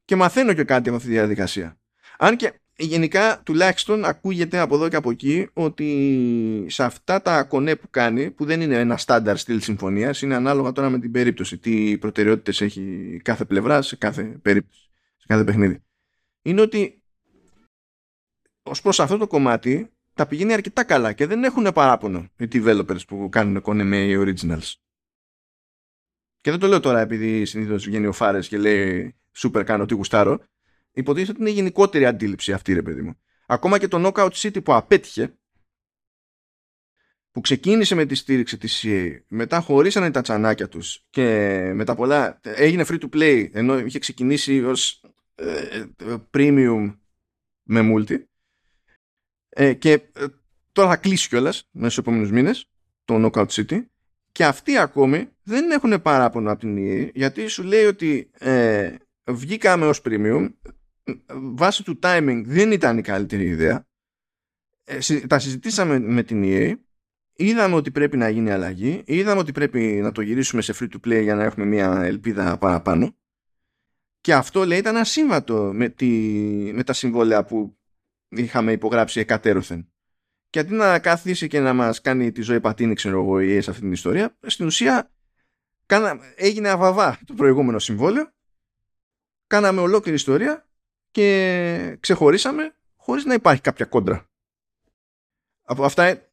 και 0.06 0.16
μαθαίνω 0.16 0.54
και 0.54 0.64
κάτι 0.64 0.88
από 0.88 0.98
αυτή 0.98 1.10
τη 1.10 1.16
διαδικασία. 1.16 1.80
Αν 2.18 2.36
και 2.36 2.59
γενικά 2.84 3.42
τουλάχιστον 3.46 4.06
ακούγεται 4.06 4.60
από 4.60 4.76
εδώ 4.76 4.90
και 4.90 4.96
από 4.96 5.12
εκεί 5.12 5.50
ότι 5.54 6.66
σε 6.70 6.84
αυτά 6.84 7.22
τα 7.22 7.44
κονέ 7.44 7.76
που 7.76 7.90
κάνει 7.90 8.32
που 8.32 8.46
δεν 8.46 8.62
είναι 8.62 8.80
ένα 8.80 8.98
στάνταρ 8.98 9.38
στυλ 9.38 9.62
συμφωνίας 9.62 10.22
είναι 10.22 10.36
ανάλογα 10.36 10.72
τώρα 10.72 10.90
με 10.90 11.00
την 11.00 11.12
περίπτωση 11.12 11.58
τι 11.58 11.98
προτεραιότητες 11.98 12.62
έχει 12.62 13.22
κάθε 13.24 13.46
πλευρά 13.46 13.82
σε 13.82 13.96
κάθε 13.96 14.24
περίπτωση 14.24 14.90
σε 15.18 15.26
κάθε 15.28 15.44
παιχνίδι 15.44 15.84
είναι 16.42 16.62
ότι 16.62 17.00
Ω 18.70 18.82
προς 18.82 19.00
αυτό 19.00 19.18
το 19.18 19.28
κομμάτι 19.28 19.92
τα 20.14 20.28
πηγαίνει 20.28 20.54
αρκετά 20.54 20.84
καλά 20.84 21.14
και 21.14 21.26
δεν 21.26 21.44
έχουν 21.44 21.72
παράπονο 21.74 22.30
οι 22.38 22.48
developers 22.52 23.08
που 23.08 23.30
κάνουν 23.32 23.62
κονέ 23.62 23.84
με 23.84 24.08
originals. 24.18 24.74
Και 26.42 26.52
δεν 26.52 26.60
το 26.60 26.68
λέω 26.68 26.80
τώρα 26.80 27.00
επειδή 27.00 27.46
συνήθως 27.46 27.86
βγαίνει 27.86 28.06
ο 28.06 28.12
Φάρες 28.12 28.48
και 28.48 28.58
λέει 28.58 29.16
Σούπερ 29.32 29.64
κάνω 29.64 29.86
τι 29.86 29.94
γουστάρω. 29.94 30.40
Υποτίθεται 30.92 31.32
ότι 31.32 31.42
είναι 31.42 31.50
γενικότερη 31.50 32.06
αντίληψη 32.06 32.54
αυτή, 32.54 32.74
ρε 32.74 32.82
παιδί 32.82 33.02
μου. 33.02 33.20
Ακόμα 33.46 33.80
και 33.80 33.88
το 33.88 34.02
Knockout 34.06 34.32
City 34.32 34.64
που 34.64 34.74
απέτυχε, 34.74 35.34
που 37.32 37.42
ξεκίνησε 37.42 37.96
με 37.96 38.06
τη 38.06 38.16
στήριξη 38.16 38.58
της 38.58 38.84
EA, 38.88 39.20
μετά 39.28 39.60
χωρίσανε 39.60 40.12
τα 40.12 40.22
τσανάκια 40.22 40.68
τους 40.68 41.06
και 41.10 41.26
μετά 41.74 41.96
πολλά 41.96 42.40
έγινε 42.42 42.86
free 42.88 43.00
to 43.00 43.10
play 43.14 43.50
ενώ 43.52 43.80
είχε 43.80 44.00
ξεκινήσει 44.00 44.64
ως 44.64 45.04
ε, 45.36 45.86
ε, 45.98 46.16
premium 46.34 46.98
με 47.64 47.82
multi 47.94 48.24
ε, 49.50 49.74
και 49.74 49.92
ε, 49.92 50.26
τώρα 50.72 50.90
θα 50.90 50.98
κλείσει 50.98 51.28
κιόλας 51.28 51.70
μέσα 51.72 51.92
στους 51.92 52.04
επόμενους 52.04 52.32
μήνες 52.32 52.70
το 53.06 53.16
Knockout 53.26 53.48
City 53.48 53.86
και 54.32 54.46
αυτοί 54.46 54.78
ακόμη 54.78 55.30
δεν 55.44 55.72
έχουν 55.72 56.02
παράπονο 56.02 56.52
από 56.52 56.60
την 56.60 56.78
EA 56.80 57.10
γιατί 57.14 57.48
σου 57.48 57.64
λέει 57.64 57.86
ότι 57.86 58.30
ε, 58.34 58.96
βγήκαμε 59.24 59.86
ως 59.86 60.02
premium 60.04 60.50
βάσει 61.56 61.84
του 61.84 62.00
timing 62.02 62.42
δεν 62.46 62.72
ήταν 62.72 62.98
η 62.98 63.02
καλύτερη 63.02 63.46
ιδέα. 63.46 63.88
Ε, 64.84 65.20
τα 65.20 65.40
συζητήσαμε 65.40 66.00
με 66.00 66.24
την 66.24 66.44
EA 66.46 66.76
είδαμε 67.40 67.76
ότι 67.76 67.92
πρέπει 67.92 68.18
να 68.18 68.30
γίνει 68.30 68.52
αλλαγή. 68.52 69.04
Είδαμε 69.06 69.40
ότι 69.40 69.52
πρέπει 69.52 69.80
να 69.80 70.12
το 70.12 70.22
γυρίσουμε 70.22 70.62
σε 70.62 70.74
free 70.80 70.88
to 70.88 71.08
play 71.08 71.22
για 71.22 71.36
να 71.36 71.44
έχουμε 71.44 71.66
μια 71.66 72.02
ελπίδα 72.04 72.58
παραπάνω. 72.58 73.18
Και 74.22 74.34
αυτό 74.34 74.66
λέει 74.66 74.78
ήταν 74.78 74.98
ασύμβατο 74.98 75.72
με, 75.74 75.90
τη, 75.90 76.08
με 76.74 76.84
τα 76.84 76.94
συμβόλαια 76.94 77.46
που 77.46 77.78
είχαμε 78.30 78.72
υπογράψει 78.72 79.20
εκατέρωθεν. 79.20 79.92
Και 80.50 80.60
αντί 80.60 80.74
να 80.74 81.00
κάθισε 81.00 81.48
και 81.48 81.60
να 81.60 81.74
μας 81.74 82.02
κάνει 82.02 82.32
τη 82.32 82.42
ζωή 82.42 82.60
πατίνη, 82.60 82.94
ξέρω 82.94 83.22
εγώ, 83.22 83.40
ή 83.40 83.62
σε 83.62 83.70
αυτή 83.70 83.82
την 83.82 83.92
ιστορία, 83.92 84.38
στην 84.42 84.66
ουσία 84.66 85.12
κάνα, 85.86 86.20
έγινε 86.36 86.70
αβαβά 86.70 87.20
το 87.26 87.34
προηγούμενο 87.34 87.80
συμβόλαιο, 87.80 88.34
κάναμε 89.48 89.82
ολόκληρη 89.82 90.18
ιστορία 90.18 90.69
και 91.12 91.98
ξεχωρίσαμε 92.00 92.76
χωρίς 92.96 93.26
να 93.26 93.34
υπάρχει 93.34 93.62
κάποια 93.62 93.86
κόντρα. 93.86 94.30
Από 95.64 95.86
αυτά, 95.86 96.04
ε, 96.06 96.28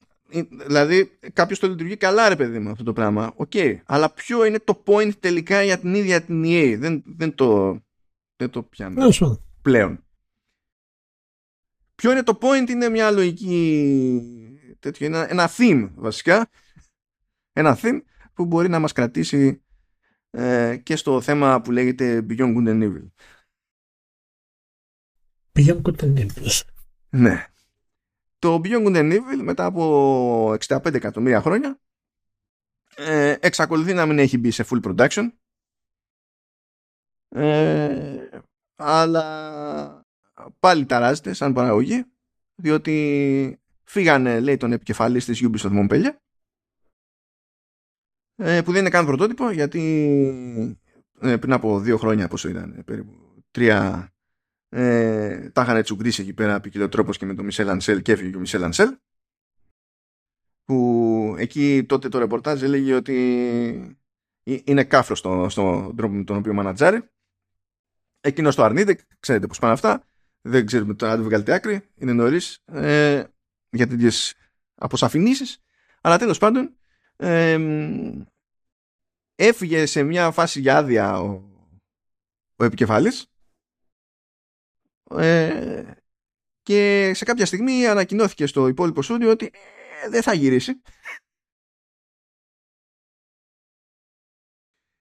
δηλαδή 0.66 1.18
κάποιος 1.33 1.59
το 1.59 1.68
λειτουργεί 1.68 1.97
καλά 1.97 2.29
ρε 2.29 2.37
παιδί 2.37 2.59
μου 2.59 2.70
αυτό 2.70 2.85
το 2.85 2.93
πράγμα, 2.93 3.33
OK, 3.37 3.51
okay. 3.55 3.77
αλλά 3.87 4.11
ποιο 4.11 4.45
είναι 4.45 4.59
το 4.59 4.83
point 4.87 5.11
τελικά 5.20 5.62
για 5.62 5.79
την 5.79 5.95
ίδια 5.95 6.22
την 6.22 6.43
EA, 6.47 6.77
δεν, 6.79 7.03
δεν 7.07 7.35
το, 7.35 7.81
δεν 8.37 8.51
το 8.51 8.62
πιάνω 8.62 9.09
πλέον. 9.62 10.01
Ποιο 11.95 12.11
είναι 12.11 12.22
το 12.22 12.39
point 12.41 12.68
είναι 12.68 12.89
μια 12.89 13.11
λογική 13.11 14.22
τέτοιο, 14.79 15.07
ένα, 15.07 15.31
ένα 15.31 15.51
theme 15.57 15.91
βασικά 15.95 16.51
ένα 17.53 17.79
theme 17.83 18.01
που 18.35 18.45
μπορεί 18.45 18.68
να 18.68 18.79
μας 18.79 18.93
κρατήσει 18.93 19.62
ε, 20.31 20.77
και 20.83 20.97
στο 20.97 21.20
θέμα 21.20 21.61
που 21.61 21.70
λέγεται 21.70 22.27
Beyond 22.29 22.57
Good 22.57 22.68
and 22.68 22.83
Evil. 22.83 23.07
Beyond 25.57 25.82
Good 25.82 26.02
and 26.02 26.18
Evil. 26.18 26.61
Ναι. 27.09 27.46
Το 28.38 28.61
Beyond 28.64 28.86
Good 28.86 28.96
and 28.96 29.12
Evil 29.12 29.42
μετά 29.42 29.64
από 29.64 30.57
65 30.66 30.94
εκατομμύρια 30.94 31.40
χρόνια 31.40 31.80
ε, 32.96 33.36
εξακολουθεί 33.40 33.94
να 33.94 34.07
μην 34.07 34.18
έχει 34.18 34.38
μπει 34.38 34.50
σε 34.50 34.64
full 34.70 34.80
production 34.82 35.28
ε, 37.28 38.28
αλλά 38.76 40.07
πάλι 40.59 40.86
ταράζεται 40.86 41.32
σαν 41.32 41.52
παραγωγή 41.52 42.04
διότι 42.54 43.59
φύγανε 43.84 44.40
λέει 44.40 44.57
τον 44.57 44.72
επικεφαλής 44.72 45.24
της 45.24 45.42
Ubisoft 45.44 45.88
Montpellier 45.88 46.14
ε, 48.36 48.62
που 48.62 48.72
δεν 48.72 48.80
είναι 48.80 48.90
καν 48.90 49.07
πρωτότυπο 49.07 49.50
γιατί 49.50 49.80
ε, 51.20 51.36
πριν 51.36 51.52
από 51.52 51.80
δύο 51.80 51.96
χρόνια 51.96 52.28
πόσο 52.28 52.48
ήταν 52.48 52.82
περίπου 52.84 53.42
τρία 53.50 54.11
ε, 54.69 55.51
τα 55.51 55.62
είχαν 55.62 55.83
τσουγκρίσει 55.83 56.23
εκεί 56.23 56.33
πέρα 56.33 56.61
τρόπος 56.89 57.19
και 57.19 57.27
με 57.27 57.35
τον 57.35 57.45
Μισελ 57.45 57.69
Ανσέλ 57.69 58.03
και 58.03 58.12
έφυγε 58.12 58.31
και 58.31 58.37
ο 58.37 58.41
Μισελ 58.41 58.64
Ανσέλ 58.64 58.97
που 60.64 61.35
εκεί 61.39 61.85
τότε 61.85 62.09
το 62.09 62.19
ρεπορτάζ 62.19 62.62
έλεγε 62.62 62.95
ότι 62.95 63.99
είναι 64.43 64.85
κάφρος 64.85 65.19
στον 65.19 65.51
στο 65.51 65.93
τρόπο 65.97 66.14
με 66.14 66.25
τον 66.25 66.37
οποίο 66.37 66.55
μανατζάρει 66.55 67.09
εκείνος 68.21 68.55
το 68.55 68.62
αρνείται, 68.62 68.99
ξέρετε 69.21 69.47
πώς 69.47 69.59
πάνε 69.59 69.73
αυτά 69.73 70.05
δεν 70.47 70.67
ξέρουμε 70.67 70.95
το 70.95 71.07
αν 71.07 71.23
βγάλετε 71.23 71.53
άκρη, 71.53 71.89
είναι 71.95 72.12
νωρίς 72.12 72.62
ε, 72.64 73.25
για 73.71 73.87
τέτοιες 73.87 74.35
αποσαφηνήσεις. 74.75 75.59
Αλλά 76.01 76.19
τέλος 76.19 76.39
πάντων, 76.39 76.77
ε, 77.17 77.59
έφυγε 79.35 79.87
σε 79.87 80.03
μια 80.03 80.31
φάση 80.31 80.61
για 80.61 80.77
άδεια 80.77 81.21
ο, 81.21 81.43
ο 82.57 82.64
επικεφάλης 82.64 83.27
ε, 85.11 85.82
και 86.62 87.12
σε 87.14 87.24
κάποια 87.24 87.46
στιγμή 87.46 87.86
ανακοινώθηκε 87.86 88.46
στο 88.46 88.68
υπόλοιπο 88.68 89.02
στούντιο 89.02 89.30
ότι 89.30 89.50
ε, 90.04 90.09
δεν 90.09 90.22
θα 90.22 90.34
γυρίσει 90.34 90.80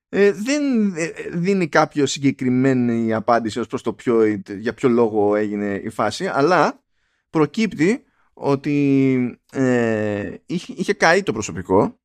ε, 0.09 0.31
δεν 0.31 0.93
ε, 0.95 1.11
δίνει 1.31 1.69
κάποιο 1.69 2.05
συγκεκριμένη 2.05 3.13
απάντηση 3.13 3.59
ως 3.59 3.67
προς 3.67 3.81
το 3.81 3.93
ποιο, 3.93 4.25
για 4.57 4.73
ποιο 4.73 4.89
λόγο 4.89 5.35
έγινε 5.35 5.75
η 5.75 5.89
φάση, 5.89 6.27
αλλά 6.27 6.83
προκύπτει 7.29 8.03
ότι 8.33 9.39
ε, 9.51 10.35
είχε, 10.45 10.73
είχε 10.77 10.93
καεί 10.93 11.23
το 11.23 11.33
προσωπικό 11.33 11.99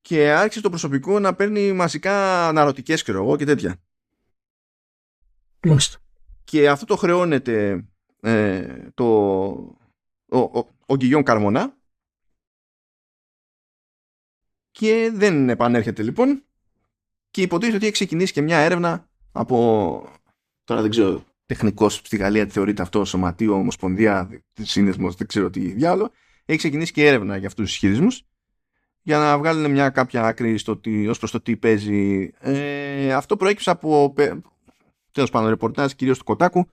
και 0.00 0.30
άρχισε 0.30 0.60
το 0.60 0.68
προσωπικό 0.68 1.18
να 1.18 1.34
παίρνει 1.34 1.72
μαζικά 1.72 2.46
αναρωτικές 2.48 3.02
και 3.02 3.12
και 3.38 3.44
τέτοια. 3.44 3.82
Μάλιστα. 5.66 5.98
Και 6.44 6.68
αυτό 6.68 6.84
το 6.84 6.96
χρεώνεται 6.96 7.84
ε, 8.20 8.88
το, 8.94 9.04
ο, 10.28 10.38
ο, 10.38 10.66
ο 10.86 10.96
Γκυγιόν 10.96 11.22
Καρμονά. 11.22 11.76
Και 14.70 15.10
δεν 15.14 15.48
επανέρχεται 15.48 16.02
λοιπόν. 16.02 16.42
Και 17.30 17.42
υποτίθεται 17.42 17.76
ότι 17.76 17.84
έχει 17.84 17.94
ξεκινήσει 17.94 18.32
και 18.32 18.40
μια 18.40 18.58
έρευνα 18.58 19.08
από 19.32 20.08
τώρα 20.64 20.80
δεν 20.80 20.90
ξέρω 20.90 21.24
τεχνικός 21.46 21.94
στη 21.94 22.16
Γαλλία 22.16 22.46
θεωρείται 22.46 22.82
αυτό 22.82 23.04
σωματείο, 23.04 23.54
ομοσπονδία, 23.54 24.42
σύνδεσμος, 24.60 25.14
δεν 25.14 25.26
ξέρω 25.26 25.50
τι 25.50 25.60
διάλογο. 25.60 26.10
Έχει 26.44 26.58
ξεκινήσει 26.58 26.92
και 26.92 27.06
έρευνα 27.06 27.36
για 27.36 27.46
αυτούς 27.46 27.64
τους 27.64 27.74
ισχυρισμούς 27.74 28.22
για 29.02 29.18
να 29.18 29.38
βγάλουν 29.38 29.70
μια 29.70 29.90
κάποια 29.90 30.22
άκρη 30.22 30.58
στο 30.58 30.76
τι, 30.76 31.08
ως 31.08 31.18
προς 31.18 31.30
το 31.30 31.40
τι 31.40 31.56
παίζει. 31.56 32.30
Ε, 32.38 33.12
αυτό 33.12 33.36
προέκυψε 33.36 33.70
από 33.70 34.14
τέλος 35.18 35.32
πάντων 35.32 35.48
ρεπορτάζ 35.48 35.92
κυρίως 35.92 36.18
του 36.18 36.24
Κοτάκου 36.24 36.66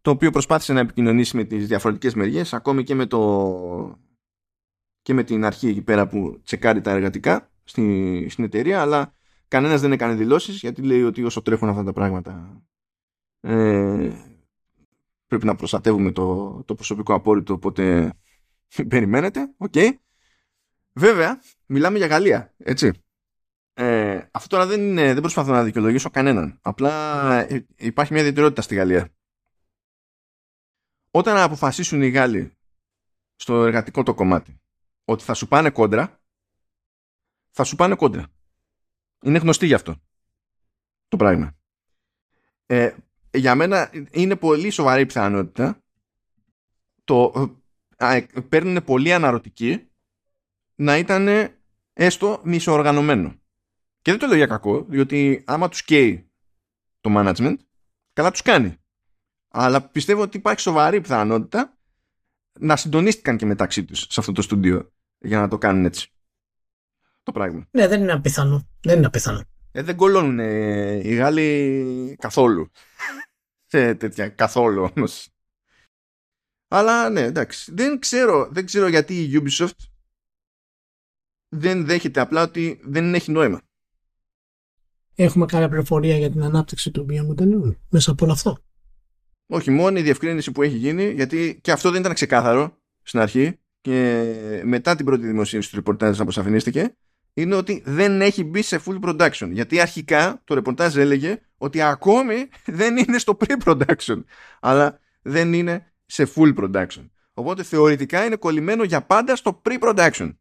το 0.00 0.10
οποίο 0.10 0.30
προσπάθησε 0.30 0.72
να 0.72 0.80
επικοινωνήσει 0.80 1.36
με 1.36 1.44
τις 1.44 1.66
διαφορετικές 1.66 2.14
μεριές 2.14 2.52
ακόμη 2.54 2.82
και 2.82 2.94
με 2.94 3.06
το 3.06 3.98
και 5.02 5.14
με 5.14 5.24
την 5.24 5.44
αρχή 5.44 5.68
εκεί 5.68 5.82
πέρα 5.82 6.08
που 6.08 6.40
τσεκάρει 6.44 6.80
τα 6.80 6.90
εργατικά 6.90 7.50
στη, 7.64 8.26
στην 8.30 8.44
εταιρεία, 8.44 8.80
αλλά 8.80 9.14
κανένας 9.48 9.80
δεν 9.80 9.92
έκανε 9.92 10.14
δηλώσεις 10.14 10.60
γιατί 10.60 10.82
λέει 10.82 11.02
ότι 11.02 11.24
όσο 11.24 11.42
τρέχουν 11.42 11.68
αυτά 11.68 11.84
τα 11.84 11.92
πράγματα 11.92 12.62
ε, 13.40 14.10
πρέπει 15.26 15.46
να 15.46 15.54
προστατεύουμε 15.54 16.12
το, 16.12 16.62
το 16.64 16.74
προσωπικό 16.74 17.14
απόρρητο, 17.14 17.52
οπότε 17.52 18.12
περιμένετε, 18.88 19.54
OK. 19.56 19.72
Okay. 19.74 19.90
Βέβαια, 20.92 21.40
μιλάμε 21.66 21.98
για 21.98 22.06
Γαλλία, 22.06 22.54
έτσι. 22.56 23.01
Ε, 23.74 24.28
αυτό 24.30 24.48
τώρα 24.48 24.66
δεν, 24.66 24.80
είναι, 24.80 25.12
δεν 25.12 25.20
προσπαθώ 25.20 25.52
να 25.52 25.64
δικαιολογήσω 25.64 26.10
κανέναν. 26.10 26.58
Απλά 26.62 27.32
ε, 27.48 27.66
υπάρχει 27.76 28.12
μια 28.12 28.20
ιδιαιτερότητα 28.20 28.62
στη 28.62 28.74
Γαλλία. 28.74 29.12
Όταν 31.10 31.36
αποφασίσουν 31.36 32.02
οι 32.02 32.08
Γάλλοι 32.08 32.52
στο 33.36 33.64
εργατικό 33.64 34.02
το 34.02 34.14
κομμάτι 34.14 34.60
ότι 35.04 35.24
θα 35.24 35.34
σου 35.34 35.48
πάνε 35.48 35.70
κόντρα, 35.70 36.20
θα 37.50 37.64
σου 37.64 37.76
πάνε 37.76 37.94
κόντρα. 37.94 38.26
Είναι 39.22 39.38
γνωστή 39.38 39.66
γι' 39.66 39.74
αυτό 39.74 39.96
το 41.08 41.16
πράγμα. 41.16 41.56
Ε, 42.66 42.96
για 43.30 43.54
μένα 43.54 43.90
είναι 44.10 44.36
πολύ 44.36 44.70
σοβαρή 44.70 45.06
πιθανότητα 45.06 45.82
το 47.04 47.50
ε, 47.96 48.26
παίρνουν 48.48 48.84
πολύ 48.84 49.12
αναρωτική 49.12 49.90
να 50.74 50.98
ήταν 50.98 51.28
έστω 51.92 52.40
μισοοργανωμένο. 52.44 53.41
Και 54.02 54.10
δεν 54.10 54.18
το 54.18 54.26
λέω 54.26 54.36
για 54.36 54.46
κακό, 54.46 54.84
διότι 54.88 55.42
άμα 55.46 55.68
τους 55.68 55.84
καίει 55.84 56.30
το 57.00 57.10
management, 57.16 57.56
καλά 58.12 58.30
τους 58.30 58.42
κάνει. 58.42 58.76
Αλλά 59.48 59.88
πιστεύω 59.88 60.22
ότι 60.22 60.36
υπάρχει 60.36 60.60
σοβαρή 60.60 61.00
πιθανότητα 61.00 61.78
να 62.60 62.76
συντονίστηκαν 62.76 63.36
και 63.36 63.46
μεταξύ 63.46 63.84
τους 63.84 64.06
σε 64.08 64.20
αυτό 64.20 64.32
το 64.32 64.42
στούντιο 64.42 64.92
για 65.18 65.40
να 65.40 65.48
το 65.48 65.58
κάνουν 65.58 65.84
έτσι. 65.84 66.10
Το 67.22 67.32
πράγμα. 67.32 67.68
Ναι, 67.70 67.88
δεν 67.88 68.00
είναι 68.00 68.12
απίθανο. 68.12 68.68
Δεν 68.80 68.96
είναι 68.96 69.06
απίθανο. 69.06 69.42
Ε, 69.72 69.82
δεν 69.82 69.96
κολώνουν 69.96 70.38
ε, 70.38 70.92
οι 70.92 71.14
Γάλλοι 71.14 72.16
καθόλου. 72.18 72.70
σε 73.66 73.94
τέτοια 73.94 74.28
καθόλου 74.28 74.90
όμως. 74.94 75.28
Αλλά 76.68 77.10
ναι, 77.10 77.20
εντάξει. 77.20 77.72
Δεν 77.74 77.98
ξέρω, 77.98 78.48
δεν 78.52 78.66
ξέρω 78.66 78.88
γιατί 78.88 79.22
η 79.22 79.42
Ubisoft 79.42 79.76
δεν 81.48 81.84
δέχεται 81.84 82.20
απλά 82.20 82.42
ότι 82.42 82.80
δεν 82.84 83.14
έχει 83.14 83.30
νόημα. 83.30 83.60
Έχουμε 85.14 85.46
κάποια 85.46 85.68
πληροφορία 85.68 86.16
για 86.16 86.30
την 86.30 86.42
ανάπτυξη 86.42 86.90
του 86.90 87.06
Beyond 87.10 87.74
μέσα 87.88 88.10
από 88.10 88.24
όλο 88.24 88.32
αυτό. 88.32 88.58
Όχι, 89.46 89.70
μόνο 89.70 89.98
η 89.98 90.02
διευκρίνηση 90.02 90.52
που 90.52 90.62
έχει 90.62 90.76
γίνει, 90.76 91.10
γιατί 91.10 91.58
και 91.62 91.72
αυτό 91.72 91.90
δεν 91.90 92.00
ήταν 92.00 92.14
ξεκάθαρο 92.14 92.76
στην 93.02 93.20
αρχή 93.20 93.58
και 93.80 94.24
μετά 94.64 94.96
την 94.96 95.04
πρώτη 95.04 95.26
δημοσίευση 95.26 95.70
του 95.70 95.76
ρεπορτάζ 95.76 96.20
αποσαφηνίστηκε 96.20 96.94
είναι 97.34 97.54
ότι 97.54 97.82
δεν 97.84 98.20
έχει 98.20 98.44
μπει 98.44 98.62
σε 98.62 98.80
full 98.86 99.00
production. 99.00 99.48
Γιατί 99.50 99.80
αρχικά 99.80 100.40
το 100.44 100.54
ρεπορτάζ 100.54 100.96
έλεγε 100.96 101.40
ότι 101.56 101.80
ακόμη 101.80 102.48
δεν 102.80 102.96
είναι 102.96 103.18
στο 103.18 103.36
pre-production. 103.40 104.22
Αλλά 104.60 105.00
δεν 105.22 105.52
είναι 105.52 105.92
σε 106.06 106.28
full 106.34 106.54
production. 106.54 107.08
Οπότε 107.34 107.62
θεωρητικά 107.62 108.24
είναι 108.24 108.36
κολλημένο 108.36 108.82
για 108.82 109.02
πάντα 109.02 109.36
στο 109.36 109.62
pre-production. 109.64 110.32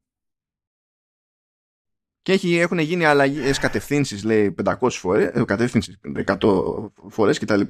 Και 2.22 2.32
έχει, 2.32 2.56
έχουν 2.56 2.80
γίνει 2.80 3.06
αλλαγές 3.06 3.60
κατευθύνσεις, 3.60 4.24
λέει, 4.24 4.56
500 4.64 4.90
φορές, 4.90 5.32
ε, 5.34 5.44
κατεύθυνσεις 5.46 6.00
100 6.02 6.92
φορές 7.10 7.40
κτλ. 7.40 7.62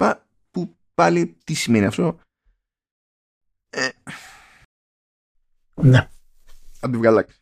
Που 0.52 0.78
πάλι 0.94 1.38
τι 1.44 1.54
σημαίνει 1.54 1.86
αυτό; 1.86 2.20
Ε, 3.70 3.90
ναι. 5.76 6.10
Αντιβγαλάκι. 6.80 7.34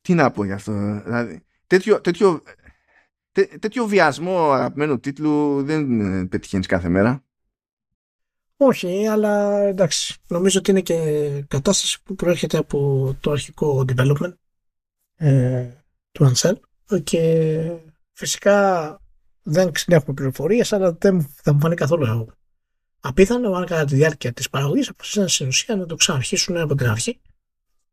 Τι 0.00 0.14
να 0.14 0.30
πω 0.30 0.44
γι' 0.44 0.52
αυτό. 0.52 1.02
Δηλαδή, 1.04 1.44
τέτοιο, 1.66 2.00
τέτοιο, 2.00 2.42
τέ, 3.32 3.44
τέτοιο 3.44 3.86
βιασμό 3.86 4.52
αγαπημένου 4.52 5.00
τίτλου 5.00 5.62
δεν 5.62 6.28
πετυχαίνεις 6.28 6.66
κάθε 6.66 6.88
μέρα. 6.88 7.24
Όχι, 8.56 9.06
αλλά 9.06 9.60
εντάξει. 9.60 10.16
Νομίζω 10.28 10.58
ότι 10.58 10.70
είναι 10.70 10.80
και 10.80 11.44
κατάσταση 11.48 12.02
που 12.02 12.14
προέρχεται 12.14 12.56
από 12.56 13.16
το 13.20 13.30
αρχικό 13.30 13.84
development 13.88 14.34
ε, 15.16 15.68
του 16.12 16.32
Ansel 16.32 16.54
και 17.02 17.70
φυσικά 18.12 18.98
δεν 19.42 19.72
έχουμε 19.86 20.14
πληροφορίες 20.14 20.72
αλλά 20.72 20.92
δεν 20.92 21.28
θα 21.42 21.52
μου 21.52 21.60
φανεί 21.60 21.74
καθόλου 21.74 22.26
απίθανο 23.00 23.52
αν 23.52 23.66
κατά 23.66 23.84
τη 23.84 23.94
διάρκεια 23.94 24.32
της 24.32 24.50
παραγωγής 24.50 24.88
αποφασίσαν 24.88 25.28
στην 25.28 25.46
ουσία 25.46 25.76
να 25.76 25.86
το 25.86 25.94
ξαναρχίσουν 25.94 26.56
από 26.56 26.74
την 26.74 26.88
αρχή 26.88 27.20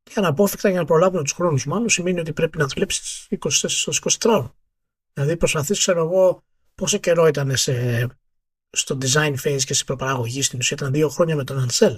και 0.03 0.14
αναπόφευκτα 0.15 0.69
για 0.69 0.80
να 0.80 0.85
προλάβουν 0.85 1.23
τους 1.23 1.31
χρόνους 1.31 1.65
μάλλον 1.65 1.89
σημαίνει 1.89 2.19
ότι 2.19 2.34
πρέπει 2.34 2.57
να 2.57 2.68
δουλέψεις 2.68 3.27
24 3.39 3.91
24 4.19 4.49
Δηλαδή 5.14 5.38
προσπαθείς, 5.38 5.80
ξέρω 5.80 6.03
εγώ, 6.03 6.43
πόσο 6.76 6.98
καιρό 6.98 7.27
ήταν 7.27 7.57
σε, 7.57 8.07
στο 8.69 8.98
design 9.02 9.35
phase 9.43 9.61
και 9.65 9.73
σε 9.73 9.84
προπαραγωγή 9.84 10.41
στην 10.41 10.60
ουσία. 10.60 10.77
Ήταν 10.80 10.93
δύο 10.93 11.10
χρόνια 11.10 11.35
με 11.35 11.43
τον 11.43 11.68
Ansel. 11.69 11.98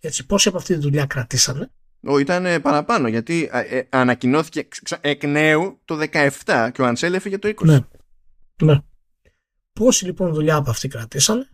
Έτσι, 0.00 0.26
πόσοι 0.26 0.48
από 0.48 0.56
αυτή 0.56 0.74
τη 0.74 0.80
δουλειά 0.80 1.06
κρατήσανε. 1.06 1.70
Ο, 2.02 2.18
ήταν 2.18 2.62
παραπάνω 2.62 3.08
γιατί 3.08 3.48
ε, 3.52 3.82
ανακοινώθηκε 3.88 4.68
εκ 5.00 5.24
νέου 5.24 5.80
το 5.84 5.98
17 6.44 6.70
και 6.72 6.82
ο 6.82 6.88
Ansel 6.88 7.12
έφυγε 7.12 7.38
το 7.38 7.48
20. 7.48 7.64
Ναι. 7.64 7.78
ναι. 8.62 8.78
Πόσοι 9.72 10.04
λοιπόν 10.04 10.32
δουλειά 10.32 10.56
από 10.56 10.70
αυτή 10.70 10.88
κρατήσανε. 10.88 11.48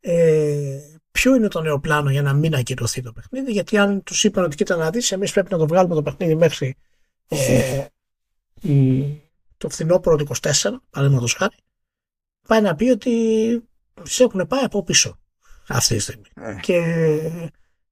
Ε, 0.00 0.78
ποιο 1.10 1.34
είναι 1.34 1.48
το 1.48 1.60
νέο 1.60 1.80
πλάνο 1.80 2.10
για 2.10 2.22
να 2.22 2.32
μην 2.32 2.54
ακυρωθεί 2.54 3.02
το 3.02 3.12
παιχνίδι. 3.12 3.52
Γιατί 3.52 3.78
αν 3.78 4.02
τους 4.02 4.24
είπαν 4.24 4.44
ότι 4.44 4.56
κοίτα 4.56 4.76
να 4.76 4.90
δεις, 4.90 5.12
εμείς 5.12 5.32
πρέπει 5.32 5.52
να 5.52 5.58
το 5.58 5.66
βγάλουμε 5.66 5.94
το 5.94 6.02
παιχνίδι 6.02 6.34
μέχρι 6.34 6.76
ε, 7.28 7.84
το 9.56 9.68
φθινόπωρο 9.68 10.16
του 10.16 10.26
24, 10.40 10.52
παραδείγματος 10.90 11.34
χάρη, 11.34 11.56
πάει 12.46 12.60
να 12.60 12.74
πει 12.74 12.90
ότι 12.90 13.12
σε 14.02 14.22
έχουν 14.22 14.46
πάει 14.46 14.64
από 14.64 14.82
πίσω 14.82 15.18
αυτή 15.68 15.94
τη 15.94 16.00
στιγμή. 16.00 16.26
Ε. 16.34 16.56
Και 16.60 16.80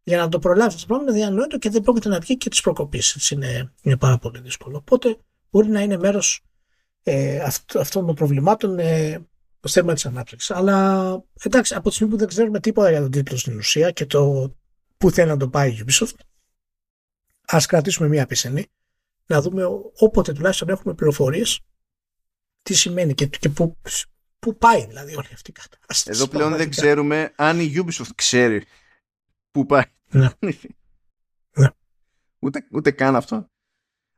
για 0.09 0.19
να 0.19 0.29
το 0.29 0.39
προλάβεις 0.39 0.75
αυτό 0.75 0.87
το 0.87 0.95
πράγμα 0.95 1.11
είναι 1.11 1.21
διανοητό 1.21 1.59
και 1.59 1.71
δεν 1.71 1.83
πρόκειται 1.83 2.09
να 2.09 2.19
βγει 2.19 2.37
και 2.37 2.49
της 2.49 2.61
προκοπής. 2.61 3.31
Είναι, 3.31 3.73
είναι 3.83 3.97
πάρα 3.97 4.19
πολύ 4.19 4.41
δύσκολο. 4.41 4.77
Οπότε 4.77 5.17
μπορεί 5.51 5.69
να 5.69 5.81
είναι 5.81 5.97
μέρος 5.97 6.45
ε, 7.03 7.41
αυτών 7.79 8.07
των 8.07 8.15
προβλημάτων 8.15 8.79
ε, 8.79 9.27
το 9.61 9.69
θέμα 9.69 9.95
της 9.95 10.07
ανάπτυξης. 10.07 10.51
Αλλά 10.51 11.09
εντάξει, 11.43 11.75
από 11.75 11.89
τη 11.89 11.95
στιγμή 11.95 12.13
που 12.13 12.19
δεν 12.19 12.29
ξέρουμε 12.29 12.61
τίποτα 12.61 12.91
για 12.91 13.01
τον 13.01 13.11
τίτλο 13.11 13.37
στην 13.37 13.57
ουσία 13.59 13.91
και 13.91 14.07
το 14.07 14.53
πού 14.99 15.11
θέλει 15.11 15.29
να 15.29 15.37
το 15.37 15.49
πάει 15.49 15.71
η 15.71 15.85
Ubisoft, 15.87 16.19
ας 17.47 17.67
κρατήσουμε 17.67 18.09
μία 18.09 18.27
πισενή 18.27 18.67
να 19.27 19.41
δούμε 19.41 19.65
όποτε 19.99 20.33
τουλάχιστον 20.33 20.69
έχουμε 20.69 20.95
πληροφορίες 20.95 21.61
τι 22.63 22.75
σημαίνει 22.75 23.15
και, 23.15 23.27
και 23.27 23.49
πού, 23.49 23.77
πού 24.39 24.57
πάει 24.57 24.87
δηλαδή 24.87 25.17
όλη 25.17 25.29
αυτή 25.33 25.51
η 25.51 25.53
κατάσταση. 25.53 26.11
Εδώ 26.11 26.27
πλέον 26.27 26.57
δεν 26.57 26.71
ξέρουμε 26.71 27.33
αν 27.37 27.61
η 27.61 27.73
Ubisoft 27.77 28.11
ξέρει 28.15 28.67
πού 29.51 29.67
πάει. 29.67 29.83
Ναι. 30.11 30.29
ναι. 31.57 31.69
Ούτε, 32.39 32.67
ούτε 32.71 32.91
καν 32.91 33.17
αυτό. 33.17 33.47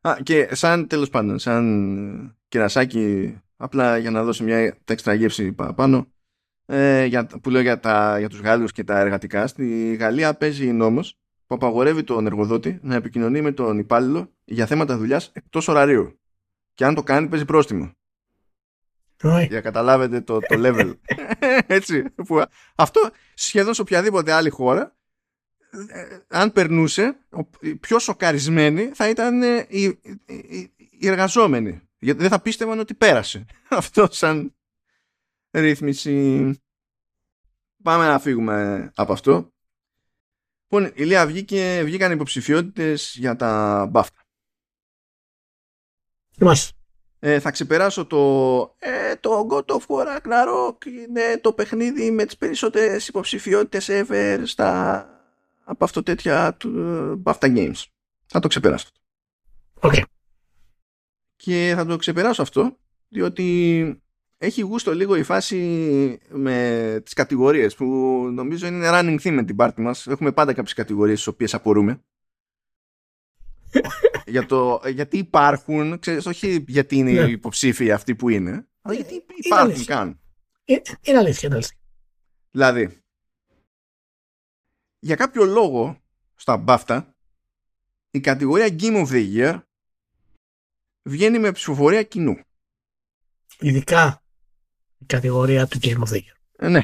Α, 0.00 0.16
και 0.22 0.54
σαν 0.54 0.86
τέλος 0.86 1.08
πάντων, 1.08 1.38
σαν 1.38 2.36
κερασάκι 2.48 3.36
απλά 3.56 3.98
για 3.98 4.10
να 4.10 4.24
δώσει 4.24 4.42
μια 4.42 4.76
έξτρα 4.84 5.14
γεύση 5.14 5.52
παραπάνω 5.52 6.06
ε, 6.66 7.04
για, 7.04 7.26
που 7.26 7.50
λέω 7.50 7.60
για, 7.60 7.80
τα, 7.80 8.18
για 8.18 8.28
τους 8.28 8.40
Γάλλους 8.40 8.72
και 8.72 8.84
τα 8.84 8.98
εργατικά 8.98 9.46
στη 9.46 9.94
Γαλλία 9.94 10.34
παίζει 10.34 10.72
νόμος 10.72 11.18
που 11.46 11.54
απαγορεύει 11.54 12.04
τον 12.04 12.26
εργοδότη 12.26 12.78
να 12.82 12.94
επικοινωνεί 12.94 13.40
με 13.40 13.52
τον 13.52 13.78
υπάλληλο 13.78 14.32
για 14.44 14.66
θέματα 14.66 14.96
δουλειάς 14.96 15.30
εκτός 15.32 15.68
ωραρίου 15.68 16.20
και 16.74 16.84
αν 16.84 16.94
το 16.94 17.02
κάνει 17.02 17.28
παίζει 17.28 17.44
πρόστιμο 17.44 17.92
για 19.22 19.48
να 19.50 19.60
καταλάβετε 19.60 20.20
το, 20.20 20.38
το 20.38 20.56
level 20.58 20.94
έτσι 21.66 22.02
που, 22.02 22.42
αυτό 22.74 23.00
σχεδόν 23.34 23.74
σε 23.74 23.80
οποιαδήποτε 23.80 24.32
άλλη 24.32 24.50
χώρα 24.50 24.82
ε, 24.82 24.90
αν 26.28 26.52
περνούσε 26.52 27.16
πιο 27.80 27.98
σοκαρισμένοι 27.98 28.90
θα 28.94 29.08
ήταν 29.08 29.42
οι, 29.68 29.82
οι, 30.26 30.72
οι 30.76 31.08
εργαζόμενοι 31.08 31.90
γιατί 32.00 32.20
δεν 32.20 32.30
θα 32.30 32.40
πίστευαν 32.40 32.78
ότι 32.78 32.94
πέρασε 32.94 33.44
αυτό 33.68 34.08
σαν 34.10 34.54
ρύθμιση. 35.50 36.54
Πάμε 37.82 38.06
να 38.06 38.18
φύγουμε 38.18 38.90
από 38.94 39.12
αυτό. 39.12 39.52
Λοιπόν, 40.68 40.92
η 40.94 41.04
Λία 41.04 41.26
βγήκε, 41.26 41.82
βγήκαν 41.84 42.12
υποψηφιότητες 42.12 43.14
για 43.18 43.36
τα 43.36 43.86
μπάφτα. 43.90 44.20
Ε, 47.18 47.40
θα 47.40 47.50
ξεπεράσω 47.50 48.06
το, 48.06 48.62
ε, 48.78 49.16
το 49.16 49.46
God 49.50 49.64
of 49.64 49.86
War 49.86 50.06
Ragnarok 50.06 50.86
είναι 50.86 51.38
το 51.40 51.52
παιχνίδι 51.52 52.10
με 52.10 52.24
τις 52.24 52.36
περισσότερες 52.36 53.08
υποψηφιότητες 53.08 53.88
ever 53.90 54.42
στα 54.44 55.04
από 55.70 55.84
αυτό 55.84 56.02
τέτοια 56.02 56.54
του 56.54 57.22
BAFTA 57.24 57.56
Games. 57.56 57.84
Θα 58.26 58.40
το 58.40 58.48
ξεπεράσω. 58.48 58.88
Okay 59.80 60.02
και 61.42 61.72
θα 61.76 61.86
το 61.86 61.96
ξεπεράσω 61.96 62.42
αυτό 62.42 62.76
διότι 63.08 64.02
έχει 64.38 64.60
γούστο 64.60 64.94
λίγο 64.94 65.16
η 65.16 65.22
φάση 65.22 65.58
με 66.28 67.00
τις 67.04 67.12
κατηγορίες 67.12 67.74
που 67.74 67.84
νομίζω 68.32 68.66
είναι 68.66 68.88
running 68.90 69.18
theme 69.22 69.32
με 69.32 69.44
την 69.44 69.56
πάρτη 69.56 69.80
μας. 69.80 70.06
Έχουμε 70.06 70.32
πάντα 70.32 70.52
κάποιες 70.52 70.74
κατηγορίες 70.74 71.20
στις 71.20 71.32
οποίες 71.32 71.54
απορούμε. 71.54 72.02
Για 74.26 74.46
το, 74.46 74.80
γιατί 74.86 75.18
υπάρχουν, 75.18 75.98
ξέρεις, 75.98 76.26
όχι 76.26 76.64
γιατί 76.68 76.96
είναι 76.96 77.12
ναι. 77.12 77.30
υποψήφοι 77.30 77.92
αυτοί 77.92 78.14
που 78.14 78.28
είναι, 78.28 78.68
αλλά 78.82 78.94
γιατί 78.94 79.24
υπάρχουν 79.36 79.74
είναι 79.74 79.84
καν. 79.84 80.20
Ε, 80.64 80.76
είναι 81.02 81.18
αλήθεια, 81.18 81.48
είναι 81.48 81.54
αλήθεια. 81.54 81.76
Δηλαδή, 82.50 83.02
για 85.00 85.16
κάποιο 85.16 85.44
λόγο 85.44 86.00
στα 86.34 86.64
BAFTA 86.66 87.04
η 88.10 88.20
κατηγορία 88.20 88.76
Game 88.80 89.06
of 89.06 89.08
the 89.08 89.36
Year 89.36 89.62
βγαίνει 91.02 91.38
με 91.38 91.52
ψηφοφορία 91.52 92.02
κοινού. 92.02 92.40
Ειδικά 93.58 94.22
η 94.98 95.04
κατηγορία 95.04 95.66
του 95.66 95.78
Game 95.82 95.98
of 95.98 96.08
the 96.08 96.16
Year. 96.16 96.34
Ε, 96.56 96.68
ναι. 96.68 96.80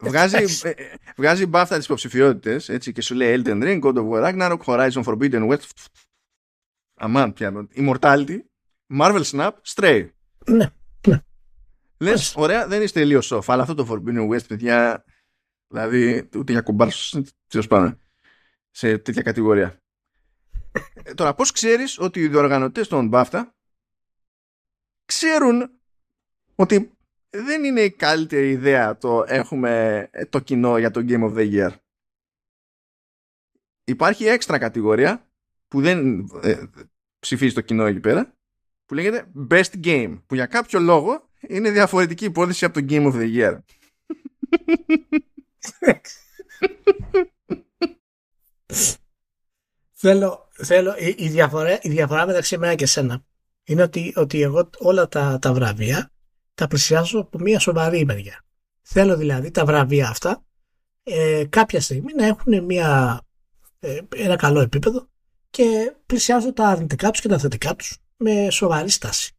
βγάζει, 0.00 0.36
ε, 0.68 0.70
ε, 0.70 0.94
βγάζει 1.16 1.46
μπάφτα 1.46 1.76
τις 1.76 1.84
υποψηφιότητες 1.84 2.68
έτσι, 2.68 2.92
και 2.92 3.02
σου 3.02 3.14
λέει 3.14 3.42
Elden 3.44 3.62
Ring, 3.62 3.80
God 3.82 3.94
of 3.94 4.08
War 4.08 4.22
Ragnarok, 4.22 4.58
Horizon 4.64 5.04
Forbidden 5.04 5.48
West 5.48 5.64
Αμάν 6.94 7.32
πιάνω. 7.32 7.68
Immortality, 7.76 8.38
Marvel 8.98 9.22
Snap, 9.24 9.52
Stray. 9.74 10.08
Ναι, 10.46 10.70
ναι. 11.06 11.22
Λες, 11.98 12.34
ωραία, 12.36 12.66
δεν 12.66 12.82
είστε 12.82 13.00
τελείως 13.00 13.32
off, 13.32 13.44
αλλά 13.46 13.62
αυτό 13.62 13.74
το 13.74 13.86
Forbidden 13.90 14.28
West, 14.28 14.46
παιδιά, 14.46 15.04
δηλαδή 15.74 16.28
ούτε 16.36 16.52
για 16.52 16.60
κομπάρσο, 16.60 17.22
τέλος 17.46 17.66
πάντων, 17.66 18.00
σε 18.70 18.98
τέτοια 18.98 19.22
κατηγορία. 19.22 19.82
Ε, 21.02 21.14
τώρα, 21.14 21.34
πώς 21.34 21.52
ξέρεις 21.52 21.98
ότι 21.98 22.20
οι 22.20 22.28
διοργανωτές 22.28 22.88
των 22.88 23.10
BAFTA 23.12 23.42
ξέρουν 25.04 25.70
ότι 26.54 26.92
δεν 27.30 27.64
είναι 27.64 27.80
η 27.80 27.90
καλύτερη 27.90 28.50
ιδέα 28.50 28.96
το 28.96 29.24
έχουμε 29.26 30.08
το 30.28 30.40
κοινό 30.40 30.78
για 30.78 30.90
το 30.90 31.04
Game 31.08 31.30
of 31.30 31.36
the 31.36 31.52
Year; 31.52 31.70
Υπάρχει 33.84 34.24
έξτρα 34.24 34.58
κατηγορία 34.58 35.28
που 35.68 35.80
δεν 35.80 36.28
ε, 36.42 36.62
ψηφίζει 37.18 37.54
το 37.54 37.60
κοινό 37.60 37.84
εκεί 37.84 38.00
πέρα 38.00 38.36
που 38.86 38.94
λέγεται 38.94 39.30
Best 39.50 39.84
Game 39.84 40.22
που 40.26 40.34
για 40.34 40.46
κάποιο 40.46 40.80
λόγο 40.80 41.28
είναι 41.40 41.70
διαφορετική 41.70 42.24
υπόθεση 42.24 42.64
από 42.64 42.80
το 42.80 42.86
Game 42.88 43.12
of 43.12 43.14
the 43.14 43.36
Year. 43.36 43.58
θέλω, 49.92 50.48
θέλω, 50.52 50.94
η, 50.98 51.14
η, 51.18 51.28
διαφορά, 51.28 51.78
η 51.82 51.88
διαφορά 51.88 52.26
μεταξύ 52.26 52.54
εμένα 52.54 52.74
και 52.74 52.86
σένα 52.86 53.24
είναι 53.64 53.82
ότι, 53.82 54.12
ότι 54.16 54.42
εγώ 54.42 54.70
όλα 54.78 55.08
τα, 55.08 55.38
τα 55.38 55.52
βραβεία 55.52 56.12
τα 56.54 56.66
πλησιάζω 56.66 57.20
από 57.20 57.38
μια 57.38 57.58
σοβαρή 57.58 58.04
μεριά. 58.04 58.44
Θέλω 58.82 59.16
δηλαδή 59.16 59.50
τα 59.50 59.64
βραβεία 59.64 60.08
αυτά 60.08 60.44
ε, 61.02 61.44
κάποια 61.48 61.80
στιγμή 61.80 62.12
να 62.14 62.26
έχουν 62.26 62.64
μια, 62.64 63.20
ε, 63.78 64.00
ένα 64.16 64.36
καλό 64.36 64.60
επίπεδο 64.60 65.08
και 65.50 65.94
πλησιάζουν 66.06 66.54
τα 66.54 66.68
αρνητικά 66.68 67.10
τους 67.10 67.20
και 67.20 67.28
τα 67.28 67.38
θετικά 67.38 67.76
τους 67.76 67.96
με 68.16 68.50
σοβαρή 68.50 68.90
στάση. 68.90 69.32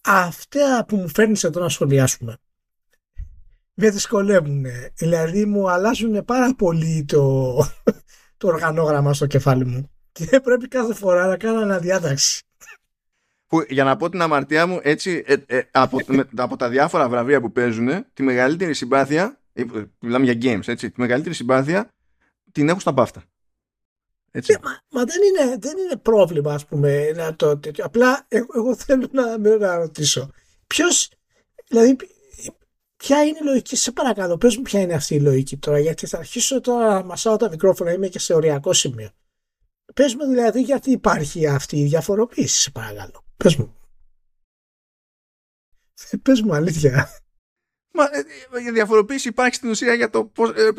Αυτά 0.00 0.84
που 0.88 0.96
μου 0.96 1.08
φέρνεις 1.08 1.44
εδώ 1.44 1.60
να 1.60 1.68
σχολιάσουμε 1.68 2.36
με 3.80 3.90
δυσκολεύουν. 3.90 4.64
Δηλαδή 4.94 5.44
μου 5.44 5.70
αλλάζουν 5.70 6.24
πάρα 6.24 6.54
πολύ 6.54 7.04
το, 7.08 7.54
το 8.36 8.48
οργανόγραμμα 8.48 9.14
στο 9.14 9.26
κεφάλι 9.26 9.64
μου. 9.64 9.90
Και 10.12 10.40
πρέπει 10.40 10.68
κάθε 10.68 10.94
φορά 10.94 11.26
να 11.26 11.36
κάνω 11.36 11.60
αναδιάταξη. 11.60 12.42
Που, 13.46 13.64
για 13.68 13.84
να 13.84 13.96
πω 13.96 14.08
την 14.08 14.22
αμαρτία 14.22 14.66
μου, 14.66 14.80
έτσι, 14.82 15.24
ε, 15.26 15.36
ε, 15.46 15.62
από, 15.70 15.98
με, 16.06 16.28
από 16.36 16.56
τα 16.56 16.68
διάφορα 16.68 17.08
βραβεία 17.08 17.40
που 17.40 17.52
παίζουν, 17.52 18.06
τη 18.12 18.22
μεγαλύτερη 18.22 18.74
συμπάθεια, 18.74 19.40
ε, 19.52 19.64
μιλάμε 20.00 20.32
για 20.32 20.38
games, 20.42 20.68
έτσι, 20.68 20.90
τη 20.90 21.00
μεγαλύτερη 21.00 21.34
συμπάθεια 21.34 21.94
την 22.52 22.68
έχω 22.68 22.80
στα 22.80 22.92
μπάφτα. 22.92 23.22
Έτσι. 24.30 24.52
Ε, 24.52 24.58
μα, 24.62 24.70
μα 24.88 25.04
δεν, 25.04 25.16
είναι, 25.22 25.56
δεν 25.58 25.78
είναι 25.78 25.96
πρόβλημα, 25.96 26.54
ας 26.54 26.66
πούμε, 26.66 27.10
να 27.10 27.36
το 27.36 27.58
τέτοιο. 27.58 27.84
Απλά 27.84 28.24
εγώ, 28.28 28.46
εγώ 28.54 28.76
θέλω 28.76 29.08
να 29.12 29.38
με 29.38 29.56
να 29.56 29.76
ρωτήσω. 29.76 30.30
Ποιος, 30.66 31.10
δηλαδή, 31.68 31.96
ποια 32.98 33.24
είναι 33.24 33.38
η 33.40 33.44
λογική, 33.44 33.76
σε 33.76 33.92
παρακαλώ, 33.92 34.38
πες 34.38 34.56
μου 34.56 34.62
ποια 34.62 34.80
είναι 34.80 34.94
αυτή 34.94 35.14
η 35.14 35.20
λογική 35.20 35.56
τώρα, 35.56 35.78
γιατί 35.78 36.06
θα 36.06 36.18
αρχίσω 36.18 36.60
τώρα 36.60 36.88
να 36.94 37.04
μασάω 37.04 37.36
τα 37.36 37.48
μικρόφωνα, 37.48 37.92
είμαι 37.92 38.08
και 38.08 38.18
σε 38.18 38.34
οριακό 38.34 38.72
σημείο. 38.72 39.10
Πες 39.94 40.14
μου 40.14 40.26
δηλαδή 40.26 40.62
γιατί 40.62 40.90
υπάρχει 40.90 41.46
αυτή 41.46 41.76
η 41.76 41.84
διαφοροποίηση, 41.84 42.60
σε 42.60 42.70
παρακαλώ. 42.70 43.24
Πες 43.36 43.56
μου. 43.56 43.76
Ε, 46.10 46.16
πες 46.24 46.40
μου 46.40 46.54
αλήθεια. 46.54 47.08
Μα, 47.92 48.04
ε, 48.04 48.68
η 48.68 48.70
διαφοροποίηση 48.70 49.28
υπάρχει 49.28 49.54
στην 49.54 49.70
ουσία 49.70 49.94
για 49.94 50.10
το, 50.10 50.24
πώς, 50.24 50.50
ε, 50.50 50.70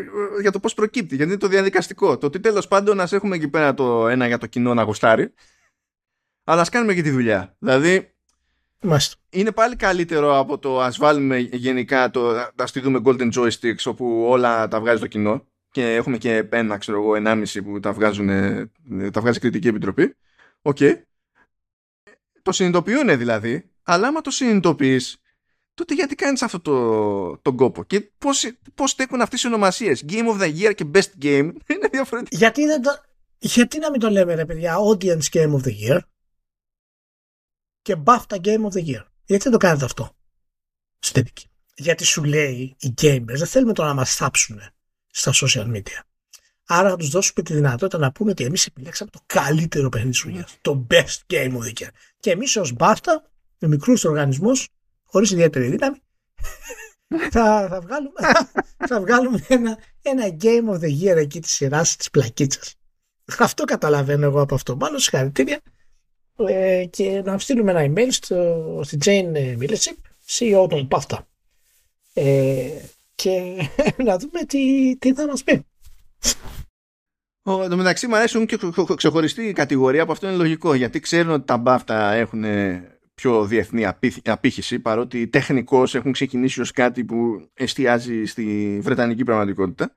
για 0.41 0.51
το 0.51 0.59
πώς 0.59 0.73
προκύπτει, 0.73 1.15
γιατί 1.15 1.31
είναι 1.31 1.39
το 1.39 1.47
διαδικαστικό. 1.47 2.17
Το 2.17 2.25
ότι 2.25 2.39
τέλος 2.39 2.67
πάντων 2.67 2.97
να 2.97 3.07
έχουμε 3.11 3.35
εκεί 3.35 3.47
πέρα 3.47 3.73
το 3.73 4.07
ένα 4.07 4.27
για 4.27 4.37
το 4.37 4.47
κοινό 4.47 4.73
να 4.73 4.83
γουστάρει, 4.83 5.33
αλλά 6.43 6.61
ας 6.61 6.69
κάνουμε 6.69 6.93
και 6.93 7.01
τη 7.01 7.11
δουλειά. 7.11 7.55
Δηλαδή, 7.59 8.15
Μάλιστα. 8.81 9.15
είναι 9.30 9.51
πάλι 9.51 9.76
καλύτερο 9.76 10.39
από 10.39 10.57
το 10.57 10.81
ας 10.81 10.97
βάλουμε 10.97 11.38
γενικά 11.38 12.10
το 12.10 12.51
να 12.56 12.68
στείλουμε 12.68 13.01
golden 13.06 13.31
joysticks 13.34 13.84
όπου 13.85 14.26
όλα 14.27 14.68
τα 14.68 14.80
βγάζει 14.80 14.99
το 14.99 15.07
κοινό 15.07 15.47
και 15.72 15.95
έχουμε 15.95 16.18
και 16.18 16.47
ένα, 16.49 16.77
ξέρω 16.77 17.01
εγώ, 17.01 17.15
ενάμιση 17.15 17.61
που 17.61 17.80
τα, 17.80 17.93
βγάζουν, 17.93 18.27
τα 19.11 19.22
βγάζει 19.22 19.39
κριτική 19.39 19.68
επιτροπή. 19.68 20.15
OK. 20.61 20.77
Okay. 20.80 20.93
Το 22.41 22.51
συνειδητοποιούν 22.51 23.18
δηλαδή, 23.18 23.69
αλλά 23.84 24.07
άμα 24.07 24.22
το 24.22 24.31
συνειδητοποιείς, 24.31 25.22
τότε 25.73 25.93
γιατί 25.93 26.15
κάνεις 26.15 26.41
αυτό 26.41 26.60
το, 26.60 27.38
τον 27.38 27.56
κόπο 27.56 27.84
και 27.84 28.01
πώς, 28.18 28.51
πώς 28.76 28.89
στέκουν 28.91 29.22
αυτές 29.22 29.43
οι 29.43 29.47
ονομασίες; 29.47 30.06
Game 30.10 30.27
of 30.27 30.41
the 30.41 30.56
Year 30.60 30.76
και 30.76 30.85
Best 30.93 31.23
Game 31.23 31.51
είναι 31.72 31.88
διαφορετικά 31.91 32.38
γιατί, 32.38 32.65
δεν 32.65 32.81
το, 32.81 33.01
γιατί 33.38 33.80
να 33.80 33.91
μην 33.91 33.99
το 33.99 34.10
λέμε 34.10 34.35
ρε 34.35 34.45
παιδιά 34.45 34.76
Audience 34.77 35.30
Game 35.31 35.51
of 35.51 35.61
the 35.65 35.89
Year; 35.89 35.99
Και 37.81 37.95
BAFTA 38.06 38.35
Game 38.41 38.64
of 38.65 38.72
the 38.72 38.85
Year. 38.85 39.03
Γιατί 39.26 39.43
δεν 39.43 39.51
το 39.51 39.57
κάνετε 39.57 39.85
αυτό; 39.85 40.15
Στην 40.99 41.26
γιατί 41.80 42.03
σου 42.03 42.23
λέει 42.23 42.76
οι 42.80 42.93
gamers 43.01 43.23
δεν 43.26 43.47
θέλουμε 43.47 43.73
τώρα 43.73 43.89
να 43.89 43.95
μας 43.95 44.15
θάψουν 44.15 44.61
στα 45.07 45.31
social 45.34 45.76
media. 45.76 45.99
Άρα 46.65 46.89
θα 46.89 46.95
τους 46.95 47.10
δώσουμε 47.10 47.43
τη 47.43 47.53
δυνατότητα 47.53 47.97
να 47.97 48.11
πούμε 48.11 48.31
ότι 48.31 48.43
εμείς 48.43 48.65
επιλέξαμε 48.65 49.10
το 49.10 49.19
καλύτερο 49.26 49.89
παιχνίδι 49.89 50.11
της 50.11 50.22
δουλειάς 50.22 50.57
το 50.61 50.88
best 50.89 51.34
game 51.34 51.51
of 51.51 51.61
the 51.61 51.73
year. 51.80 51.89
Και 52.19 52.31
εμείς 52.31 52.56
ως 52.56 52.73
BAFTA 52.77 53.14
με 53.60 53.68
μικρούς 53.68 54.03
οργανισμούς 54.03 54.68
χωρίς 55.06 55.31
ιδιαίτερη 55.31 55.68
δύναμη 55.68 55.97
θα, 57.31 57.68
θα, 57.69 57.81
βγάλουμε, 57.81 58.19
θα 58.89 58.99
βγάλουμε 58.99 59.45
ένα, 59.47 59.77
ένα 60.01 60.38
Game 60.41 60.69
of 60.73 60.80
the 60.80 61.01
Year 61.01 61.18
εκεί 61.18 61.39
της 61.39 61.51
σειράς 61.51 61.95
της 61.95 62.10
πλακίτσας. 62.10 62.76
Αυτό 63.39 63.64
καταλαβαίνω 63.64 64.26
εγώ 64.26 64.41
από 64.41 64.56
αυτό. 64.56 64.76
Μάλλον 64.76 64.99
συγχαρητήρια 64.99 65.61
ε, 66.48 66.86
και 66.90 67.22
να 67.26 67.38
στείλουμε 67.38 67.72
ένα 67.72 67.94
email 67.94 68.07
στο, 68.10 68.82
στη 68.84 68.98
Jane 69.06 69.57
Milleship, 69.61 69.98
CEO 70.28 70.68
των 70.70 70.88
PAFTA 70.91 71.18
ε, 72.14 72.70
και 73.16 73.41
να 74.06 74.18
δούμε 74.18 74.44
τι, 74.48 74.95
τι 74.98 75.14
θα 75.14 75.28
μας 75.28 75.44
πει. 75.44 75.66
Ο, 77.44 77.64
εν 77.64 77.70
τω 77.70 77.78
μεταξύ 77.78 78.07
μου 78.07 78.16
αρέσουν 78.16 78.45
και 78.45 78.57
ξεχωριστή 78.95 79.44
η 79.44 79.53
κατηγορία 79.53 80.06
που 80.06 80.11
αυτό 80.11 80.28
είναι 80.28 80.36
λογικό 80.36 80.74
γιατί 80.74 80.99
ξέρουν 80.99 81.32
ότι 81.32 81.45
τα 81.45 81.64
BAFTA 81.66 82.11
έχουν 82.14 82.44
πιο 83.14 83.45
διεθνή 83.45 83.86
απήχηση 84.26 84.80
παρότι 84.80 85.28
τεχνικώς 85.28 85.95
έχουν 85.95 86.11
ξεκινήσει 86.11 86.61
ως 86.61 86.72
κάτι 86.72 87.03
που 87.03 87.49
εστιάζει 87.53 88.26
στη 88.26 88.80
βρετανική 88.82 89.24
πραγματικότητα. 89.24 89.95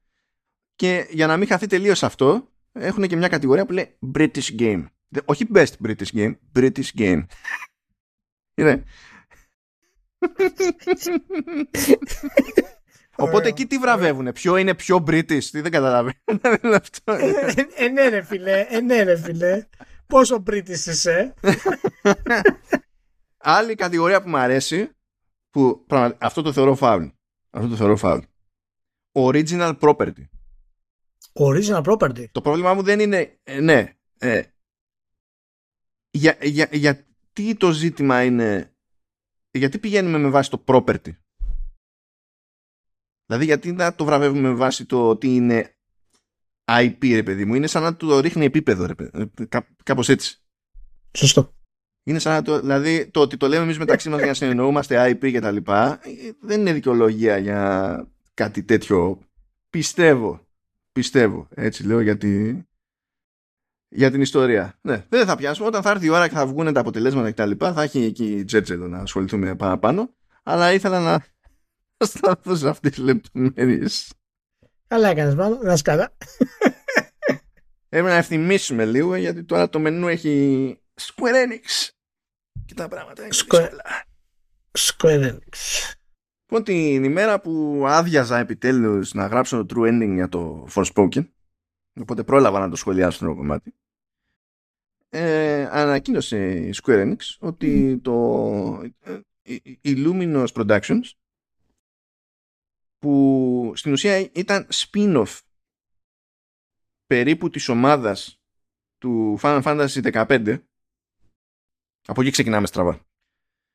Και 0.75 1.07
για 1.11 1.27
να 1.27 1.37
μην 1.37 1.49
χαθεί 1.49 1.67
τελείως 1.67 2.03
αυτό 2.03 2.49
έχουν 2.73 3.07
και 3.07 3.17
μια 3.17 3.29
κατηγορία 3.29 3.67
που 3.67 3.73
λέει 3.73 3.99
British 4.15 4.59
Game 4.59 4.85
όχι 5.25 5.47
Best 5.55 5.73
British 5.87 6.13
Game 6.15 6.35
British 6.55 6.91
Game 6.99 7.25
είναι 8.55 8.85
Οπότε 13.17 13.49
εκεί 13.49 13.67
τι 13.67 13.79
βραβεύουνε, 13.79 14.33
ποιο 14.33 14.57
είναι 14.57 14.75
πιο 14.75 15.05
British, 15.07 15.45
τι 15.45 15.61
δεν 15.61 15.71
καταλαβαίνω. 15.71 16.17
Ε, 17.77 17.89
ναι 17.89 18.09
ρε 18.09 18.23
φίλε, 18.23 18.67
ε, 18.69 18.81
ναι 18.81 19.03
ρε 19.03 19.17
φίλε. 19.17 19.67
Πόσο 20.07 20.43
British 20.47 20.69
είσαι. 20.69 21.35
Άλλη 23.37 23.75
κατηγορία 23.75 24.23
που 24.23 24.29
μου 24.29 24.37
αρέσει, 24.37 24.91
που 25.51 25.87
αυτό 26.19 26.43
το 26.43 26.53
θεωρώ 26.53 26.75
φάουλ. 26.75 27.07
Αυτό 27.51 27.69
το 27.69 27.77
θεωρώ 27.77 27.97
φάουλ. 27.97 28.21
Original 29.13 29.79
property. 29.79 30.25
Original 31.33 31.83
property. 31.83 32.25
Το 32.33 32.41
πρόβλημά 32.41 32.75
μου 32.75 32.83
δεν 32.83 33.01
είναι, 33.01 33.39
ε, 33.43 33.61
ναι, 33.61 33.93
ε, 34.19 34.43
για, 36.13 36.37
για, 36.41 36.69
γιατί 36.73 37.55
το 37.55 37.71
ζήτημα 37.71 38.25
είναι, 38.25 38.75
γιατί 39.51 39.79
πηγαίνουμε 39.79 40.19
με 40.19 40.29
βάση 40.29 40.51
το 40.51 40.65
property; 40.67 41.17
Δηλαδή 43.27 43.45
γιατί 43.45 43.73
να 43.73 43.95
το 43.95 44.05
βραβεύουμε 44.05 44.49
με 44.49 44.55
βάση 44.55 44.87
το 44.87 45.09
ότι 45.09 45.35
είναι 45.35 45.77
IP 46.65 47.13
ρε 47.13 47.23
παιδί 47.23 47.45
μου; 47.45 47.55
Είναι 47.55 47.67
σαν 47.67 47.83
να 47.83 47.97
το 47.97 48.21
ρίχνει 48.21 48.45
επίπεδο 48.45 48.87
ρε 48.87 48.95
παιδί. 48.95 49.31
Κά, 49.49 49.69
κάπως 49.83 50.09
έτσι. 50.09 50.43
Σωστό. 51.13 51.55
Είναι 52.05 52.19
σαν 52.19 52.45
το, 52.45 52.61
δηλαδή 52.61 53.07
το 53.07 53.21
ότι 53.21 53.37
το 53.37 53.49
λέμε 53.49 53.63
εμείς 53.63 53.79
μεταξύ 53.79 54.09
μας 54.09 54.19
για 54.19 54.27
να 54.27 54.35
συνεννοούμαστε 54.35 55.11
IP 55.11 55.31
και 55.31 55.41
τα 55.41 55.51
λοιπά, 55.51 56.01
δεν 56.41 56.61
είναι 56.61 56.73
δικαιολογία 56.73 57.39
για 57.39 58.07
κάτι 58.35 58.63
τέτοιο. 58.63 59.21
Πιστεύω. 59.71 60.47
Πιστεύω. 60.93 61.49
Έτσι 61.55 61.87
λέω 61.87 62.01
για, 62.01 62.19
για 63.95 64.11
την 64.11 64.21
ιστορία. 64.21 64.79
Ναι, 64.81 65.05
δεν 65.09 65.27
θα 65.27 65.37
πιάσουμε. 65.37 65.67
Όταν 65.67 65.83
θα 65.83 65.91
έρθει 65.91 66.07
η 66.07 66.09
ώρα 66.09 66.29
και 66.29 66.35
θα 66.35 66.47
βγουν 66.47 66.73
τα 66.73 66.81
αποτελέσματα 66.81 67.29
και 67.29 67.37
τα 67.37 67.47
λοιπά, 67.47 67.73
θα 67.73 67.83
έχει 67.83 68.05
εκεί 68.05 68.25
η 68.25 68.45
Τζέτζελο 68.45 68.89
να 68.89 68.99
ασχοληθούμε 68.99 69.55
παραπάνω. 69.55 70.15
Αλλά 70.43 70.73
ήθελα 70.73 71.01
να 71.01 71.25
σταθώ 72.07 72.57
σε 72.57 72.69
αυτές 72.69 72.91
τις 72.91 73.05
λεπτομέρειες. 73.05 74.13
Καλά 74.87 75.09
έκανες, 75.09 75.35
μάλλον. 75.35 75.59
Να 75.63 75.77
σκάλα. 75.77 76.17
Έπρεπε 77.89 78.09
να 78.09 78.17
ευθυμίσουμε 78.17 78.85
λίγο 78.85 79.15
γιατί 79.15 79.45
τώρα 79.45 79.69
το 79.69 79.79
μενού 79.79 80.09
έχει 80.09 80.77
Square 81.01 81.47
Enix. 81.47 81.91
Και 82.65 82.75
τα 82.75 82.89
πράγματα 82.89 83.23
είναι 83.23 83.35
Square... 83.35 83.71
Square 84.79 85.31
Enix. 85.31 85.57
Λοιπόν, 86.47 86.65
την 86.65 87.05
ημέρα 87.05 87.41
που 87.41 87.85
άδειαζα 87.87 88.39
επιτέλους 88.39 89.15
να 89.15 89.27
γράψω 89.27 89.65
το 89.65 89.75
True 89.77 89.89
Ending 89.89 90.13
για 90.15 90.29
το 90.29 90.67
Forspoken, 90.75 91.29
οπότε 92.01 92.23
πρόλαβα 92.23 92.59
να 92.59 92.71
το 92.71 92.77
σχολιάσω 92.77 93.27
το 93.27 93.35
κομμάτι, 93.35 93.75
ε, 95.15 95.69
ανακοίνωσε 95.71 96.57
η 96.57 96.75
Square 96.83 97.07
Enix 97.07 97.17
ότι 97.39 97.99
το 97.99 98.93
ε, 99.01 99.21
η 99.81 99.95
Luminous 99.97 100.47
Productions 100.47 101.11
που 102.99 103.73
στην 103.77 103.93
ουσία 103.93 104.19
ήταν 104.19 104.69
spin-off 104.73 105.41
περίπου 107.07 107.51
της 107.51 107.69
ομάδας 107.69 108.41
του 108.99 109.39
Final 109.43 109.63
Fantasy 109.63 110.27
15 110.27 110.63
από 112.07 112.21
εκεί 112.21 112.31
ξεκινάμε 112.31 112.67
στραβά. 112.67 113.07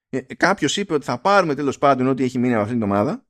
Ε, 0.09 0.21
Κάποιος 0.21 0.77
είπε 0.77 0.93
ότι 0.93 1.05
θα 1.05 1.21
πάρουμε 1.21 1.55
τέλος 1.55 1.77
πάντων 1.77 2.07
ό,τι 2.07 2.23
έχει 2.23 2.39
μείνει 2.39 2.53
από 2.53 2.61
αυτήν 2.61 2.79
την 2.79 2.89
ομάδα, 2.89 3.25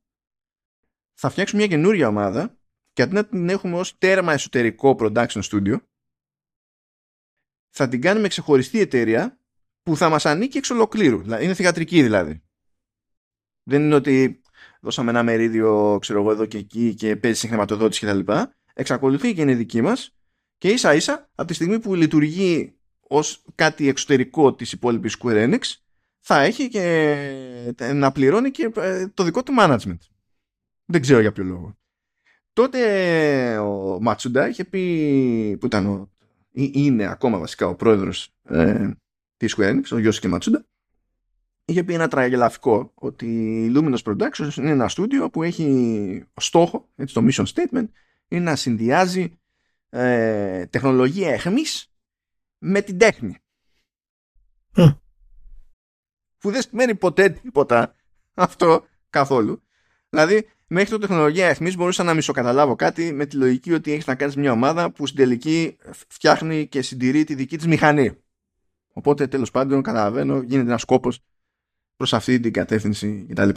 θα 1.14 1.30
φτιάξουμε 1.30 1.62
μια 1.62 1.76
καινούρια 1.76 2.08
ομάδα 2.08 2.58
και 2.94 3.02
αντί 3.02 3.14
να 3.14 3.26
την 3.26 3.50
έχουμε 3.50 3.78
ως 3.78 3.98
τέρμα 3.98 4.34
εσωτερικό 4.34 4.96
production 5.00 5.42
studio, 5.42 5.78
θα 7.78 7.88
την 7.88 8.02
κάνουμε 8.02 8.28
ξεχωριστή 8.28 8.80
εταιρεία 8.80 9.40
που 9.84 9.98
θα 9.98 10.10
μας 10.10 10.26
ανήκει 10.26 10.58
εξ 10.58 10.70
ολοκλήρου. 10.70 11.20
Είναι 11.20 11.54
θηγατρική 11.54 12.02
δηλαδή. 12.02 12.42
Δεν 13.64 13.82
είναι 13.82 13.96
ότι 13.96 14.42
δώσαμε 14.82 15.10
ένα 15.10 15.24
μερίδιο, 15.24 15.98
ξέρω 16.02 16.20
εγώ, 16.20 16.32
εδώ 16.32 16.46
και 16.46 16.58
εκεί 16.58 16.94
και 16.94 17.16
παίζει 17.16 17.40
σε 17.40 17.48
χρηματοδότηση 17.48 18.06
κτλ. 18.06 18.32
Εξακολουθεί 18.74 19.34
και 19.34 19.42
είναι 19.42 19.54
δική 19.54 19.82
μας 19.82 20.16
και 20.58 20.70
ίσα 20.70 20.94
ίσα 20.94 21.30
από 21.36 21.48
τη 21.48 21.54
στιγμή 21.54 21.80
που 21.80 21.96
λειτουργεί 21.96 22.78
ως 23.00 23.44
κάτι 23.56 23.88
εξωτερικό 23.88 24.54
της 24.54 24.72
υπόλοιπης 24.72 25.18
Square 25.20 25.50
Enix 25.50 25.60
θα 26.20 26.42
έχει 26.42 26.70
και 26.70 27.76
να 27.94 28.12
πληρώνει 28.12 28.52
και 28.52 28.72
ε, 28.76 29.08
το 29.08 29.24
δικό 29.24 29.44
του 29.44 29.54
management. 29.60 29.98
Δεν 30.86 31.02
ξέρω 31.02 31.20
για 31.20 31.32
ποιο 31.32 31.44
λόγο. 31.44 31.78
τότε 32.54 33.58
ο 33.58 34.02
Ματσούντα 34.02 34.48
είχε 34.48 34.64
πει, 34.64 35.58
που 35.60 35.66
ήταν 35.66 35.86
ο, 35.86 36.17
είναι 36.64 37.06
ακόμα 37.06 37.38
βασικά 37.38 37.68
ο 37.68 37.76
πρόεδρος 37.76 38.34
ε, 38.44 38.92
της 39.38 39.56
Square 39.58 39.70
Enix, 39.70 39.82
ο 39.84 39.98
Γιώργος 39.98 40.20
και 40.20 40.28
Ματσούντα, 40.28 40.66
είχε 41.66 41.84
πει 41.84 41.94
ένα 41.94 42.08
τραγελαφικό 42.08 42.92
ότι 42.96 43.26
η 43.66 43.72
Luminous 43.76 44.04
Productions 44.04 44.54
είναι 44.58 44.70
ένα 44.70 44.88
στούντιο 44.88 45.30
που 45.30 45.44
έχει 45.44 46.26
στόχο, 46.34 46.90
έτσι 46.96 47.14
το 47.14 47.28
mission 47.30 47.46
statement, 47.46 47.88
είναι 48.28 48.44
να 48.44 48.56
συνδυάζει 48.56 49.40
ε, 49.90 50.66
τεχνολογία 50.66 51.34
εχμής 51.34 51.92
με 52.58 52.82
την 52.82 52.98
τέχνη. 52.98 53.38
Mm. 54.76 54.98
Που 56.38 56.52
δεν 56.52 56.62
σημαίνει 56.62 56.96
ποτέ 56.96 57.30
τίποτα 57.30 57.96
αυτό 58.34 58.86
καθόλου. 59.10 59.64
Δηλαδή, 60.10 60.50
μέχρι 60.68 60.90
το 60.90 60.98
τεχνολογία 60.98 61.48
εχμής 61.48 61.76
μπορούσα 61.76 62.04
να 62.04 62.14
μισοκαταλάβω 62.14 62.76
κάτι 62.76 63.14
με 63.14 63.26
τη 63.26 63.36
λογική 63.36 63.74
ότι 63.74 63.92
έχεις 63.92 64.06
να 64.06 64.16
κάνεις 64.16 64.36
μια 64.36 64.52
ομάδα 64.52 64.92
που 64.92 65.06
στην 65.06 65.20
τελική 65.20 65.78
φτιάχνει 66.08 66.68
και 66.68 66.82
συντηρεί 66.82 67.24
τη 67.24 67.36
δική 67.36 67.58
της 67.58 67.68
μηχανή. 67.68 68.18
Οπότε 68.94 69.28
τέλος 69.28 69.52
πάντων 69.52 69.82
καταλαβαίνω 69.82 70.42
γίνεται 70.42 70.68
ένας 70.68 70.84
κόπος 70.84 71.20
προς 71.96 72.14
αυτή 72.14 72.40
την 72.40 72.54
κατεύθυνση 72.54 73.26
κτλ. 73.30 73.50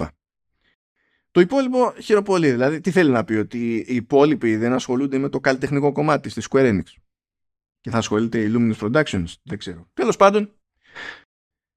Το 1.31 1.41
υπόλοιπο 1.41 1.95
χειροπολί. 2.01 2.51
Δηλαδή, 2.51 2.81
τι 2.81 2.91
θέλει 2.91 3.11
να 3.11 3.25
πει, 3.25 3.35
ότι 3.35 3.77
οι 3.77 3.95
υπόλοιποι 3.95 4.57
δεν 4.57 4.73
ασχολούνται 4.73 5.19
με 5.19 5.29
το 5.29 5.41
καλλιτεχνικό 5.41 5.93
κομμάτι 5.93 6.29
στη 6.29 6.43
Square 6.51 6.71
Enix; 6.71 6.83
Και 7.81 7.91
θα 7.91 7.99
ασχολείται 7.99 8.39
η 8.41 8.53
Luminous 8.55 8.79
Productions, 8.79 9.25
δεν 9.43 9.59
ξέρω. 9.59 9.91
Τέλος 9.95 10.17
πάντων, 10.17 10.53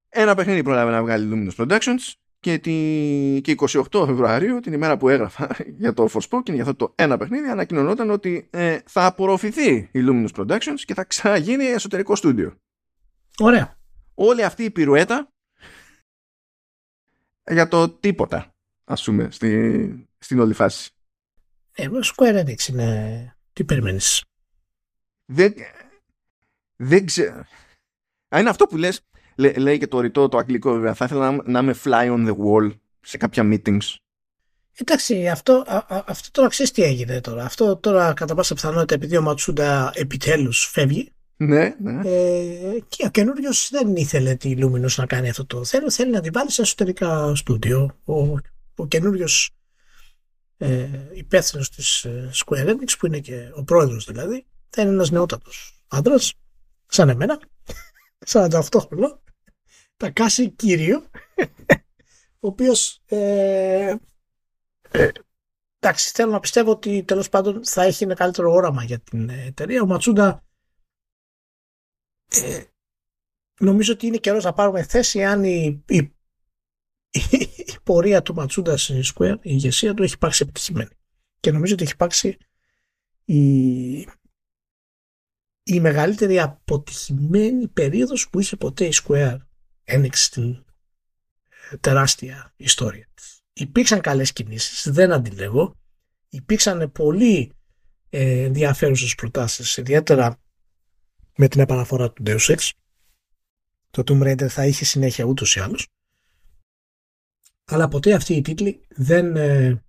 ένα 0.08 0.34
παιχνίδι 0.34 0.62
πρόλαβε 0.62 0.90
να 0.90 1.02
βγάλει 1.02 1.24
η 1.24 1.30
Luminous 1.32 1.64
Productions 1.64 2.12
και, 2.44 2.58
τη... 2.58 3.40
και 3.42 3.54
28 3.90 4.04
Φεβρουαρίου, 4.06 4.60
την 4.60 4.72
ημέρα 4.72 4.96
που 4.96 5.08
έγραφα 5.08 5.56
για 5.82 5.92
το 5.92 6.08
Forspoken, 6.12 6.52
για 6.52 6.62
αυτό 6.62 6.74
το 6.74 6.92
ένα 6.94 7.16
παιχνίδι, 7.16 7.48
ανακοινωνόταν 7.48 8.10
ότι 8.10 8.48
ε, 8.50 8.78
θα 8.86 9.06
απορροφηθεί 9.06 9.74
η 9.74 9.90
Luminous 9.94 10.28
Productions 10.36 10.80
και 10.84 10.94
θα 10.94 11.04
ξαναγίνει 11.04 11.64
εσωτερικό 11.64 12.16
στούντιο. 12.16 12.56
Ωραία. 13.38 13.78
Όλη 14.14 14.44
αυτή 14.44 14.64
η 14.64 14.70
πυρουέτα 14.70 15.28
για 17.50 17.68
το 17.68 17.88
τίποτα, 17.88 18.54
ας 18.84 19.04
πούμε, 19.04 19.30
στη, 19.30 20.08
στην 20.18 20.40
όλη 20.40 20.54
φάση. 20.54 20.90
Ε, 21.74 21.88
Square 22.16 22.44
Enix 22.44 22.68
είναι... 22.68 23.36
Τι 23.52 23.64
περιμένεις; 23.64 24.24
Δεν, 25.24 25.54
δεν 26.76 27.06
ξέρω. 27.06 27.44
Είναι 28.36 28.48
αυτό 28.48 28.66
που 28.66 28.76
λες, 28.76 29.00
λέει 29.36 29.78
και 29.78 29.86
το 29.86 30.00
ρητό 30.00 30.28
το 30.28 30.38
αγγλικό 30.38 30.72
βέβαια, 30.72 30.94
θα 30.94 31.04
ήθελα 31.04 31.30
να, 31.30 31.42
να 31.44 31.58
είμαι 31.58 31.74
fly 31.84 32.14
on 32.14 32.26
the 32.28 32.34
wall 32.36 32.70
σε 33.00 33.16
κάποια 33.16 33.42
meetings. 33.44 33.96
Εντάξει, 34.76 35.28
αυτό, 35.28 35.64
αυτό 35.88 36.30
τώρα 36.30 36.48
ξέρεις 36.48 36.72
τι 36.72 36.82
έγινε 36.82 37.20
τώρα. 37.20 37.44
Αυτό 37.44 37.76
τώρα 37.76 38.12
κατά 38.12 38.34
πάσα 38.34 38.54
πιθανότητα 38.54 38.94
επειδή 38.94 39.16
ο 39.16 39.22
Ματσούντα 39.22 39.92
επιτέλους 39.94 40.68
φεύγει 40.72 41.14
ναι, 41.36 41.74
ναι. 41.80 42.00
Ε, 42.04 42.78
και 42.88 43.06
ο 43.06 43.10
καινούριος 43.10 43.68
δεν 43.70 43.96
ήθελε 43.96 44.34
τη 44.34 44.54
Luminous 44.58 44.94
να 44.96 45.06
κάνει 45.06 45.28
αυτό 45.28 45.46
το 45.46 45.64
θέλω. 45.64 45.90
Θέλει 45.90 46.10
να 46.10 46.20
την 46.20 46.32
βάλει 46.32 46.50
σε 46.50 46.62
εσωτερικά 46.62 47.34
στούντιο. 47.34 47.96
Ο, 48.04 48.14
ο 48.76 48.86
καινούριος 48.88 49.50
ε, 50.56 50.88
υπεύθυνος 51.14 51.70
της 51.70 52.04
ε, 52.04 52.30
Square 52.34 52.68
Enix, 52.68 52.98
που 52.98 53.06
είναι 53.06 53.18
και 53.18 53.50
ο 53.54 53.64
πρόεδρος 53.64 54.04
δηλαδή, 54.04 54.46
θα 54.68 54.82
είναι 54.82 54.90
ένας 54.90 55.10
νεότατος 55.10 55.84
άντρας, 55.88 56.34
σαν 56.86 57.08
εμένα, 57.08 57.40
48 58.32 58.60
χρονών, 58.88 59.20
τα 59.96 60.10
κάσει 60.10 60.50
κύριο, 60.50 61.10
ο 62.40 62.46
οποίος. 62.46 63.02
Ε, 63.06 63.96
ε, 64.90 65.10
εντάξει, 65.78 66.10
θέλω 66.14 66.30
να 66.30 66.40
πιστεύω 66.40 66.70
ότι 66.70 67.02
τέλος 67.04 67.28
πάντων 67.28 67.64
θα 67.64 67.82
έχει 67.82 68.04
ένα 68.04 68.14
καλύτερο 68.14 68.52
όραμα 68.52 68.84
για 68.84 69.00
την 69.00 69.28
εταιρεία. 69.28 69.82
Ο 69.82 69.86
Ματσούντα 69.86 70.44
ε, 72.28 72.64
νομίζω 73.60 73.92
ότι 73.92 74.06
είναι 74.06 74.16
καιρός 74.16 74.44
να 74.44 74.52
πάρουμε 74.52 74.82
θέση 74.82 75.24
αν 75.24 75.44
η, 75.44 75.84
η, 75.88 75.96
η, 77.10 77.74
πορεία 77.82 78.22
του 78.22 78.34
Ματσούντα 78.34 78.76
στην 78.76 79.02
Square, 79.14 79.36
η 79.36 79.40
ηγεσία 79.42 79.94
του 79.94 80.02
έχει 80.02 80.14
υπάρξει 80.14 80.42
επιτυχημένη. 80.42 80.90
Και 81.40 81.50
νομίζω 81.50 81.74
ότι 81.74 81.82
έχει 81.82 81.92
υπάρξει 81.92 82.36
η, 83.24 83.98
η 85.62 85.80
μεγαλύτερη 85.80 86.40
αποτυχημένη 86.40 87.68
περίοδος 87.68 88.28
που 88.30 88.40
είχε 88.40 88.56
ποτέ 88.56 88.86
η 88.86 88.92
Square 89.02 89.36
ένοιξε 89.84 90.24
στην 90.24 90.64
ε, 91.70 91.76
τεράστια 91.76 92.52
ιστορία 92.56 93.08
Υπήρξαν 93.56 94.00
καλές 94.00 94.32
κινήσεις, 94.32 94.92
δεν 94.92 95.12
αντιλέγω. 95.12 95.76
Υπήρξαν 96.28 96.92
πολύ 96.92 97.52
ε, 98.10 98.42
ενδιαφέρουσες 98.42 99.14
προτάσεις, 99.14 99.76
ιδιαίτερα 99.76 100.40
με 101.36 101.48
την 101.48 101.60
επαναφορά 101.60 102.10
του 102.12 102.22
Deus 102.26 102.38
Ex. 102.38 102.70
Το 103.90 104.02
Tomb 104.06 104.22
Raider 104.22 104.46
θα 104.48 104.66
είχε 104.66 104.84
συνέχεια 104.84 105.24
ούτως 105.24 105.56
ή 105.56 105.60
άλλως. 105.60 105.86
Αλλά 107.64 107.88
ποτέ 107.88 108.14
αυτοί 108.14 108.34
οι 108.34 108.40
τίτλοι 108.40 108.80
δεν, 108.88 109.36
ε, 109.36 109.82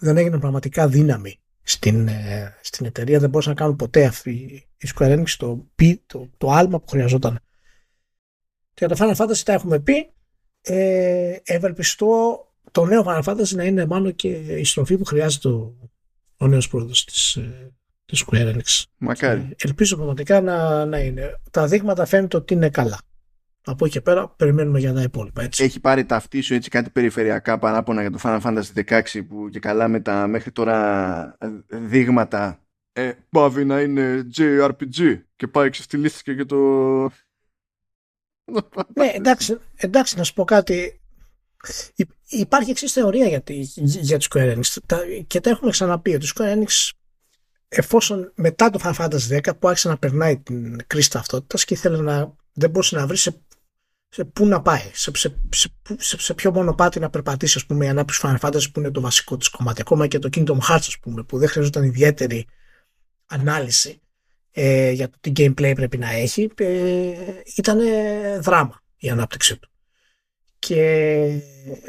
δεν 0.00 0.16
έγιναν 0.16 0.40
πραγματικά 0.40 0.88
δύναμη 0.88 1.40
στην, 1.62 2.08
ε, 2.08 2.56
στην 2.62 2.86
εταιρεία. 2.86 3.18
Δεν 3.18 3.30
μπορούσαν 3.30 3.52
να 3.52 3.58
κάνουν 3.58 3.76
ποτέ 3.76 4.04
αυτή 4.04 4.30
η 4.78 4.88
Square 4.94 5.18
Enix 5.18 5.30
το, 5.36 5.66
το, 6.06 6.30
το 6.36 6.50
άλμα 6.50 6.80
που 6.80 6.88
χρειαζόταν. 6.88 7.40
Και 8.78 8.86
για 8.86 8.96
το 8.96 9.04
Final 9.04 9.24
Fantasy 9.24 9.38
τα 9.44 9.52
έχουμε 9.52 9.80
πει. 9.80 10.10
Ε, 10.60 11.36
ευελπιστώ 11.44 12.38
το 12.70 12.84
νέο 12.84 13.04
Final 13.06 13.22
Fantasy 13.22 13.54
να 13.54 13.64
είναι 13.64 13.86
μάλλον 13.86 14.14
και 14.14 14.28
η 14.28 14.64
στροφή 14.64 14.98
που 14.98 15.04
χρειάζεται 15.04 15.48
ο, 15.48 15.76
ο 16.36 16.46
νέος 16.46 16.68
πρόεδρος 16.68 17.04
της, 17.04 17.36
ε, 17.36 17.72
της 18.04 18.24
Square 18.26 18.54
Enix. 18.54 18.84
Μακάρι. 18.98 19.56
Ελπίζω 19.58 19.96
πραγματικά 19.96 20.40
να, 20.40 20.84
να 20.84 20.98
είναι. 20.98 21.40
Τα 21.50 21.66
δείγματα 21.66 22.04
φαίνεται 22.04 22.36
ότι 22.36 22.54
είναι 22.54 22.70
καλά. 22.70 23.00
Από 23.64 23.84
εκεί 23.84 23.94
και 23.94 24.00
πέρα 24.00 24.28
περιμένουμε 24.28 24.78
για 24.78 24.92
τα 24.92 25.02
υπόλοιπα. 25.02 25.42
Έτσι. 25.42 25.64
Έχει 25.64 25.80
πάρει 25.80 26.04
ταυτή 26.04 26.40
σου 26.40 26.54
έτσι 26.54 26.70
κάτι 26.70 26.90
περιφερειακά 26.90 27.58
παράπονα 27.58 28.00
για 28.00 28.10
το 28.10 28.18
Final 28.22 28.40
Fantasy 28.40 29.00
16 29.12 29.26
που 29.28 29.48
και 29.48 29.58
καλά 29.58 29.88
με 29.88 30.00
τα 30.00 30.26
μέχρι 30.26 30.52
τώρα 30.52 31.36
δείγματα 31.68 32.62
ε, 32.92 33.12
πάβει 33.28 33.64
να 33.64 33.80
είναι 33.80 34.26
JRPG 34.36 35.20
και 35.36 35.46
πάει 35.46 35.70
ξεφτυλίστηκε 35.70 36.34
και 36.34 36.44
το... 36.44 36.56
ναι, 38.94 39.12
εντάξει, 39.14 39.58
εντάξει, 39.76 40.16
να 40.16 40.24
σου 40.24 40.34
πω 40.34 40.44
κάτι. 40.44 41.00
Υπάρχει 42.28 42.70
εξής 42.70 42.92
θεωρία 42.92 43.26
για, 43.26 43.40
τη, 43.40 43.54
για 43.76 44.18
τη 44.18 44.26
Square 44.30 44.56
Enix 44.56 44.76
και 45.26 45.40
τα 45.40 45.50
έχουμε 45.50 45.70
ξαναπεί 45.70 46.14
ότι 46.14 46.26
η 46.26 46.28
Square 46.34 46.54
Enix 46.54 46.90
εφόσον 47.68 48.32
μετά 48.34 48.70
το 48.70 48.80
Final 48.82 48.94
Fantasy 48.94 49.40
10 49.40 49.58
που 49.58 49.68
άρχισε 49.68 49.88
να 49.88 49.98
περνάει 49.98 50.38
την 50.38 50.86
κρίση 50.86 51.10
ταυτότητας 51.10 51.64
και 51.64 51.74
ήθελε 51.74 52.00
να, 52.00 52.34
δεν 52.52 52.70
μπορούσε 52.70 52.96
να 52.96 53.06
βρει 53.06 53.16
σε, 53.16 53.42
σε 54.08 54.24
πού 54.24 54.46
να 54.46 54.62
πάει, 54.62 54.90
σε, 54.92 55.10
σε, 55.14 55.34
σε, 55.96 56.20
σε 56.20 56.34
ποιο 56.34 56.52
μονοπάτι 56.52 57.00
να 57.00 57.10
περπατήσει, 57.10 57.58
ας 57.58 57.66
πούμε, 57.66 57.84
η 57.84 57.88
ανάπτυξη 57.88 58.20
Final 58.24 58.48
Fantasy 58.48 58.72
που 58.72 58.80
είναι 58.80 58.90
το 58.90 59.00
βασικό 59.00 59.36
της 59.36 59.48
κομμάτι. 59.48 59.80
Ακόμα 59.80 60.06
και 60.06 60.18
το 60.18 60.28
Kingdom 60.32 60.58
Hearts, 60.58 60.86
ας 60.86 60.98
πούμε, 61.00 61.22
που 61.22 61.38
δεν 61.38 61.48
χρειαζόταν 61.48 61.82
ιδιαίτερη 61.82 62.46
ανάλυση 63.26 64.00
ε, 64.60 64.90
για 64.90 65.08
το 65.08 65.16
τι 65.20 65.32
gameplay 65.36 65.72
πρέπει 65.74 65.98
να 65.98 66.10
έχει, 66.10 66.50
ε, 66.54 67.12
ήταν 67.56 67.80
δράμα 68.40 68.82
η 68.96 69.08
ανάπτυξή 69.08 69.58
του. 69.58 69.70
Και 70.58 71.40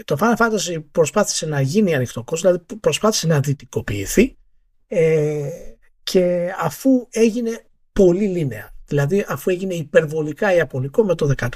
το 0.06 0.18
Final 0.20 0.36
Fantasy 0.36 0.84
προσπάθησε 0.91 1.46
να 1.46 1.62
γίνει 1.62 1.96
ανοιχτό 1.96 2.24
κόσμος, 2.24 2.41
δηλαδή 2.41 2.76
προσπάθησε 2.80 3.28
να 3.28 3.40
δυτικοποιηθεί 3.40 4.38
ε, 4.88 5.50
και 6.04 6.54
αφού 6.60 7.08
έγινε 7.10 7.66
πολύ 7.94 8.28
λίνεα, 8.28 8.76
δηλαδή 8.86 9.26
αφού 9.28 9.50
έγινε 9.50 9.74
υπερβολικά 9.74 10.54
ιαπωνικό 10.54 11.04
με 11.04 11.16
το 11.16 11.34
13. 11.38 11.48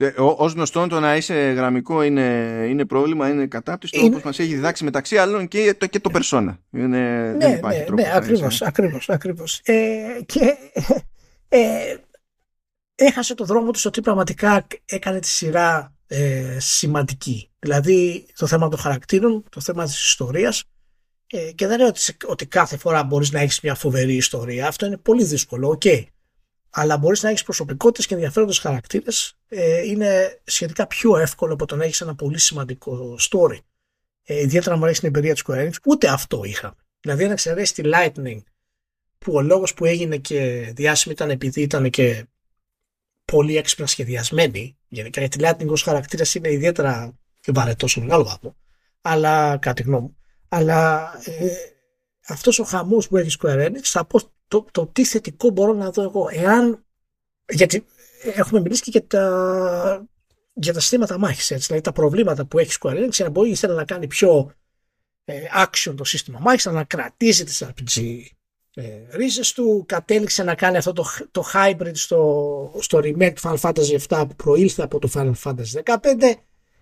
Ε, 0.00 0.20
Ω 0.20 0.46
γνωστόν 0.46 0.88
το 0.88 1.00
να 1.00 1.16
είσαι 1.16 1.34
γραμμικό 1.34 2.02
είναι, 2.02 2.22
είναι 2.68 2.84
πρόβλημα, 2.84 3.28
είναι 3.28 3.46
κατάπτυστο 3.46 3.98
είναι... 3.98 4.08
όπως 4.08 4.22
μας 4.22 4.38
έχει 4.38 4.54
διδάξει 4.54 4.84
μεταξύ 4.84 5.16
άλλων 5.16 5.48
και 5.48 5.74
το, 5.78 5.86
και 5.86 6.00
το 6.00 6.10
persona. 6.14 6.56
Είναι, 6.70 6.98
ναι, 6.98 7.36
δεν 7.38 7.56
υπάρχει 7.56 7.78
ναι, 7.78 7.84
τρόπος. 7.84 8.04
Ναι, 8.04 8.16
ακριβώς, 8.16 8.62
ακριβώς, 8.62 9.08
ακριβώς. 9.08 9.60
Ε, 9.64 10.20
και 10.26 10.54
ε, 11.58 11.96
έχασε 12.94 13.34
το 13.34 13.44
δρόμο 13.44 13.70
του 13.70 13.80
ότι 13.84 14.00
πραγματικά 14.00 14.66
έκανε 14.84 15.18
τη 15.18 15.28
σειρά 15.28 15.94
ε, 16.06 16.56
σημαντική. 16.58 17.50
Δηλαδή 17.58 18.26
το 18.36 18.46
θέμα 18.46 18.68
των 18.68 18.78
χαρακτήρων, 18.78 19.44
το 19.50 19.60
θέμα 19.60 19.84
της 19.84 20.08
ιστορίας 20.08 20.64
ε, 21.26 21.52
και 21.52 21.66
δεν 21.66 21.78
λέω 21.78 21.86
ότι, 21.86 22.00
ότι 22.26 22.46
κάθε 22.46 22.76
φορά 22.76 23.04
μπορείς 23.04 23.32
να 23.32 23.40
έχεις 23.40 23.60
μια 23.60 23.74
φοβερή 23.74 24.14
ιστορία. 24.14 24.68
Αυτό 24.68 24.86
είναι 24.86 24.96
πολύ 24.96 25.24
δύσκολο, 25.24 25.68
OK. 25.68 25.82
Okay. 25.84 26.04
Αλλά 26.78 26.98
μπορείς 26.98 27.22
να 27.22 27.28
έχεις 27.28 27.42
προσωπικότητες 27.42 28.06
και 28.06 28.14
ενδιαφέροντες 28.14 28.58
χαρακτήρες. 28.58 29.38
Ε, 29.48 29.86
είναι 29.86 30.40
σχετικά 30.44 30.86
πιο 30.86 31.16
εύκολο 31.16 31.52
από 31.52 31.66
το 31.66 31.76
να 31.76 31.84
έχεις 31.84 32.00
ένα 32.00 32.14
πολύ 32.14 32.38
σημαντικό 32.38 33.16
story. 33.20 33.58
Ε, 34.22 34.40
ιδιαίτερα 34.40 34.72
αν 34.72 34.78
μου 34.78 34.84
αρέσει 34.84 35.00
την 35.00 35.08
εμπειρία 35.08 35.32
της 35.32 35.42
Square 35.46 35.66
Enix, 35.66 35.72
ούτε 35.84 36.08
αυτό 36.08 36.44
είχαμε. 36.44 36.74
Δηλαδή 37.00 37.24
αν 37.24 37.30
εξαιρέσεις 37.30 37.72
τη 37.72 37.82
Lightning, 37.84 38.42
που 39.18 39.32
ο 39.32 39.42
λόγος 39.42 39.74
που 39.74 39.84
έγινε 39.84 40.16
και 40.16 40.72
διάσημη 40.74 41.14
ήταν 41.14 41.30
επειδή 41.30 41.60
ήταν 41.60 41.90
και 41.90 42.26
πολύ 43.24 43.56
έξυπνα 43.56 43.86
σχεδιασμένη, 43.86 44.78
γενικά 44.88 45.20
γιατί 45.20 45.38
τη 45.38 45.44
Lightning 45.46 45.68
ως 45.68 45.82
χαρακτήρας 45.82 46.34
είναι 46.34 46.52
ιδιαίτερα 46.52 47.18
βαρετός 47.46 47.90
σε 47.90 48.00
μεγάλο 48.00 48.24
βαθμό, 48.24 48.56
αλλά 49.00 49.56
κάτι 49.56 49.82
γνώμη 49.82 50.16
Αλλά 50.48 51.10
ε, 51.24 51.48
αυτός 52.26 52.58
ο 52.58 52.64
χαμός 52.64 53.08
που 53.08 53.16
έχει 53.16 53.36
Square 53.40 53.66
Enix 53.66 53.82
θα 53.82 54.04
πω 54.04 54.20
το, 54.48 54.66
το 54.70 54.86
τι 54.86 55.04
θετικό 55.04 55.50
μπορώ 55.50 55.72
να 55.72 55.90
δω 55.90 56.02
εγώ. 56.02 56.28
Εάν, 56.32 56.84
γιατί 57.48 57.84
έχουμε 58.34 58.60
μιλήσει 58.60 58.82
και 58.82 58.90
για 58.90 59.06
τα, 59.06 60.06
για 60.52 60.72
τα 60.72 60.80
συστήματα 60.80 61.18
μάχης, 61.18 61.50
έτσι, 61.50 61.66
δηλαδή 61.66 61.84
τα 61.84 61.92
προβλήματα 61.92 62.44
που 62.44 62.58
έχει 62.58 62.78
Square 62.80 63.04
Enix, 63.04 63.16
να 63.18 63.30
μπορεί 63.30 63.50
ήθελε 63.50 63.74
να 63.74 63.84
κάνει 63.84 64.06
πιο 64.06 64.52
ε, 65.24 65.42
action 65.64 65.94
το 65.96 66.04
σύστημα 66.04 66.38
μάχης, 66.38 66.64
να 66.64 66.84
κρατήσει 66.84 67.44
τις 67.44 67.64
RPG 67.64 68.20
ε, 68.74 69.16
ρίζες 69.16 69.52
του, 69.52 69.84
κατέληξε 69.88 70.42
να 70.42 70.54
κάνει 70.54 70.76
αυτό 70.76 70.92
το, 70.92 71.04
το 71.30 71.44
hybrid 71.54 71.90
στο, 71.94 72.78
στο 72.80 72.98
remake 72.98 73.32
του 73.34 73.40
Final 73.42 73.56
Fantasy 73.60 73.98
VII 74.08 74.24
που 74.28 74.34
προήλθε 74.36 74.82
από 74.82 74.98
το 74.98 75.08
Final 75.14 75.32
Fantasy 75.42 75.82
15 75.84 75.96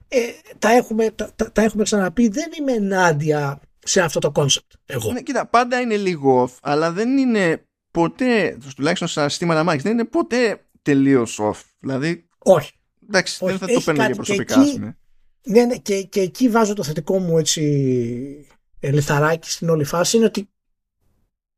ε, 0.09 0.18
τα, 0.59 0.70
έχουμε, 0.70 1.10
τα, 1.10 1.32
τα, 1.52 1.62
έχουμε 1.62 1.82
ξαναπεί 1.82 2.28
δεν 2.28 2.51
είμαι 2.59 2.72
ενάντια 2.72 3.60
σε 3.86 4.00
αυτό 4.00 4.18
το 4.18 4.32
concept 4.34 4.74
εγώ. 4.86 5.12
Ναι, 5.12 5.22
κοίτα, 5.22 5.46
πάντα 5.46 5.80
είναι 5.80 5.96
λίγο 5.96 6.44
off, 6.44 6.58
αλλά 6.62 6.92
δεν 6.92 7.18
είναι 7.18 7.66
ποτέ, 7.90 8.58
τουλάχιστον 8.76 9.08
στα 9.08 9.28
συστήματα 9.28 9.64
μάχης, 9.64 9.82
δεν 9.82 9.92
είναι 9.92 10.04
ποτέ 10.04 10.66
τελείως 10.82 11.38
off. 11.42 11.60
Δηλαδή, 11.78 12.28
όχι. 12.38 12.72
Εντάξει, 13.08 13.44
όχι. 13.44 13.56
δεν 13.56 13.68
θα 13.68 13.74
το 13.74 13.80
παίρνω 13.80 14.04
για 14.04 14.14
προσωπικά. 14.14 14.54
Και 14.54 14.60
εκεί, 14.60 14.78
ναι, 15.46 15.64
ναι, 15.64 15.76
και, 15.76 16.02
και 16.02 16.20
εκεί 16.20 16.48
βάζω 16.48 16.74
το 16.74 16.82
θετικό 16.82 17.18
μου 17.18 17.38
έτσι 17.38 17.60
λιθαράκι 18.80 19.50
στην 19.50 19.68
όλη 19.68 19.84
φάση 19.84 20.16
είναι 20.16 20.26
ότι 20.26 20.50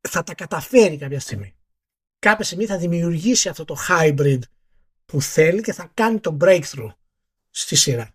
θα 0.09 0.23
τα 0.23 0.33
καταφέρει 0.33 0.97
κάποια 0.97 1.19
στιγμή. 1.19 1.53
Κάποια 2.19 2.45
στιγμή 2.45 2.65
θα 2.65 2.77
δημιουργήσει 2.77 3.49
αυτό 3.49 3.65
το 3.65 3.75
hybrid 3.89 4.39
που 5.05 5.21
θέλει 5.21 5.61
και 5.61 5.73
θα 5.73 5.91
κάνει 5.93 6.19
το 6.19 6.37
breakthrough 6.41 6.93
στη 7.49 7.75
σειρά. 7.75 8.09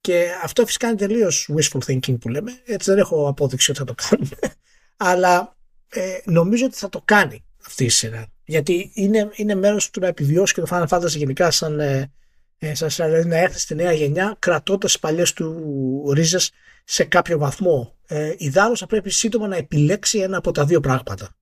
Και 0.00 0.30
αυτό 0.42 0.66
φυσικά 0.66 0.88
είναι 0.88 0.96
τελείως 0.96 1.50
wishful 1.56 1.78
thinking 1.86 2.18
που 2.20 2.28
λέμε. 2.28 2.60
Έτσι 2.64 2.90
δεν 2.90 2.98
έχω 2.98 3.28
απόδειξη 3.28 3.70
ότι 3.70 3.78
θα 3.78 3.84
το 3.84 3.94
κάνουμε. 4.08 4.36
Αλλά 4.96 5.56
ε, 5.88 6.18
νομίζω 6.24 6.64
ότι 6.66 6.76
θα 6.76 6.88
το 6.88 7.02
κάνει 7.04 7.44
αυτή 7.66 7.84
η 7.84 7.88
σειρά. 7.88 8.26
Γιατί 8.44 8.90
είναι, 8.94 9.30
είναι 9.34 9.54
μέρος 9.54 9.90
του 9.90 10.00
να 10.00 10.06
επιβιώσει 10.06 10.54
και 10.54 10.60
το 10.60 10.66
Final 10.70 10.86
Fantasy 10.88 11.16
γενικά 11.16 11.50
σαν, 11.50 11.80
ε, 11.80 12.12
ε 12.58 12.74
σαν, 12.74 13.08
δηλαδή 13.08 13.28
να 13.28 13.36
έρθει 13.36 13.58
στη 13.58 13.74
νέα 13.74 13.92
γενιά 13.92 14.36
κρατώντας 14.38 14.90
τις 14.90 15.00
παλιές 15.00 15.32
του 15.32 16.12
ρίζες 16.14 16.50
σε 16.84 17.04
κάποιο 17.04 17.38
βαθμό. 17.38 17.94
Ε, 18.06 18.34
θα 18.74 18.86
πρέπει 18.88 19.10
σύντομα 19.10 19.46
να 19.46 19.56
επιλέξει 19.56 20.18
ένα 20.18 20.36
από 20.36 20.50
τα 20.50 20.64
δύο 20.64 20.80
πράγματα. 20.80 21.36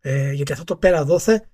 Ε, 0.00 0.32
γιατί 0.32 0.52
αυτό 0.52 0.64
το 0.64 0.76
πέρα 0.76 1.04
δώθε 1.04 1.48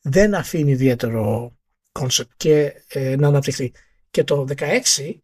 δεν 0.00 0.34
αφήνει 0.34 0.70
ιδιαίτερο 0.70 1.56
concept 1.92 2.30
και 2.36 2.72
ε, 2.88 3.16
να 3.16 3.28
αναπτυχθεί. 3.28 3.72
Και 4.10 4.24
το 4.24 4.46
16 4.56 5.14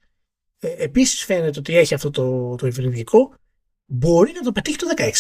ε, 0.60 0.68
επίσης 0.68 1.24
φαίνεται 1.24 1.58
ότι 1.58 1.76
έχει 1.76 1.94
αυτό 1.94 2.10
το, 2.10 2.54
το 2.54 2.66
υβριδικό 2.66 3.34
μπορεί 3.86 4.32
να 4.32 4.40
το 4.40 4.52
πετύχει 4.52 4.76
το 4.76 4.86
16. 4.96 5.10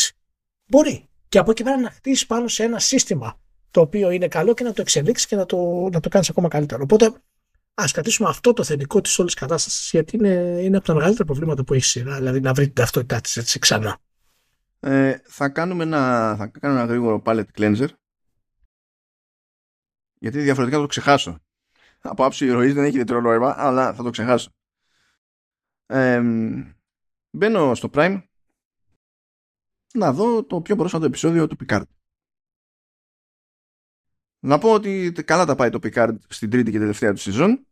Μπορεί. 0.66 1.08
Και 1.28 1.38
από 1.38 1.50
εκεί 1.50 1.62
πέρα 1.62 1.80
να 1.80 1.90
χτίσει 1.90 2.26
πάνω 2.26 2.48
σε 2.48 2.64
ένα 2.64 2.78
σύστημα 2.78 3.40
το 3.70 3.80
οποίο 3.80 4.10
είναι 4.10 4.28
καλό 4.28 4.54
και 4.54 4.64
να 4.64 4.72
το 4.72 4.80
εξελίξεις 4.80 5.26
και 5.26 5.36
να 5.36 5.46
το, 5.46 5.88
να 5.92 6.00
το 6.00 6.08
κάνεις 6.08 6.30
ακόμα 6.30 6.48
καλύτερο. 6.48 6.82
Οπότε 6.82 7.12
ας 7.74 7.92
κρατήσουμε 7.92 8.28
αυτό 8.28 8.52
το 8.52 8.64
θετικό 8.64 9.00
της 9.00 9.18
όλης 9.18 9.34
κατάστασης, 9.34 9.90
γιατί 9.90 10.16
είναι, 10.16 10.28
είναι 10.62 10.76
από 10.76 10.86
τα 10.86 10.94
μεγαλύτερα 10.94 11.24
προβλήματα 11.24 11.64
που 11.64 11.74
έχει 11.74 11.84
σειρά, 11.84 12.16
δηλαδή 12.16 12.40
να 12.40 12.52
βρει 12.52 12.64
την 12.64 12.74
ταυτότητά 12.74 13.20
της 13.20 13.36
έτσι 13.36 13.58
ξανά. 13.58 13.98
Ε, 14.80 15.16
θα, 15.24 15.48
κάνουμε 15.48 15.82
ένα, 15.82 16.34
θα 16.36 16.46
κάνω 16.46 16.74
ένα 16.74 16.84
γρήγορο 16.84 17.22
palette 17.24 17.44
cleanser. 17.56 17.88
Γιατί 20.14 20.40
διαφορετικά 20.40 20.76
θα 20.76 20.82
το 20.82 20.88
ξεχάσω. 20.88 21.38
Από 22.00 22.24
άψη 22.24 22.46
ηρωής 22.46 22.74
δεν 22.74 22.82
έχει 22.82 22.92
ιδιαίτερο 22.92 23.20
νόημα, 23.20 23.54
αλλά 23.58 23.94
θα 23.94 24.02
το 24.02 24.10
ξεχάσω. 24.10 24.50
Ε, 25.90 26.22
μπαίνω 27.30 27.74
στο 27.74 27.90
Prime 27.92 28.22
να 29.94 30.12
δω 30.12 30.44
το 30.44 30.60
πιο 30.60 30.76
πρόσφατο 30.76 31.04
επεισόδιο 31.04 31.46
του 31.46 31.56
Picard. 31.64 31.82
Να 34.40 34.58
πω 34.58 34.72
ότι 34.72 35.12
καλά 35.12 35.44
τα 35.44 35.54
πάει 35.54 35.70
το 35.70 35.78
Picard 35.82 36.16
στην 36.28 36.50
τρίτη 36.50 36.70
και 36.70 36.78
τελευταία 36.78 37.12
του 37.12 37.20
σεζόν 37.20 37.66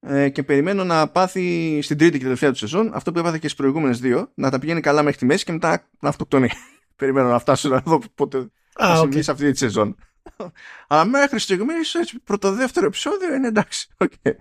ε, 0.00 0.28
και 0.28 0.42
περιμένω 0.42 0.84
να 0.84 1.10
πάθει 1.10 1.78
στην 1.82 1.98
τρίτη 1.98 2.18
και 2.18 2.24
τελευταία 2.24 2.50
του 2.50 2.58
σεζόν 2.58 2.94
αυτό 2.94 3.12
που 3.12 3.18
έπαθε 3.18 3.38
και 3.38 3.48
στις 3.48 3.58
προηγούμενες 3.58 4.00
δύο, 4.00 4.32
να 4.34 4.50
τα 4.50 4.58
πηγαίνει 4.58 4.80
καλά 4.80 5.02
μέχρι 5.02 5.18
τη 5.18 5.24
μέση 5.24 5.44
και 5.44 5.52
μετά 5.52 5.88
να 6.00 6.08
αυτοκτονεί. 6.08 6.48
περιμένω 6.96 7.28
να 7.28 7.38
φτάσω 7.38 7.68
να 7.68 7.80
δω 7.80 8.02
πότε 8.14 8.50
θα 8.72 8.96
συμβεί 8.96 9.22
σε 9.22 9.30
αυτή 9.30 9.50
τη 9.50 9.58
σεζόν. 9.58 9.96
Αλλά 10.88 11.04
μέχρι 11.04 11.38
στιγμής, 11.38 11.96
πρώτο 12.24 12.52
δεύτερο 12.52 12.86
επεισόδιο 12.86 13.34
είναι 13.34 13.46
εντάξει. 13.46 13.88
Okay. 13.96 14.32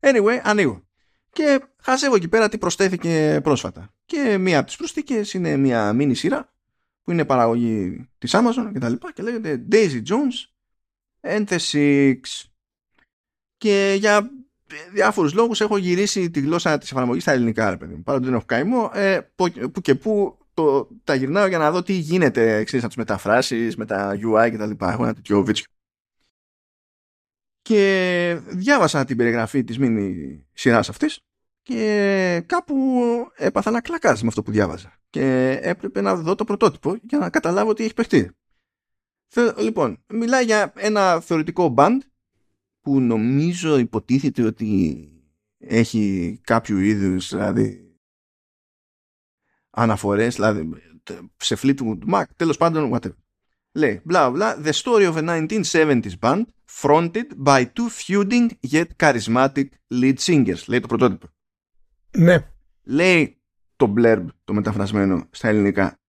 Anyway, 0.00 0.40
ανοίγω. 0.42 0.85
Και 1.36 1.60
χαζεύω 1.82 2.14
εκεί 2.14 2.28
πέρα 2.28 2.48
τι 2.48 2.58
προσθέθηκε 2.58 3.40
πρόσφατα. 3.42 3.94
Και 4.04 4.38
μία 4.38 4.58
από 4.58 4.66
τις 4.66 4.76
προσθήκες 4.76 5.32
είναι 5.34 5.56
μία 5.56 5.92
μίνι 5.92 6.14
σειρά 6.14 6.52
που 7.02 7.12
είναι 7.12 7.24
παραγωγή 7.24 8.08
της 8.18 8.34
Amazon 8.34 8.70
και 8.72 8.78
τα 8.78 8.88
λοιπά 8.88 9.12
και 9.12 9.22
λέγεται 9.22 9.64
Daisy 9.72 10.02
Jones 10.08 10.48
and 11.20 11.44
the 11.46 11.58
Six. 11.72 12.18
Και 13.56 13.96
για 13.98 14.30
διάφορους 14.92 15.34
λόγους 15.34 15.60
έχω 15.60 15.76
γυρίσει 15.76 16.30
τη 16.30 16.40
γλώσσα 16.40 16.78
της 16.78 16.90
εφαρμογής 16.90 17.22
στα 17.22 17.32
ελληνικά, 17.32 17.70
ρε 17.70 17.76
παιδί 17.76 17.94
μου. 17.94 18.02
Παρά 18.02 18.18
δεν 18.18 18.34
έχω 18.34 18.44
καημό, 18.46 18.90
ε, 18.94 19.20
που 19.72 19.80
και 19.80 19.94
που 19.94 20.38
το, 20.54 20.88
τα 21.04 21.14
γυρνάω 21.14 21.46
για 21.46 21.58
να 21.58 21.70
δω 21.70 21.82
τι 21.82 21.92
γίνεται, 21.92 22.64
ξέρεις, 22.64 22.82
να 22.82 22.88
τους 22.88 22.96
μεταφράσεις, 22.96 23.76
με 23.76 23.86
τα 23.86 24.14
UI 24.14 24.50
και 24.50 24.56
τα 24.56 24.66
λοιπά. 24.66 24.92
Έχω 24.92 25.02
ένα 25.02 25.14
τέτοιο 25.14 25.44
βίτσιο. 25.44 25.66
Και 27.66 28.40
διάβασα 28.46 29.04
την 29.04 29.16
περιγραφή 29.16 29.64
της 29.64 29.78
μήνυ 29.78 30.46
σειράς 30.52 30.88
αυτής 30.88 31.20
και 31.62 32.42
κάπου 32.46 32.74
έπαθα 33.36 33.70
να 33.70 33.80
κλακάζει 33.80 34.22
με 34.22 34.28
αυτό 34.28 34.42
που 34.42 34.50
διάβαζα. 34.50 35.00
Και 35.10 35.58
έπρεπε 35.62 36.00
να 36.00 36.16
δω 36.16 36.34
το 36.34 36.44
πρωτότυπο 36.44 36.96
για 37.02 37.18
να 37.18 37.30
καταλάβω 37.30 37.72
τι 37.72 37.84
έχει 37.84 37.94
παιχτεί. 37.94 38.30
Λοιπόν, 39.58 40.04
μιλάει 40.08 40.44
για 40.44 40.72
ένα 40.76 41.20
θεωρητικό 41.20 41.74
band 41.76 41.98
που 42.80 43.00
νομίζω 43.00 43.78
υποτίθεται 43.78 44.42
ότι 44.42 45.08
έχει 45.58 46.38
κάποιο 46.44 46.78
είδους 46.78 47.28
δηλαδή 47.28 47.96
αναφορές 49.70 50.34
δηλαδή 50.34 50.70
σε 51.36 51.56
Fleetwood 51.58 51.98
Mac 52.12 52.24
τέλος 52.36 52.56
πάντων 52.56 52.90
whatever 52.94 53.16
λέει 53.76 54.00
μπλα 54.04 54.30
μπλα 54.30 54.60
the 54.64 54.72
story 54.72 55.12
of 55.12 55.16
a 55.16 55.22
1970s 55.22 56.18
band 56.20 56.42
fronted 56.82 57.26
by 57.44 57.64
two 57.64 57.88
feuding 57.88 58.50
yet 58.70 58.86
charismatic 59.02 59.66
lead 59.92 60.14
singers 60.26 60.64
λέει 60.66 60.80
το 60.80 60.86
πρωτότυπο. 60.86 61.26
Ναι. 62.10 62.50
Λέει 62.82 63.40
το 63.76 63.94
blurb 63.96 64.26
το 64.44 64.52
μεταφρασμένο 64.52 65.28
στα 65.30 65.48
ελληνικά. 65.48 66.00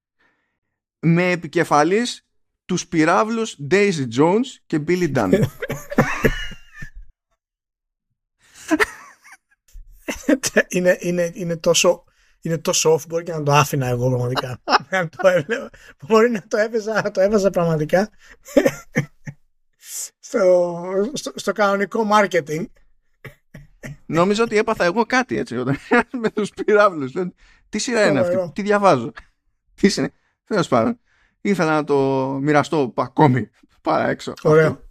Με 0.99 1.31
επικεφαλής 1.31 2.27
τους 2.65 2.87
πυράβλους 2.87 3.57
Daisy 3.71 4.07
Jones 4.17 4.45
και 4.65 4.83
Billy 4.87 5.15
Dunn. 5.15 5.31
Είναι, 10.67 10.97
είναι, 10.99 11.31
είναι 11.33 11.57
τόσο 11.57 12.03
είναι 12.41 12.57
τόσο 12.57 12.93
off 12.93 13.07
μπορεί 13.07 13.23
και 13.23 13.31
να 13.31 13.43
το 13.43 13.53
άφηνα 13.53 13.87
εγώ 13.87 14.09
πραγματικά. 14.09 14.61
μπορεί 16.07 16.29
να 16.29 16.43
το 16.47 16.57
έβαζα, 16.57 17.11
το 17.11 17.21
έβαζα 17.21 17.49
πραγματικά 17.49 18.09
στο, 20.19 20.83
στο, 21.13 21.31
στο, 21.35 21.51
κανονικό 21.51 22.07
marketing. 22.11 22.65
Νόμιζα 24.05 24.43
ότι 24.43 24.57
έπαθα 24.57 24.85
εγώ 24.85 25.05
κάτι 25.05 25.37
έτσι 25.37 25.57
όταν, 25.57 25.77
με 26.21 26.29
τους 26.29 26.49
πυράβλους. 26.49 27.13
Τι 27.69 27.77
σειρά 27.77 28.07
είναι 28.07 28.19
αυτή, 28.19 28.51
τι 28.53 28.61
διαβάζω; 28.61 29.11
Τι 29.75 29.93
είναι. 29.97 30.11
Τέλος 30.45 30.67
πάντων. 30.67 30.99
Ήθελα 31.41 31.71
να 31.71 31.83
το 31.83 31.97
μοιραστώ 32.41 32.93
ακόμη 32.95 33.49
παρά 33.81 34.09
έξω. 34.09 34.33
Ωραίο. 34.43 34.85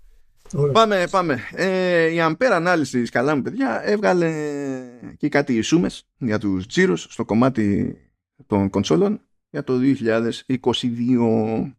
Πάμε, 0.72 1.06
πάμε. 1.10 1.40
Ε, 1.52 2.06
η 2.06 2.16
Ampere 2.20 2.50
ανάλυση, 2.52 3.02
καλά 3.02 3.36
μου 3.36 3.42
παιδιά, 3.42 3.80
έβγαλε 3.84 4.32
και 5.16 5.28
κάτι 5.28 5.60
σούμες 5.60 6.08
για 6.18 6.38
τους 6.38 6.66
τζίρους 6.66 7.06
στο 7.10 7.24
κομμάτι 7.24 7.96
των 8.46 8.70
κονσόλων 8.70 9.20
για 9.56 9.64
το 9.64 9.78
2022 10.48 11.72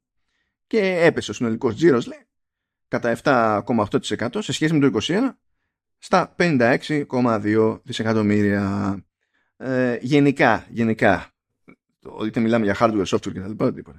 και 0.68 0.80
έπεσε 1.02 1.32
ο 1.32 1.34
συνολικός 1.34 1.76
τζίρος 1.76 2.08
λέει, 2.08 2.26
κατά 2.88 3.18
7,8% 3.24 4.28
σε 4.40 4.52
σχέση 4.52 4.74
με 4.74 4.90
το 4.90 5.00
2021 5.02 5.20
στα 5.98 6.36
56,2 6.38 7.80
δισεκατομμύρια. 7.84 8.96
Ε, 9.58 9.98
γενικά, 10.02 10.66
γενικά, 10.70 11.34
είτε 12.26 12.40
μιλάμε 12.40 12.66
για 12.66 12.76
hardware, 12.80 13.06
software 13.06 13.34
κτλ. 13.34 13.92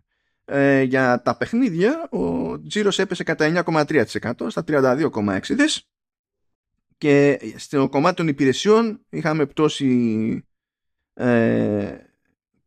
Ε, 0.44 0.82
για 0.82 1.22
τα 1.22 1.36
παιχνίδια 1.36 2.08
ο 2.10 2.62
τζίρος 2.62 2.98
έπεσε 2.98 3.24
κατά 3.24 3.64
9,3% 3.66 4.32
στα 4.48 4.64
32,6 4.66 5.40
δις 5.42 5.88
και 6.98 7.40
στο 7.56 7.88
κομμάτι 7.88 8.16
των 8.16 8.28
υπηρεσιών 8.28 9.04
είχαμε 9.08 9.46
πτώση 9.46 10.44
ε, 11.14 12.07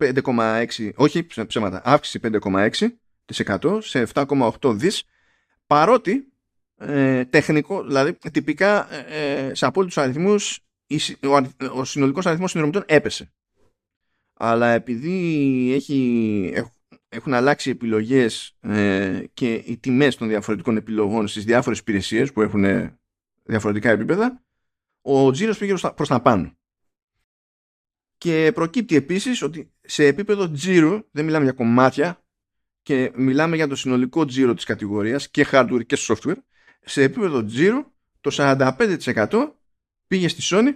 5,6 0.02 0.92
όχι 0.96 1.28
ψέματα, 1.48 1.82
αύξηση 1.84 2.20
5,6% 2.24 3.78
σε 3.82 4.08
7,8 4.14 4.74
δις 4.76 5.04
παρότι 5.68 6.34
ε, 6.78 7.26
τεχνικό, 7.26 7.84
δηλαδή 7.84 8.18
τυπικά 8.32 8.94
ε, 8.94 9.52
σε 9.54 9.66
απόλυτους 9.66 9.98
αριθμούς 9.98 10.60
ο, 11.24 11.80
ο 11.80 11.84
συνολικός 11.84 12.26
αριθμός 12.26 12.52
συνδρομητών 12.52 12.84
έπεσε 12.88 13.32
αλλά 14.44 14.68
επειδή 14.68 15.72
έχει, 15.74 16.54
έχουν 17.10 17.34
αλλάξει 17.34 17.70
επιλογές 17.70 18.58
ε, 18.62 19.24
και 19.34 19.54
οι 19.54 19.78
τιμές 19.78 20.16
των 20.16 20.28
διαφορετικών 20.28 20.78
επιλογών 20.78 21.28
στις 21.28 21.46
διάφορες 21.46 21.80
υπηρεσίες 21.80 22.32
που 22.32 22.42
έχουν 22.42 22.66
διαφορετικά 23.44 23.90
επίπεδα, 23.90 24.44
ο 25.02 25.32
τζίρος 25.32 25.58
πήγε 25.58 25.74
προς 25.96 26.08
τα 26.08 26.22
πάνω. 26.22 26.56
Και 28.18 28.52
προκύπτει 28.54 28.96
επίσης 28.96 29.42
ότι 29.42 29.72
σε 29.82 30.06
επίπεδο 30.06 30.52
τζίρου, 30.52 31.00
δεν 31.12 31.26
μιλάμε 31.26 31.44
για 31.44 31.54
κομμάτια, 31.54 32.24
και 32.82 33.12
μιλάμε 33.16 33.56
για 33.56 33.68
το 33.68 33.76
συνολικό 33.76 34.26
τζίρο 34.26 34.54
της 34.54 34.64
κατηγορίας 34.64 35.30
και 35.30 35.48
hardware 35.52 35.86
και 35.86 35.98
software, 36.00 36.38
σε 36.82 37.04
επίπεδο 37.04 37.46
τζίρου 37.46 37.86
το 38.22 38.32
45% 38.34 39.52
πήγε 40.08 40.28
στη 40.28 40.42
Sony 40.44 40.72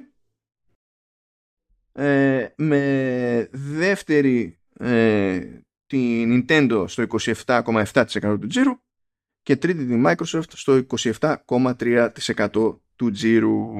ε, 1.92 2.48
με 2.56 3.50
δεύτερη 3.52 4.60
ε, 4.80 5.60
την 5.86 6.46
Nintendo 6.48 6.86
στο 6.88 7.06
27,7% 7.46 8.38
του 8.40 8.48
τζίρου 8.48 8.80
και 9.42 9.56
τρίτη 9.56 9.86
τη 9.86 10.02
Microsoft 10.06 10.50
στο 10.54 10.86
27,3% 11.20 12.78
του 12.96 13.12
τζίρου. 13.12 13.74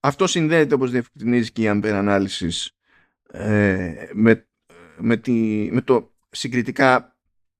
Αυτό 0.00 0.26
συνδέεται 0.26 0.74
όπως 0.74 0.90
διευκρινίζει 0.90 1.52
και 1.52 1.62
η 1.62 1.66
Ampere 1.68 2.04
Analysis 2.04 2.66
ε, 3.32 4.08
με, 4.12 4.46
με, 4.98 5.16
τη, 5.16 5.68
με 5.72 5.80
το 5.80 6.12
συγκριτικά 6.30 7.16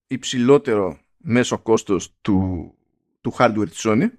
υψηλότερο 0.07 0.99
μέσο 1.17 1.59
κόστος 1.59 2.17
του, 2.21 2.75
του 3.21 3.35
hardware 3.39 3.69
της 3.69 3.85
Sony 3.87 4.11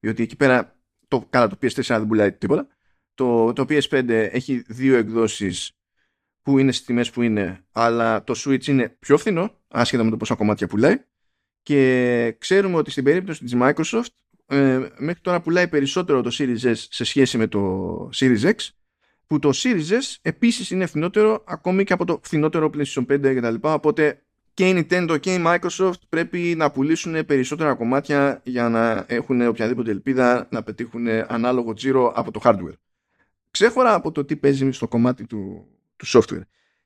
διότι 0.00 0.22
εκεί 0.22 0.36
πέρα 0.36 0.76
το, 1.08 1.26
καλά 1.30 1.48
το 1.48 1.56
PS4 1.62 1.82
δεν 1.82 2.06
πουλάει 2.06 2.32
τίποτα. 2.32 2.66
Το, 3.14 3.52
το 3.52 3.64
PS5 3.68 4.08
έχει 4.08 4.64
δύο 4.68 4.96
εκδόσεις 4.96 5.78
που 6.42 6.58
είναι 6.58 6.72
στις 6.72 6.86
τιμές 6.86 7.10
που 7.10 7.22
είναι 7.22 7.64
αλλά 7.72 8.24
το 8.24 8.34
Switch 8.36 8.66
είναι 8.66 8.88
πιο 8.88 9.18
φθηνό 9.18 9.60
άσχετα 9.68 10.04
με 10.04 10.10
το 10.10 10.16
πόσα 10.16 10.34
κομμάτια 10.34 10.66
πουλάει. 10.66 11.04
Και 11.62 12.36
ξέρουμε 12.38 12.76
ότι 12.76 12.90
στην 12.90 13.04
περίπτωση 13.04 13.44
της 13.44 13.52
Microsoft 13.56 14.06
ε, 14.46 14.88
μέχρι 14.96 15.20
τώρα 15.20 15.40
πουλάει 15.40 15.68
περισσότερο 15.68 16.22
το 16.22 16.30
Series 16.32 16.60
S 16.60 16.74
σε 16.74 17.04
σχέση 17.04 17.38
με 17.38 17.46
το 17.46 18.10
Series 18.14 18.40
X 18.40 18.54
που 19.26 19.38
το 19.38 19.50
Series 19.54 19.90
S 19.90 20.16
επίσης 20.22 20.70
είναι 20.70 20.86
φθηνότερο 20.86 21.44
ακόμη 21.46 21.84
και 21.84 21.92
από 21.92 22.04
το 22.04 22.20
φθηνότερο 22.22 22.70
PlayStation 22.74 23.06
5 23.06 23.36
κτλ. 23.36 23.54
Οπότε 23.60 24.20
και 24.54 24.68
η 24.68 24.86
Nintendo 24.90 25.16
και 25.20 25.34
η 25.34 25.42
Microsoft 25.46 26.00
πρέπει 26.08 26.54
να 26.56 26.70
πουλήσουν 26.70 27.26
περισσότερα 27.26 27.74
κομμάτια 27.74 28.40
για 28.44 28.68
να 28.68 29.04
έχουν 29.08 29.46
οποιαδήποτε 29.46 29.90
ελπίδα 29.90 30.48
να 30.50 30.62
πετύχουν 30.62 31.06
ανάλογο 31.08 31.72
τζίρο 31.72 32.12
από 32.16 32.30
το 32.30 32.40
hardware. 32.44 32.76
Ξέχωρα 33.50 33.94
από 33.94 34.12
το 34.12 34.24
τι 34.24 34.36
παίζει 34.36 34.70
στο 34.70 34.88
κομμάτι 34.88 35.26
του, 35.26 35.66
του 35.96 36.06
software. 36.06 36.42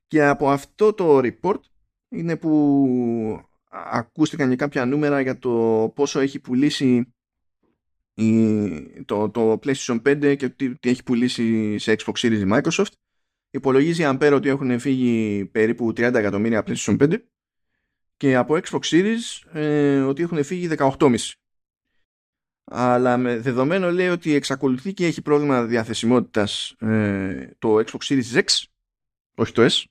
Και 0.06 0.24
από 0.24 0.50
αυτό 0.50 0.92
το 0.92 1.18
report 1.18 1.60
είναι 2.08 2.36
που 2.36 3.40
ακούστηκαν 3.70 4.48
και 4.48 4.56
κάποια 4.56 4.84
νούμερα 4.84 5.20
για 5.20 5.38
το 5.38 5.50
πόσο 5.94 6.20
έχει 6.20 6.38
πουλήσει 6.38 7.14
το, 9.04 9.30
το 9.30 9.58
PlayStation 9.64 10.02
5 10.02 10.36
και 10.38 10.48
τι, 10.48 10.78
τι 10.78 10.88
έχει 10.88 11.02
πουλήσει 11.02 11.78
σε 11.78 11.96
Xbox 11.98 12.12
Series 12.12 12.40
η 12.46 12.50
Microsoft. 12.52 12.92
Υπολογίζει 13.50 14.02
Ampere 14.06 14.32
ότι 14.34 14.48
έχουν 14.48 14.78
φύγει 14.78 15.44
περίπου 15.44 15.88
30 15.88 15.98
εκατομμύρια 15.98 16.64
PlayStation 16.66 16.98
5 16.98 17.16
και 18.16 18.36
από 18.36 18.58
Xbox 18.62 18.80
Series 18.80 19.50
ε, 19.52 20.00
ότι 20.00 20.22
έχουν 20.22 20.44
φύγει 20.44 20.68
18,5. 20.76 21.14
Αλλά 22.64 23.16
με 23.16 23.38
δεδομένο 23.38 23.90
λέει 23.90 24.08
ότι 24.08 24.34
εξακολουθεί 24.34 24.92
και 24.92 25.06
έχει 25.06 25.22
πρόβλημα 25.22 25.64
διαθεσιμότητας 25.64 26.74
ε, 26.78 27.50
το 27.58 27.76
Xbox 27.76 27.98
Series 27.98 28.42
X, 28.42 28.62
όχι 29.34 29.52
το 29.52 29.66
S, 29.70 29.84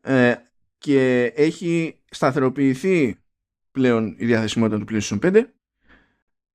ε, 0.00 0.34
και 0.78 1.24
έχει 1.36 2.00
σταθεροποιηθεί 2.10 3.16
πλέον 3.70 4.16
η 4.18 4.26
διαθεσιμότητα 4.26 4.84
του 4.84 4.86
PlayStation 4.90 5.18
5, 5.20 5.44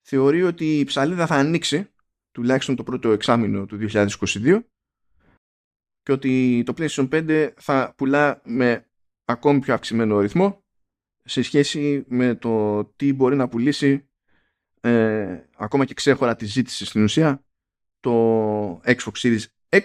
θεωρεί 0.09 0.43
ότι 0.43 0.79
η 0.79 0.83
ψαλίδα 0.83 1.25
θα 1.25 1.35
ανοίξει 1.35 1.91
τουλάχιστον 2.31 2.75
το 2.75 2.83
πρώτο 2.83 3.11
εξάμεινο 3.11 3.65
του 3.65 3.87
2022 3.91 4.63
και 6.03 6.11
ότι 6.11 6.63
το 6.65 6.73
PlayStation 6.77 7.09
5 7.09 7.51
θα 7.55 7.93
πουλά 7.97 8.41
με 8.45 8.89
ακόμη 9.25 9.59
πιο 9.59 9.73
αυξημένο 9.73 10.19
ρυθμό 10.19 10.63
σε 11.23 11.41
σχέση 11.41 12.05
με 12.07 12.35
το 12.35 12.83
τι 12.85 13.13
μπορεί 13.13 13.35
να 13.35 13.47
πουλήσει 13.47 14.09
ε, 14.81 15.39
ακόμα 15.55 15.85
και 15.85 15.93
ξέχωρα 15.93 16.35
τη 16.35 16.45
ζήτηση 16.45 16.85
στην 16.85 17.03
ουσία 17.03 17.43
το 17.99 18.81
Xbox 18.85 19.11
Series 19.13 19.43
X 19.69 19.81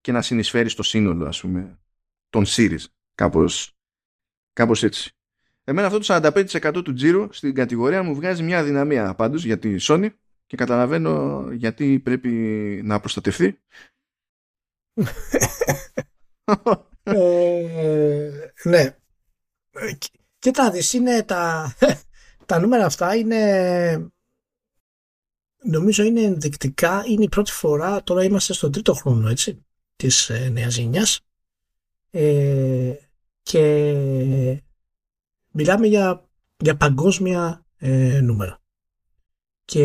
και 0.00 0.12
να 0.12 0.22
συνεισφέρει 0.22 0.68
στο 0.68 0.82
σύνολο 0.82 1.26
ας 1.26 1.40
πούμε 1.40 1.78
των 2.30 2.44
Series. 2.46 2.84
Κάπως, 3.14 3.76
κάπως 4.52 4.82
έτσι 4.82 5.17
εμένα 5.68 5.86
αυτό 5.86 5.98
το 5.98 6.32
45% 6.58 6.84
του 6.84 6.92
τζίρου 6.92 7.32
στην 7.32 7.54
κατηγορία 7.54 8.02
μου 8.02 8.14
βγάζει 8.14 8.42
μια 8.42 8.64
δυναμία 8.64 9.14
πάντως 9.14 9.44
για 9.44 9.58
τη 9.58 9.76
Sony 9.80 10.08
και 10.46 10.56
καταλαβαίνω 10.56 11.46
γιατί 11.52 11.98
πρέπει 11.98 12.30
να 12.84 13.00
προστατευτεί 13.00 13.58
ε, 17.02 18.30
ναι. 18.64 18.96
Κοίτα 20.38 20.70
δεις, 20.70 20.92
είναι 20.92 21.22
τα, 21.22 21.74
τα 22.46 22.58
νούμερα 22.58 22.84
αυτά 22.84 23.16
είναι 23.16 24.10
νομίζω 25.62 26.02
είναι 26.02 26.20
ενδεικτικά, 26.20 27.02
είναι 27.06 27.24
η 27.24 27.28
πρώτη 27.28 27.52
φορά, 27.52 28.02
τώρα 28.02 28.24
είμαστε 28.24 28.52
στον 28.52 28.72
τρίτο 28.72 28.94
χρόνο 28.94 29.28
έτσι, 29.28 29.66
της 29.96 30.28
ε, 30.28 30.48
νέας 30.48 30.76
γενιάς 30.76 31.20
ε, 32.10 32.94
και 33.42 34.62
μιλάμε 35.58 35.86
για, 35.86 36.28
για 36.56 36.76
παγκόσμια 36.76 37.66
ε, 37.76 38.20
νούμερα. 38.20 38.62
Και 39.64 39.82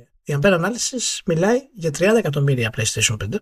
η 0.00 0.38
Ampere 0.40 0.64
Analysis 0.64 1.20
μιλάει 1.26 1.68
για 1.72 1.90
30 1.90 2.00
εκατομμύρια 2.16 2.74
PlayStation 2.76 3.16
5 3.16 3.34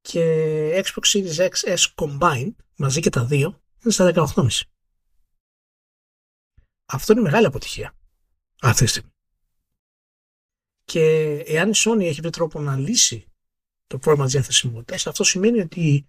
και 0.00 0.82
Xbox 0.84 1.02
Series 1.12 1.48
X 1.48 1.76
S 1.76 1.86
Combined 1.94 2.54
μαζί 2.76 3.00
και 3.00 3.10
τα 3.10 3.24
δύο 3.24 3.62
είναι 3.82 3.92
στα 3.92 4.12
18,5. 4.14 4.46
Αυτό 6.86 7.12
είναι 7.12 7.22
μεγάλη 7.22 7.46
αποτυχία 7.46 7.94
αυτή 8.60 8.84
τη 8.84 8.90
στιγμή. 8.90 9.10
Και 10.84 11.00
εάν 11.46 11.70
η 11.70 11.74
Sony 11.76 12.00
έχει 12.00 12.20
βρει 12.20 12.30
τρόπο 12.30 12.60
να 12.60 12.76
λύσει 12.76 13.26
το 13.86 13.98
πρόβλημα 13.98 14.24
της 14.24 14.34
διαθεσιμότητας, 14.34 15.06
αυτό 15.06 15.24
σημαίνει 15.24 15.60
ότι 15.60 16.08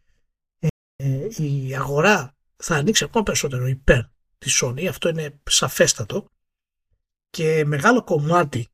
ε, 0.60 0.68
ε, 0.96 1.44
η 1.44 1.76
αγορά 1.76 2.36
θα 2.65 2.76
ανοίξει 2.76 3.03
ακόμα 3.03 3.23
περισσότερο 3.23 3.68
υπέρ 3.68 4.02
της 4.38 4.61
Sony. 4.64 4.85
Αυτό 4.85 5.10
είναι 5.10 5.40
σαφέστατο. 5.49 6.26
Και 7.30 7.65
μεγάλο 7.65 8.03
κομμάτι 8.03 8.68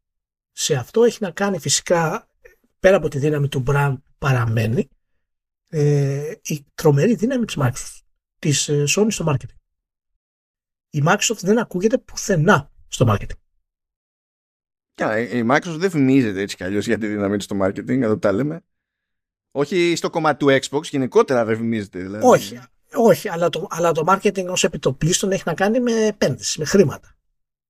σε 0.52 0.76
αυτό 0.76 1.04
έχει 1.04 1.18
να 1.22 1.32
κάνει 1.32 1.60
φυσικά 1.60 2.30
πέρα 2.80 2.96
από 2.96 3.08
τη 3.08 3.20
δύναμη 3.20 3.48
του 3.48 3.64
brand 3.68 3.96
παραμένει 4.18 4.90
ε, 5.68 6.34
η 6.42 6.66
τρομερή 6.74 7.16
δύναμη 7.16 7.46
της 7.46 7.58
Microsoft, 7.60 8.02
της 8.40 8.70
ε, 8.70 8.84
Sony 8.88 9.08
στο 9.10 9.26
marketing. 9.28 9.56
Η 10.90 11.04
Microsoft 11.06 11.40
δεν 11.42 11.60
ακούγεται 11.60 11.98
πουθενά 11.98 12.72
στο 12.88 13.06
marketing. 13.10 13.38
η 15.34 15.48
Microsoft 15.52 15.78
δεν 15.78 15.90
φημίζεται 15.90 16.42
έτσι 16.42 16.56
κι 16.56 16.64
αλλιώς 16.64 16.86
για 16.86 16.98
τη 16.98 17.08
δύναμη 17.08 17.36
της 17.36 17.46
στο 17.46 17.58
marketing, 17.62 18.02
εδώ 18.02 18.18
τα 18.18 18.32
λέμε. 18.32 18.62
Όχι 19.52 19.96
στο 19.96 20.10
κομμάτι 20.10 20.46
του 20.46 20.60
Xbox, 20.62 20.84
γενικότερα 20.84 21.46
δεν 21.46 21.58
φημίζεται. 21.58 22.00
Δηλαδή. 22.00 22.26
Όχι, 22.26 22.60
όχι 22.94 23.30
αλλά, 23.30 23.50
το, 23.50 23.68
αλλά 23.70 23.92
το 23.92 24.04
marketing 24.08 24.48
ως 24.48 24.64
επιτοπλίστων 24.64 25.32
έχει 25.32 25.44
να 25.46 25.54
κάνει 25.54 25.80
με 25.80 26.06
επένδυση, 26.06 26.60
με 26.60 26.66
χρήματα. 26.66 27.16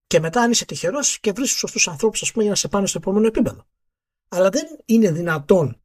Και 0.07 0.19
μετά 0.19 0.41
αν 0.41 0.51
είσαι 0.51 0.65
τυχερός 0.65 1.19
και 1.19 1.31
βρεις 1.31 1.49
τους 1.49 1.59
σωστούς 1.59 1.87
ανθρώπους 1.87 2.31
πούμε, 2.31 2.43
για 2.43 2.51
να 2.51 2.57
σε 2.57 2.67
πάνε 2.67 2.87
στο 2.87 2.97
επόμενο 2.97 3.27
επίπεδο. 3.27 3.65
Αλλά 4.29 4.49
δεν 4.49 4.65
είναι 4.85 5.11
δυνατόν 5.11 5.81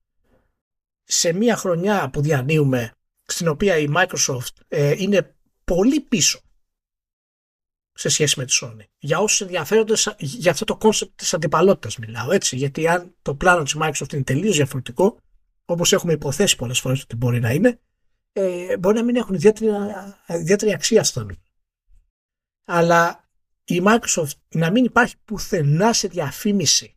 σε 1.05 1.33
μια 1.33 1.57
χρονιά 1.57 2.11
που 2.11 2.21
διανύουμε 2.21 2.93
στην 3.27 3.49
οποία 3.49 3.79
η 3.79 3.87
Microsoft 3.97 4.55
ε, 4.69 4.95
είναι 4.99 5.37
πολύ 5.65 6.01
πίσω 6.01 6.41
σε 7.93 8.09
σχέση 8.09 8.39
με 8.39 8.45
τη 8.45 8.59
Sony. 8.63 8.85
Για 8.99 9.19
όσους 9.19 9.41
ενδιαφέρονται 9.41 9.95
για 10.19 10.51
αυτό 10.51 10.65
το 10.65 10.77
concept 10.77 11.19
της 11.19 11.35
αντιπαλότητας 11.35 11.99
μιλάω 11.99 12.31
έτσι, 12.31 12.57
γιατί 12.57 12.89
αν 12.89 13.15
το 13.23 13.35
πλάνο 13.35 13.63
της 13.63 13.77
Microsoft 13.81 14.13
είναι 14.13 14.23
τελείως 14.23 14.57
διαφορετικό, 14.57 15.19
όπως 15.65 15.93
έχουμε 15.93 16.13
υποθέσει 16.13 16.57
πολλές 16.57 16.81
φορές 16.81 17.03
ότι 17.03 17.17
μπορεί 17.17 17.41
να 17.41 17.51
είναι, 17.51 17.81
ε, 18.37 18.77
μπορεί 18.77 18.97
να 18.97 19.05
μην 19.05 19.17
έχουν 19.17 19.35
ιδιαίτερη, 19.35 19.71
ιδιαίτερη 20.27 20.73
αξία 20.73 21.05
στο 21.05 21.27
Αλλά 22.65 23.29
η 23.65 23.83
Microsoft 23.85 24.33
να 24.49 24.71
μην 24.71 24.85
υπάρχει 24.85 25.17
πουθενά 25.25 25.93
σε 25.93 26.09
διαφήμιση 26.09 26.97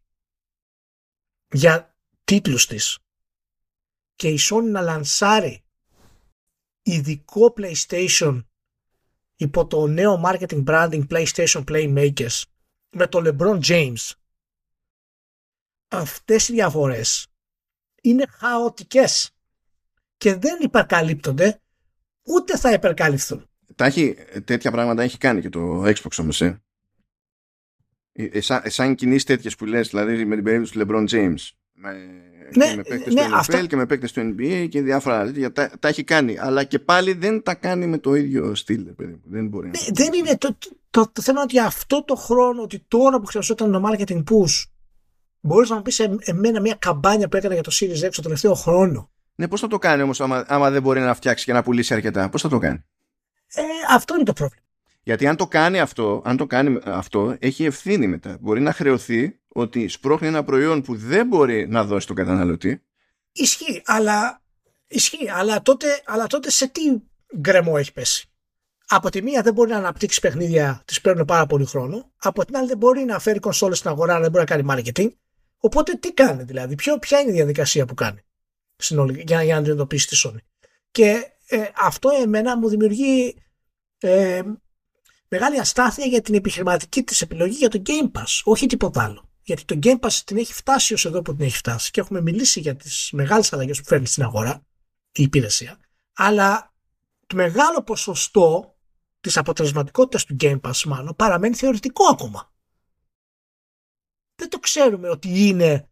για 1.52 1.96
τίτλους 2.24 2.68
της 2.68 3.00
και 4.16 4.30
η 4.30 4.40
Sony 4.50 4.70
να 4.70 4.82
λανσάρει 4.82 5.64
ειδικό 6.82 7.54
PlayStation 7.58 8.44
υπό 9.36 9.68
το 9.68 9.88
νέο 9.88 10.22
marketing 10.26 10.64
branding 10.66 11.08
PlayStation 11.08 11.64
Playmakers 11.64 12.42
με 12.90 13.08
το 13.08 13.22
LeBron 13.26 13.64
James 13.64 14.12
αυτές 15.88 16.48
οι 16.48 16.54
διαφορές 16.54 17.28
είναι 18.02 18.28
χαοτικές 18.28 19.37
και 20.18 20.36
δεν 20.36 20.58
υπερκαλύπτονται 20.62 21.62
ούτε 22.24 22.58
θα 22.58 22.72
υπερκαλυφθούν. 22.72 23.46
Τα 23.76 23.86
έχει, 23.86 24.16
τέτοια 24.44 24.72
πράγματα 24.72 25.04
έχει 25.04 25.18
κάνει 25.18 25.42
και 25.42 25.50
το 25.50 25.84
Xbox 25.86 26.18
όμως, 26.20 26.42
ε. 26.42 26.62
Ε, 28.12 28.24
ε, 28.26 28.42
σαν, 28.42 28.62
σαν 28.66 28.96
κινήσεις 28.96 29.24
τέτοιες 29.24 29.56
που 29.56 29.66
λες, 29.66 29.90
δηλαδή 29.90 30.26
με 30.26 30.36
την 30.36 30.44
περίπτωση 30.44 30.74
του 30.74 30.80
LeBron 30.88 31.08
James, 31.10 31.36
με, 31.74 31.92
Ναι, 32.56 32.70
και 32.70 32.76
με 32.76 32.84
παίκτες 32.84 33.14
ναι, 33.14 33.22
του 33.22 33.28
NFL 33.30 33.34
αυτά- 33.38 33.66
και 33.66 33.76
με 33.76 33.86
παίκτες 33.86 34.12
του 34.12 34.22
NBA 34.22 34.68
και 34.70 34.82
διάφορα 34.82 35.26
τέτοια, 35.26 35.52
τα, 35.52 35.72
τα 35.80 35.88
έχει 35.88 36.04
κάνει. 36.04 36.38
Αλλά 36.40 36.64
και 36.64 36.80
πάλι 36.80 37.14
δεν 37.14 37.44
τα 37.44 37.56
κάνει 37.56 37.88
με 37.88 37.98
το 37.98 38.16
ίδιο 38.16 38.56
στυλ, 38.56 38.84
ρε 38.86 38.92
παιδί 38.92 39.12
μου. 39.12 39.22
Δεν 39.26 39.48
μπορεί. 39.48 39.68
Ναι, 39.70 39.80
να- 39.80 39.88
δεν 39.94 40.14
είναι 40.14 40.38
το, 40.38 40.58
το, 40.90 41.10
το, 41.14 41.22
θέμα 41.22 41.42
είναι 41.42 41.48
ότι 41.52 41.60
αυτό 41.68 42.04
το 42.04 42.16
χρόνο, 42.16 42.62
ότι 42.62 42.86
τώρα 42.88 43.20
που 43.20 43.26
χρειαζόταν 43.26 43.72
το 43.72 43.84
marketing 43.88 44.24
push, 44.24 44.64
μπορείς 45.40 45.70
να 45.70 45.76
μου 45.76 45.82
πεις 45.82 46.00
ε- 46.00 46.16
εμένα 46.20 46.62
μια 46.62 46.76
καμπάνια 46.80 47.28
που 47.28 47.38
έκανα 47.38 47.54
για 47.54 47.64
το 47.64 47.72
Series 47.74 48.06
X 48.06 48.10
το 48.12 48.22
τελευταίο 48.22 48.54
χρόνο. 48.54 49.12
Ναι, 49.40 49.48
πώς 49.48 49.60
θα 49.60 49.68
το 49.68 49.78
κάνει 49.78 50.02
όμως 50.02 50.22
άμα, 50.22 50.46
άμα 50.48 50.70
δεν 50.70 50.82
μπορεί 50.82 51.00
να 51.00 51.14
φτιάξει 51.14 51.46
και 51.46 51.54
να 51.54 51.64
πουλήσει 51.64 51.94
αρκετά; 51.94 52.30
Πώς 52.30 52.42
θα 52.42 52.50
το 52.50 52.58
κάνει; 52.58 52.86
Ε, 53.48 53.62
αυτό 53.90 54.16
είναι 54.16 54.24
το 54.24 54.34
πρόβλημα. 54.34 54.62
Γιατί 55.04 55.28
αν 55.28 55.36
το 55.36 55.48
κάνει 55.48 55.80
αυτό, 55.80 56.22
αν 56.26 56.38
το 56.38 56.46
κάνει 56.46 56.80
αυτό, 56.84 57.36
έχει 57.40 57.66
ευθύνη 57.66 58.08
μετά. 58.08 58.38
Μπορεί 58.42 58.62
να 58.62 58.74
χρεωθεί 58.74 59.40
ότι 59.48 59.88
σπρώχνει 59.88 60.28
ένα 60.28 60.44
προϊόν 60.44 60.82
που 60.82 60.96
δεν 60.96 61.28
μπορεί 61.28 61.68
να 61.68 61.84
δώσει 61.84 62.08
τον 62.08 62.16
καταναλωτή. 62.16 62.84
Ισχύει, 63.32 63.82
αλλά, 63.86 64.42
ισχύει, 64.88 65.30
αλλά, 65.30 65.62
τότε, 65.62 66.02
αλλά 66.06 66.28
τότε 66.28 66.52
σε 66.52 66.68
τι 66.68 66.82
γκρεμό 67.38 67.74
έχει 67.78 67.94
πέσει; 67.94 68.30
Από 68.88 69.10
τη 69.10 69.22
μία 69.22 69.42
δεν 69.42 69.54
μπορεί 69.54 69.70
να 69.70 69.78
αναπτύξει 69.78 70.20
παιχνίδια, 70.20 70.82
τη 70.86 70.96
παίρνουν 71.02 71.26
πάρα 71.26 71.46
πολύ 71.46 71.66
χρόνο. 71.66 72.12
Από 72.18 72.46
την 72.46 72.58
άλλη 72.58 72.68
δεν 72.68 72.78
μπορεί 72.78 73.04
να 73.04 73.20
φέρει 73.20 73.40
κονσόλες 73.40 73.78
στην 73.78 73.90
αγορά, 73.90 74.14
αλλά 74.14 74.22
δεν 74.22 74.32
μπορεί 74.32 74.46
να 74.50 74.56
κάνει 74.56 74.84
marketing. 74.92 75.10
Οπότε 75.58 75.94
τι 75.94 76.14
κάνει 76.14 76.44
δηλαδή, 76.44 76.76
ποιο, 76.76 77.00
ποια 77.00 77.20
είναι 77.20 77.30
η 77.32 77.34
διαδικασία 77.34 77.86
που 77.86 77.94
κάνει; 77.94 78.20
Συνολικά, 78.78 79.22
για, 79.28 79.44
για 79.44 79.54
να 79.54 79.60
αντιμετωπίσει 79.60 80.08
τη 80.08 80.22
Sony. 80.24 80.40
Και 80.92 81.32
ε, 81.48 81.66
αυτό 81.76 82.10
εμένα 82.10 82.58
μου 82.58 82.70
δημιουργεί 82.70 83.42
ε, 83.98 84.42
μεγάλη 85.28 85.60
αστάθεια 85.60 86.06
για 86.06 86.22
την 86.22 86.36
επιχειρηματική 86.36 87.04
της 87.04 87.22
επιλογή 87.22 87.56
για 87.58 87.70
το 87.70 87.82
Game 87.86 88.12
Pass, 88.12 88.42
όχι 88.44 88.66
τίποτα 88.66 89.04
άλλο. 89.04 89.30
Γιατί 89.42 89.66
το 89.66 89.80
Game 89.84 90.00
Pass 90.00 90.14
την 90.26 90.38
έχει 90.38 90.54
φτάσει 90.54 90.94
ως 90.94 91.06
εδώ 91.06 91.22
που 91.22 91.36
την 91.36 91.46
έχει 91.46 91.58
φτάσει 91.58 91.92
και 91.92 92.00
έχουμε 92.00 92.22
μιλήσει 92.22 92.60
για 92.60 92.76
τις 92.76 93.10
μεγάλες 93.14 93.54
αλλαγές 93.54 93.80
που 93.80 93.86
φέρνει 93.86 94.06
στην 94.06 94.24
αγορά 94.24 94.66
η 95.12 95.24
υπηρεσία, 95.24 95.80
αλλά 96.14 96.74
το 97.28 97.36
μεγάλο 97.36 97.84
ποσοστό 97.84 98.78
της 99.20 99.38
αποτελεσματικότητας 99.38 100.26
του 100.26 100.36
Game 100.40 100.60
Pass 100.62 100.82
μάλλον 100.86 101.16
παραμένει 101.16 101.56
θεωρητικό 101.56 102.06
ακόμα. 102.06 102.54
Δεν 104.36 104.50
το 104.50 104.60
ξέρουμε 104.60 105.10
ότι 105.10 105.48
είναι 105.48 105.90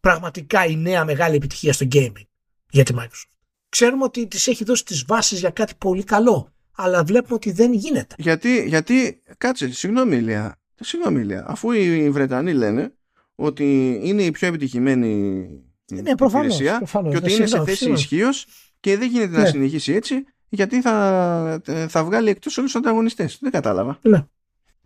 πραγματικά 0.00 0.64
η 0.66 0.76
νέα 0.76 1.04
μεγάλη 1.04 1.36
επιτυχία 1.36 1.72
στο 1.72 1.86
gaming 1.92 2.26
για 2.70 2.84
τη 2.84 2.94
Microsoft. 2.98 3.30
Ξέρουμε 3.68 4.04
ότι 4.04 4.26
της 4.26 4.46
έχει 4.46 4.64
δώσει 4.64 4.84
τις 4.84 5.04
βάσεις 5.06 5.38
για 5.38 5.50
κάτι 5.50 5.72
πολύ 5.78 6.04
καλό, 6.04 6.52
αλλά 6.76 7.04
βλέπουμε 7.04 7.34
ότι 7.34 7.52
δεν 7.52 7.72
γίνεται. 7.72 8.14
Γιατί, 8.18 8.64
γιατί 8.68 9.22
κάτσε, 9.38 9.72
συγγνώμη 9.72 10.16
Ηλία, 10.16 10.58
συγγνώμη 10.80 11.20
Ηλία, 11.20 11.44
αφού 11.48 11.70
οι 11.72 12.10
Βρετανοί 12.10 12.52
λένε 12.52 12.92
ότι 13.34 14.00
είναι 14.02 14.22
η 14.22 14.30
πιο 14.30 14.48
επιτυχημένη 14.48 15.48
Ναι, 15.92 16.14
προφανώς, 16.14 16.54
υπηρεσία 16.54 16.76
προφανώς. 16.78 17.10
και 17.12 17.16
ότι 17.16 17.26
Ναι, 17.26 17.32
είναι 17.32 17.40
σε 17.40 17.46
συγγνώμη, 17.46 17.68
θέση 17.68 17.78
συγγνώμη. 17.78 18.00
ισχύως 18.02 18.46
και 18.80 18.96
δεν 18.96 19.08
γίνεται 19.10 19.36
να 19.36 19.42
Ναι. 19.42 19.48
συνεχίσει 19.48 19.92
έτσι 19.92 20.24
γιατί 20.48 20.80
θα, 20.80 21.60
θα 21.88 22.04
βγάλει 22.04 22.30
εκτός 22.30 22.58
όλους 22.58 22.72
τους 22.72 22.80
ανταγωνιστές. 22.80 23.38
Δεν 23.40 23.50
κατάλαβα. 23.50 23.98
Ναι. 24.02 24.24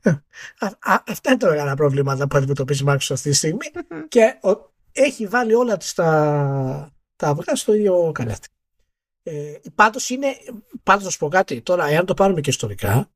Ε, 0.02 0.10
α- 0.58 0.92
α- 0.92 1.02
αυτά 1.08 1.30
είναι 1.30 1.38
τα 1.38 1.48
μεγάλα 1.48 1.74
προβλήματα 1.74 2.28
που 2.28 2.36
αντιμετωπίζει 2.36 2.82
η 2.82 2.86
Microsoft 2.88 3.06
αυτή 3.10 3.30
τη 3.30 3.36
στιγμή 3.36 3.66
και 4.08 4.38
ο- 4.42 4.71
έχει 4.92 5.26
βάλει 5.26 5.54
όλα 5.54 5.76
της 5.76 5.92
τα, 5.92 6.92
τα 7.16 7.28
αυγά 7.28 7.56
στο 7.56 7.74
ίδιο 7.74 8.12
καλάθι. 8.14 8.48
Ε, 9.22 9.54
πάντως 9.74 10.10
είναι, 10.10 10.36
πάντως 10.82 11.04
να 11.04 11.10
σου 11.10 11.18
πω 11.18 11.28
κάτι, 11.28 11.62
τώρα 11.62 11.86
εάν 11.86 12.06
το 12.06 12.14
πάρουμε 12.14 12.40
και 12.40 12.50
ιστορικά, 12.50 13.10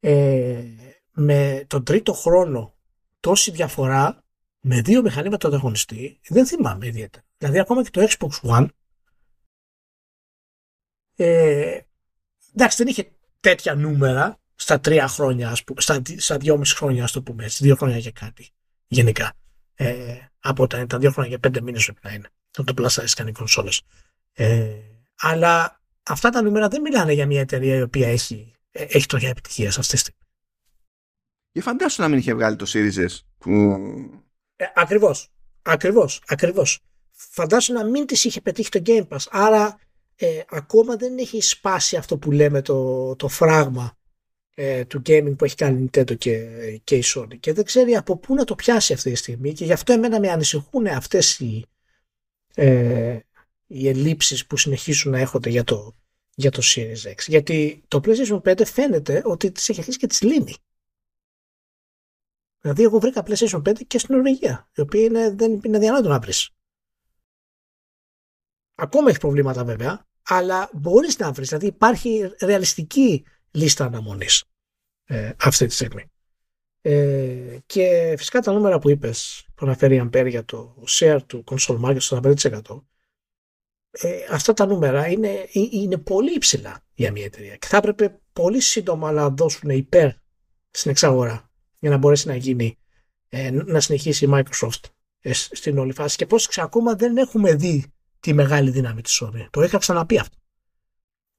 ε, 0.00 0.64
με 1.12 1.64
τον 1.66 1.84
τρίτο 1.84 2.12
χρόνο 2.12 2.74
τόση 3.20 3.50
διαφορά 3.50 4.22
με 4.60 4.80
δύο 4.80 5.02
μηχανήματα 5.02 5.48
ανταγωνιστή 5.48 6.20
δεν 6.28 6.46
θυμάμαι 6.46 6.86
ιδιαίτερα. 6.86 7.24
Δηλαδή 7.38 7.58
ακόμα 7.58 7.82
και 7.82 7.90
το 7.90 8.06
Xbox 8.10 8.50
One 8.50 8.68
ε, 11.20 11.80
εντάξει 12.54 12.76
δεν 12.76 12.86
είχε 12.86 13.12
τέτοια 13.40 13.74
νούμερα 13.74 14.40
στα 14.54 14.80
τρία 14.80 15.08
χρόνια, 15.08 15.50
ας 15.50 15.64
πούμε, 15.64 15.80
στα, 15.80 16.02
στα 16.16 16.36
δυόμιση 16.36 16.76
χρόνια, 16.76 17.04
ας 17.04 17.12
το 17.12 17.22
πούμε 17.22 17.44
έτσι, 17.44 17.64
δύο 17.64 17.76
χρόνια 17.76 18.00
και 18.00 18.10
κάτι, 18.10 18.50
γενικά. 18.86 19.32
Ε, 19.74 20.27
από 20.40 20.62
όταν 20.62 20.82
ήταν 20.82 21.00
δύο 21.00 21.10
χρόνια 21.10 21.30
και 21.30 21.38
πέντε 21.38 21.60
μήνες 21.60 21.84
πρέπει 21.84 22.00
να 22.02 22.12
είναι, 22.12 22.30
όταν 22.58 22.74
το 22.74 22.82
Plus 22.82 22.88
Size 22.88 23.28
οι 23.28 23.32
κονσόλες. 23.32 23.82
Ε, 24.32 24.68
αλλά 25.20 25.80
αυτά 26.02 26.30
τα 26.30 26.42
νούμερα 26.42 26.68
δεν 26.68 26.80
μιλάνε 26.80 27.12
για 27.12 27.26
μια 27.26 27.40
εταιρεία 27.40 27.76
η 27.76 27.82
οποία 27.82 28.08
έχει, 28.08 28.54
ε, 28.70 28.82
έχει 28.82 29.06
τόια 29.06 29.28
επιτυχίας 29.28 29.74
σε 29.74 29.80
αυτή 29.80 29.92
τη 29.92 29.98
στιγμή. 29.98 30.20
Και 31.52 31.62
φαντάσου 31.62 32.02
να 32.02 32.08
μην 32.08 32.18
είχε 32.18 32.34
βγάλει 32.34 32.56
το 32.56 32.66
Series 32.68 33.06
S 33.06 33.18
που... 33.38 33.50
Ε, 34.56 34.64
ακριβώς, 34.74 35.30
ακριβώς, 35.62 36.22
ακριβώς. 36.26 36.80
Φαντάσου 37.10 37.72
να 37.72 37.84
μην 37.84 38.06
της 38.06 38.24
είχε 38.24 38.40
πετύχει 38.40 38.68
το 38.68 38.82
Game 38.86 39.08
Pass, 39.08 39.26
άρα 39.30 39.78
ε, 40.16 40.40
ακόμα 40.48 40.96
δεν 40.96 41.18
έχει 41.18 41.40
σπάσει 41.40 41.96
αυτό 41.96 42.18
που 42.18 42.30
λέμε 42.30 42.62
το, 42.62 43.16
το 43.16 43.28
φράγμα 43.28 43.96
ε, 44.60 44.84
του 44.84 45.02
gaming 45.06 45.34
που 45.38 45.44
έχει 45.44 45.54
κάνει 45.54 45.82
η 45.82 45.90
Nintendo 45.92 46.18
και, 46.18 46.46
και 46.84 46.96
η 46.96 47.02
Sony. 47.04 47.38
Και 47.40 47.52
δεν 47.52 47.64
ξέρει 47.64 47.96
από 47.96 48.16
πού 48.16 48.34
να 48.34 48.44
το 48.44 48.54
πιάσει 48.54 48.92
αυτή 48.92 49.10
τη 49.10 49.16
στιγμή 49.16 49.52
και 49.52 49.64
γι' 49.64 49.72
αυτό 49.72 49.92
εμένα 49.92 50.20
με 50.20 50.30
ανησυχούν 50.30 50.86
αυτές 50.86 51.38
οι, 51.38 51.66
ε, 52.54 53.18
οι 53.66 53.88
ελλείψεις 53.88 54.46
που 54.46 54.56
συνεχίσουν 54.56 55.12
να 55.12 55.18
έχονται 55.18 55.50
για 55.50 55.64
το, 55.64 55.96
για 56.34 56.50
το 56.50 56.62
Series 56.64 57.12
X. 57.14 57.26
Γιατί 57.26 57.84
το 57.88 58.00
PlayStation 58.04 58.40
5 58.42 58.66
φαίνεται 58.66 59.22
ότι 59.24 59.52
τις 59.52 59.68
έχει 59.68 59.78
αρχίσει 59.78 59.98
και 59.98 60.06
τις 60.06 60.22
λύνει. 60.22 60.54
Δηλαδή 62.60 62.82
εγώ 62.82 62.98
βρήκα 62.98 63.22
PlayStation 63.26 63.62
5 63.62 63.72
και 63.86 63.98
στην 63.98 64.14
Νορβηγία 64.14 64.68
η 64.74 64.80
οποία 64.80 65.02
είναι, 65.02 65.30
δεν 65.30 65.60
είναι 65.64 65.78
διανόητο 65.78 66.08
να 66.08 66.18
βρεις. 66.18 66.50
Ακόμα 68.74 69.10
έχει 69.10 69.18
προβλήματα 69.18 69.64
βέβαια 69.64 70.06
αλλά 70.28 70.70
μπορείς 70.72 71.18
να 71.18 71.32
βρεις. 71.32 71.48
Δηλαδή 71.48 71.66
υπάρχει 71.66 72.30
ρεαλιστική 72.40 73.24
λίστα 73.50 73.84
αναμονής 73.84 74.44
ε, 75.04 75.32
αυτή 75.40 75.66
τη 75.66 75.74
στιγμή. 75.74 76.04
Ε, 76.80 77.58
και 77.66 78.14
φυσικά 78.18 78.40
τα 78.40 78.52
νούμερα 78.52 78.78
που 78.78 78.90
είπες 78.90 79.46
που 79.54 79.66
αναφέρει 79.66 79.96
η 79.96 80.02
Ampere 80.04 80.26
για 80.28 80.44
το 80.44 80.84
share 80.88 81.18
του 81.26 81.44
console 81.50 81.80
market 81.80 82.00
στο 82.00 82.20
5% 82.24 82.82
ε, 83.90 84.10
αυτά 84.30 84.52
τα 84.52 84.66
νούμερα 84.66 85.08
είναι, 85.08 85.28
ε- 85.28 85.48
είναι 85.70 85.98
πολύ 85.98 86.34
υψηλά 86.34 86.84
για 86.94 87.12
μια 87.12 87.24
εταιρεία 87.24 87.56
και 87.56 87.66
θα 87.66 87.76
έπρεπε 87.76 88.20
πολύ 88.32 88.60
σύντομα 88.60 89.12
να 89.12 89.30
δώσουν 89.30 89.70
υπέρ 89.70 90.10
στην 90.70 90.90
εξαγορά 90.90 91.50
για 91.78 91.90
να 91.90 91.96
μπορέσει 91.96 92.28
να 92.28 92.36
γίνει 92.36 92.78
ε, 93.28 93.50
να 93.50 93.80
συνεχίσει 93.80 94.24
η 94.24 94.28
Microsoft 94.32 94.84
ε, 95.20 95.32
σ- 95.32 95.56
στην 95.56 95.78
όλη 95.78 95.92
φάση. 95.92 96.16
Και 96.16 96.26
πρόσεξε 96.26 96.60
ακόμα 96.60 96.94
δεν 96.94 97.16
έχουμε 97.16 97.54
δει 97.54 97.92
τη 98.20 98.32
μεγάλη 98.32 98.70
δύναμη 98.70 99.02
της 99.02 99.22
Sony. 99.22 99.46
Το 99.50 99.62
είχα 99.62 99.78
ξαναπεί 99.78 100.18
αυτό 100.18 100.37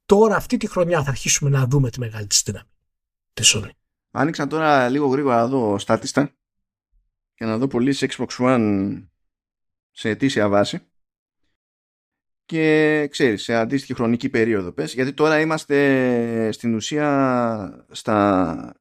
τώρα 0.09 0.35
αυτή 0.35 0.57
τη 0.57 0.67
χρονιά 0.67 1.03
θα 1.03 1.09
αρχίσουμε 1.09 1.49
να 1.49 1.65
δούμε 1.65 1.89
τη 1.89 1.99
μεγάλη 1.99 2.27
της 2.27 2.43
δύναμη. 2.45 2.69
Της 3.33 3.55
Sony 3.55 3.69
Άνοιξα 4.11 4.47
τώρα 4.47 4.89
λίγο 4.89 5.07
γρήγορα 5.07 5.35
να 5.35 5.47
δω 5.47 5.79
στάτιστα 5.79 6.31
και 7.33 7.45
να 7.45 7.57
δω 7.57 7.67
πωλήσει 7.67 8.07
Xbox 8.09 8.27
One 8.37 9.03
σε 9.91 10.09
αιτήσια 10.09 10.49
βάση. 10.49 10.81
Και 12.45 13.07
ξέρεις 13.11 13.43
σε 13.43 13.55
αντίστοιχη 13.55 13.93
χρονική 13.93 14.29
περίοδο 14.29 14.71
πες 14.71 14.93
γιατί 14.93 15.13
τώρα 15.13 15.39
είμαστε 15.39 16.51
στην 16.51 16.75
ουσία 16.75 17.85
στα 17.91 18.73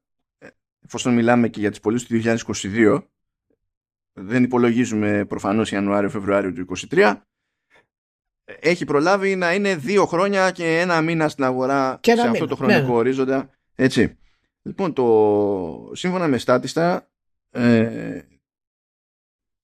εφόσον 0.85 1.13
μιλάμε 1.13 1.47
και 1.47 1.59
για 1.59 1.69
τις 1.69 1.79
πωλήσεις 1.79 2.07
του 2.07 2.21
2022 2.53 3.03
δεν 4.13 4.43
υπολογίζουμε 4.43 5.25
προφανώς 5.25 5.71
Ιανουάριο-Φεβρουάριο 5.71 6.53
του 6.53 6.65
2023 6.89 7.21
έχει 8.59 8.85
προλάβει 8.85 9.35
να 9.35 9.53
είναι 9.53 9.75
δύο 9.75 10.05
χρόνια 10.05 10.51
και 10.51 10.79
ένα 10.79 11.01
μήνα 11.01 11.29
στην 11.29 11.43
αγορά 11.43 11.97
Και 12.01 12.11
ένα 12.11 12.21
σε 12.21 12.27
μήνα, 12.27 12.43
αυτό 12.43 12.55
το 12.55 12.55
χρονικό 12.55 12.87
ναι. 12.87 12.93
ορίζοντα 12.93 13.49
έτσι 13.75 14.19
Λοιπόν, 14.61 14.93
το, 14.93 15.91
σύμφωνα 15.93 16.27
με 16.27 16.37
στάτιστα, 16.37 17.11
ε, 17.49 18.21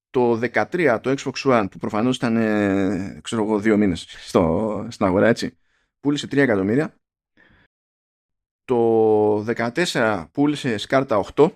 το 0.09 0.39
13 0.41 0.99
το 1.01 1.15
Xbox 1.17 1.33
One, 1.33 1.67
που 1.71 1.77
προφανώς 1.77 2.15
ήταν, 2.15 2.35
ε, 2.35 3.19
ξέρω 3.23 3.43
εγώ, 3.43 3.59
δύο 3.59 3.77
μήνες 3.77 4.01
στο, 4.01 4.87
στην 4.89 5.05
αγορά, 5.05 5.27
έτσι, 5.27 5.57
πούλησε 5.99 6.27
3 6.27 6.37
εκατομμύρια. 6.37 6.95
Το 8.63 9.37
14 9.37 10.27
πούλησε 10.31 10.77
σκάρτα 10.77 11.23
8, 11.35 11.51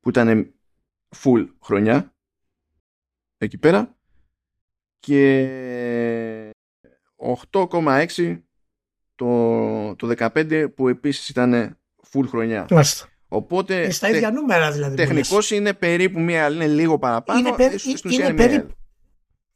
που 0.00 0.08
ήταν 0.08 0.54
full 1.16 1.48
χρονιά, 1.62 2.14
εκεί 3.36 3.58
πέρα. 3.58 3.97
Και 4.98 6.52
8,6 7.50 8.38
το, 9.14 9.96
το 9.96 10.14
15 10.18 10.66
που 10.74 10.88
επίσης 10.88 11.28
ήταν 11.28 11.78
full 12.12 12.24
χρονιά. 12.28 12.66
Μάλιστα. 12.70 13.06
Οπότε. 13.28 13.82
Είναι 13.82 13.90
στα 13.90 14.08
ίδια 14.08 14.30
νούμερα 14.30 14.72
δηλαδή. 14.72 14.96
Τεχνικώ 14.96 15.38
είναι 15.50 15.74
περίπου 15.74 16.20
μία, 16.20 16.48
είναι 16.48 16.66
λίγο 16.66 16.98
παραπάνω. 16.98 17.38
Είναι, 17.38 17.52
περί, 17.56 17.76
είναι, 17.84 18.14
είναι, 18.14 18.34
περίπου, 18.34 18.74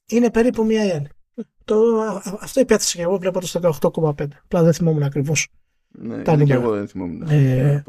είναι 0.07 0.31
περίπου 0.31 0.65
μία 0.65 0.85
η 0.85 1.03
Το, 1.65 1.77
αυτό 2.41 2.61
υπέθεσα 2.61 2.97
και 2.97 3.03
εγώ 3.03 3.17
βλέπω 3.19 3.41
το 3.41 3.79
18,5. 3.81 4.27
Απλά 4.45 4.63
δεν 4.63 4.73
θυμόμουν 4.73 5.03
ακριβώς. 5.03 5.49
Ναι, 5.89 6.23
τα 6.23 6.37
και 6.37 6.53
εγώ 6.53 6.71
δεν 6.71 6.89
θυμόμουν. 6.89 7.23
Ε, 7.31 7.85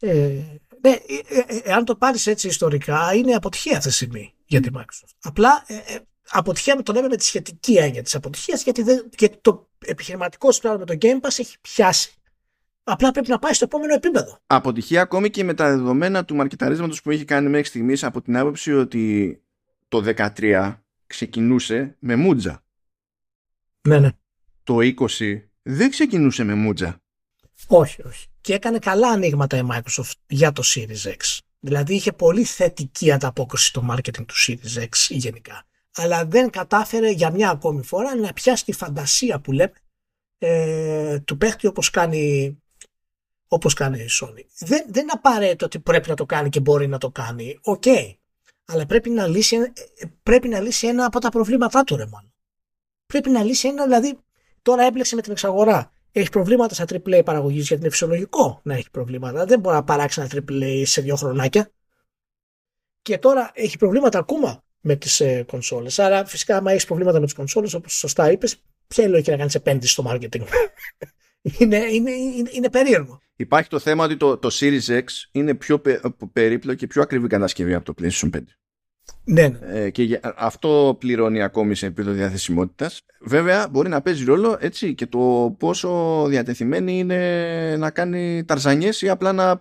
ε, 0.00 0.60
ναι, 0.80 0.90
ε, 0.90 0.98
ε, 1.46 1.58
εάν 1.62 1.84
το 1.84 1.96
πάρεις 1.96 2.26
έτσι 2.26 2.46
ιστορικά, 2.46 3.14
είναι 3.14 3.32
αποτυχία 3.32 3.76
αυτή 3.76 3.88
τη 3.88 3.94
στιγμή 3.94 4.34
για 4.44 4.60
τη 4.60 4.68
Microsoft. 4.74 5.14
Απλά 5.22 5.64
ε, 5.66 5.74
ε, 5.74 5.98
αποτυχία 6.30 6.82
το 6.82 6.92
λέμε 6.92 7.08
με 7.08 7.16
τη 7.16 7.24
σχετική 7.24 7.76
έννοια 7.76 8.02
της 8.02 8.14
αποτυχίας, 8.14 8.62
γιατί, 8.62 8.84
γιατί 9.18 9.38
το 9.40 9.68
επιχειρηματικό 9.78 10.52
σου 10.52 10.78
με 10.78 10.84
το 10.84 10.96
Game 11.00 11.20
Pass 11.20 11.38
έχει 11.38 11.56
πιάσει. 11.60 12.12
Απλά 12.84 13.10
πρέπει 13.10 13.28
να 13.28 13.38
πάει 13.38 13.52
στο 13.52 13.64
επόμενο 13.64 13.94
επίπεδο. 13.94 14.38
Αποτυχία 14.46 15.00
ακόμη 15.00 15.30
και 15.30 15.44
με 15.44 15.54
τα 15.54 15.68
δεδομένα 15.68 16.24
του 16.24 16.34
μαρκεταρίσματος 16.34 17.02
που 17.02 17.10
έχει 17.10 17.24
κάνει 17.24 17.48
μέχρι 17.48 17.66
στιγμής 17.66 18.04
από 18.04 18.22
την 18.22 18.36
άποψη 18.36 18.72
ότι 18.72 19.40
το 19.88 20.14
13 20.16 20.74
ξεκινούσε 21.06 21.96
με 21.98 22.16
μούτζα. 22.16 22.64
Ναι, 23.88 23.98
ναι. 23.98 24.10
Το 24.64 24.76
20 25.18 25.40
δεν 25.62 25.90
ξεκινούσε 25.90 26.44
με 26.44 26.54
μούτζα. 26.54 27.00
Όχι, 27.66 28.02
όχι. 28.06 28.26
Και 28.40 28.54
έκανε 28.54 28.78
καλά 28.78 29.08
ανοίγματα 29.08 29.56
η 29.56 29.62
Microsoft 29.70 30.12
για 30.26 30.52
το 30.52 30.62
Series 30.64 31.08
X. 31.08 31.38
Δηλαδή 31.60 31.94
είχε 31.94 32.12
πολύ 32.12 32.44
θετική 32.44 33.12
ανταπόκριση 33.12 33.66
στο 33.66 33.86
marketing 33.90 34.24
του 34.26 34.34
Series 34.46 34.78
X 34.82 34.88
γενικά. 35.08 35.64
Αλλά 35.98 36.24
δεν 36.24 36.50
κατάφερε 36.50 37.10
για 37.10 37.30
μια 37.30 37.50
ακόμη 37.50 37.82
φορά 37.82 38.14
να 38.14 38.32
πιάσει 38.32 38.64
τη 38.64 38.72
φαντασία 38.72 39.40
που 39.40 39.52
λέμε 39.52 39.72
ε, 40.38 41.20
του 41.20 41.36
παίχτη 41.36 41.66
όπως 41.66 41.90
κάνει, 41.90 42.56
όπως 43.48 43.74
κάνει 43.74 43.98
η 43.98 44.08
Sony. 44.20 44.44
Δεν, 44.58 44.84
δεν 44.88 45.02
είναι 45.02 45.12
απαραίτητο 45.14 45.64
ότι 45.64 45.78
πρέπει 45.78 46.08
να 46.08 46.14
το 46.14 46.26
κάνει 46.26 46.48
και 46.48 46.60
μπορεί 46.60 46.86
να 46.86 46.98
το 46.98 47.10
κάνει. 47.10 47.58
OK. 47.62 47.82
Okay. 47.86 48.14
Αλλά 48.64 48.86
πρέπει 48.86 49.10
να, 49.10 49.26
λύσει, 49.26 49.56
ε, 49.56 50.06
πρέπει 50.22 50.48
να 50.48 50.60
λύσει 50.60 50.86
ένα 50.86 51.04
από 51.04 51.20
τα 51.20 51.28
προβλήματά 51.28 51.84
του 51.84 51.96
ρε 51.96 52.06
μόνο. 52.06 52.32
Πρέπει 53.06 53.30
να 53.30 53.42
λύσει 53.42 53.68
ένα, 53.68 53.84
δηλαδή 53.84 54.18
τώρα 54.62 54.82
έπλεξε 54.82 55.14
με 55.14 55.22
την 55.22 55.32
εξαγορά 55.32 55.92
έχει 56.12 56.30
προβλήματα 56.30 56.74
στα 56.74 56.84
AAA 56.84 57.24
παραγωγής 57.24 57.66
γιατί 57.66 57.82
είναι 57.82 57.90
φυσιολογικό 57.90 58.60
να 58.62 58.74
έχει 58.74 58.90
προβλήματα. 58.90 59.44
Δεν 59.44 59.60
μπορεί 59.60 59.74
να 59.74 59.84
παράξει 59.84 60.20
ένα 60.20 60.30
AAA 60.32 60.82
σε 60.84 61.00
δύο 61.00 61.16
χρονάκια. 61.16 61.70
Και 63.02 63.18
τώρα 63.18 63.50
έχει 63.54 63.78
προβλήματα 63.78 64.18
ακόμα 64.18 64.64
με 64.80 64.96
τις 64.96 65.20
ε, 65.20 65.44
κονσόλες. 65.46 65.98
Άρα, 65.98 66.24
φυσικά, 66.24 66.56
άμα 66.56 66.70
έχεις 66.70 66.84
προβλήματα 66.84 67.18
με 67.18 67.24
τις 67.24 67.34
κονσόλες, 67.34 67.74
όπως 67.74 67.92
σωστά 67.92 68.30
είπες, 68.30 68.56
ποια 68.86 69.02
είναι 69.04 69.12
η 69.12 69.12
λογική 69.12 69.30
να 69.30 69.36
κάνεις 69.36 69.54
επένδυση 69.54 69.92
στο 69.92 70.04
marketing; 70.08 70.42
είναι, 71.58 71.76
είναι, 71.76 72.10
είναι, 72.10 72.50
είναι, 72.52 72.70
περίεργο. 72.70 73.20
Υπάρχει 73.36 73.68
το 73.68 73.78
θέμα 73.78 74.04
ότι 74.04 74.16
το, 74.16 74.36
το 74.36 74.48
Series 74.52 74.88
X 74.88 75.04
είναι 75.30 75.54
πιο 75.54 75.82
περίπλοκο 76.32 76.78
και 76.78 76.86
πιο 76.86 77.02
ακριβή 77.02 77.26
κατασκευή 77.26 77.74
από 77.74 77.92
το 77.92 77.94
PlayStation 78.02 78.30
5. 78.36 78.40
Ναι, 79.24 79.48
ναι. 79.48 79.58
Ε, 79.80 79.90
και 79.90 80.20
αυτό 80.36 80.96
πληρώνει 80.98 81.42
ακόμη 81.42 81.74
σε 81.74 81.86
επίπεδο 81.86 82.12
διαθεσιμότητας. 82.12 83.02
Βέβαια, 83.20 83.68
μπορεί 83.70 83.88
να 83.88 84.00
παίζει 84.00 84.24
ρόλο 84.24 84.56
έτσι 84.60 84.94
και 84.94 85.06
το 85.06 85.54
πόσο 85.58 86.24
διατεθειμένη 86.28 86.98
είναι 86.98 87.76
να 87.78 87.90
κάνει 87.90 88.44
ταρζανιές 88.44 89.02
ή 89.02 89.08
απλά 89.08 89.32
να 89.32 89.60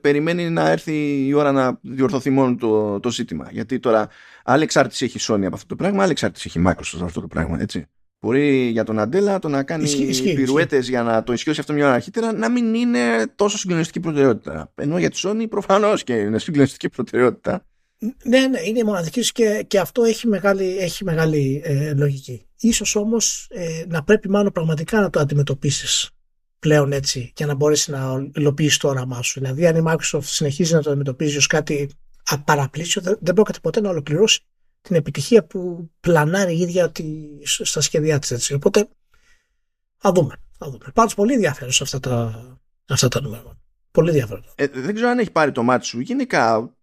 περιμένει 0.00 0.50
να 0.50 0.70
έρθει 0.70 1.26
η 1.26 1.32
ώρα 1.32 1.52
να 1.52 1.78
διορθωθεί 1.82 2.30
μόνο 2.30 2.56
το, 2.56 3.00
το 3.00 3.10
ζήτημα. 3.10 3.48
Γιατί 3.52 3.78
τώρα 3.78 4.08
άλλη 4.44 4.62
εξάρτηση 4.62 5.04
έχει 5.04 5.18
Sony 5.20 5.44
από 5.44 5.54
αυτό 5.54 5.66
το 5.66 5.76
πράγμα, 5.76 6.02
άλλη 6.02 6.10
εξάρτηση 6.10 6.48
έχει 6.48 6.66
Microsoft 6.66 6.94
από 6.94 7.04
αυτό 7.04 7.20
το 7.20 7.26
πράγμα. 7.26 7.60
Έτσι. 7.60 7.86
Μπορεί 8.20 8.68
για 8.68 8.84
τον 8.84 8.98
Αντέλα 8.98 9.38
το 9.38 9.48
να 9.48 9.62
κάνει 9.62 9.88
πυρουέτες 10.34 10.88
για 10.88 11.02
να 11.02 11.22
το 11.22 11.32
ισχύσει 11.32 11.60
αυτό 11.60 11.72
μια 11.72 11.84
ώρα 11.84 11.94
αρχίτερα 11.94 12.32
να 12.32 12.50
μην 12.50 12.74
είναι 12.74 13.00
τόσο 13.34 13.58
συγκλονιστική 13.58 14.00
προτεραιότητα. 14.00 14.72
Ενώ 14.74 14.98
για 14.98 15.10
τη 15.10 15.20
Sony 15.22 15.46
προφανώς 15.48 16.04
και 16.04 16.12
είναι 16.14 16.38
συγκλονιστική 16.38 16.88
προτεραιότητα. 16.88 17.64
Ναι, 18.24 18.46
ναι, 18.46 18.60
είναι 18.60 18.84
μοναδική 18.84 19.32
και, 19.32 19.64
και 19.66 19.78
αυτό 19.78 20.02
έχει 20.02 20.26
μεγάλη, 20.26 20.76
έχει 20.78 21.04
μεγάλη 21.04 21.62
ε, 21.64 21.94
λογική. 21.94 22.46
Ίσως 22.60 22.96
όμως 22.96 23.46
ε, 23.50 23.84
να 23.88 24.04
πρέπει 24.04 24.28
μάλλον 24.30 24.52
πραγματικά 24.52 25.00
να 25.00 25.10
το 25.10 25.20
αντιμετωπίσεις 25.20 26.10
πλέον 26.58 26.92
έτσι 26.92 27.30
και 27.34 27.46
να 27.46 27.54
μπορέσεις 27.54 27.88
να 27.88 28.30
υλοποιήσεις 28.34 28.78
το 28.78 28.88
όραμά 28.88 29.22
σου. 29.22 29.40
Δηλαδή 29.40 29.66
αν 29.66 29.76
η 29.76 29.82
Microsoft 29.86 30.22
συνεχίζει 30.22 30.74
να 30.74 30.82
το 30.82 30.90
αντιμετωπίζει 30.90 31.36
ως 31.36 31.46
κάτι 31.46 31.90
απαραπλήσιο 32.24 33.02
δεν, 33.02 33.18
δεν 33.20 33.34
πρόκειται 33.34 33.58
ποτέ 33.62 33.80
να 33.80 33.88
ολοκληρώσει 33.88 34.40
την 34.80 34.96
επιτυχία 34.96 35.44
που 35.44 35.90
πλανάρει 36.00 36.54
η 36.54 36.60
ίδια 36.60 36.92
στα 37.42 37.80
σχέδιά 37.80 38.18
της 38.18 38.30
έτσι. 38.30 38.54
Οπότε 38.54 38.88
θα 39.96 40.12
δούμε. 40.12 40.34
Θα 40.58 40.70
δούμε. 40.70 40.84
Πάντως 40.94 41.14
πολύ 41.14 41.32
ενδιαφέρον 41.32 41.72
σε 41.72 41.82
αυτά 41.82 42.00
τα, 42.00 42.42
αυτά 42.88 43.08
τα 43.08 43.20
νούμερα. 43.20 43.58
Πολύ 43.90 44.08
ενδιαφέρον. 44.08 44.44
Ε, 44.54 44.66
δεν 44.66 44.94
ξέρω 44.94 45.10
αν 45.10 45.18
έχει 45.18 45.30
πάρει 45.30 45.52
το 45.52 45.62
μάτι 45.62 45.86
σου. 45.86 46.00
Γενικά 46.00 46.74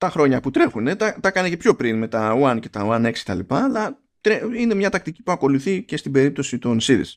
τα 0.00 0.10
χρόνια 0.10 0.40
που 0.40 0.50
τρέχουν. 0.50 0.86
Ε, 0.86 0.96
τα, 0.96 1.20
τα 1.20 1.28
έκανε 1.28 1.48
και 1.48 1.56
πιο 1.56 1.74
πριν 1.74 1.98
με 1.98 2.08
τα 2.08 2.38
One 2.42 2.58
και 2.60 2.68
τα 2.68 2.82
One 2.84 3.06
X 3.06 3.12
και 3.12 3.22
τα 3.24 3.34
λοιπά, 3.34 3.64
αλλά 3.64 4.00
είναι 4.56 4.74
μια 4.74 4.90
τακτική 4.90 5.22
που 5.22 5.32
ακολουθεί 5.32 5.82
και 5.82 5.96
στην 5.96 6.12
περίπτωση 6.12 6.58
των 6.58 6.78
Series 6.82 7.12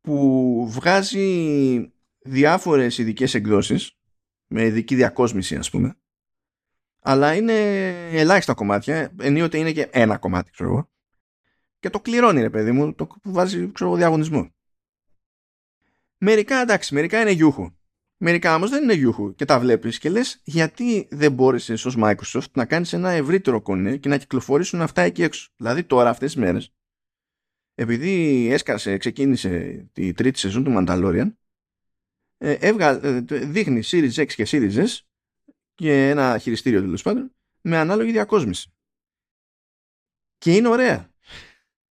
που 0.00 0.66
βγάζει 0.70 1.92
διάφορες 2.18 2.98
ειδικές 2.98 3.34
εκδόσεις 3.34 3.98
με 4.46 4.62
ειδική 4.62 4.94
διακόσμηση 4.94 5.56
ας 5.56 5.70
πούμε 5.70 5.96
αλλά 7.00 7.34
είναι 7.34 7.52
ελάχιστα 8.10 8.54
κομμάτια 8.54 9.12
ενίοτε 9.20 9.58
είναι 9.58 9.72
και 9.72 9.88
ένα 9.92 10.16
κομμάτι 10.16 10.50
ξέρω 10.50 10.70
εγώ 10.70 10.90
και 11.78 11.90
το 11.90 12.00
κληρώνει 12.00 12.40
ρε 12.40 12.50
παιδί 12.50 12.72
μου 12.72 12.94
το 12.94 13.08
βάζει 13.22 13.72
ξέρω, 13.72 13.96
διαγωνισμό 13.96 14.50
μερικά 16.18 16.56
εντάξει 16.60 16.94
μερικά 16.94 17.20
είναι 17.20 17.30
γιούχου 17.30 17.70
Μερικά 18.22 18.54
όμως 18.54 18.70
δεν 18.70 18.82
είναι 18.82 18.92
γιούχου 18.92 19.34
και 19.34 19.44
τα 19.44 19.60
βλέπεις 19.60 19.98
και 19.98 20.10
λες 20.10 20.40
γιατί 20.44 21.08
δεν 21.10 21.32
μπόρεσες 21.32 21.84
ως 21.84 21.96
Microsoft 21.98 22.50
να 22.52 22.64
κάνεις 22.64 22.92
ένα 22.92 23.10
ευρύτερο 23.10 23.62
κονέ 23.62 23.96
και 23.96 24.08
να 24.08 24.16
κυκλοφορήσουν 24.16 24.80
αυτά 24.80 25.02
εκεί 25.02 25.22
έξω. 25.22 25.50
Δηλαδή 25.56 25.84
τώρα 25.84 26.10
αυτές 26.10 26.32
τις 26.32 26.42
μέρες, 26.42 26.72
επειδή 27.74 28.46
έσκασε, 28.50 28.96
ξεκίνησε 28.96 29.84
τη 29.92 30.12
τρίτη 30.12 30.38
σεζόν 30.38 30.64
του 30.64 30.74
Mandalorian, 30.76 31.32
ε, 32.38 32.52
έβγα, 32.52 33.04
ε, 33.06 33.20
δείχνει 33.28 33.82
Series 33.84 34.14
X 34.14 34.26
και 34.26 34.46
Series 34.50 34.84
S 34.84 34.98
και 35.74 36.08
ένα 36.08 36.38
χειριστήριο 36.38 36.80
τέλος 36.80 37.02
πάντων 37.02 37.34
με 37.60 37.76
ανάλογη 37.76 38.10
διακόσμηση. 38.10 38.72
Και 40.38 40.54
είναι 40.54 40.68
ωραία. 40.68 41.10